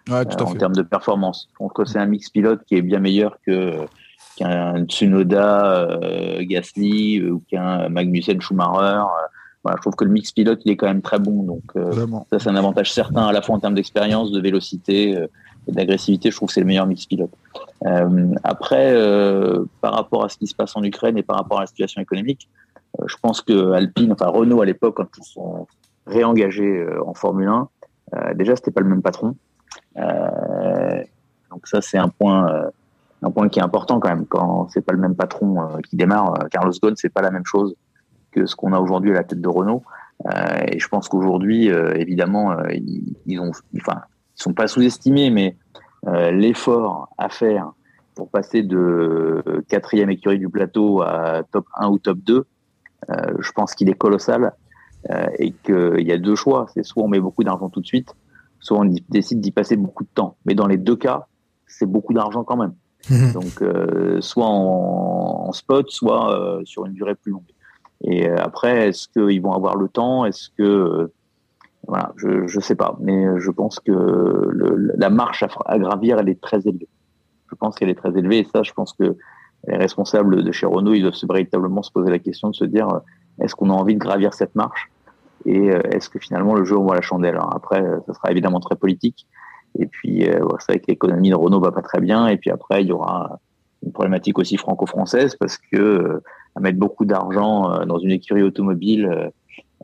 Ouais, 0.09 0.24
tout 0.26 0.36
euh, 0.41 0.43
à 0.43 0.47
en 0.47 0.51
fait. 0.53 0.59
termes 0.59 0.74
de 0.74 0.82
performance. 0.82 1.49
Je 1.51 1.55
trouve 1.57 1.72
que 1.72 1.84
c'est 1.84 1.99
un 1.99 2.07
mix 2.07 2.30
pilote 2.30 2.62
qui 2.66 2.76
est 2.76 2.82
bien 2.82 3.01
meilleur 3.01 3.36
que 3.47 3.76
qu'un 4.39 4.84
Tsunoda, 4.84 5.80
euh, 5.80 6.43
Gasly 6.43 7.20
euh, 7.20 7.32
ou 7.32 7.43
qu'un 7.51 7.89
Magnussen 7.89 8.41
Schumacher. 8.41 9.01
Euh, 9.01 9.26
voilà, 9.64 9.76
je 9.76 9.82
trouve 9.82 9.97
que 9.97 10.05
le 10.05 10.11
mix 10.11 10.30
pilote 10.30 10.61
il 10.64 10.72
est 10.72 10.76
quand 10.76 10.86
même 10.86 11.03
très 11.03 11.18
bon. 11.18 11.43
Donc 11.43 11.62
euh, 11.76 12.07
ça 12.30 12.39
c'est 12.39 12.49
un 12.49 12.57
avantage 12.57 12.93
certain 12.93 13.26
à 13.26 13.32
la 13.32 13.43
fois 13.43 13.57
en 13.57 13.61
termes 13.61 13.74
d'expérience, 13.74 14.30
de 14.30 14.41
vélocité 14.41 15.16
euh, 15.16 15.26
et 15.66 15.72
d'agressivité. 15.72 16.30
Je 16.30 16.36
trouve 16.36 16.49
que 16.49 16.55
c'est 16.55 16.61
le 16.61 16.66
meilleur 16.66 16.86
mix 16.86 17.07
pilote. 17.07 17.32
Euh, 17.86 18.34
après, 18.45 18.95
par 19.80 19.95
rapport 19.95 20.24
à 20.24 20.28
ce 20.28 20.39
qui 20.39 20.47
se 20.47 20.55
passe 20.55 20.76
en 20.76 20.82
Ukraine 20.82 21.18
et 21.18 21.22
par 21.22 21.36
rapport 21.36 21.59
à 21.59 21.62
la 21.62 21.66
situation 21.66 22.01
économique, 22.01 22.49
je 23.05 23.16
pense 23.20 23.43
que 23.43 23.72
Alpine, 23.72 24.12
enfin 24.12 24.28
Renault 24.28 24.62
à 24.62 24.66
l'époque 24.66 24.97
quand 24.97 25.09
ils 25.18 25.24
sont 25.24 25.66
réengagés 26.07 26.86
en 27.05 27.14
Formule 27.14 27.49
1, 27.49 27.68
euh, 28.14 28.34
déjà 28.34 28.57
c'était 28.57 28.70
pas 28.70 28.80
le 28.80 28.89
même 28.89 29.03
patron. 29.03 29.34
Donc 31.51 31.66
ça 31.66 31.80
c'est 31.82 31.99
un 31.99 32.09
point, 32.09 32.70
un 33.23 33.31
point 33.31 33.49
qui 33.49 33.59
est 33.59 33.62
important 33.62 34.01
quand 34.01 34.09
même. 34.09 34.27
Quand 34.27 34.69
c'est 34.71 34.81
pas 34.81 34.93
le 34.93 34.99
même 34.99 35.14
patron 35.14 35.61
euh, 35.62 35.79
qui 35.89 35.97
démarre, 35.97 36.41
euh, 36.41 36.47
Carlos 36.51 36.73
Ghosn 36.83 36.95
c'est 36.97 37.12
pas 37.12 37.23
la 37.23 37.31
même 37.31 37.45
chose 37.45 37.75
que 38.31 38.47
ce 38.47 38.55
qu'on 38.57 38.73
a 38.73 38.81
aujourd'hui 38.81 39.11
à 39.11 39.14
la 39.14 39.25
tête 39.25 39.41
de 39.41 39.49
Renault. 39.49 39.83
Euh, 40.27 40.64
et 40.66 40.79
je 40.79 40.89
pense 40.89 41.09
qu'aujourd'hui, 41.09 41.71
euh, 41.71 41.95
évidemment, 41.95 42.53
euh, 42.53 42.73
ils, 42.73 43.16
ils 43.27 43.41
ont, 43.41 43.53
enfin, 43.77 44.03
ils 44.37 44.43
sont 44.43 44.55
pas 44.55 44.66
sous-estimés, 44.66 45.31
mais 45.31 45.57
l'effort 46.31 47.09
à 47.19 47.29
faire 47.29 47.73
pour 48.14 48.31
passer 48.31 48.62
de 48.62 49.43
quatrième 49.69 50.11
écurie 50.11 50.39
du 50.39 50.49
plateau 50.49 51.03
à 51.03 51.43
top 51.51 51.66
1 51.75 51.89
ou 51.89 51.99
top 51.99 52.19
2, 52.19 52.47
euh, 53.11 53.14
je 53.41 53.53
pense 53.53 53.75
qu'il 53.75 53.89
est 53.89 53.99
colossal 53.99 54.53
et 55.39 55.53
qu'il 55.64 56.07
y 56.07 56.12
a 56.12 56.19
deux 56.19 56.37
choix. 56.37 56.66
C'est 56.73 56.85
soit 56.85 57.03
on 57.03 57.09
met 57.09 57.19
beaucoup 57.19 57.43
d'argent 57.43 57.69
tout 57.69 57.81
de 57.81 57.87
suite, 57.87 58.14
soit 58.61 58.79
on 58.79 58.95
décide 59.09 59.41
d'y 59.41 59.51
passer 59.51 59.77
beaucoup 59.77 60.05
de 60.05 60.09
temps. 60.14 60.37
Mais 60.45 60.55
dans 60.55 60.69
les 60.69 60.77
deux 60.77 60.97
cas, 60.97 61.27
c'est 61.66 61.87
beaucoup 61.87 62.14
d'argent 62.14 62.45
quand 62.45 62.57
même. 62.57 62.75
Donc, 63.33 63.63
euh, 63.63 64.21
soit 64.21 64.47
en, 64.47 65.51
spot, 65.53 65.91
soit 65.91 66.35
euh, 66.35 66.63
sur 66.65 66.85
une 66.85 66.93
durée 66.93 67.15
plus 67.15 67.33
longue. 67.33 67.43
Et 68.05 68.29
euh, 68.29 68.37
après, 68.39 68.89
est-ce 68.89 69.09
qu'ils 69.09 69.41
vont 69.41 69.53
avoir 69.53 69.77
le 69.77 69.89
temps? 69.89 70.25
Est-ce 70.25 70.51
que 70.51 70.63
euh, 70.63 71.13
voilà, 71.87 72.13
je 72.17 72.47
je 72.47 72.61
sais 72.61 72.75
pas, 72.75 72.97
mais 73.01 73.27
je 73.39 73.51
pense 73.51 73.81
que 73.81 73.93
le, 73.93 74.93
la 74.97 75.11
marche 75.11 75.43
à, 75.43 75.49
à 75.65 75.79
gravir, 75.79 76.19
elle 76.19 76.29
est 76.29 76.41
très 76.41 76.61
élevée. 76.67 76.89
Je 77.51 77.55
pense 77.55 77.77
qu'elle 77.77 77.89
est 77.89 77.95
très 77.95 78.17
élevée, 78.17 78.41
et 78.41 78.45
ça, 78.45 78.63
je 78.63 78.73
pense 78.73 78.93
que 78.93 79.17
les 79.67 79.77
responsables 79.77 80.45
de 80.45 80.53
chez 80.53 80.67
Renault, 80.67 80.95
ils 80.95 81.03
doivent 81.03 81.15
se 81.15 81.27
véritablement 81.27 81.83
se 81.83 81.91
poser 81.91 82.11
la 82.11 82.19
question 82.19 82.51
de 82.51 82.55
se 82.55 82.65
dire 82.65 82.89
euh, 82.89 82.99
est-ce 83.41 83.55
qu'on 83.55 83.71
a 83.71 83.73
envie 83.73 83.95
de 83.95 84.01
gravir 84.01 84.35
cette 84.35 84.55
marche? 84.55 84.91
Et 85.47 85.71
euh, 85.71 85.81
est-ce 85.93 86.11
que 86.11 86.19
finalement 86.19 86.55
le 86.55 86.65
jeu 86.65 86.77
envoie 86.77 86.95
la 86.95 87.01
chandelle? 87.01 87.39
Après, 87.53 87.83
ça 88.07 88.15
sera 88.15 88.31
évidemment 88.31 88.61
très 88.61 88.77
politique. 88.77 89.27
Et 89.79 89.87
puis, 89.87 90.29
euh, 90.29 90.45
c'est 90.59 90.72
vrai 90.72 90.81
que 90.81 90.87
l'économie 90.89 91.31
de 91.31 91.37
Renault 91.37 91.61
va 91.61 91.70
pas 91.70 91.83
très 91.83 92.01
bien. 92.01 92.26
Et 92.26 92.37
puis 92.37 92.51
après, 92.51 92.83
il 92.83 92.89
y 92.89 92.93
aura 92.93 93.39
une 93.85 93.93
problématique 93.93 94.39
aussi 94.39 94.57
franco-française 94.57 95.37
parce 95.37 95.57
que 95.57 95.76
euh, 95.76 96.22
à 96.57 96.61
mettre 96.61 96.79
beaucoup 96.79 97.05
d'argent 97.05 97.72
euh, 97.72 97.85
dans 97.85 97.99
une 97.99 98.11
écurie 98.11 98.43
automobile 98.43 99.31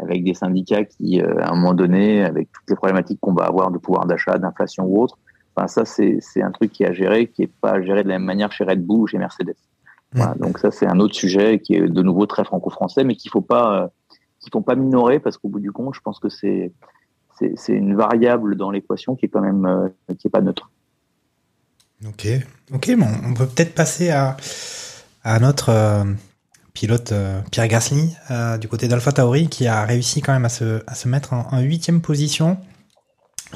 avec 0.01 0.25
des 0.25 0.35
syndicats 0.35 0.85
qui, 0.85 1.21
à 1.21 1.53
un 1.53 1.55
moment 1.55 1.75
donné, 1.75 2.25
avec 2.25 2.51
toutes 2.51 2.69
les 2.69 2.75
problématiques 2.75 3.21
qu'on 3.21 3.33
va 3.33 3.45
avoir 3.45 3.71
de 3.71 3.79
pouvoir 3.79 4.07
d'achat, 4.07 4.37
d'inflation 4.39 4.85
ou 4.85 5.01
autre, 5.01 5.17
enfin 5.55 5.69
ça 5.69 5.85
c'est 5.85 6.43
un 6.43 6.51
truc 6.51 6.73
qui 6.73 6.83
est 6.83 6.89
à 6.89 6.93
gérer, 6.93 7.29
qui 7.29 7.45
est 7.45 7.53
pas 7.61 7.81
géré 7.81 8.03
de 8.03 8.09
la 8.09 8.19
même 8.19 8.27
manière 8.27 8.51
chez 8.51 8.65
Red 8.65 8.85
Bull 8.85 9.03
ou 9.03 9.07
chez 9.07 9.19
Mercedes. 9.19 9.55
Voilà, 10.13 10.35
donc 10.35 10.59
ça 10.59 10.73
c'est 10.73 10.87
un 10.89 10.99
autre 10.99 11.15
sujet 11.15 11.61
qui 11.61 11.77
est 11.77 11.89
de 11.89 12.03
nouveau 12.03 12.27
très 12.27 12.45
franco-français, 12.45 13.05
mais 13.05 13.15
qu'il 13.15 13.31
faut 13.31 13.41
pas 13.41 13.93
qu'il 14.41 14.51
faut 14.51 14.63
pas 14.63 14.75
minorer 14.75 15.21
parce 15.21 15.39
qu'au 15.39 15.49
bout 15.49 15.61
du 15.61 15.71
compte, 15.71 15.95
je 15.95 16.01
pense 16.01 16.19
que 16.19 16.29
c'est 16.29 16.73
c'est 17.39 17.73
une 17.73 17.97
variable 17.97 18.57
dans 18.57 18.71
l'équation 18.71 19.17
qui 19.17 19.27
est 19.27 19.29
quand 19.29 19.41
même 19.41 19.67
euh, 19.67 19.89
qui 20.19 20.29
est 20.29 20.31
pas 20.31 20.41
neutre. 20.41 20.71
Ok, 22.07 22.27
ok, 22.73 22.97
bon, 22.97 23.09
on 23.25 23.35
peut 23.35 23.47
peut-être 23.47 23.75
passer 23.75 24.11
à, 24.11 24.37
notre 25.41 25.71
euh, 25.71 26.05
pilote 26.75 27.13
euh, 27.13 27.41
Pierre 27.51 27.69
Gasly 27.69 28.15
du 28.61 28.69
côté 28.69 28.89
d'Alpha 28.89 29.13
Tauri 29.13 29.49
qui 29.49 29.67
a 29.67 29.85
réussi 29.85 30.21
quand 30.21 30.33
même 30.33 30.45
à 30.45 30.51
se, 30.51 30.83
à 30.87 30.95
se 30.95 31.09
mettre 31.09 31.33
en 31.33 31.61
huitième 31.61 32.01
position. 32.01 32.59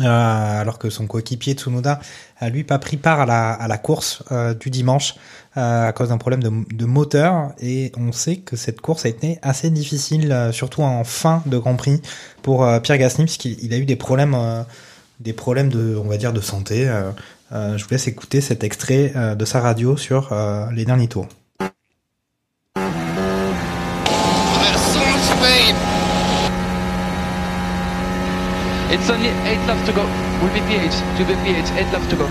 Euh, 0.00 0.60
alors 0.60 0.78
que 0.78 0.90
son 0.90 1.06
coéquipier 1.06 1.54
Tsunoda 1.54 2.00
a 2.38 2.48
lui 2.50 2.64
pas 2.64 2.78
pris 2.78 2.96
part 2.96 3.20
à 3.20 3.26
la, 3.68 3.78
course 3.78 4.22
euh, 4.30 4.54
du 4.54 4.70
dimanche 4.70 5.16
euh, 5.56 5.88
à 5.88 5.92
cause 5.92 6.10
d'un 6.10 6.18
problème 6.18 6.42
de, 6.42 6.84
moteur 6.84 7.52
et 7.60 7.92
on 7.96 8.12
sait 8.12 8.36
que 8.36 8.56
cette 8.56 8.80
course 8.80 9.06
a 9.06 9.08
été 9.08 9.38
assez 9.42 9.70
difficile 9.70 10.50
surtout 10.52 10.82
en 10.82 11.04
fin 11.04 11.42
de 11.46 11.58
Grand 11.58 11.76
Prix 11.76 12.00
pour 12.42 12.66
Pierre 12.82 12.98
Gasly 12.98 13.24
puisqu'il 13.24 13.62
il 13.62 13.74
a 13.74 13.76
eu 13.76 13.84
des 13.84 13.96
problèmes 13.96 14.36
des 15.20 15.32
problèmes 15.32 15.68
de 15.68 15.96
on 15.96 16.08
va 16.08 16.16
dire 16.16 16.32
de 16.32 16.40
santé 16.40 16.90
je 17.50 17.82
vous 17.82 17.90
laisse 17.90 18.06
écouter 18.06 18.40
cet 18.40 18.64
extrait 18.64 19.12
de 19.36 19.44
sa 19.44 19.60
radio 19.60 19.96
sur 19.96 20.32
les 20.72 20.84
derniers 20.84 21.08
tours. 21.08 21.28
It's 28.90 29.10
only 29.10 29.28
8 29.28 29.66
left 29.66 29.86
to 29.86 29.92
go. 29.92 30.02
Will 30.40 30.54
be 30.54 30.60
P8. 30.60 30.96
To 31.18 31.24
be 31.28 31.34
P8. 31.44 31.68
8 31.76 31.92
left 31.92 32.08
to 32.10 32.16
go. 32.16 32.26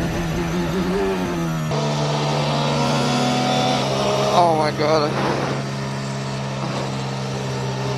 Oh 4.33 4.55
my 4.57 4.71
god. 4.77 5.11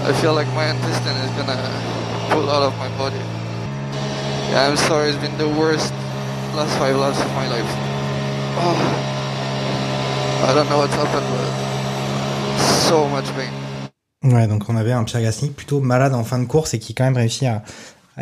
I 0.07 0.13
feel 0.21 0.33
like 0.33 0.47
my 0.53 0.67
intestine 0.71 1.15
is 1.23 1.31
gonna 1.37 1.55
pull 2.31 2.49
out 2.49 2.63
of 2.63 2.77
my 2.77 2.89
body. 2.97 3.21
Yeah, 4.51 4.67
I'm 4.67 4.75
sorry, 4.75 5.09
it's 5.09 5.19
been 5.19 5.37
the 5.37 5.47
worst 5.47 5.93
last 6.55 6.77
five 6.79 6.95
laps 6.97 7.21
of 7.21 7.31
my 7.35 7.47
life. 7.47 7.71
Oh, 8.59 8.75
I 10.47 10.53
don't 10.53 10.67
know 10.69 10.79
what's 10.79 10.95
happened, 10.95 11.27
but 11.31 11.51
so 12.89 13.07
much 13.07 13.25
pain. 13.35 13.53
Ouais, 14.23 14.47
donc 14.47 14.69
on 14.69 14.75
avait 14.75 14.91
un 14.91 15.05
Pierre 15.05 15.21
Gasly 15.21 15.49
plutôt 15.49 15.79
malade 15.79 16.13
en 16.13 16.25
fin 16.25 16.39
de 16.39 16.45
course 16.45 16.73
et 16.73 16.79
qui 16.79 16.93
quand 16.93 17.05
même 17.05 17.15
réussit 17.15 17.43
à, 17.47 17.63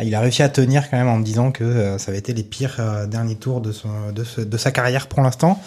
il 0.02 0.14
a 0.14 0.20
réussi 0.20 0.42
à 0.42 0.48
tenir 0.48 0.88
quand 0.90 0.96
même 0.96 1.08
en 1.08 1.18
me 1.18 1.24
disant 1.24 1.50
que 1.50 1.96
ça 1.98 2.10
avait 2.10 2.18
été 2.18 2.32
les 2.32 2.42
pires 2.44 2.80
derniers 3.08 3.36
tours 3.36 3.60
de, 3.60 3.72
son, 3.72 3.88
de, 4.12 4.56
sa 4.56 4.70
carrière 4.70 5.06
pour 5.08 5.22
l'instant 5.22 5.60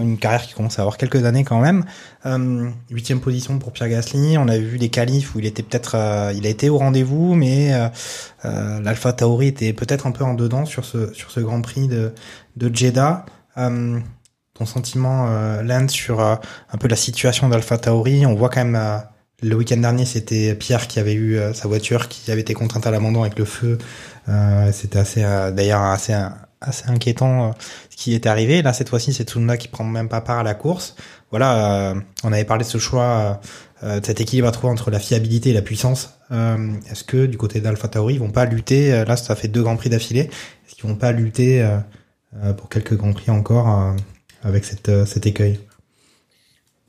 une 0.00 0.18
carrière 0.18 0.42
qui 0.42 0.54
commence 0.54 0.78
à 0.78 0.82
avoir 0.82 0.96
quelques 0.96 1.24
années 1.24 1.44
quand 1.44 1.60
même. 1.60 1.84
Euh, 2.26 2.68
huitième 2.90 3.20
position 3.20 3.58
pour 3.58 3.72
Pierre 3.72 3.88
Gasly. 3.88 4.38
On 4.38 4.48
a 4.48 4.58
vu 4.58 4.78
des 4.78 4.88
qualifs 4.88 5.34
où 5.34 5.38
il 5.38 5.46
était 5.46 5.62
peut-être, 5.62 5.94
euh, 5.96 6.32
il 6.34 6.46
a 6.46 6.50
été 6.50 6.68
au 6.68 6.78
rendez-vous, 6.78 7.34
mais 7.34 7.72
euh, 7.74 7.88
euh 8.44 8.80
l'Alpha 8.80 9.12
Tauri 9.12 9.48
était 9.48 9.72
peut-être 9.72 10.06
un 10.06 10.12
peu 10.12 10.24
en 10.24 10.34
dedans 10.34 10.64
sur 10.64 10.84
ce 10.84 11.12
sur 11.12 11.30
ce 11.30 11.40
Grand 11.40 11.60
Prix 11.60 11.88
de 11.88 12.12
de 12.56 12.74
Jeddah. 12.74 13.24
ton 13.56 14.66
sentiment, 14.66 15.26
Lance, 15.62 15.90
sur 15.90 16.20
un 16.20 16.78
peu 16.78 16.88
la 16.88 16.96
situation 16.96 17.48
d'Alpha 17.48 17.78
Tauri. 17.78 18.24
On 18.24 18.34
voit 18.34 18.50
quand 18.50 18.64
même 18.64 19.02
le 19.44 19.54
week-end 19.56 19.76
dernier, 19.76 20.04
c'était 20.04 20.54
Pierre 20.54 20.88
qui 20.88 20.98
avait 20.98 21.14
eu 21.14 21.38
sa 21.52 21.68
voiture 21.68 22.08
qui 22.08 22.30
avait 22.30 22.40
été 22.40 22.54
contrainte 22.54 22.86
à 22.86 22.90
l'abandon 22.90 23.22
avec 23.22 23.38
le 23.38 23.44
feu. 23.44 23.78
c'était 24.72 24.98
assez, 24.98 25.22
d'ailleurs, 25.52 25.82
assez 25.82 26.14
assez 26.66 26.88
inquiétant 26.88 27.48
euh, 27.48 27.52
ce 27.90 27.96
qui 27.96 28.14
est 28.14 28.26
arrivé. 28.26 28.62
Là, 28.62 28.72
cette 28.72 28.88
fois-ci, 28.88 29.12
c'est 29.12 29.28
Tsunoda 29.28 29.56
qui 29.56 29.68
prend 29.68 29.84
même 29.84 30.08
pas 30.08 30.20
part 30.20 30.38
à 30.38 30.42
la 30.42 30.54
course. 30.54 30.96
Voilà, 31.30 31.90
euh, 31.90 31.94
on 32.22 32.32
avait 32.32 32.44
parlé 32.44 32.64
de 32.64 32.68
ce 32.68 32.78
choix, 32.78 33.40
euh, 33.82 34.00
de 34.00 34.06
cet 34.06 34.20
équilibre 34.20 34.48
à 34.48 34.52
trouver 34.52 34.72
entre 34.72 34.90
la 34.90 34.98
fiabilité 34.98 35.50
et 35.50 35.54
la 35.54 35.62
puissance. 35.62 36.10
Est-ce 36.90 37.04
que 37.04 37.26
du 37.26 37.36
côté 37.36 37.60
d'Alpha 37.60 37.86
Tauri, 37.86 38.14
ils 38.14 38.20
vont 38.20 38.30
pas 38.30 38.44
lutter 38.44 39.04
Là, 39.04 39.16
ça 39.16 39.36
fait 39.36 39.46
deux 39.46 39.62
grands 39.62 39.76
prix 39.76 39.88
d'affilée. 39.88 40.30
Est-ce 40.66 40.74
qu'ils 40.74 40.88
vont 40.88 40.96
pas 40.96 41.12
lutter 41.12 41.64
pour 42.56 42.68
quelques 42.68 42.96
grands 42.96 43.12
prix 43.12 43.30
encore 43.30 43.94
avec 44.42 44.64
cette, 44.64 45.06
cet 45.06 45.26
écueil? 45.26 45.60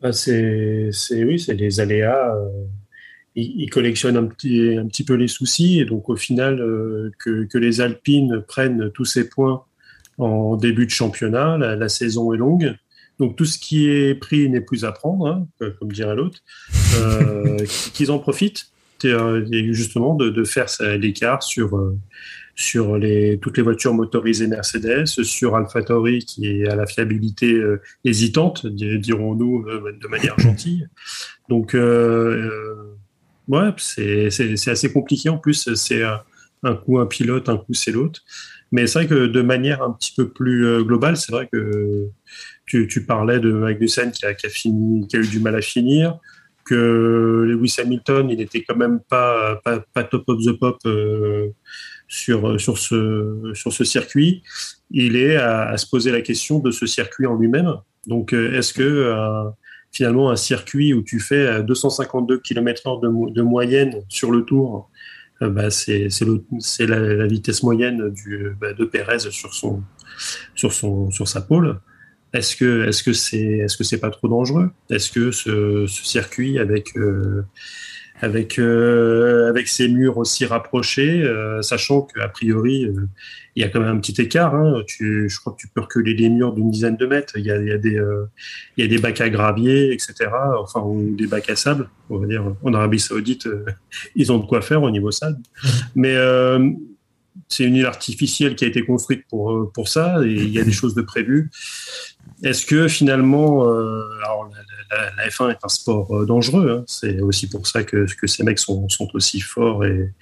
Bah, 0.02 0.14
c'est, 0.14 0.92
oui, 1.12 1.40
c'est 1.40 1.54
les 1.54 1.80
aléas 1.80 2.36
ils, 3.36 3.70
collectionnent 3.70 4.18
un 4.18 4.26
petit, 4.26 4.78
un 4.78 4.88
petit 4.88 5.04
peu 5.04 5.16
les 5.16 5.28
soucis 5.28 5.80
et 5.80 5.86
donc 5.86 6.10
au 6.10 6.16
final 6.16 6.58
que, 7.20 7.44
que, 7.46 7.58
les 7.58 7.82
Alpines 7.82 8.44
prennent 8.48 8.92
tous 8.92 9.06
ces 9.06 9.28
points 9.28 9.66
en 10.18 10.56
début 10.56 10.86
de 10.86 10.92
championnat, 10.92 11.58
la, 11.58 11.90
saison 11.90 12.34
est 12.34 12.38
longue. 12.38 12.76
Donc 13.20 13.36
tout 13.36 13.46
ce 13.46 13.58
qui 13.58 13.90
est 13.90 14.16
pris 14.16 14.50
n'est 14.50 14.62
plus 14.62 14.86
à 14.86 14.92
prendre, 14.92 15.28
hein, 15.28 15.48
comme 15.80 15.92
dirait 15.92 16.16
l'autre. 16.16 16.40
Euh, 16.98 17.58
qu'ils 17.94 18.12
en 18.12 18.20
profitent 18.20 18.68
justement 19.02 20.16
de, 20.16 20.44
faire 20.44 20.68
l'écart 20.98 21.44
sur 21.44 21.78
euh, 21.78 21.98
sur 22.56 22.98
les, 22.98 23.38
toutes 23.40 23.58
les 23.58 23.64
voitures 23.64 23.94
motorisées 23.94 24.48
Mercedes, 24.48 25.06
sur 25.06 25.56
AlphaTauri 25.56 26.20
qui 26.20 26.48
est 26.48 26.68
à 26.68 26.76
la 26.76 26.88
fiabilité 26.88 27.54
euh, 27.54 27.82
hésitante, 28.06 28.66
dirons-nous 28.66 29.66
euh, 29.68 29.92
de 30.02 30.08
manière 30.08 30.40
gentille. 30.40 30.88
Donc 31.50 31.74
ouais, 33.48 33.70
c'est 33.78 34.70
assez 34.70 34.92
compliqué 34.92 35.30
en 35.30 35.38
plus. 35.38 35.74
C'est 35.76 36.02
un 36.64 36.76
coup 36.76 37.00
un 37.00 37.06
pilote, 37.06 37.50
un 37.50 37.58
coup 37.58 37.74
c'est 37.74 37.92
l'autre. 37.92 38.22
Mais 38.72 38.88
c'est 38.88 39.00
vrai 39.00 39.08
que 39.08 39.28
de 39.28 39.42
manière 39.42 39.82
un 39.82 39.92
petit 39.92 40.14
peu 40.16 40.30
plus 40.30 40.66
euh, 40.66 40.84
globale, 40.84 41.18
c'est 41.18 41.32
vrai 41.32 41.48
que 41.52 42.10
tu, 42.66 42.88
tu, 42.88 43.06
parlais 43.06 43.40
de 43.40 43.52
Magnussen 43.52 44.12
qui 44.12 44.26
a, 44.26 44.34
qui 44.34 44.48
a, 44.48 44.50
fini, 44.50 45.08
qui 45.08 45.16
a 45.16 45.20
eu 45.20 45.28
du 45.28 45.40
mal 45.40 45.56
à 45.56 45.62
finir, 45.62 46.18
que 46.66 47.46
Lewis 47.48 47.76
Hamilton, 47.80 48.30
il 48.30 48.38
n'était 48.38 48.64
quand 48.64 48.76
même 48.76 49.00
pas, 49.08 49.62
pas, 49.64 49.80
pas, 49.94 50.04
top 50.04 50.24
of 50.28 50.44
the 50.44 50.60
pop 50.60 50.78
euh, 50.86 51.50
sur, 52.08 52.60
sur, 52.60 52.78
ce, 52.78 53.52
sur 53.54 53.74
ce 53.74 53.84
circuit. 53.84 54.44
Il 54.92 55.16
est 55.16 55.36
à, 55.36 55.70
à, 55.70 55.78
se 55.78 55.88
poser 55.88 56.12
la 56.12 56.22
question 56.22 56.60
de 56.60 56.72
ce 56.72 56.86
circuit 56.86 57.26
en 57.26 57.36
lui-même. 57.36 57.76
Donc, 58.08 58.34
euh, 58.34 58.58
est-ce 58.58 58.74
que 58.74 58.84
euh, 58.84 59.50
finalement 59.92 60.30
un 60.30 60.36
circuit 60.36 60.94
où 60.94 61.02
tu 61.02 61.20
fais 61.20 61.64
252 61.64 62.40
km/h 62.40 63.34
de, 63.34 63.42
moyenne 63.42 64.02
sur 64.10 64.32
le 64.32 64.44
tour, 64.44 64.90
euh, 65.42 65.50
bah, 65.50 65.70
c'est 65.70 66.10
la, 66.80 67.00
la, 67.00 67.28
vitesse 67.28 67.64
moyenne 67.64 68.10
du, 68.10 68.52
bah, 68.60 68.74
de 68.74 68.86
Pérez 68.86 69.20
sur 69.32 69.54
son 69.54 69.84
sur 70.54 70.72
son 70.72 71.12
sur 71.12 71.28
sa 71.28 71.42
pole. 71.42 71.80
Est-ce 72.34 72.56
que 72.56 72.88
est-ce 72.88 73.04
que 73.04 73.14
c'est 73.14 73.38
est-ce 73.38 73.78
que 73.78 73.84
c'est 73.84 74.00
pas 74.00 74.10
trop 74.10 74.28
dangereux? 74.28 74.70
Est-ce 74.90 75.12
que 75.12 75.32
ce, 75.32 75.86
ce, 75.88 76.06
circuit 76.06 76.60
avec 76.60 76.96
euh, 76.98 77.44
avec 78.22 78.60
euh, 78.60 79.50
avec 79.50 79.68
ces 79.68 79.88
murs 79.88 80.18
aussi 80.18 80.46
rapprochés, 80.46 81.22
euh, 81.24 81.62
sachant 81.62 82.04
qu'a 82.04 82.28
priori 82.30 82.86
euh, 82.86 83.08
il 83.56 83.62
y 83.62 83.66
a 83.66 83.70
quand 83.70 83.80
même 83.80 83.98
un 83.98 84.00
petit 84.00 84.20
écart. 84.22 84.56
Hein. 84.56 84.82
Tu, 84.88 85.30
je 85.30 85.40
crois 85.40 85.54
que 85.54 85.58
tu 85.58 85.68
peux 85.68 85.82
reculer 85.82 86.14
les 86.14 86.30
murs 86.30 86.54
d'une 86.54 86.72
dizaine 86.72 86.98
de 86.98 87.06
mètres. 87.06 87.34
Il 87.38 87.46
y 87.46 87.52
a, 87.52 87.62
y 87.62 87.72
a 87.72 87.78
des 87.78 88.02
il 88.78 88.84
y 88.84 88.86
a 88.86 88.88
des 88.88 88.98
bacs 88.98 89.22
à 89.22 89.30
gravier, 89.30 89.94
etc. 89.94 90.30
Enfin 90.60 90.82
ou 90.82 91.16
des 91.16 91.28
bacs 91.28 91.50
à 91.50 91.56
sable. 91.56 91.90
On 92.10 92.18
va 92.18 92.28
dire 92.28 92.44
en 92.64 92.74
Arabie 92.74 93.00
Saoudite, 93.00 93.48
ils 94.16 94.32
ont 94.32 94.40
de 94.40 94.46
quoi 94.46 94.62
faire 94.62 94.84
au 94.84 94.92
niveau 94.92 95.12
sable. 95.12 95.38
Mmh. 95.38 95.70
Mais 95.96 96.16
c'est 97.50 97.66
une 97.66 97.76
île 97.76 97.86
artificielle 97.86 98.56
qui 98.56 98.66
a 98.66 98.68
été 98.68 98.84
construite 98.84 99.26
pour 99.30 99.72
pour 99.74 99.88
ça 99.88 100.26
et 100.26 100.32
il 100.32 100.50
y 100.50 100.60
a 100.60 100.64
des 100.64 100.72
choses 100.80 100.96
de 100.96 101.02
prévues. 101.02 101.50
Est-ce 102.44 102.66
que 102.66 102.90
finalement, 102.90 103.64
alors, 103.64 104.50
la, 104.92 105.28
F1 105.28 105.52
est 105.52 105.64
un 105.64 105.70
sport 105.70 106.16
euh, 106.16 106.26
dangereux. 106.26 106.70
Hein. 106.70 106.84
C'est 106.88 107.20
aussi 107.22 107.50
pour 107.50 107.68
ça 107.68 107.84
que, 107.84 108.06
que 108.20 108.28
ces 108.28 108.44
mecs 108.44 108.60
sont, 108.60 108.88
sont 108.90 109.10
aussi 109.14 109.42
forts 109.42 109.86
et, 109.86 110.14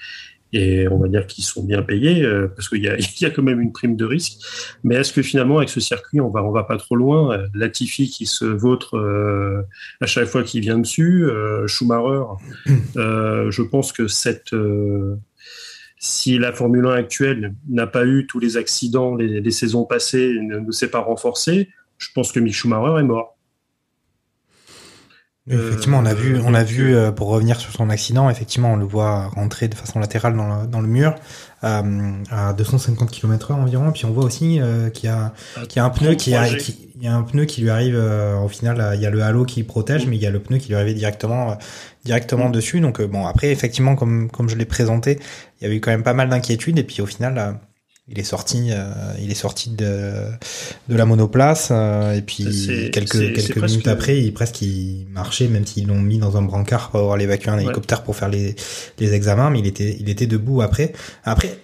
et 0.54 0.88
on 0.88 1.00
va 1.00 1.08
dire 1.08 1.26
qu'ils 1.26 1.44
sont 1.44 1.64
bien 1.64 1.82
payés 1.82 2.22
euh, 2.24 2.48
parce 2.48 2.70
qu'il 2.70 2.84
y 2.84 2.88
a, 2.88 2.96
il 2.98 3.22
y 3.22 3.26
a 3.26 3.32
quand 3.32 3.42
même 3.42 3.60
une 3.60 3.74
prime 3.74 3.96
de 3.96 4.06
risque. 4.06 4.38
Mais 4.84 4.96
est-ce 4.96 5.12
que 5.12 5.22
finalement 5.22 5.58
avec 5.58 5.70
ce 5.70 5.80
circuit 5.80 6.22
on 6.22 6.30
va 6.30 6.44
on 6.44 6.52
va 6.52 6.64
pas 6.64 6.78
trop 6.78 6.96
loin 6.96 7.38
Latifi 7.54 8.10
qui 8.10 8.26
se 8.26 8.46
vautre 8.46 8.98
euh, 8.98 9.64
à 10.00 10.06
chaque 10.06 10.28
fois 10.28 10.44
qu'il 10.44 10.62
vient 10.62 10.78
dessus, 10.78 11.26
euh, 11.26 11.68
Schumacher. 11.68 12.24
Euh, 12.96 13.50
je 13.50 13.64
pense 13.64 13.92
que 13.92 14.08
cette 14.08 14.52
si 15.98 16.38
la 16.38 16.54
Formule 16.54 16.86
1 16.86 16.92
actuelle 16.92 17.56
n'a 17.68 17.88
pas 17.88 18.06
eu 18.06 18.28
tous 18.28 18.40
les 18.40 18.56
accidents 18.58 19.16
les, 19.16 19.42
les 19.42 19.52
saisons 19.52 19.86
passées, 19.86 20.38
ne, 20.40 20.60
ne 20.60 20.72
s'est 20.72 20.90
pas 20.90 21.00
renforcée, 21.00 21.70
je 21.98 22.10
pense 22.14 22.32
que 22.32 22.40
Mick 22.40 22.54
Schumacher 22.54 23.00
est 23.00 23.04
mort. 23.04 23.33
Effectivement, 25.50 26.00
on 26.00 26.06
a 26.06 26.14
vu, 26.14 26.40
on 26.46 26.54
a 26.54 26.64
vu 26.64 26.96
euh, 26.96 27.12
pour 27.12 27.28
revenir 27.28 27.60
sur 27.60 27.74
son 27.74 27.90
accident, 27.90 28.30
effectivement, 28.30 28.74
on 28.74 28.76
le 28.78 28.86
voit 28.86 29.28
rentrer 29.28 29.68
de 29.68 29.76
façon 29.76 30.00
latérale 30.00 30.38
dans 30.38 30.62
le, 30.62 30.68
dans 30.68 30.80
le 30.80 30.88
mur 30.88 31.16
euh, 31.66 32.12
à 32.32 32.54
250 32.54 33.12
km/h 33.12 33.54
environ. 33.54 33.90
Et 33.90 33.92
puis 33.92 34.06
on 34.06 34.12
voit 34.12 34.24
aussi 34.24 34.62
euh, 34.62 34.90
qu'il 34.90 35.10
y 35.10 35.12
a, 35.12 35.34
qu'il 35.68 35.78
y 35.78 35.80
a 35.80 35.86
un 35.86 35.90
pneu 35.90 36.16
qui, 36.16 36.34
a, 36.34 36.48
qui, 36.48 36.92
il 36.96 37.04
y 37.04 37.08
a 37.08 37.16
un 37.16 37.24
pneu 37.24 37.44
qui 37.44 37.60
lui 37.60 37.70
arrive. 37.70 37.98
au 38.42 38.48
final, 38.48 38.94
il 38.96 39.02
y 39.02 39.06
a 39.06 39.10
le 39.10 39.22
halo 39.22 39.44
qui 39.44 39.64
protège, 39.64 40.08
mais 40.08 40.16
il 40.16 40.22
y 40.22 40.28
a 40.28 40.32
le 40.32 40.40
pneu 40.40 40.60
qui 40.60 40.70
lui 40.70 40.76
arrive 40.76 40.96
directement, 40.96 41.58
directement 42.06 42.50
dessus. 42.50 42.80
Donc 42.80 43.02
bon, 43.02 43.26
après, 43.26 43.52
effectivement, 43.52 43.98
comme 43.98 44.32
comme 44.32 44.48
je 44.48 44.56
l'ai 44.56 44.66
présenté, 44.66 45.20
il 45.60 45.66
y 45.66 45.68
avait 45.68 45.76
eu 45.76 45.82
quand 45.82 45.92
même 45.92 46.04
pas 46.04 46.14
mal 46.14 46.30
d'inquiétudes. 46.30 46.80
Et 46.80 46.84
puis 46.84 47.02
au 47.02 47.06
final 47.06 47.60
il 48.08 48.20
est 48.20 48.24
sorti, 48.24 48.70
euh, 48.72 48.92
il 49.22 49.32
est 49.32 49.36
sorti 49.36 49.70
de, 49.70 50.12
de 50.90 50.96
la 50.96 51.06
monoplace 51.06 51.70
euh, 51.72 52.14
et 52.14 52.22
puis 52.22 52.90
quelques 52.92 53.34
quelques 53.34 53.58
minutes 53.58 53.88
après, 53.88 54.22
il 54.22 54.34
presque 54.34 54.62
il 54.62 55.08
marchait 55.10 55.48
même 55.48 55.66
s'ils 55.66 55.88
l'ont 55.88 56.02
mis 56.02 56.18
dans 56.18 56.36
un 56.36 56.42
brancard 56.42 56.90
pour 56.90 57.00
avoir 57.00 57.18
l'évacuer 57.18 57.52
un 57.52 57.60
hélicoptère 57.60 58.04
pour 58.04 58.16
faire 58.16 58.30
les 58.30 58.56
les 59.00 59.14
examens, 59.14 59.50
mais 59.50 59.60
il 59.60 59.68
était 59.68 59.96
il 60.00 60.10
était 60.10 60.28
debout 60.28 60.62
après. 60.62 60.94
Après, 61.24 61.58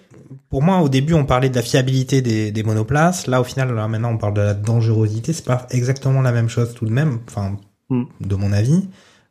pour 0.48 0.62
moi, 0.62 0.80
au 0.80 0.88
début, 0.88 1.14
on 1.14 1.24
parlait 1.26 1.48
de 1.48 1.54
la 1.54 1.62
fiabilité 1.62 2.22
des, 2.22 2.50
des 2.50 2.62
monoplaces. 2.62 3.26
Là, 3.26 3.40
au 3.40 3.44
final, 3.44 3.72
là, 3.72 3.86
maintenant, 3.86 4.12
on 4.12 4.18
parle 4.18 4.34
de 4.34 4.40
la 4.40 4.54
dangerosité. 4.54 5.32
C'est 5.32 5.44
pas 5.44 5.66
exactement 5.70 6.22
la 6.22 6.32
même 6.32 6.48
chose 6.48 6.74
tout 6.74 6.86
de 6.86 6.90
même. 6.90 7.20
Enfin, 7.28 7.56
hmm. 7.88 8.04
de 8.20 8.34
mon 8.34 8.52
avis. 8.52 8.88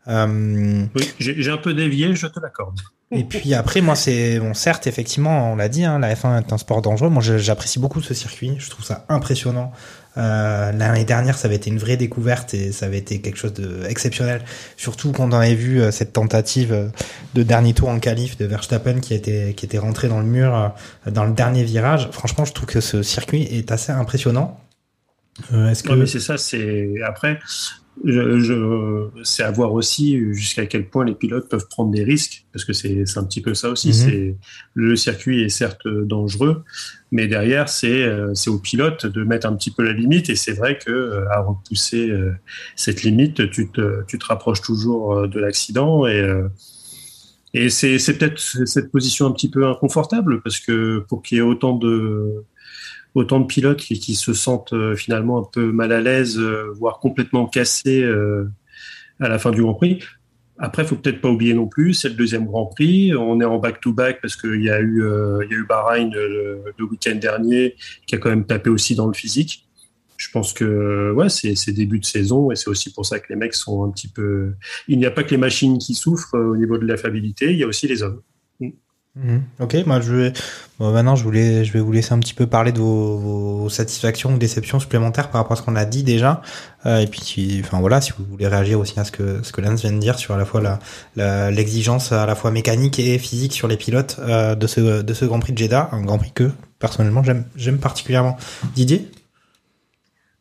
Euh... 0.08 0.86
Oui, 0.96 1.10
j'ai 1.20 1.50
un 1.50 1.58
peu 1.58 1.74
dévié, 1.74 2.16
je 2.16 2.28
te 2.28 2.40
l'accorde. 2.40 2.80
Et 3.12 3.24
puis 3.30 3.54
après, 3.54 3.82
moi, 3.82 3.96
c'est 3.96 4.40
bon, 4.40 4.54
certes, 4.54 4.88
effectivement, 4.88 5.52
on 5.52 5.56
l'a 5.56 5.70
dit, 5.70 5.84
hein, 5.84 6.00
la 6.00 6.14
F1 6.14 6.40
est 6.40 6.54
un 6.54 6.58
sport 6.58 6.82
dangereux. 6.82 7.10
Moi, 7.10 7.22
j'apprécie 7.22 7.80
beaucoup 7.80 8.02
ce 8.02 8.14
circuit. 8.14 8.56
Je 8.60 8.70
trouve 8.70 8.86
ça 8.86 9.06
impressionnant. 9.10 9.72
Euh, 10.18 10.72
L'année 10.72 11.06
dernière, 11.06 11.38
ça 11.38 11.48
avait 11.48 11.56
été 11.56 11.70
une 11.70 11.78
vraie 11.78 11.98
découverte 11.98 12.54
et 12.54 12.72
ça 12.72 12.88
avait 12.88 12.98
été 12.98 13.22
quelque 13.22 13.38
chose 13.38 13.54
d'exceptionnel. 13.54 14.44
Surtout 14.76 15.12
quand 15.12 15.30
on 15.30 15.32
avait 15.32 15.56
vu 15.56 15.82
euh, 15.82 15.92
cette 15.92 16.14
tentative 16.14 16.74
euh, 16.74 16.90
de 17.36 17.44
dernier 17.44 17.74
tour 17.74 17.90
en 17.90 18.00
qualif 18.00 18.36
de 18.38 18.46
Verstappen 18.46 19.00
qui 19.00 19.14
était 19.14 19.54
qui 19.56 19.66
était 19.66 19.78
rentré 19.78 20.08
dans 20.10 20.20
le 20.20 20.26
mur 20.26 20.56
euh, 20.56 21.12
dans 21.12 21.26
le 21.26 21.32
dernier 21.32 21.64
virage. 21.64 22.10
Franchement, 22.12 22.44
je 22.44 22.54
trouve 22.54 22.68
que 22.68 22.82
ce 22.82 23.04
circuit 23.04 23.44
est 23.44 23.72
assez 23.72 23.92
impressionnant. 23.92 24.60
Euh, 25.54 25.70
Est-ce 25.70 25.84
que 25.84 25.94
mais 25.94 26.06
c'est 26.06 26.20
ça, 26.20 26.38
c'est 26.38 26.90
après 27.06 27.40
je, 28.06 28.40
je, 28.40 29.08
c'est 29.24 29.44
à 29.44 29.52
voir 29.52 29.74
aussi 29.74 30.18
jusqu'à 30.34 30.66
quel 30.66 30.88
point 30.90 31.06
les 31.06 31.16
pilotes 31.16 31.50
peuvent 31.50 31.68
prendre 31.70 31.92
des 31.92 32.04
risques, 32.04 32.46
parce 32.54 32.66
que 32.66 32.74
c'est 32.74 33.04
un 33.18 33.24
petit 33.24 33.42
peu 33.42 33.54
ça 33.54 33.70
aussi. 33.70 33.90
-hmm. 33.90 34.04
C'est 34.04 34.36
le 34.74 34.96
circuit 34.96 35.44
est 35.44 35.50
certes 35.50 35.88
dangereux, 35.88 36.64
mais 37.12 37.28
derrière 37.28 37.68
c'est 37.68 38.04
euh, 38.04 38.34
c'est 38.34 38.50
au 38.50 38.60
pilote 38.60 39.06
de 39.06 39.24
mettre 39.24 39.48
un 39.48 39.56
petit 39.56 39.72
peu 39.72 39.84
la 39.84 39.94
limite. 39.94 40.30
Et 40.30 40.36
c'est 40.36 40.54
vrai 40.54 40.78
que 40.78 40.92
euh, 40.92 41.30
à 41.32 41.42
repousser 41.42 42.10
euh, 42.10 42.32
cette 42.76 43.04
limite, 43.04 43.50
tu 43.52 43.70
te 43.70 44.04
tu 44.08 44.18
te 44.18 44.26
rapproches 44.26 44.62
toujours 44.62 45.28
de 45.28 45.40
l'accident 45.40 46.06
et 46.08 46.22
et 47.54 47.70
c'est 47.70 47.98
c'est 48.00 48.16
peut-être 48.18 48.40
cette 48.66 48.92
position 48.92 49.26
un 49.26 49.32
petit 49.32 49.50
peu 49.50 49.66
inconfortable 49.68 50.42
parce 50.44 50.60
que 50.60 51.00
pour 51.10 51.22
qu'il 51.24 51.38
y 51.38 51.40
ait 51.40 51.44
autant 51.44 51.76
de 51.76 52.44
autant 53.16 53.40
de 53.40 53.46
pilotes 53.46 53.80
qui, 53.80 54.16
se 54.16 54.34
sentent 54.34 54.74
euh, 54.74 54.96
finalement 54.96 55.40
un 55.40 55.48
peu 55.52 55.72
mal 55.72 55.92
à 55.92 56.02
l'aise, 56.02 56.38
euh, 56.38 56.72
voire 56.76 57.00
complètement 57.00 57.48
cassés 57.48 58.04
euh, 58.04 58.50
à 59.20 59.30
la 59.30 59.40
fin 59.40 59.52
du 59.52 59.62
Grand 59.62 59.74
Prix. 59.74 60.00
Après, 60.58 60.84
faut 60.84 60.96
peut-être 60.96 61.22
pas 61.22 61.30
oublier 61.30 61.54
non 61.54 61.68
plus, 61.68 61.94
c'est 61.94 62.10
le 62.10 62.16
deuxième 62.16 62.46
Grand 62.46 62.66
Prix. 62.66 63.16
On 63.16 63.40
est 63.40 63.46
en 63.46 63.60
back-to-back 63.60 64.20
parce 64.22 64.36
qu'il 64.36 64.62
y 64.62 64.70
a 64.70 64.82
eu, 64.82 65.02
y 65.02 65.54
a 65.54 65.58
eu 65.58 65.66
Bahreïn 65.66 66.12
le, 66.14 66.74
week-end 66.80 67.16
dernier, 67.16 67.76
qui 68.06 68.16
a 68.16 68.18
quand 68.18 68.30
même 68.30 68.46
tapé 68.46 68.70
aussi 68.70 68.94
dans 68.94 69.08
le 69.08 69.14
physique. 69.14 69.66
Je 70.18 70.30
pense 70.32 70.52
que 70.52 71.14
ouais, 71.14 71.30
c'est 71.30 71.72
début 71.72 72.00
de 72.00 72.06
saison 72.06 72.52
et 72.52 72.58
c'est 72.58 72.70
aussi 72.70 72.92
pour 72.92 73.06
ça 73.06 73.20
que 73.20 73.28
les 73.30 73.38
mecs 73.38 73.54
sont 73.54 73.86
un 73.86 73.90
petit 73.90 74.10
peu. 74.10 74.52
Il 74.90 75.00
n'y 75.00 75.06
a 75.06 75.12
pas 75.12 75.24
que 75.24 75.32
les 75.32 75.38
machines 75.38 75.78
qui 75.78 75.94
souffrent 75.94 76.38
au 76.38 76.58
niveau 76.58 76.78
de 76.78 76.86
l'affabilité, 76.86 77.52
il 77.52 77.58
y 77.58 77.64
a 77.64 77.68
aussi 77.68 77.88
les 77.88 78.04
hommes. 78.04 78.22
Mhm. 79.16 79.42
Ok, 79.60 79.76
vais 80.14 80.34
bon, 80.78 80.92
maintenant 80.94 81.16
je 81.16 81.24
voulais 81.24 81.66
je 81.66 81.74
vais 81.74 81.80
vous 81.80 81.92
laisser 81.92 82.14
un 82.14 82.20
petit 82.20 82.36
peu 82.36 82.46
parler 82.46 82.72
de 82.72 82.78
vos, 82.80 83.18
satisfactions 83.70 84.34
ou 84.34 84.38
déceptions 84.38 84.80
supplémentaires 84.80 85.30
par 85.32 85.42
rapport 85.42 85.54
à 85.54 85.56
ce 85.56 85.64
qu'on 85.64 85.76
a 85.76 85.84
dit 85.86 86.04
déjà 86.04 86.42
Euh, 86.86 87.00
et 87.00 87.08
puis 87.08 87.20
si- 87.22 87.60
enfin 87.64 87.80
voilà 87.82 88.00
si 88.02 88.14
vous 88.18 88.24
voulez 88.24 88.48
réagir 88.48 88.80
aussi 88.80 88.98
à 89.00 89.04
ce 89.04 89.12
que 89.12 89.42
ce 89.44 89.52
que 89.52 89.60
Lance 89.62 89.82
vient 89.82 89.92
de 89.92 89.98
dire 89.98 90.18
sur 90.20 90.36
à 90.36 90.38
la 90.38 90.46
fois 90.46 90.62
la 90.62 91.52
l'exigence 91.52 92.12
à 92.12 92.26
la 92.28 92.36
fois 92.36 92.52
mécanique 92.52 93.00
et 93.00 93.18
physique 93.18 93.52
sur 93.54 93.68
les 93.68 93.78
pilotes 93.78 94.18
euh, 94.20 94.56
de 94.56 94.68
ce 94.68 95.02
de 95.02 95.14
ce 95.14 95.26
Grand 95.26 95.40
Prix 95.40 95.54
de 95.54 95.58
Jeddah 95.58 95.90
un 95.92 96.04
Grand 96.04 96.20
Prix 96.20 96.32
que 96.34 96.52
personnellement 96.78 97.24
j'aime 97.24 97.80
particulièrement 97.80 98.38
Didier? 98.76 99.10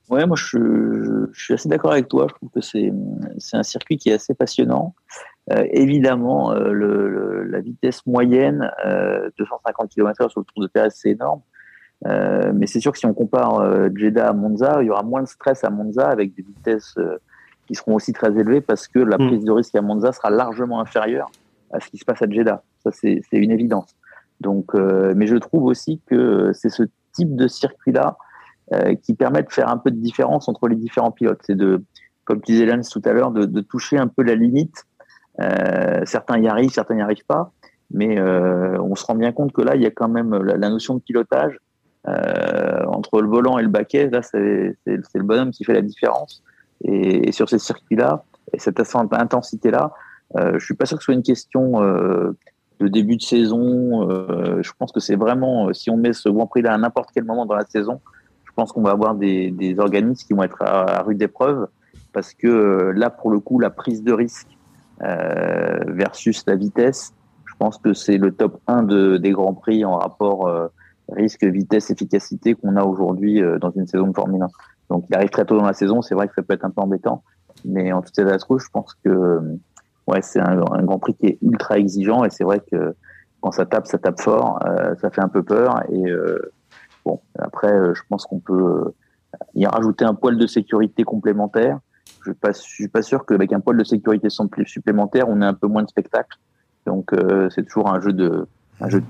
Ouais, 0.09 0.27
moi 0.27 0.37
je, 0.39 1.27
je 1.33 1.43
suis 1.45 1.53
assez 1.55 1.69
d'accord 1.69 1.93
avec 1.93 2.09
toi. 2.09 2.27
Je 2.31 2.35
trouve 2.35 2.49
que 2.55 2.61
c'est 2.62 2.91
un 3.57 3.62
circuit 3.62 3.99
qui 3.99 4.09
est 4.09 4.14
assez 4.14 4.33
passionnant. 4.33 4.95
Euh, 5.53 5.65
évidemment, 5.71 6.53
euh, 6.53 6.73
le, 6.73 7.09
le- 7.09 7.43
la 7.45 7.61
vitesse 7.61 8.07
moyenne, 8.07 8.71
euh, 8.85 9.31
250 9.39 9.89
km/h 9.91 10.29
sur 10.31 10.41
le 10.41 10.45
Tour 10.45 10.63
de 10.63 10.67
Pérez, 10.69 10.91
c'est 10.91 11.11
énorme. 11.11 11.41
Euh, 12.07 12.53
mais 12.55 12.67
c'est 12.67 12.81
sûr 12.81 12.93
que 12.93 12.99
si 12.99 13.07
on 13.07 13.15
compare 13.15 13.59
euh, 13.61 13.89
Jeddah 13.95 14.29
à 14.29 14.33
Monza, 14.33 14.79
il 14.83 14.87
y 14.87 14.91
aura 14.91 15.03
moins 15.03 15.23
de 15.23 15.29
stress 15.29 15.65
à 15.65 15.71
Monza 15.71 16.07
avec 16.09 16.35
des 16.35 16.43
vitesses 16.43 16.95
euh, 16.99 17.17
qui 17.67 17.75
seront 17.75 17.95
aussi 17.95 18.13
très 18.13 18.31
élevées 18.39 18.61
parce 18.61 18.87
que 18.89 18.99
la 19.01 19.17
prise 19.29 19.45
de 19.45 19.51
risque 19.51 19.75
à 19.75 19.83
Monza 19.83 20.13
sera 20.13 20.31
largement 20.31 20.81
inférieure 20.81 21.31
à 21.73 21.81
ce 21.81 21.89
qui 21.89 21.99
se 21.99 22.05
passe 22.05 22.23
à 22.23 22.31
Jeddah. 22.31 22.63
Ça, 22.85 22.91
c'est 22.93 23.21
une 23.33 23.51
évidence. 23.51 23.97
Donc, 24.41 24.75
euh, 24.75 25.13
mais 25.17 25.27
je 25.27 25.37
trouve 25.37 25.65
aussi 25.65 26.01
que 26.07 26.53
c'est 26.53 26.69
ce 26.71 26.85
type 27.13 27.35
de 27.35 27.49
circuit-là 27.49 28.17
euh, 28.75 28.95
qui 28.95 29.15
permet 29.15 29.43
de 29.43 29.51
faire 29.51 29.69
un 29.69 29.79
peu 29.79 29.91
de 29.91 29.97
différence 29.97 30.49
entre 30.49 30.69
les 30.69 30.77
différents 30.77 31.11
pilotes. 31.11 31.41
C'est 31.43 31.57
de, 31.57 31.83
comme 32.25 32.41
tu 32.43 32.53
disais 32.53 32.67
Lance 32.67 32.91
tout 32.91 33.03
à 33.05 33.13
l'heure, 33.13 33.33
de, 33.33 33.45
de 33.45 33.61
toucher 33.61 33.99
un 33.99 34.07
peu 34.09 34.23
la 34.23 34.35
limite. 34.37 34.85
Euh, 35.41 36.03
certains 36.05 36.39
y 36.39 36.49
arrivent, 36.49 36.70
certains 36.70 36.95
n'y 36.95 37.03
arrivent 37.03 37.26
pas, 37.26 37.53
mais 37.91 38.18
euh, 38.18 38.80
on 38.80 38.95
se 38.95 39.05
rend 39.05 39.14
bien 39.14 39.32
compte 39.32 39.53
que 39.53 39.62
là, 39.62 39.76
il 39.76 39.82
y 39.82 39.86
a 39.86 39.91
quand 39.91 40.09
même 40.09 40.34
la, 40.34 40.68
notion 40.68 40.95
de 40.95 41.01
pilotage 41.01 41.59
euh, 42.07 42.84
entre 42.86 43.20
le 43.20 43.28
volant 43.28 43.59
et 43.59 43.62
le 43.62 43.68
baquet. 43.68 44.09
Là, 44.11 44.22
c'est 44.22 44.76
le 44.86 45.22
bonhomme 45.22 45.51
qui 45.51 45.64
fait 45.64 45.74
la 45.74 45.82
différence. 45.82 46.43
Et, 46.84 47.28
et 47.28 47.32
sur 47.32 47.49
ces 47.49 47.59
circuits-là, 47.59 48.24
et 48.53 48.59
cette 48.59 48.80
intensité-là, 48.80 49.93
euh, 50.36 50.59
je 50.59 50.64
suis 50.64 50.74
pas 50.74 50.86
sûr 50.86 50.99
que 50.99 51.03
ce 51.03 51.07
soit 51.07 51.14
une 51.14 51.22
question 51.22 51.82
euh, 51.82 52.36
de 52.80 52.89
début 52.89 53.16
de 53.16 53.22
saison. 53.22 54.11
Euh, 54.11 54.62
je 54.62 54.72
pense 54.78 54.93
que 54.93 55.01
c'est 55.01 55.16
vraiment, 55.16 55.72
si 55.72 55.91
on 55.91 55.97
met 55.97 56.12
ce 56.12 56.28
Grand 56.28 56.47
Prix-là 56.47 56.74
à 56.74 56.78
n'importe 56.78 57.11
quel 57.14 57.24
moment 57.24 57.47
dans 57.47 57.55
la 57.55 57.64
saison, 57.64 58.01
je 58.45 58.53
pense 58.55 58.72
qu'on 58.72 58.82
va 58.82 58.91
avoir 58.91 59.14
des, 59.14 59.51
des 59.51 59.78
organismes 59.78 60.26
qui 60.26 60.32
vont 60.34 60.43
être 60.43 60.62
à, 60.62 60.99
à 60.99 61.03
rude 61.03 61.22
épreuve 61.22 61.68
parce 62.12 62.34
que 62.34 62.93
là, 62.97 63.11
pour 63.11 63.30
le 63.30 63.39
coup, 63.39 63.61
la 63.61 63.70
prise 63.70 64.03
de 64.03 64.12
risque 64.12 64.58
versus 65.01 66.45
la 66.47 66.57
vitesse, 66.57 67.13
je 67.47 67.55
pense 67.59 67.79
que 67.79 67.93
c'est 67.93 68.19
le 68.19 68.33
top 68.33 68.61
1 68.67 68.83
de, 68.85 69.17
des 69.17 69.31
grands 69.31 69.55
prix 69.55 69.85
en 69.85 69.97
rapport 69.97 70.47
euh, 70.47 70.69
risque, 71.11 71.45
vitesse, 71.45 71.91
efficacité 71.91 72.55
qu'on 72.55 72.77
a 72.77 72.85
aujourd'hui 72.85 73.43
euh, 73.43 73.59
dans 73.59 73.71
une 73.71 73.87
saison 73.87 74.09
de 74.09 74.15
Formule 74.15 74.43
1. 74.43 74.49
Donc, 74.91 75.07
il 75.11 75.17
arrive 75.17 75.31
très 75.31 75.45
tôt 75.45 75.59
dans 75.59 75.67
la 75.67 75.73
saison, 75.73 76.03
c'est 76.03 76.15
vrai 76.15 76.29
que 76.29 76.35
ça 76.35 76.43
peut 76.43 76.55
être 76.55 76.65
un 76.65 76.71
peu 76.71 76.81
embêtant, 76.81 77.23
mais 77.65 77.93
en 77.93 78.01
tout 78.01 78.13
état 78.21 78.37
de 78.37 78.43
cause, 78.43 78.63
je 78.63 78.71
pense 78.73 78.95
que 79.05 79.11
euh, 79.11 79.41
ouais, 80.07 80.23
c'est 80.23 80.41
un, 80.41 80.61
un 80.73 80.83
grand 80.83 80.99
prix 80.99 81.15
qui 81.15 81.27
est 81.27 81.39
ultra 81.43 81.79
exigeant 81.79 82.25
et 82.25 82.31
c'est 82.31 82.45
vrai 82.45 82.61
que 82.61 82.95
quand 83.41 83.53
ça 83.53 83.67
tape, 83.67 83.87
ça 83.87 83.99
tape 83.99 84.21
fort, 84.21 84.59
euh, 84.67 84.95
ça 85.01 85.11
fait 85.11 85.21
un 85.21 85.29
peu 85.29 85.43
peur 85.43 85.83
et 85.91 86.09
euh, 86.09 86.53
Bon, 87.09 87.23
après, 87.39 87.73
euh, 87.73 87.95
je 87.95 88.03
pense 88.07 88.27
qu'on 88.27 88.39
peut 88.39 88.53
euh, 88.53 88.95
y 89.55 89.65
rajouter 89.65 90.05
un 90.05 90.13
poil 90.13 90.37
de 90.37 90.47
sécurité 90.47 91.05
complémentaire. 91.05 91.79
Je 92.25 92.31
ne 92.31 92.53
suis 92.53 92.89
pas 92.89 93.03
sûr 93.03 93.25
qu'avec 93.25 93.53
un 93.53 93.61
poil 93.61 93.77
de 93.77 93.85
sécurité 93.85 94.29
suppl- 94.29 94.66
supplémentaire, 94.66 95.29
on 95.29 95.41
ait 95.41 95.47
un 95.47 95.55
peu 95.55 95.66
moins 95.66 95.83
de 95.83 95.89
spectacle. 95.89 96.37
Donc, 96.87 97.12
euh, 97.12 97.49
c'est 97.51 97.64
toujours 97.64 97.91
un 97.91 98.01
jeu 98.01 98.12
de 98.12 98.47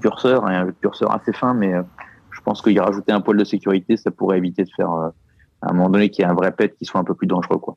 curseur, 0.01 0.47
hein, 0.47 0.63
un 0.63 0.67
jeu 0.67 0.73
de 0.73 0.77
curseur 0.81 1.13
assez 1.15 1.33
fin, 1.33 1.55
mais 1.55 1.75
euh, 1.75 1.83
je 2.31 2.41
pense 2.41 2.63
qu'il 2.63 2.73
y 2.73 2.81
rajouter 2.81 3.13
un 3.13 3.21
poil 3.21 3.37
de 3.37 3.45
sécurité, 3.45 3.97
ça 3.97 4.11
pourrait 4.11 4.39
éviter 4.39 4.65
de 4.65 4.71
faire 4.77 4.93
euh, 4.93 5.09
à 5.63 5.71
un 5.71 5.73
moment 5.75 5.91
donné 5.91 6.11
qu'il 6.11 6.25
y 6.25 6.29
ait 6.29 6.31
un 6.31 6.35
vrai 6.35 6.53
pet 6.53 6.75
qui 6.77 6.85
soit 6.85 7.01
un 7.01 7.05
peu 7.05 7.15
plus 7.15 7.27
dangereux, 7.27 7.59
quoi. 7.59 7.77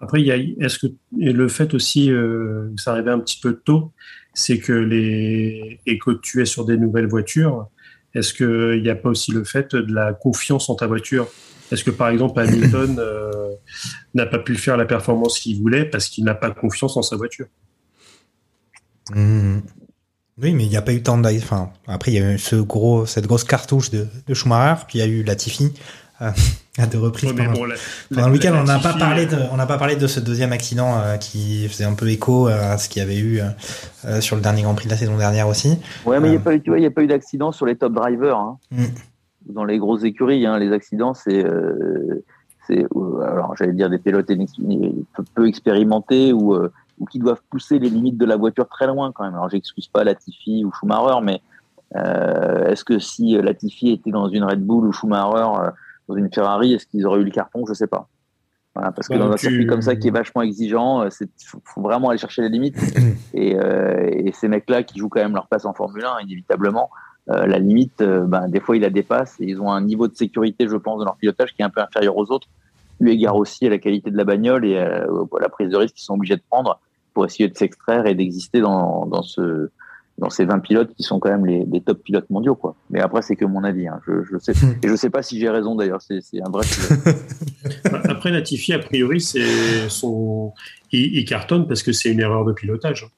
Après, 0.00 0.20
est-ce 0.20 0.78
que 0.80 0.92
le 1.12 1.46
fait 1.46 1.74
aussi, 1.74 2.10
ça 2.76 2.90
arrivait 2.90 3.12
un 3.12 3.20
petit 3.20 3.38
peu 3.40 3.54
tôt, 3.54 3.92
c'est 4.34 4.58
que 4.58 4.72
les 4.72 5.78
et 5.86 5.98
que 6.00 6.10
tu 6.10 6.42
es 6.42 6.44
sur 6.44 6.64
des 6.64 6.76
nouvelles 6.76 7.06
voitures. 7.06 7.68
Est-ce 8.12 8.34
qu'il 8.34 8.82
n'y 8.82 8.90
a 8.90 8.96
pas 8.96 9.10
aussi 9.10 9.30
le 9.30 9.44
fait 9.44 9.76
de 9.76 9.94
la 9.94 10.12
confiance 10.12 10.68
en 10.68 10.74
ta 10.74 10.88
voiture? 10.88 11.28
Est-ce 11.72 11.82
que 11.84 11.90
par 11.90 12.08
exemple 12.10 12.38
Hamilton 12.40 12.96
euh, 12.98 13.30
n'a 14.14 14.26
pas 14.26 14.38
pu 14.38 14.54
faire 14.56 14.76
la 14.76 14.84
performance 14.84 15.38
qu'il 15.40 15.58
voulait 15.60 15.84
parce 15.84 16.08
qu'il 16.08 16.24
n'a 16.24 16.34
pas 16.34 16.50
confiance 16.50 16.96
en 16.96 17.02
sa 17.02 17.16
voiture 17.16 17.46
Mhm. 19.14 19.62
Oui, 20.42 20.54
mais 20.54 20.64
il 20.64 20.70
n'y 20.70 20.76
a 20.76 20.82
pas 20.82 20.92
eu 20.92 21.02
tant 21.02 21.18
de. 21.18 21.28
Enfin, 21.38 21.70
après, 21.86 22.12
il 22.12 22.14
y 22.14 22.22
a 22.22 22.32
eu 22.32 22.38
ce 22.38 22.56
gros, 22.56 23.04
cette 23.06 23.26
grosse 23.26 23.44
cartouche 23.44 23.90
de, 23.90 24.06
de 24.26 24.34
Schumacher, 24.34 24.84
puis 24.88 24.98
il 24.98 25.00
y 25.00 25.04
a 25.04 25.06
eu 25.06 25.22
Latifi 25.22 25.72
euh, 26.22 26.30
à 26.78 26.86
deux 26.86 26.98
reprises. 26.98 27.30
Ouais, 27.30 27.36
pendant, 27.36 27.52
bon, 27.52 27.64
la- 27.66 27.74
pendant 28.08 28.22
la- 28.22 28.26
le 28.28 28.32
week-end, 28.32 28.54
on 28.58 28.64
n'a 28.64 28.78
pas 28.78 28.94
parlé 28.94 29.26
de, 29.26 29.36
on 29.50 29.56
n'a 29.56 29.66
pas 29.66 29.76
parlé 29.76 29.94
de 29.96 30.06
ce 30.06 30.20
deuxième 30.20 30.52
accident 30.52 30.98
euh, 31.00 31.16
qui 31.18 31.68
faisait 31.68 31.84
un 31.84 31.92
peu 31.94 32.08
écho 32.08 32.46
à 32.46 32.78
ce 32.78 32.88
qu'il 32.88 33.00
y 33.00 33.04
avait 33.04 33.18
eu 33.18 33.40
euh, 33.40 33.44
euh, 34.06 34.20
sur 34.22 34.36
le 34.36 34.42
dernier 34.42 34.62
Grand 34.62 34.74
Prix 34.74 34.86
de 34.86 34.92
la 34.92 34.96
saison 34.96 35.16
dernière 35.18 35.48
aussi. 35.48 35.76
Ouais, 36.06 36.18
mais 36.18 36.28
il 36.28 36.30
n'y 36.30 36.36
Euh, 36.36 36.40
a 36.40 36.42
pas 36.42 36.54
eu, 36.54 36.62
tu 36.62 36.70
vois, 36.70 36.78
il 36.78 36.82
y 36.82 36.86
a 36.86 36.90
pas 36.90 37.02
eu 37.02 37.06
d'accident 37.08 37.52
sur 37.52 37.66
les 37.66 37.76
top 37.76 37.92
drivers. 37.92 38.38
Hein. 38.38 38.58
Mm. 38.70 38.84
Dans 39.46 39.64
les 39.64 39.78
grosses 39.78 40.04
écuries, 40.04 40.46
hein, 40.46 40.58
les 40.58 40.72
accidents, 40.72 41.14
c'est, 41.14 41.44
euh, 41.44 42.24
c'est, 42.66 42.86
alors 43.24 43.56
j'allais 43.56 43.72
dire 43.72 43.90
des 43.90 43.98
pilotes 43.98 44.30
peu, 45.34 45.46
expérimentés 45.48 46.32
ou, 46.32 46.54
euh, 46.54 46.72
ou 46.98 47.06
qui 47.06 47.18
doivent 47.18 47.42
pousser 47.50 47.78
les 47.78 47.90
limites 47.90 48.18
de 48.18 48.24
la 48.24 48.36
voiture 48.36 48.68
très 48.68 48.86
loin 48.86 49.12
quand 49.12 49.24
même. 49.24 49.34
Alors 49.34 49.48
j'excuse 49.48 49.88
pas 49.88 50.04
Latifi 50.04 50.64
ou 50.64 50.72
Schumacher, 50.72 51.20
mais 51.22 51.42
euh, 51.96 52.66
est-ce 52.68 52.84
que 52.84 52.98
si 52.98 53.32
Latifi 53.32 53.90
était 53.90 54.10
dans 54.10 54.28
une 54.28 54.44
Red 54.44 54.64
Bull 54.64 54.86
ou 54.86 54.92
Schumacher 54.92 55.60
euh, 55.60 55.70
dans 56.08 56.16
une 56.16 56.32
Ferrari, 56.32 56.74
est-ce 56.74 56.86
qu'ils 56.86 57.06
auraient 57.06 57.20
eu 57.20 57.24
le 57.24 57.30
carton? 57.30 57.64
Je 57.66 57.74
sais 57.74 57.86
pas. 57.88 58.08
Voilà, 58.74 58.90
parce 58.90 59.06
que 59.08 59.18
dans 59.18 59.30
un 59.30 59.34
tu- 59.34 59.48
circuit 59.48 59.66
comme 59.66 59.82
ça 59.82 59.96
qui 59.96 60.08
est 60.08 60.12
vachement 60.12 60.40
exigeant, 60.40 61.10
c'est 61.10 61.28
faut, 61.44 61.60
faut 61.64 61.82
vraiment 61.82 62.08
aller 62.08 62.18
chercher 62.18 62.42
les 62.42 62.48
limites. 62.48 62.78
et, 63.34 63.50
et 63.56 64.32
ces 64.32 64.48
mecs-là 64.48 64.82
qui 64.82 64.98
jouent 64.98 65.10
quand 65.10 65.20
même 65.20 65.34
leur 65.34 65.46
place 65.46 65.66
en 65.66 65.74
Formule 65.74 66.04
1, 66.04 66.22
inévitablement, 66.22 66.88
euh, 67.30 67.46
la 67.46 67.58
limite, 67.58 68.00
euh, 68.00 68.24
ben, 68.24 68.48
des 68.48 68.60
fois 68.60 68.76
ils 68.76 68.82
la 68.82 68.90
dépassent 68.90 69.36
et 69.40 69.44
ils 69.44 69.60
ont 69.60 69.70
un 69.70 69.80
niveau 69.80 70.08
de 70.08 70.14
sécurité, 70.14 70.66
je 70.68 70.76
pense, 70.76 70.98
dans 70.98 71.04
leur 71.04 71.16
pilotage 71.16 71.54
qui 71.54 71.62
est 71.62 71.64
un 71.64 71.70
peu 71.70 71.80
inférieur 71.80 72.16
aux 72.16 72.30
autres, 72.30 72.48
eu 73.00 73.08
égard 73.08 73.36
aussi 73.36 73.66
à 73.66 73.70
la 73.70 73.78
qualité 73.78 74.10
de 74.10 74.16
la 74.16 74.24
bagnole 74.24 74.64
et 74.64 74.78
à, 74.78 75.04
à 75.04 75.40
la 75.40 75.48
prise 75.48 75.70
de 75.70 75.76
risque 75.76 75.94
qu'ils 75.94 76.04
sont 76.04 76.14
obligés 76.14 76.36
de 76.36 76.42
prendre 76.48 76.80
pour 77.14 77.24
essayer 77.24 77.48
de 77.48 77.56
s'extraire 77.56 78.06
et 78.06 78.14
d'exister 78.14 78.60
dans, 78.60 79.06
dans 79.06 79.22
ce 79.22 79.70
dans 80.18 80.28
ces 80.28 80.44
20 80.44 80.58
pilotes 80.60 80.94
qui 80.94 81.02
sont 81.02 81.18
quand 81.18 81.30
même 81.30 81.46
les, 81.46 81.64
les 81.64 81.80
top 81.80 82.02
pilotes 82.02 82.28
mondiaux 82.28 82.54
quoi. 82.54 82.76
Mais 82.90 83.00
après 83.00 83.22
c'est 83.22 83.34
que 83.34 83.46
mon 83.46 83.64
avis 83.64 83.88
hein. 83.88 83.98
je, 84.06 84.22
je 84.24 84.38
sais 84.38 84.52
et 84.82 84.88
je 84.88 84.94
sais 84.94 85.10
pas 85.10 85.22
si 85.22 85.40
j'ai 85.40 85.48
raison 85.48 85.74
d'ailleurs 85.74 86.02
c'est 86.02 86.20
c'est 86.20 86.40
un 86.42 86.50
vrai 86.50 86.64
sujet. 86.64 86.94
Après, 87.84 88.30
Latifi, 88.30 88.72
a 88.72 88.78
priori, 88.78 89.20
c'est 89.20 89.88
son, 89.88 90.52
il, 90.92 91.16
il 91.16 91.24
cartonne 91.24 91.66
parce 91.66 91.82
que 91.82 91.92
c'est 91.92 92.10
une 92.10 92.20
erreur 92.20 92.44
de 92.44 92.52
pilotage. 92.52 93.08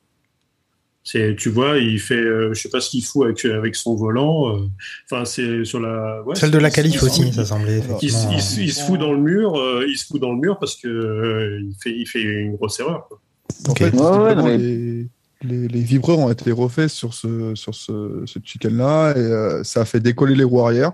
C'est, 1.07 1.37
tu 1.37 1.51
vois, 1.51 1.77
il 1.77 2.01
fait, 2.01 2.15
euh, 2.17 2.55
je 2.55 2.61
sais 2.63 2.71
pas 2.71 2.81
ce 2.81 2.89
qu'il 2.89 3.05
fout 3.05 3.27
avec, 3.27 3.45
avec 3.45 3.77
son 3.77 3.95
volant. 3.95 4.57
euh, 4.57 4.67
Enfin, 5.11 5.27
c'est 5.27 5.65
sur 5.67 5.79
la. 5.79 6.23
ouais, 6.23 6.35
Celle 6.35 6.51
de 6.51 6.57
la 6.59 6.71
il- 6.71 7.05
aussi, 7.05 7.23
il- 7.27 7.33
ça 7.35 7.45
semblait 7.45 7.83
Il, 8.01 8.11
se- 8.11 8.33
il 8.33 8.41
se- 8.41 8.61
il 8.61 8.73
se 8.73 8.83
fout 8.85 8.99
dans 8.99 9.13
le 9.13 9.19
mur, 9.19 9.55
euh, 9.59 9.85
il 9.87 9.99
se 9.99 10.07
fout 10.07 10.19
dans 10.21 10.33
le 10.33 10.39
mur 10.39 10.59
parce 10.59 10.77
que 10.77 10.89
euh, 10.89 11.61
il 11.63 11.75
fait, 11.79 11.91
il 11.95 12.07
fait 12.07 12.23
une 12.23 12.57
grosse 12.57 12.81
erreur. 12.81 13.07
quoi. 13.09 13.21
En 13.69 13.75
fait, 13.75 13.85
Ouais, 13.85 13.91
ouais, 13.91 14.35
visiblement, 14.35 14.35
non, 14.35 14.45
mais- 14.45 14.57
les, 14.57 15.09
les, 15.43 15.69
les 15.69 15.81
vibreurs 15.81 16.19
ont 16.21 16.31
été 16.31 16.51
refaits 16.53 16.89
sur 16.89 17.13
ce, 17.13 17.55
sur 17.55 17.75
ce, 17.75 18.23
ce 18.25 18.39
chicken-là 18.43 19.13
et 19.15 19.19
euh, 19.19 19.63
ça 19.63 19.83
a 19.83 19.85
fait 19.85 20.01
décoller 20.01 20.35
les 20.35 20.45
roues 20.45 20.63
arrière. 20.63 20.93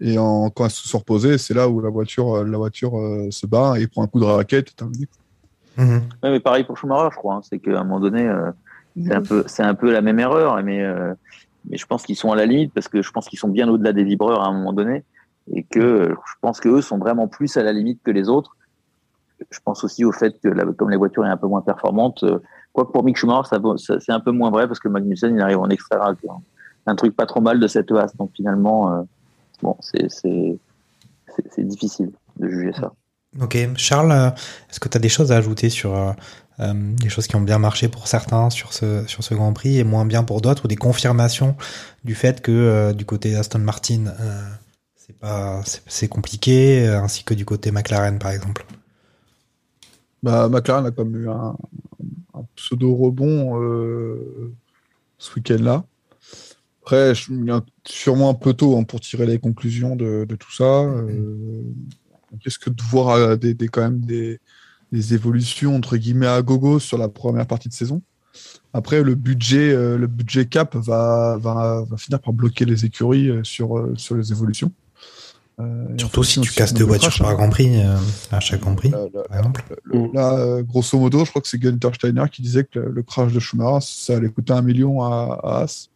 Et 0.00 0.18
en, 0.18 0.50
quand 0.50 0.64
elles 0.64 0.70
se 0.72 0.88
sont 0.88 0.98
reposées, 0.98 1.38
c'est 1.38 1.54
là 1.54 1.68
où 1.68 1.80
la 1.80 1.90
voiture, 1.90 2.38
euh, 2.38 2.44
la 2.44 2.58
voiture 2.58 2.98
euh, 2.98 3.28
se 3.30 3.46
bat 3.46 3.74
et 3.78 3.86
prend 3.86 4.02
un 4.02 4.06
coup 4.08 4.18
de 4.18 4.24
raquette. 4.24 4.72
et. 5.78 5.80
Ouais, 5.80 6.00
mais 6.24 6.40
pareil 6.40 6.64
pour 6.64 6.76
Schumacher, 6.76 7.10
je 7.12 7.16
crois. 7.18 7.34
hein. 7.36 7.40
C'est 7.48 7.58
qu'à 7.60 7.78
un 7.78 7.84
moment 7.84 8.00
donné, 8.00 8.26
euh, 8.26 8.50
c'est 9.04 9.14
un 9.14 9.22
peu, 9.22 9.44
c'est 9.46 9.62
un 9.62 9.74
peu 9.74 9.92
la 9.92 10.00
même 10.00 10.18
erreur, 10.18 10.62
mais 10.62 10.82
euh, 10.82 11.14
mais 11.68 11.76
je 11.76 11.86
pense 11.86 12.04
qu'ils 12.04 12.16
sont 12.16 12.30
à 12.32 12.36
la 12.36 12.46
limite 12.46 12.72
parce 12.72 12.88
que 12.88 13.02
je 13.02 13.10
pense 13.10 13.28
qu'ils 13.28 13.38
sont 13.38 13.48
bien 13.48 13.68
au-delà 13.68 13.92
des 13.92 14.04
vibreurs 14.04 14.42
à 14.42 14.46
un 14.48 14.52
moment 14.52 14.72
donné 14.72 15.04
et 15.52 15.62
que 15.64 15.80
euh, 15.80 16.08
je 16.26 16.32
pense 16.40 16.60
que 16.60 16.68
eux 16.68 16.80
sont 16.82 16.98
vraiment 16.98 17.28
plus 17.28 17.56
à 17.56 17.62
la 17.62 17.72
limite 17.72 18.00
que 18.04 18.10
les 18.10 18.28
autres. 18.28 18.56
Je 19.50 19.58
pense 19.64 19.84
aussi 19.84 20.04
au 20.04 20.12
fait 20.12 20.40
que 20.42 20.48
la- 20.48 20.64
comme 20.72 20.90
la 20.90 20.96
voiture 20.96 21.26
est 21.26 21.28
un 21.28 21.36
peu 21.36 21.46
moins 21.46 21.60
performante, 21.62 22.22
euh, 22.22 22.38
quoi 22.72 22.86
que 22.86 22.92
pour 22.92 23.04
Mick 23.04 23.16
Schumacher, 23.16 23.48
ça, 23.48 23.58
vaut- 23.58 23.76
ça- 23.76 24.00
c'est 24.00 24.12
un 24.12 24.20
peu 24.20 24.30
moins 24.30 24.50
vrai 24.50 24.66
parce 24.66 24.80
que 24.80 24.88
Magnussen 24.88 25.34
il 25.34 25.40
arrive 25.42 25.58
en 25.58 25.68
extraire 25.68 26.02
un, 26.02 26.16
un 26.86 26.94
truc 26.94 27.14
pas 27.14 27.26
trop 27.26 27.40
mal 27.40 27.60
de 27.60 27.66
cette 27.66 27.90
EAS. 27.90 28.16
Donc 28.16 28.30
finalement, 28.34 28.92
euh, 28.94 29.02
bon, 29.62 29.76
c'est 29.80 30.06
c'est 30.08 31.64
difficile 31.64 32.12
de 32.38 32.48
juger 32.48 32.72
ça. 32.72 32.92
Ok, 33.42 33.58
Charles, 33.76 34.12
est-ce 34.70 34.80
que 34.80 34.88
tu 34.88 34.96
as 34.96 35.00
des 35.00 35.10
choses 35.10 35.30
à 35.32 35.36
ajouter 35.36 35.68
sur 35.68 35.94
euh, 36.60 36.72
des 36.74 37.08
choses 37.08 37.26
qui 37.26 37.36
ont 37.36 37.40
bien 37.42 37.58
marché 37.58 37.88
pour 37.88 38.06
certains 38.08 38.50
sur 38.50 38.72
ce 38.72 39.06
sur 39.06 39.22
ce 39.22 39.34
Grand 39.34 39.52
Prix 39.52 39.78
et 39.78 39.84
moins 39.84 40.06
bien 40.06 40.24
pour 40.24 40.40
d'autres, 40.40 40.64
ou 40.64 40.68
des 40.68 40.76
confirmations 40.76 41.56
du 42.04 42.14
fait 42.14 42.40
que 42.40 42.50
euh, 42.52 42.92
du 42.92 43.04
côté 43.04 43.36
Aston 43.36 43.58
Martin, 43.58 44.06
euh, 44.20 44.42
c'est 44.96 45.16
pas 45.18 45.62
c'est- 45.86 46.08
compliqué, 46.08 46.86
ainsi 46.88 47.24
que 47.24 47.34
du 47.34 47.44
côté 47.44 47.70
McLaren 47.70 48.18
par 48.18 48.30
exemple. 48.30 48.64
Bah, 50.22 50.48
McLaren 50.48 50.86
a 50.86 50.90
quand 50.90 51.04
même 51.04 51.22
eu 51.22 51.28
un, 51.28 51.56
pseudo 52.56 52.94
rebond 52.94 53.56
ce 55.18 55.34
week-end-là. 55.34 55.84
Après, 56.82 57.12
sûrement 57.86 58.30
un 58.30 58.34
peu 58.34 58.52
tôt 58.52 58.78
hein, 58.78 58.84
pour 58.84 59.00
tirer 59.00 59.26
les 59.26 59.38
conclusions 59.38 59.96
de, 59.96 60.24
de 60.24 60.36
tout 60.36 60.52
ça. 60.52 60.82
On 60.82 62.38
risque 62.44 62.68
de 62.68 62.82
voir 62.90 63.36
des- 63.38 63.54
quand 63.68 63.82
même 63.82 64.00
des, 64.00 64.40
des 64.96 65.14
évolutions 65.14 65.76
entre 65.76 65.96
guillemets 65.96 66.26
à 66.26 66.40
gogo 66.42 66.78
sur 66.78 66.96
la 66.98 67.08
première 67.08 67.46
partie 67.46 67.68
de 67.68 67.74
saison. 67.74 68.00
Après, 68.72 69.02
le 69.02 69.14
budget, 69.14 69.70
euh, 69.72 69.96
le 69.96 70.06
budget 70.06 70.46
cap 70.46 70.74
va, 70.76 71.38
va, 71.40 71.84
va 71.88 71.96
finir 71.96 72.20
par 72.20 72.32
bloquer 72.32 72.64
les 72.64 72.84
écuries 72.84 73.28
euh, 73.30 73.44
sur, 73.44 73.78
euh, 73.78 73.94
sur 73.96 74.14
les 74.16 74.32
évolutions. 74.32 74.72
Euh, 75.58 75.86
Surtout 75.96 76.20
en 76.20 76.22
si 76.22 76.40
tu 76.42 76.52
casses 76.52 76.74
deux 76.74 76.84
voitures 76.84 77.16
par 77.18 77.30
hein. 77.30 77.34
Grand 77.34 77.48
Prix, 77.48 77.80
euh, 77.82 77.96
à 78.30 78.40
chaque 78.40 78.60
Grand 78.60 78.74
Prix, 78.74 78.90
par 78.90 79.36
exemple. 79.38 79.64
Là, 80.12 80.60
grosso 80.62 80.98
modo, 80.98 81.24
je 81.24 81.30
crois 81.30 81.40
que 81.40 81.48
c'est 81.48 81.58
Günther 81.58 81.94
Steiner 81.94 82.24
qui 82.30 82.42
disait 82.42 82.64
que 82.64 82.78
le, 82.78 82.90
le 82.90 83.02
crash 83.02 83.32
de 83.32 83.40
Schumacher, 83.40 83.86
ça 83.88 84.16
allait 84.16 84.28
coûter 84.28 84.52
un 84.52 84.60
million 84.62 85.02
à, 85.02 85.40
à 85.42 85.60
Haas. 85.62 85.88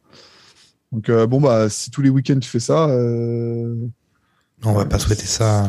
Donc, 0.93 1.09
euh, 1.11 1.27
bon, 1.27 1.41
bah, 1.43 1.69
si 1.69 1.91
tous 1.91 2.01
les 2.03 2.09
week-ends 2.11 2.39
tu 2.41 2.49
fais 2.49 2.59
ça. 2.61 2.89
euh, 2.89 3.75
On 4.65 4.73
va 4.73 4.87
pas 4.87 4.99
souhaiter 4.99 5.27
ça. 5.27 5.69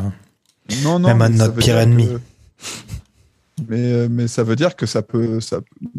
Non, 0.82 0.98
non. 0.98 1.08
Même 1.08 1.20
à 1.22 1.28
notre 1.28 1.56
pire 1.56 1.78
ennemi. 1.78 2.06
que- 2.08 2.20
Mais, 3.68 3.92
euh, 3.92 4.08
mais 4.10 4.28
ça 4.28 4.42
veut 4.42 4.56
dire 4.56 4.76
que 4.76 4.86
ça 4.86 5.02
peut. 5.02 5.38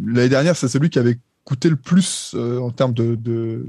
L'année 0.06 0.30
dernière, 0.30 0.56
c'est 0.56 0.68
celui 0.68 0.90
qui 0.90 0.99
avait 0.99 1.19
coûté 1.44 1.69
le 1.69 1.76
plus 1.76 2.34
euh, 2.35 2.60
en 2.60 2.72
termes 2.72 2.94
de, 2.94 3.65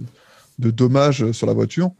dommages 0.58 1.32
sur 1.32 1.46
la 1.46 1.52
voiture. 1.52 1.90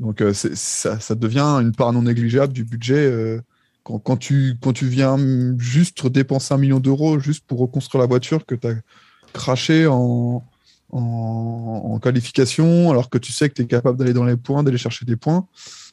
Donc, 0.00 0.20
euh, 0.20 0.32
ça, 0.32 1.14
devient 1.14 1.58
une 1.60 1.72
part 1.72 1.92
non 1.92 2.02
négligeable 2.02 2.52
du 2.52 2.64
budget. 2.64 3.06
euh, 3.10 3.40
quand, 3.82 4.16
tu, 4.18 4.58
viens 4.82 5.18
juste 5.58 6.06
dépenser 6.06 6.52
un 6.52 6.58
million 6.58 6.78
d'euros 6.78 7.18
juste 7.18 7.44
pour 7.46 7.58
reconstruire 7.58 8.02
la 8.02 8.06
voiture 8.06 8.44
que 8.44 8.54
tu 8.54 8.66
as 8.66 8.74
craché 9.32 9.86
en, 9.86 10.44
en, 10.92 11.82
en 11.92 11.98
qualification, 11.98 12.90
alors 12.90 13.08
que 13.08 13.16
tu 13.16 13.32
sais 13.32 13.48
que 13.48 13.54
tu 13.54 13.62
es 13.62 13.66
capable 13.66 13.98
d'aller 13.98 14.12
dans 14.12 14.24
les 14.24 14.36
points, 14.36 14.62
d'aller 14.62 14.78
chercher 14.78 15.06
des 15.06 15.16
points. 15.16 15.46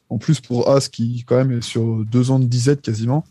En 0.08 0.18
plus, 0.18 0.40
pour 0.40 0.68
As, 0.70 0.88
qui 0.88 1.24
quand 1.26 1.36
même 1.36 1.52
est 1.52 1.62
sur 1.62 2.04
deux 2.04 2.30
ans 2.30 2.38
de 2.38 2.44
disette 2.44 2.82
quasiment, 2.82 3.24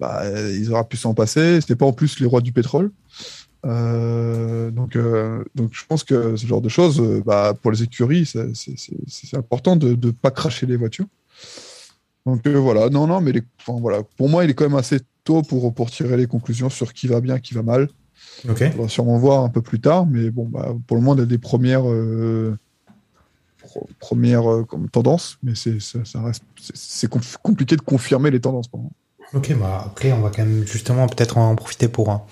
bah, 0.00 0.20
euh, 0.24 0.54
ils 0.56 0.72
auraient 0.72 0.84
pu 0.84 0.96
s'en 0.96 1.14
passer. 1.14 1.60
C'était 1.60 1.76
pas 1.76 1.86
en 1.86 1.92
plus 1.92 2.18
les 2.20 2.26
rois 2.26 2.40
du 2.40 2.52
pétrole. 2.52 2.90
Euh, 3.64 4.70
donc, 4.70 4.94
euh, 4.96 5.42
donc, 5.54 5.70
je 5.72 5.84
pense 5.88 6.04
que 6.04 6.36
ce 6.36 6.46
genre 6.46 6.60
de 6.60 6.68
choses, 6.68 7.00
euh, 7.00 7.22
bah, 7.24 7.54
pour 7.60 7.70
les 7.72 7.82
écuries, 7.82 8.24
c'est- 8.26 9.36
important 9.36 9.74
de 9.76 9.88
ne 10.06 10.10
pas 10.12 10.30
cracher 10.30 10.66
les 10.66 10.76
voitures. 10.76 11.06
Donc 12.26 12.46
voilà, 12.46 12.88
non, 12.90 13.06
non, 13.06 13.20
mais 13.20 13.32
les- 13.32 13.42
enfin, 13.60 13.78
voilà. 13.80 14.02
pour 14.16 14.28
moi, 14.28 14.44
il 14.44 14.50
est 14.50 14.54
quand 14.54 14.64
même 14.68 14.78
assez 14.78 14.98
tôt 15.24 15.42
pour, 15.42 15.72
pour 15.74 15.90
tirer 15.90 16.16
les 16.16 16.26
conclusions 16.26 16.70
sur 16.70 16.92
qui 16.92 17.06
va 17.08 17.20
bien, 17.20 17.38
qui 17.40 17.54
va 17.54 17.62
mal. 17.62 17.88
Ok. 18.48 18.62
On 18.78 18.82
va 18.82 18.88
sûrement 18.88 19.18
voir 19.18 19.44
un 19.44 19.48
peu 19.48 19.62
plus 19.62 19.80
tard, 19.80 20.06
mais 20.06 20.30
bon, 20.30 20.46
bah, 20.46 20.74
pour 20.86 20.96
le 20.96 21.02
moment, 21.02 21.20
on 21.20 21.22
a 21.22 21.26
des 21.26 21.38
premières, 21.38 21.84
pro- 23.58 23.88
premières 23.98 24.64
comme 24.68 24.88
tendances, 24.88 25.38
mais 25.42 25.54
c'est 25.54 25.80
ça, 25.80 25.98
ça 26.04 26.20
compliqué 27.42 27.76
de 27.76 27.80
confirmer 27.82 28.30
les 28.30 28.40
tendances. 28.40 28.68
Ok, 29.34 29.54
bah 29.58 29.84
après, 29.86 30.12
on 30.12 30.20
va 30.20 30.30
quand 30.30 30.44
même 30.44 30.66
justement 30.66 31.06
peut-être 31.06 31.38
en 31.38 31.54
profiter 31.56 31.88
pour 31.88 32.10
hein, 32.10 32.22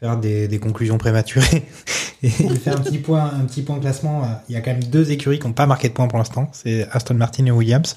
faire 0.00 0.16
des, 0.16 0.48
des 0.48 0.58
conclusions 0.58 0.98
prématurées 0.98 1.66
et 2.22 2.30
faire 2.30 2.76
un 2.76 2.80
petit 2.80 2.98
point, 2.98 3.24
un 3.24 3.44
petit 3.44 3.62
point 3.62 3.78
classement. 3.78 4.22
Il 4.48 4.54
y 4.54 4.56
a 4.56 4.60
quand 4.60 4.72
même 4.72 4.84
deux 4.84 5.10
écuries 5.10 5.38
qui 5.38 5.46
n'ont 5.46 5.52
pas 5.52 5.66
marqué 5.66 5.88
de 5.88 5.94
points 5.94 6.08
pour 6.08 6.18
l'instant. 6.18 6.48
C'est 6.52 6.86
Aston 6.92 7.14
Martin 7.14 7.46
et 7.46 7.50
Williams. 7.50 7.96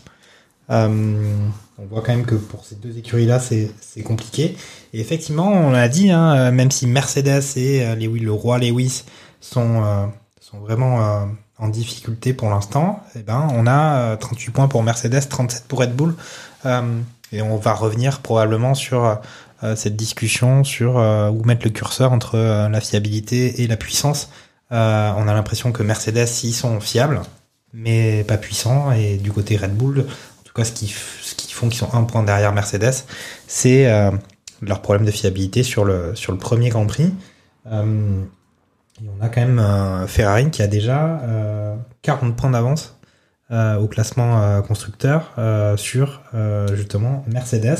Euh, 0.69 1.47
on 1.77 1.85
voit 1.85 2.01
quand 2.01 2.11
même 2.11 2.25
que 2.25 2.35
pour 2.35 2.65
ces 2.65 2.75
deux 2.75 2.97
écuries-là, 2.97 3.39
c'est 3.39 4.03
compliqué. 4.03 4.57
Et 4.93 4.99
effectivement, 4.99 5.51
on 5.51 5.71
l'a 5.71 5.87
dit, 5.87 6.11
hein, 6.11 6.51
même 6.51 6.71
si 6.71 6.87
Mercedes 6.87 7.43
et 7.55 7.85
euh, 7.85 7.95
les, 7.95 8.07
le 8.07 8.31
roi 8.31 8.57
Lewis 8.57 9.03
sont, 9.39 9.83
euh, 9.83 10.05
sont 10.39 10.59
vraiment 10.59 11.01
euh, 11.01 11.25
en 11.59 11.67
difficulté 11.69 12.33
pour 12.33 12.49
l'instant, 12.49 13.03
eh 13.15 13.19
ben, 13.19 13.47
on 13.53 13.67
a 13.67 14.13
euh, 14.13 14.15
38 14.15 14.51
points 14.51 14.67
pour 14.67 14.83
Mercedes, 14.83 15.27
37 15.29 15.65
pour 15.67 15.79
Red 15.79 15.95
Bull. 15.95 16.15
Et 17.31 17.41
on 17.41 17.57
va 17.57 17.73
revenir 17.73 18.21
probablement 18.21 18.73
sur 18.73 19.19
euh, 19.63 19.75
cette 19.75 19.95
discussion 19.95 20.63
sur 20.63 20.99
euh, 20.99 21.29
où 21.29 21.43
mettre 21.43 21.65
le 21.65 21.71
curseur 21.71 22.11
entre 22.11 22.35
euh, 22.35 22.69
la 22.69 22.79
fiabilité 22.79 23.63
et 23.63 23.67
la 23.67 23.75
puissance. 23.75 24.29
On 24.69 24.75
a 24.75 25.33
l'impression 25.33 25.71
que 25.71 25.81
Mercedes, 25.81 26.27
ils 26.43 26.53
sont 26.53 26.79
fiables, 26.79 27.21
mais 27.73 28.23
pas 28.25 28.37
puissants. 28.37 28.91
Et 28.91 29.17
du 29.17 29.31
côté 29.31 29.55
Red 29.57 29.75
Bull, 29.75 29.99
en 30.01 30.43
tout 30.43 30.53
cas, 30.53 30.65
ce 30.65 30.73
qui, 30.73 30.87
ce 30.87 31.53
font 31.53 31.69
qu'ils 31.69 31.79
sont 31.79 31.93
un 31.93 32.03
point 32.03 32.21
derrière 32.21 32.51
Mercedes, 32.53 33.05
c'est 33.47 33.89
leur 34.61 34.81
problème 34.81 35.05
de 35.05 35.11
fiabilité 35.11 35.63
sur 35.63 35.85
le, 35.85 36.15
sur 36.15 36.33
le 36.33 36.37
premier 36.37 36.67
Grand 36.67 36.85
Prix. 36.85 37.13
Et 39.01 39.05
on 39.07 39.23
a 39.23 39.29
quand 39.29 39.41
même 39.41 40.07
Ferrari 40.07 40.49
qui 40.49 40.61
a 40.61 40.67
déjà 40.67 41.19
euh, 41.21 41.75
40 42.01 42.35
points 42.35 42.49
d'avance 42.49 42.96
euh, 43.51 43.77
au 43.77 43.87
classement 43.87 44.41
euh, 44.41 44.61
constructeur 44.61 45.33
euh, 45.37 45.77
sur 45.77 46.21
justement 46.73 47.23
Mercedes. 47.27 47.77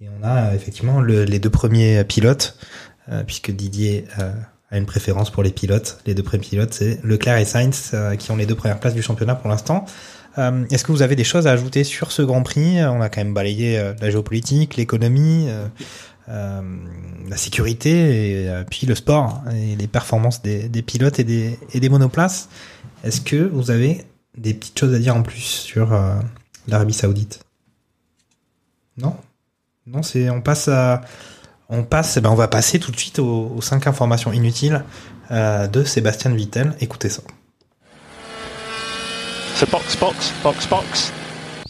Et 0.00 0.08
on 0.20 0.26
a 0.26 0.54
effectivement 0.54 1.00
le- 1.00 1.24
les 1.24 1.38
deux 1.38 1.50
premiers 1.50 2.02
pilotes, 2.04 2.56
puisque 3.26 3.50
Didier 3.52 4.04
a 4.70 4.78
une 4.78 4.86
préférence 4.86 5.30
pour 5.30 5.42
les 5.42 5.52
pilotes. 5.52 5.98
Les 6.06 6.14
deux 6.14 6.22
premiers 6.24 6.42
pilotes, 6.42 6.74
c'est 6.74 6.98
Leclerc 7.04 7.36
et 7.36 7.44
Sainz, 7.44 7.92
qui 8.18 8.30
ont 8.32 8.36
les 8.36 8.46
deux 8.46 8.56
premières 8.56 8.80
places 8.80 8.94
du 8.94 9.02
championnat 9.02 9.36
pour 9.36 9.48
l'instant. 9.48 9.84
Est-ce 10.36 10.82
que 10.82 10.90
vous 10.90 11.02
avez 11.02 11.14
des 11.14 11.24
choses 11.24 11.46
à 11.46 11.52
ajouter 11.52 11.84
sur 11.84 12.10
ce 12.10 12.22
Grand 12.22 12.42
Prix? 12.42 12.82
On 12.84 13.00
a 13.00 13.08
quand 13.08 13.20
même 13.20 13.34
balayé 13.34 13.92
la 14.00 14.10
géopolitique, 14.10 14.76
l'économie, 14.76 15.46
la 16.26 17.36
sécurité, 17.36 18.44
et 18.44 18.50
puis 18.68 18.86
le 18.88 18.96
sport, 18.96 19.42
hein, 19.46 19.54
et 19.54 19.76
les 19.76 19.86
performances 19.86 20.42
des, 20.42 20.68
des 20.68 20.82
pilotes 20.82 21.20
et 21.20 21.24
des, 21.24 21.58
et 21.74 21.78
des 21.78 21.88
monoplaces. 21.88 22.48
Est-ce 23.04 23.20
que 23.20 23.36
vous 23.36 23.70
avez 23.70 24.04
des 24.36 24.54
petites 24.54 24.78
choses 24.78 24.94
à 24.94 24.98
dire 24.98 25.16
en 25.16 25.22
plus 25.22 25.40
sur 25.40 25.92
euh, 25.92 26.14
l'Arabie 26.66 26.94
Saoudite 26.94 27.40
Non? 28.96 29.16
Non, 29.86 30.02
c'est 30.02 30.30
on 30.30 30.40
passe 30.40 30.68
à 30.68 31.02
on 31.68 31.84
passe, 31.84 32.18
eh 32.18 32.20
ben 32.20 32.30
on 32.30 32.34
va 32.34 32.48
passer 32.48 32.78
tout 32.78 32.92
de 32.92 32.98
suite 32.98 33.18
aux, 33.18 33.52
aux 33.56 33.62
cinq 33.62 33.86
informations 33.86 34.32
inutiles 34.32 34.84
euh, 35.30 35.66
de 35.66 35.84
Sébastien 35.84 36.34
Vittel. 36.34 36.76
Écoutez 36.80 37.08
ça. 37.08 37.22
C'est 39.54 39.70
box, 39.70 39.96
box, 39.98 40.32
box, 40.42 40.68
box. 40.68 41.12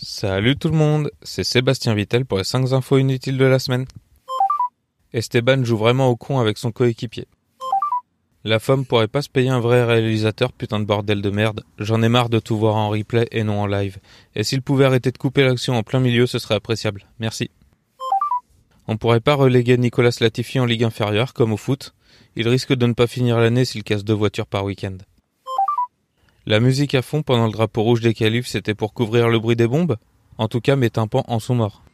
Salut 0.03 0.57
tout 0.57 0.69
le 0.69 0.77
monde, 0.77 1.11
c'est 1.23 1.45
Sébastien 1.45 1.95
Vittel 1.95 2.25
pour 2.25 2.39
les 2.39 2.45
5 2.45 2.73
infos 2.73 2.99
inutiles 2.99 3.39
de 3.39 3.45
la 3.45 3.59
semaine. 3.59 3.87
Esteban 5.13 5.65
joue 5.65 5.77
vraiment 5.77 6.09
au 6.09 6.17
con 6.17 6.39
avec 6.41 6.59
son 6.59 6.73
coéquipier. 6.73 7.27
La 8.45 8.59
femme 8.59 8.85
pourrait 8.85 9.07
pas 9.07 9.23
se 9.23 9.29
payer 9.29 9.51
un 9.51 9.61
vrai 9.61 9.85
réalisateur, 9.85 10.53
putain 10.53 10.81
de 10.81 10.85
bordel 10.85 11.23
de 11.23 11.31
merde. 11.31 11.63
J'en 11.79 12.03
ai 12.03 12.09
marre 12.09 12.29
de 12.29 12.41
tout 12.41 12.59
voir 12.59 12.75
en 12.75 12.89
replay 12.89 13.29
et 13.31 13.45
non 13.45 13.61
en 13.61 13.67
live. 13.67 13.99
Et 14.35 14.43
s'il 14.43 14.63
pouvait 14.63 14.85
arrêter 14.85 15.13
de 15.13 15.19
couper 15.19 15.45
l'action 15.45 15.77
en 15.77 15.85
plein 15.85 16.01
milieu, 16.01 16.27
ce 16.27 16.41
serait 16.41 16.57
appréciable. 16.57 17.05
Merci. 17.21 17.51
On 18.89 18.97
pourrait 18.97 19.21
pas 19.21 19.35
reléguer 19.35 19.79
Nicolas 19.79 20.17
Latifi 20.21 20.59
en 20.59 20.65
ligue 20.65 20.83
inférieure, 20.83 21.35
comme 21.35 21.53
au 21.53 21.57
foot. 21.57 21.95
Il 22.35 22.49
risque 22.49 22.75
de 22.75 22.87
ne 22.87 22.95
pas 22.95 23.07
finir 23.07 23.39
l'année 23.39 23.65
s'il 23.65 23.85
casse 23.85 24.03
deux 24.03 24.13
voitures 24.13 24.49
par 24.49 24.65
week-end. 24.65 24.99
La 26.45 26.59
musique 26.59 26.97
à 26.97 27.03
fond 27.03 27.23
pendant 27.23 27.47
le 27.47 27.53
drapeau 27.53 27.83
rouge 27.83 28.01
des 28.01 28.15
qualifs, 28.15 28.49
c'était 28.49 28.75
pour 28.75 28.93
couvrir 28.93 29.29
le 29.29 29.39
bruit 29.39 29.55
des 29.55 29.69
bombes? 29.69 29.97
En 30.37 30.49
tout 30.49 30.61
cas, 30.61 30.75
mes 30.75 30.91
tympans 30.91 31.25
en 31.29 31.39
sont 31.39 31.55
morts. 31.55 31.85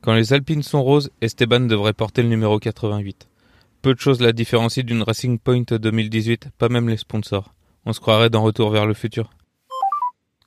Quand 0.00 0.14
les 0.14 0.32
Alpines 0.32 0.62
sont 0.62 0.82
roses, 0.82 1.10
Esteban 1.20 1.60
devrait 1.60 1.92
porter 1.92 2.22
le 2.22 2.28
numéro 2.28 2.58
88. 2.58 3.28
Peu 3.86 3.94
de 3.94 4.00
choses 4.00 4.20
la 4.20 4.32
différencient 4.32 4.82
d'une 4.82 5.04
Racing 5.04 5.38
Point 5.38 5.62
2018, 5.70 6.48
pas 6.58 6.68
même 6.68 6.88
les 6.88 6.96
sponsors. 6.96 7.54
On 7.84 7.92
se 7.92 8.00
croirait 8.00 8.30
dans 8.30 8.42
Retour 8.42 8.70
vers 8.70 8.84
le 8.84 8.94
futur. 8.94 9.30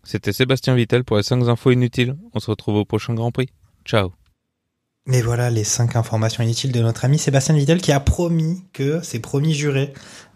C'était 0.04 0.34
Sébastien 0.34 0.76
Vittel 0.76 1.06
pour 1.06 1.16
les 1.16 1.24
5 1.24 1.48
infos 1.48 1.72
inutiles. 1.72 2.18
On 2.34 2.42
se 2.42 2.52
retrouve 2.52 2.76
au 2.76 2.84
prochain 2.84 3.14
Grand 3.14 3.32
Prix. 3.32 3.48
Ciao. 3.86 4.12
Et 5.10 5.22
voilà 5.22 5.50
les 5.50 5.64
cinq 5.64 5.96
informations 5.96 6.44
inutiles 6.44 6.74
de 6.74 6.82
notre 6.82 7.06
ami 7.06 7.18
Sébastien 7.18 7.56
Vittel 7.56 7.80
qui 7.80 7.94
a 7.94 8.02
promis 8.02 8.66
que, 8.74 9.00
c'est 9.04 9.20
promis 9.20 9.54
juré, 9.54 9.94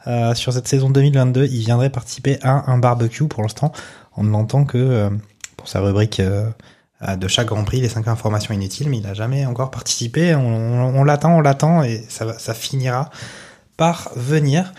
euh, 0.07 0.33
sur 0.33 0.53
cette 0.53 0.69
saison 0.69 0.89
2022, 0.89 1.47
il 1.47 1.59
viendrait 1.59 1.89
participer 1.89 2.37
à 2.41 2.71
un 2.71 2.77
barbecue. 2.77 3.27
Pour 3.27 3.41
l'instant, 3.43 3.73
on 4.15 4.23
ne 4.23 4.63
que 4.63 4.77
euh, 4.77 5.09
pour 5.57 5.67
sa 5.67 5.81
rubrique 5.81 6.21
euh, 6.21 6.49
de 7.17 7.27
chaque 7.27 7.47
Grand 7.47 7.63
Prix, 7.63 7.81
les 7.81 7.89
cinq 7.89 8.07
informations 8.07 8.53
inutiles, 8.53 8.89
mais 8.89 8.97
il 8.97 9.03
n'a 9.03 9.13
jamais 9.13 9.45
encore 9.45 9.71
participé. 9.71 10.35
On, 10.35 11.03
l'attend, 11.03 11.37
on 11.37 11.41
l'attend, 11.41 11.83
et 11.83 12.03
ça, 12.09 12.37
ça 12.39 12.53
finira 12.53 13.09
par 13.77 14.11
venir. 14.15 14.73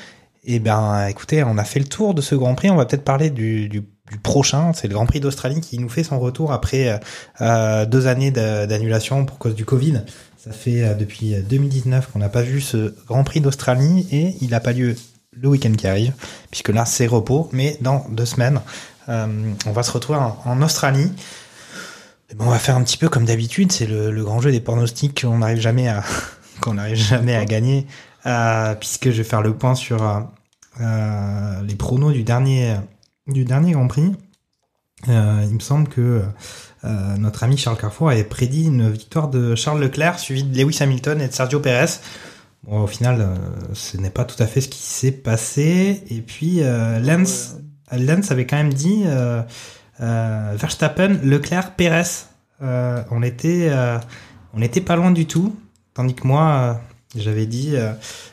Et 0.45 0.59
ben, 0.59 1.07
écoutez, 1.09 1.43
on 1.43 1.59
a 1.59 1.65
fait 1.65 1.81
le 1.81 1.87
tour 1.87 2.15
de 2.15 2.21
ce 2.21 2.35
Grand 2.35 2.55
Prix. 2.55 2.71
On 2.71 2.77
va 2.77 2.85
peut-être 2.85 3.05
parler 3.05 3.31
du, 3.31 3.69
du, 3.69 3.83
prochain. 4.23 4.73
C'est 4.75 4.87
le 4.87 4.95
Grand 4.95 5.07
Prix 5.07 5.21
d'Australie 5.21 5.61
qui 5.61 5.79
nous 5.79 5.89
fait 5.89 6.05
son 6.05 6.21
retour 6.21 6.53
après 6.53 6.89
euh, 6.89 6.99
euh, 7.41 7.87
deux 7.87 8.07
années 8.07 8.31
d'a- 8.31 8.67
d'annulation 8.67 9.25
pour 9.25 9.39
cause 9.39 9.55
du 9.55 9.65
Covid. 9.65 10.03
Ça 10.37 10.53
fait 10.53 10.85
euh, 10.85 10.95
depuis 10.95 11.35
2019 11.35 12.13
qu'on 12.13 12.19
n'a 12.19 12.29
pas 12.29 12.43
vu 12.43 12.61
ce 12.61 12.95
Grand 13.07 13.25
Prix 13.25 13.41
d'Australie 13.41 14.07
et 14.13 14.37
il 14.41 14.51
n'a 14.51 14.61
pas 14.61 14.73
lieu 14.73 14.95
le 15.33 15.49
week-end 15.49 15.73
qui 15.73 15.89
arrive, 15.89 16.13
puisque 16.51 16.69
là 16.69 16.85
c'est 16.85 17.07
repos, 17.07 17.49
mais 17.51 17.77
dans 17.81 18.07
deux 18.11 18.27
semaines, 18.27 18.61
euh, 19.09 19.27
on 19.67 19.73
va 19.73 19.83
se 19.83 19.91
retrouver 19.91 20.21
en 20.45 20.63
Australie. 20.63 21.11
Et 22.35 22.37
ben, 22.37 22.47
on 22.47 22.51
va 22.51 22.59
faire 22.59 22.77
un 22.77 22.83
petit 22.83 22.97
peu 22.97 23.09
comme 23.09 23.25
d'habitude, 23.25 23.71
c'est 23.71 23.87
le, 23.87 24.11
le 24.11 24.25
grand 24.25 24.41
jeu 24.41 24.51
des 24.51 24.61
pronostics 24.61 25.23
qu'on 25.23 25.39
n'arrive 25.39 25.61
jamais 25.61 25.89
à 25.89 26.03
qu'on 26.61 26.75
n'arrive 26.75 26.97
jamais 26.97 27.37
à 27.37 27.45
gagner, 27.45 27.87
euh, 28.27 28.75
puisque 28.75 29.11
je 29.11 29.19
vais 29.19 29.25
faire 29.25 29.43
le 29.43 29.55
point 29.55 29.77
sur 29.77 30.03
euh, 30.03 30.21
euh, 30.81 31.63
les 31.63 31.77
pronos 31.77 32.13
du 32.13 32.25
dernier 32.25 32.77
du 33.29 33.45
dernier 33.45 33.73
Grand 33.73 33.87
Prix. 33.87 34.13
Euh, 35.09 35.45
il 35.47 35.55
me 35.55 35.61
semble 35.61 35.89
que 35.89 36.23
notre 37.19 37.45
ami 37.45 37.57
Charles 37.57 37.79
Carrefour 37.79 38.11
avait 38.11 38.25
prédit 38.25 38.65
une 38.65 38.91
victoire 38.91 39.29
de 39.29 39.55
Charles 39.55 39.81
Leclerc 39.81 40.19
suivi 40.19 40.43
de 40.43 40.59
Lewis 40.59 40.79
Hamilton 40.81 41.21
et 41.21 41.29
de 41.29 41.33
Sergio 41.33 41.61
Perez. 41.61 41.99
Bon, 42.65 42.83
au 42.83 42.87
final, 42.87 43.27
ce 43.73 43.97
n'est 43.97 44.11
pas 44.11 44.25
tout 44.25 44.43
à 44.43 44.47
fait 44.47 44.61
ce 44.61 44.69
qui 44.69 44.83
s'est 44.83 45.13
passé. 45.13 46.03
Et 46.11 46.21
puis, 46.21 46.59
euh, 46.63 46.99
Lance, 46.99 47.57
Lance 47.91 48.31
avait 48.31 48.47
quand 48.47 48.59
même 48.59 48.75
dit 48.75 49.05
Verstappen, 49.99 51.19
Leclerc, 51.23 51.73
Perez. 51.77 52.27
Euh, 52.63 53.03
on 53.11 53.23
était, 53.23 53.69
euh, 53.71 53.99
on 54.55 54.63
était 54.63 54.81
pas 54.81 54.97
loin 54.97 55.11
du 55.11 55.27
tout. 55.27 55.57
Tandis 55.93 56.15
que 56.15 56.27
moi, 56.27 56.43
euh, 56.43 56.73
j'avais 57.17 57.47
dit 57.47 57.73
euh, 57.75 57.93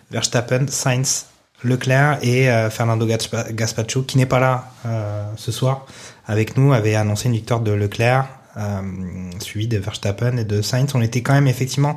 Verstappen, 0.10 0.68
Sainz, 0.68 1.28
Leclerc 1.64 2.20
et 2.24 2.50
euh, 2.50 2.70
Fernando 2.70 3.06
Gaspa- 3.06 3.52
Gaspacho, 3.54 4.04
qui 4.04 4.18
n'est 4.18 4.26
pas 4.26 4.40
là 4.40 4.66
euh, 4.86 5.24
ce 5.36 5.52
soir 5.52 5.86
avec 6.26 6.58
nous, 6.58 6.74
avait 6.74 6.96
annoncé 6.96 7.28
une 7.28 7.36
victoire 7.36 7.60
de 7.60 7.72
Leclerc, 7.72 8.28
euh, 8.58 8.82
suivi 9.40 9.68
de 9.68 9.78
Verstappen 9.78 10.38
et 10.38 10.46
de 10.46 10.62
Sainz. 10.62 10.92
On 10.96 11.02
était 11.02 11.22
quand 11.22 11.34
même 11.34 11.48
effectivement 11.48 11.96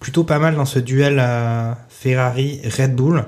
plutôt 0.00 0.24
pas 0.24 0.38
mal 0.38 0.54
dans 0.56 0.64
ce 0.66 0.78
duel 0.78 1.18
euh, 1.18 1.72
Ferrari-Red 1.88 2.94
Bull. 2.94 3.24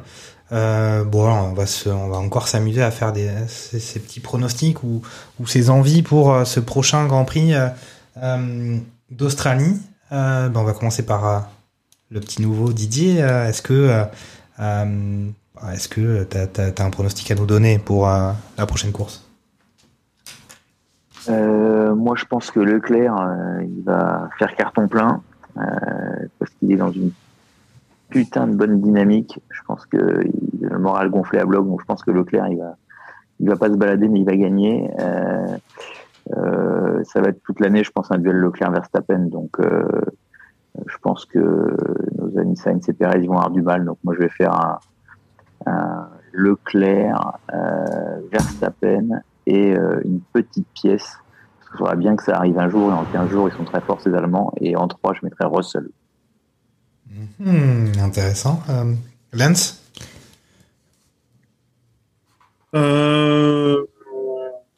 Euh, 0.53 1.05
bon, 1.05 1.29
on 1.29 2.09
va 2.09 2.17
encore 2.17 2.49
s'amuser 2.49 2.83
à 2.83 2.91
faire 2.91 3.13
des 3.13 3.31
ces, 3.49 4.01
petits 4.01 4.21
pronostics 4.21 4.83
ou, 4.83 5.03
ces 5.47 5.71
envies 5.71 6.03
pour 6.03 6.33
euh, 6.33 6.45
ce 6.45 6.61
prochain 6.61 7.07
Grand 7.07 7.25
Prix 7.25 7.53
euh, 7.55 8.79
d'Australie. 9.11 9.81
Ben, 10.11 10.53
on 10.55 10.65
va 10.65 10.73
commencer 10.73 11.05
par 11.05 11.51
le 12.11 12.21
petit 12.21 12.41
nouveau 12.41 12.73
Didier. 12.73 13.19
Est-ce 13.19 13.61
que 13.61 14.05
est-ce 14.59 15.89
que 15.89 16.25
t'as 16.25 16.85
un 16.85 16.91
pronostic 16.91 17.31
à 17.31 17.35
nous 17.35 17.45
donner 17.45 17.79
pour 17.79 18.07
la 18.07 18.67
prochaine 18.67 18.93
course? 18.93 19.27
Moi, 21.29 22.17
je 22.17 22.25
pense 22.25 22.51
que 22.51 22.61
Leclerc, 22.61 23.15
il 23.63 23.83
va 23.85 24.31
faire 24.39 24.57
carton 24.57 24.89
plein 24.89 25.21
parce 25.55 26.51
qu'il 26.59 26.73
est 26.73 26.77
dans 26.77 26.91
une 26.91 27.11
putain 28.11 28.47
de 28.47 28.57
bonne 28.57 28.81
dynamique. 28.81 29.41
Je 29.51 29.63
pense 29.67 29.87
que 29.87 29.97
le 29.97 30.79
moral 30.79 31.11
gonflé 31.11 31.39
à 31.39 31.45
bloc, 31.45 31.67
donc 31.67 31.81
je 31.81 31.87
pense 31.87 32.03
que 32.03 32.11
Leclerc, 32.11 32.49
il 32.49 32.59
va, 32.59 32.77
il 33.41 33.49
va 33.49 33.57
pas 33.57 33.69
se 33.69 33.77
balader, 33.77 34.09
mais 34.09 34.21
il 34.21 34.27
va 34.27 34.37
gagner. 34.37 34.91
Euh, 35.01 35.57
euh, 36.37 37.03
ça 37.05 37.21
va 37.21 37.29
être 37.29 37.43
toute 37.43 37.61
l'année, 37.61 37.85
je 37.85 37.91
pense, 37.91 38.11
un 38.11 38.19
duel 38.19 38.37
Leclerc-Verstappen. 38.37 39.29
Donc, 39.31 39.61
euh, 39.61 39.87
je 40.87 40.97
pense 40.99 41.25
que 41.25 41.77
nos 42.17 42.39
amis 42.39 42.57
Sainz 42.57 42.89
et 42.89 42.93
Perez 42.93 43.27
vont 43.27 43.35
avoir 43.35 43.51
du 43.51 43.63
mal. 43.63 43.85
Donc, 43.85 43.99
moi, 44.05 44.15
je 44.15 44.21
vais 44.21 44.29
faire 44.29 44.53
un, 44.53 44.79
un 45.67 46.09
Leclerc, 46.33 47.39
euh, 47.55 48.21
Verstappen 48.31 49.23
et 49.47 49.71
une 50.05 50.21
petite 50.33 50.69
pièce. 50.75 51.19
Parce 51.59 51.71
qu'il 51.71 51.79
faudra 51.79 51.97
bien 51.97 52.17
que 52.17 52.23
ça 52.23 52.37
arrive 52.37 52.59
un 52.59 52.69
jour, 52.69 52.91
et 52.91 52.93
en 52.93 53.05
15 53.05 53.31
jours, 53.31 53.49
ils 53.49 53.57
sont 53.57 53.65
très 53.65 53.81
forts, 53.81 54.01
ces 54.01 54.13
Allemands. 54.15 54.53
Et 54.61 54.77
en 54.77 54.87
3, 54.89 55.15
je 55.15 55.21
mettrai 55.23 55.47
Russell. 55.47 55.89
Hmm, 57.39 57.93
Intéressant. 58.01 58.63
Euh, 58.69 58.93
Lance 59.33 59.83
Euh, 62.75 63.83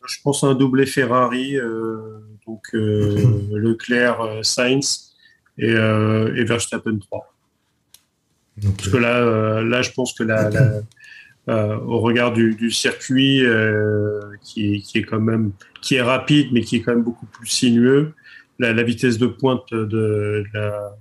je 0.07 0.17
pense 0.23 0.45
à 0.45 0.49
un 0.49 0.55
doublé 0.55 0.87
Ferrari, 0.87 1.57
euh, 1.57 2.21
donc 2.47 2.63
euh, 2.75 3.49
Leclerc, 3.53 4.41
Sainz 4.45 5.13
et, 5.59 5.71
et 5.71 6.45
Verstappen 6.45 6.99
3. 6.99 7.35
Parce 8.77 8.89
que 8.89 8.97
là, 8.97 9.61
là, 9.63 9.83
je 9.83 9.91
pense 9.91 10.13
que 10.13 10.23
la, 10.23 10.51
la- 10.51 10.73
euh, 11.49 11.77
au 11.79 11.99
regard 12.01 12.33
du, 12.33 12.55
du 12.55 12.71
circuit 12.71 13.43
qui, 14.43 14.75
est, 14.75 14.81
qui 14.81 14.99
est 14.99 15.03
quand 15.03 15.21
même 15.21 15.53
qui 15.81 15.95
est 15.97 16.03
rapide, 16.03 16.49
mais 16.53 16.61
qui 16.61 16.77
est 16.77 16.83
quand 16.83 16.93
même 16.95 17.03
beaucoup 17.03 17.27
plus 17.27 17.47
sinueux, 17.49 18.13
la, 18.59 18.73
la 18.73 18.83
vitesse 18.83 19.19
de 19.19 19.27
pointe 19.27 19.65
de, 19.73 19.85
de 19.87 20.45
la 20.53 20.95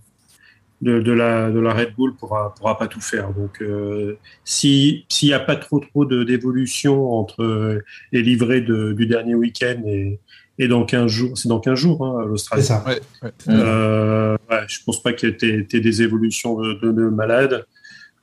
de, 0.82 1.02
de 1.02 1.12
la 1.12 1.52
de 1.52 1.60
la 1.60 1.74
Red 1.74 1.94
Bull 1.96 2.16
pourra 2.16 2.54
pourra 2.56 2.78
pas 2.78 2.88
tout 2.88 3.02
faire. 3.02 3.32
Donc, 3.32 3.62
euh, 3.62 4.18
si 4.44 5.06
s'il 5.10 5.30
n'y 5.30 5.34
a 5.34 5.40
pas 5.40 5.56
trop 5.56 5.80
trop 5.80 6.06
de 6.06 6.24
d'évolution 6.24 7.14
entre 7.14 7.44
euh, 7.44 7.84
les 8.12 8.22
livrets 8.22 8.62
de, 8.62 8.94
du 8.94 9.06
dernier 9.06 9.36
week-end 9.36 9.82
et 9.86 10.20
et 10.62 10.68
dans 10.68 10.84
15 10.84 11.10
jours, 11.10 11.38
c'est 11.38 11.48
dans 11.48 11.62
15 11.62 11.80
jours, 11.80 12.06
hein, 12.06 12.26
l'Australie. 12.26 12.62
C'est 12.62 12.68
ça. 12.68 12.84
Ouais, 12.86 13.00
ouais. 13.24 13.32
Euh, 13.48 14.38
ouais, 14.50 14.60
je 14.68 14.80
pense 14.86 15.02
pas 15.02 15.14
qu'il 15.14 15.30
y 15.30 15.46
ait 15.46 15.58
été 15.60 15.80
des 15.80 16.02
évolutions 16.02 16.60
de, 16.60 16.74
de, 16.74 16.92
de 16.92 17.08
malades. 17.08 17.66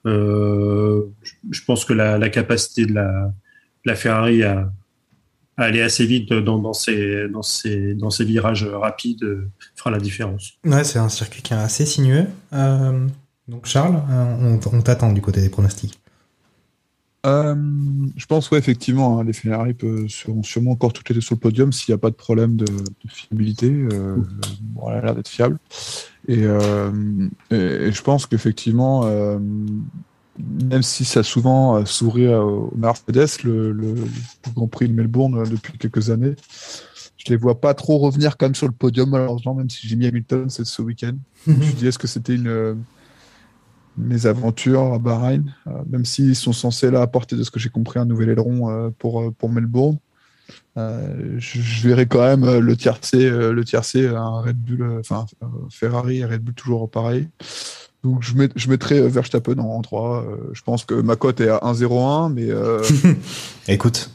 Euh, 0.04 1.06
je, 1.50 1.64
pense 1.64 1.86
que 1.86 1.94
la, 1.94 2.18
la 2.18 2.28
capacité 2.28 2.84
de 2.84 2.92
la, 2.92 3.32
la 3.86 3.94
Ferrari 3.96 4.42
à, 4.42 4.70
à 5.56 5.64
aller 5.64 5.80
assez 5.80 6.04
vite 6.04 6.32
dans, 6.32 6.58
dans, 6.58 6.74
ces, 6.74 7.26
dans, 7.28 7.42
ces, 7.42 7.94
dans 7.94 8.10
ces 8.10 8.24
virages 8.26 8.64
rapides 8.64 9.48
fera 9.86 9.96
la 9.96 10.02
différence. 10.02 10.54
Ouais, 10.64 10.84
c'est 10.84 10.98
un 10.98 11.08
circuit 11.08 11.42
qui 11.42 11.52
est 11.52 11.56
assez 11.56 11.86
sinueux. 11.86 12.26
Euh, 12.52 13.06
donc 13.48 13.66
Charles, 13.66 14.02
euh, 14.10 14.58
on, 14.72 14.76
on 14.76 14.82
t'attend 14.82 15.12
du 15.12 15.20
côté 15.20 15.40
des 15.40 15.48
pronostics. 15.48 15.98
Euh, 17.24 17.56
je 18.16 18.26
pense, 18.26 18.50
ouais, 18.50 18.58
effectivement, 18.58 19.18
hein, 19.18 19.24
les 19.24 19.32
Ferrari 19.32 19.74
peuvent- 19.74 20.06
seront 20.08 20.44
sûrement 20.44 20.72
encore 20.72 20.92
toutes 20.92 21.08
les 21.08 21.14
deux 21.16 21.20
sur 21.20 21.34
le 21.34 21.40
podium 21.40 21.72
s'il 21.72 21.92
n'y 21.92 21.96
a 21.96 21.98
pas 21.98 22.10
de 22.10 22.14
problème 22.14 22.56
de, 22.56 22.66
de 22.66 23.08
fiabilité. 23.08 23.68
Euh, 23.68 24.16
bon, 24.60 24.90
elle 24.90 24.98
a 24.98 25.00
l'air 25.02 25.14
d'être 25.14 25.28
fiable. 25.28 25.58
Et, 26.28 26.42
euh, 26.42 26.90
et, 27.50 27.56
et 27.56 27.92
je 27.92 28.02
pense 28.02 28.26
qu'effectivement, 28.26 29.02
euh, 29.06 29.38
même 30.38 30.82
si 30.82 31.04
ça 31.04 31.20
a 31.20 31.22
souvent 31.24 31.84
souri 31.84 32.28
au 32.28 32.72
Mercedes, 32.76 33.42
le, 33.42 33.72
le, 33.72 33.94
le 33.94 34.52
Grand 34.54 34.68
Prix 34.68 34.88
de 34.88 34.92
Melbourne 34.92 35.48
depuis 35.48 35.76
quelques 35.78 36.10
années, 36.10 36.34
je 37.27 37.31
les 37.31 37.36
vois 37.36 37.61
pas 37.61 37.74
trop 37.74 37.98
revenir 37.98 38.36
même 38.47 38.55
sur 38.55 38.66
le 38.66 38.73
podium, 38.73 39.11
malheureusement, 39.11 39.55
même 39.55 39.69
si 39.69 39.86
j'ai 39.89 39.97
mis 39.97 40.07
Hamilton 40.07 40.48
ce 40.65 40.81
week-end. 40.82 41.15
Je 41.47 41.53
me 41.53 41.86
est-ce 41.89 41.98
que 41.98 42.07
c'était 42.07 42.35
une, 42.35 42.48
euh, 42.48 42.74
mes 43.98 44.27
aventures 44.27 44.93
à 44.94 44.98
Bahreïn, 44.98 45.53
euh, 45.66 45.70
même 45.90 46.05
s'ils 46.05 46.36
sont 46.36 46.53
censés 46.53 46.90
là 46.90 47.03
apporter, 47.03 47.35
de 47.36 47.43
ce 47.43 47.51
que 47.51 47.59
j'ai 47.59 47.70
compris, 47.70 47.98
un 47.98 48.05
nouvel 48.05 48.28
aileron 48.28 48.70
euh, 48.70 48.90
pour, 48.98 49.32
pour 49.35 49.48
Melbourne. 49.51 49.98
Je, 50.77 51.39
je 51.39 51.89
verrai 51.89 52.07
quand 52.07 52.20
même 52.20 52.59
le 52.59 52.77
tiercé, 52.77 53.31
le 53.31 53.65
tiercé, 53.65 54.07
un 54.07 54.40
Red 54.43 54.57
Bull, 54.59 54.98
enfin 55.01 55.24
Ferrari 55.70 56.19
et 56.19 56.24
Red 56.24 56.43
Bull 56.43 56.55
toujours 56.55 56.90
pareil. 56.90 57.28
Donc 58.05 58.23
je, 58.23 58.35
met- 58.35 58.51
je 58.55 58.69
mettrai 58.70 59.01
Verstappen 59.09 59.59
en, 59.59 59.65
en 59.70 59.82
3. 59.82 60.23
euh, 60.24 60.36
je 60.53 60.62
pense 60.62 60.85
que 60.85 60.94
ma 60.94 61.16
cote 61.16 61.40
est 61.40 61.48
à 61.48 61.59
1,01, 61.65 62.32
mais 62.32 62.48
Écoute, 63.69 64.11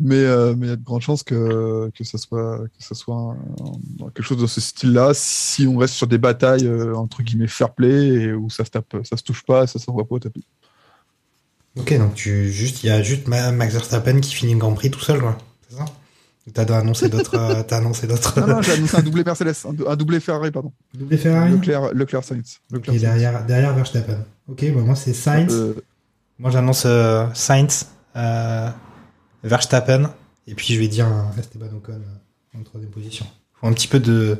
mais 0.00 0.16
euh, 0.16 0.54
mais 0.56 0.66
il 0.66 0.70
y 0.70 0.72
a 0.72 0.76
de 0.76 0.82
grandes 0.84 1.02
chances 1.02 1.22
que, 1.22 1.90
que 1.94 2.04
ça 2.04 2.16
soit 2.18 2.58
que 2.76 2.82
ça 2.84 2.94
soit 2.94 3.14
un- 3.16 3.36
un- 4.04 4.10
quelque 4.10 4.22
chose 4.22 4.38
de 4.40 4.46
ce 4.46 4.60
style-là 4.60 5.12
si 5.14 5.66
on 5.66 5.76
reste 5.76 5.94
sur 5.94 6.06
des 6.06 6.18
batailles 6.18 6.66
euh, 6.66 6.94
entre 6.94 7.22
guillemets 7.22 7.46
fair 7.46 7.72
play 7.74 8.06
et 8.08 8.32
où 8.32 8.48
ça 8.50 8.64
se 8.64 8.70
tape 8.70 8.96
ça 9.04 9.16
se 9.16 9.22
touche 9.22 9.44
pas 9.44 9.66
ça 9.66 9.78
s'envoie 9.78 10.06
pas 10.08 10.14
au 10.14 10.18
tapis 10.18 10.44
ok, 11.78 11.98
donc 11.98 12.14
tu 12.14 12.50
juste, 12.50 12.82
il 12.82 12.86
y 12.88 12.90
a 12.90 13.02
juste 13.02 13.28
Ma- 13.28 13.52
Max 13.52 13.72
Verstappen 13.74 14.20
qui 14.20 14.34
finit 14.34 14.52
le 14.54 14.58
Grand 14.58 14.72
Prix 14.74 14.90
tout 14.90 15.00
seul, 15.00 15.20
quoi. 15.20 15.38
C'est 15.68 15.76
ça? 15.76 15.84
T'as 16.52 16.78
annoncé 16.78 17.08
d'autres, 17.08 17.36
euh, 17.38 17.62
t'as 17.62 17.76
annoncé 17.76 18.08
d'autres. 18.08 18.40
non 18.40 18.46
non 18.54 18.62
j'ai 18.62 18.72
annoncé 18.72 18.96
un 18.96 19.02
doublé 19.02 19.22
Mercedes 19.22 19.54
un, 19.68 19.72
dou- 19.72 19.86
un 19.86 19.94
doublé 19.94 20.18
Ferrari 20.18 20.50
pardon 20.50 20.72
Doublé 20.94 21.16
Ferrari? 21.16 21.52
Leclerc 21.52 21.92
Leclerc 21.94 22.24
Sainz 22.24 22.58
Leclerc 22.72 22.94
Sainz. 22.94 23.00
derrière, 23.02 23.44
derrière 23.46 23.74
Verstappen. 23.74 24.24
Ok, 24.48 24.64
bah 24.74 24.80
moi 24.80 24.96
c'est 24.96 25.12
Sainz. 25.14 25.52
Euh, 25.52 25.74
Moi 26.40 26.50
j'annonce 26.50 26.84
euh, 26.86 27.26
Sainz, 27.34 27.86
Verstappen, 29.42 30.10
et 30.46 30.54
puis 30.54 30.74
je 30.74 30.80
vais 30.80 30.88
dire 30.88 31.06
Esteban 31.38 31.66
Ocon 31.76 31.92
euh, 31.92 32.58
en 32.58 32.62
troisième 32.62 32.90
position. 32.90 33.26
Faut 33.54 33.66
un 33.66 33.72
petit 33.74 33.88
peu 33.88 34.00
de, 34.00 34.38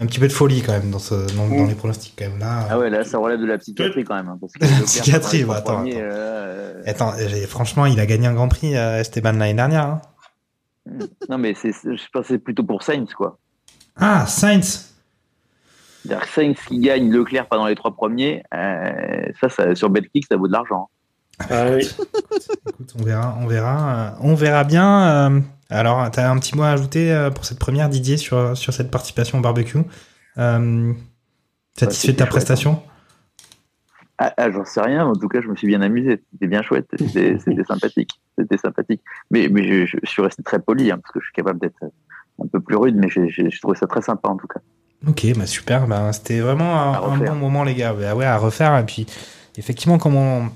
un 0.00 0.06
petit 0.06 0.18
peu 0.18 0.26
de 0.28 0.32
folie 0.32 0.62
quand 0.62 0.72
même 0.72 0.90
dans, 0.90 0.98
ce, 0.98 1.14
dans, 1.36 1.46
dans 1.48 1.66
les 1.66 1.74
pronostics 1.74 2.14
quand 2.18 2.28
même 2.28 2.38
là. 2.38 2.66
Ah 2.70 2.78
ouais, 2.78 2.88
là, 2.88 3.04
ça 3.04 3.18
relève 3.18 3.38
de 3.40 3.44
la 3.44 3.58
psychiatrie 3.58 4.02
quand 4.04 4.14
même. 4.14 4.28
hein, 4.28 4.38
parce 4.40 4.52
que 4.54 4.60
La 4.80 4.84
psychiatrie, 4.86 5.44
bah, 5.44 5.56
attends, 5.56 5.80
attends. 5.80 5.90
euh, 5.94 6.82
Attends, 6.86 7.12
franchement, 7.48 7.84
il 7.86 8.00
a 8.00 8.06
gagné 8.06 8.26
un 8.28 8.32
Grand 8.34 8.48
Prix 8.48 8.74
euh, 8.76 9.00
Esteban 9.00 9.32
l'année 9.32 9.54
dernière. 9.54 9.84
hein. 9.84 10.00
Non, 11.28 11.36
mais 11.38 11.54
c'est, 11.54 11.72
je 11.72 12.10
pensais 12.12 12.38
plutôt 12.38 12.64
pour 12.64 12.82
Sainz, 12.82 13.12
quoi. 13.14 13.38
Ah, 13.94 14.26
Sainz. 14.26 14.88
Sainz 16.34 16.56
qui 16.66 16.78
gagne 16.80 17.10
Leclerc 17.12 17.46
pendant 17.48 17.66
les 17.66 17.76
trois 17.76 17.94
premiers, 17.94 18.42
euh, 18.54 19.26
ça, 19.40 19.48
ça, 19.48 19.74
sur 19.74 19.90
Betclic, 19.90 20.26
ça 20.28 20.36
vaut 20.36 20.48
de 20.48 20.52
l'argent. 20.52 20.88
Ah 21.38 21.66
oui. 21.74 21.88
Écoute, 22.68 22.94
on 22.98 23.02
verra, 23.02 23.36
on 23.40 23.46
verra, 23.46 23.94
euh, 23.94 24.10
on 24.20 24.34
verra 24.34 24.64
bien. 24.64 25.30
euh, 25.30 25.40
alors, 25.70 26.10
t'as 26.10 26.30
un 26.30 26.38
petit 26.38 26.56
mot 26.56 26.62
à 26.64 26.70
ajouter 26.70 27.12
euh, 27.12 27.30
pour 27.30 27.44
cette 27.44 27.58
première, 27.58 27.88
Didier, 27.88 28.16
sur, 28.16 28.56
sur 28.56 28.74
cette 28.74 28.90
participation 28.90 29.38
au 29.38 29.40
barbecue? 29.40 29.78
Euh, 30.38 30.92
Satisfait 31.78 32.12
de 32.12 32.18
ta 32.18 32.26
prestation? 32.26 32.82
Ah, 34.18 34.34
ah, 34.36 34.50
J'en 34.50 34.64
sais 34.64 34.82
rien, 34.82 35.04
mais 35.04 35.10
en 35.10 35.14
tout 35.14 35.28
cas, 35.28 35.40
je 35.40 35.48
me 35.48 35.56
suis 35.56 35.66
bien 35.66 35.80
amusé. 35.80 36.22
C'était 36.32 36.46
bien 36.46 36.62
chouette, 36.62 36.86
c'était 36.98 37.38
sympathique. 37.68 38.10
C'était 38.38 38.58
sympathique. 38.58 39.00
Mais, 39.30 39.48
mais 39.48 39.86
je, 39.86 39.98
je, 40.02 40.08
suis 40.08 40.22
resté 40.22 40.42
très 40.42 40.58
poli, 40.58 40.90
hein, 40.90 40.98
parce 41.02 41.12
que 41.12 41.20
je 41.20 41.24
suis 41.24 41.34
capable 41.34 41.58
d'être 41.58 41.82
un 42.42 42.46
peu 42.46 42.60
plus 42.60 42.76
rude, 42.76 42.96
mais 42.96 43.08
j'ai 43.08 43.48
trouvé 43.60 43.76
ça 43.76 43.86
très 43.86 44.02
sympa 44.02 44.28
en 44.28 44.36
tout 44.36 44.46
cas. 44.46 44.60
Ok, 45.08 45.26
bah 45.36 45.46
super. 45.46 45.86
Bah, 45.88 46.12
C'était 46.12 46.40
vraiment 46.40 46.80
un, 46.80 47.14
un, 47.14 47.18
bon 47.18 47.34
moment, 47.34 47.64
les 47.64 47.74
gars. 47.74 47.92
Bah 47.92 48.14
ouais, 48.14 48.24
à 48.24 48.36
refaire. 48.36 48.78
Et 48.78 48.84
puis, 48.84 49.06
effectivement, 49.56 49.98
comme 49.98 50.14
on, 50.14 50.50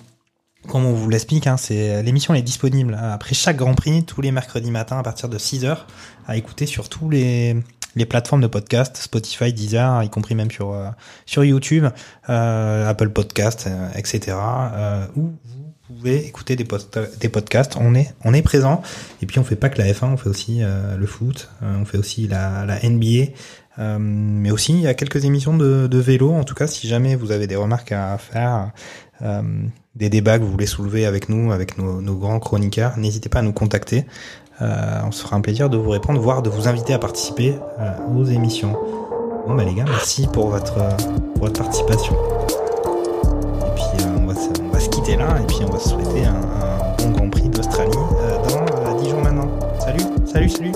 comme 0.67 0.85
on 0.85 0.93
vous 0.93 1.09
l'explique, 1.09 1.47
hein, 1.47 1.57
c'est 1.57 2.03
l'émission 2.03 2.35
est 2.35 2.43
disponible 2.43 2.95
hein, 2.95 3.11
après 3.13 3.35
chaque 3.35 3.57
Grand 3.57 3.75
Prix, 3.75 4.05
tous 4.05 4.21
les 4.21 4.33
mercredis 4.33 4.71
matins 4.71 4.99
à 4.99 5.03
partir 5.03 5.29
de 5.29 5.39
6 5.39 5.65
heures, 5.65 5.87
à 6.27 6.37
écouter 6.37 6.67
sur 6.67 6.89
tous 6.89 7.11
les 7.11 7.57
les 7.97 8.05
plateformes 8.05 8.43
de 8.43 8.47
podcast, 8.47 8.99
Spotify, 8.99 9.53
Deezer, 9.53 10.03
y 10.03 10.11
compris 10.11 10.35
même 10.35 10.51
sur 10.51 10.73
euh, 10.73 10.89
sur 11.25 11.45
YouTube, 11.45 11.87
euh, 12.29 12.89
Apple 12.89 13.09
Podcast, 13.09 13.65
euh, 13.67 13.89
etc. 13.97 14.37
Euh, 14.37 15.07
où 15.17 15.33
vous 15.45 15.73
pouvez 15.95 16.27
écouter 16.27 16.57
des, 16.57 16.67
des 17.21 17.29
podcasts. 17.29 17.77
On 17.81 17.95
est 17.95 18.15
on 18.23 18.35
est 18.35 18.43
présent. 18.43 18.83
Et 19.23 19.27
puis 19.27 19.39
on 19.39 19.45
fait 19.45 19.57
pas 19.57 19.71
que 19.71 19.79
la 19.79 19.91
F1, 19.91 20.13
on 20.13 20.17
fait 20.17 20.29
aussi 20.29 20.61
le 20.61 21.07
foot, 21.07 21.49
on 21.63 21.85
fait 21.85 21.99
aussi 21.99 22.29
la, 22.29 22.67
la 22.67 22.79
NBA. 22.87 23.33
Euh, 23.79 23.99
mais 24.01 24.51
aussi, 24.51 24.73
il 24.73 24.81
y 24.81 24.87
a 24.87 24.95
quelques 24.95 25.25
émissions 25.25 25.57
de, 25.57 25.87
de, 25.87 25.99
vélo. 25.99 26.33
En 26.33 26.45
tout 26.45 26.55
cas, 26.55 26.67
si 26.67 26.89
jamais 26.89 27.15
vous 27.15 27.31
avez 27.31 27.47
des 27.47 27.57
remarques 27.57 27.93
à 27.93 28.17
faire, 28.19 28.71
euh, 29.23 29.43
des 29.97 30.11
débats 30.11 30.39
que 30.39 30.45
vous 30.45 30.51
voulez 30.51 30.67
soulever 30.67 31.07
avec 31.07 31.29
nous, 31.29 31.53
avec 31.53 31.79
nos, 31.79 32.15
grands 32.15 32.39
chroniqueurs, 32.39 32.97
n'hésitez 32.99 33.29
pas 33.29 33.41
à 33.41 33.43
nous 33.43 33.53
contacter. 33.53 34.05
Euh, 34.63 35.01
on 35.07 35.11
se 35.11 35.23
fera 35.23 35.37
un 35.37 35.41
plaisir 35.41 35.69
de 35.69 35.77
vous 35.77 35.91
répondre, 35.91 36.21
voire 36.21 36.43
de 36.43 36.51
vous 36.51 36.69
inviter 36.69 36.93
à 36.93 36.99
participer 36.99 37.55
euh, 37.81 37.93
aux 38.15 38.25
émissions. 38.25 38.77
Bon 39.47 39.55
bah 39.55 39.65
les 39.65 39.75
gars, 39.75 39.85
merci 39.87 40.27
pour 40.33 40.49
votre, 40.49 40.75
votre 41.37 41.63
participation. 41.63 42.15
Et 42.15 43.75
puis 43.75 44.05
euh, 44.05 44.19
on, 44.19 44.27
va, 44.27 44.35
on 44.63 44.69
va 44.71 44.81
se 44.81 44.89
quitter 44.89 45.17
là, 45.17 45.39
et 45.43 45.47
puis 45.47 45.59
on 45.67 45.71
va 45.71 45.79
se 45.79 45.91
souhaiter 45.91 46.25
un, 46.25 46.35
un 46.35 46.97
bon 46.99 47.11
Grand 47.11 47.31
Prix 47.31 47.49
d'Australie 47.49 47.91
dans 47.95 49.03
10 49.03 49.11
jours 49.11 49.23
maintenant. 49.23 49.49
Salut, 49.79 50.05
salut, 50.27 50.49
salut 50.49 50.73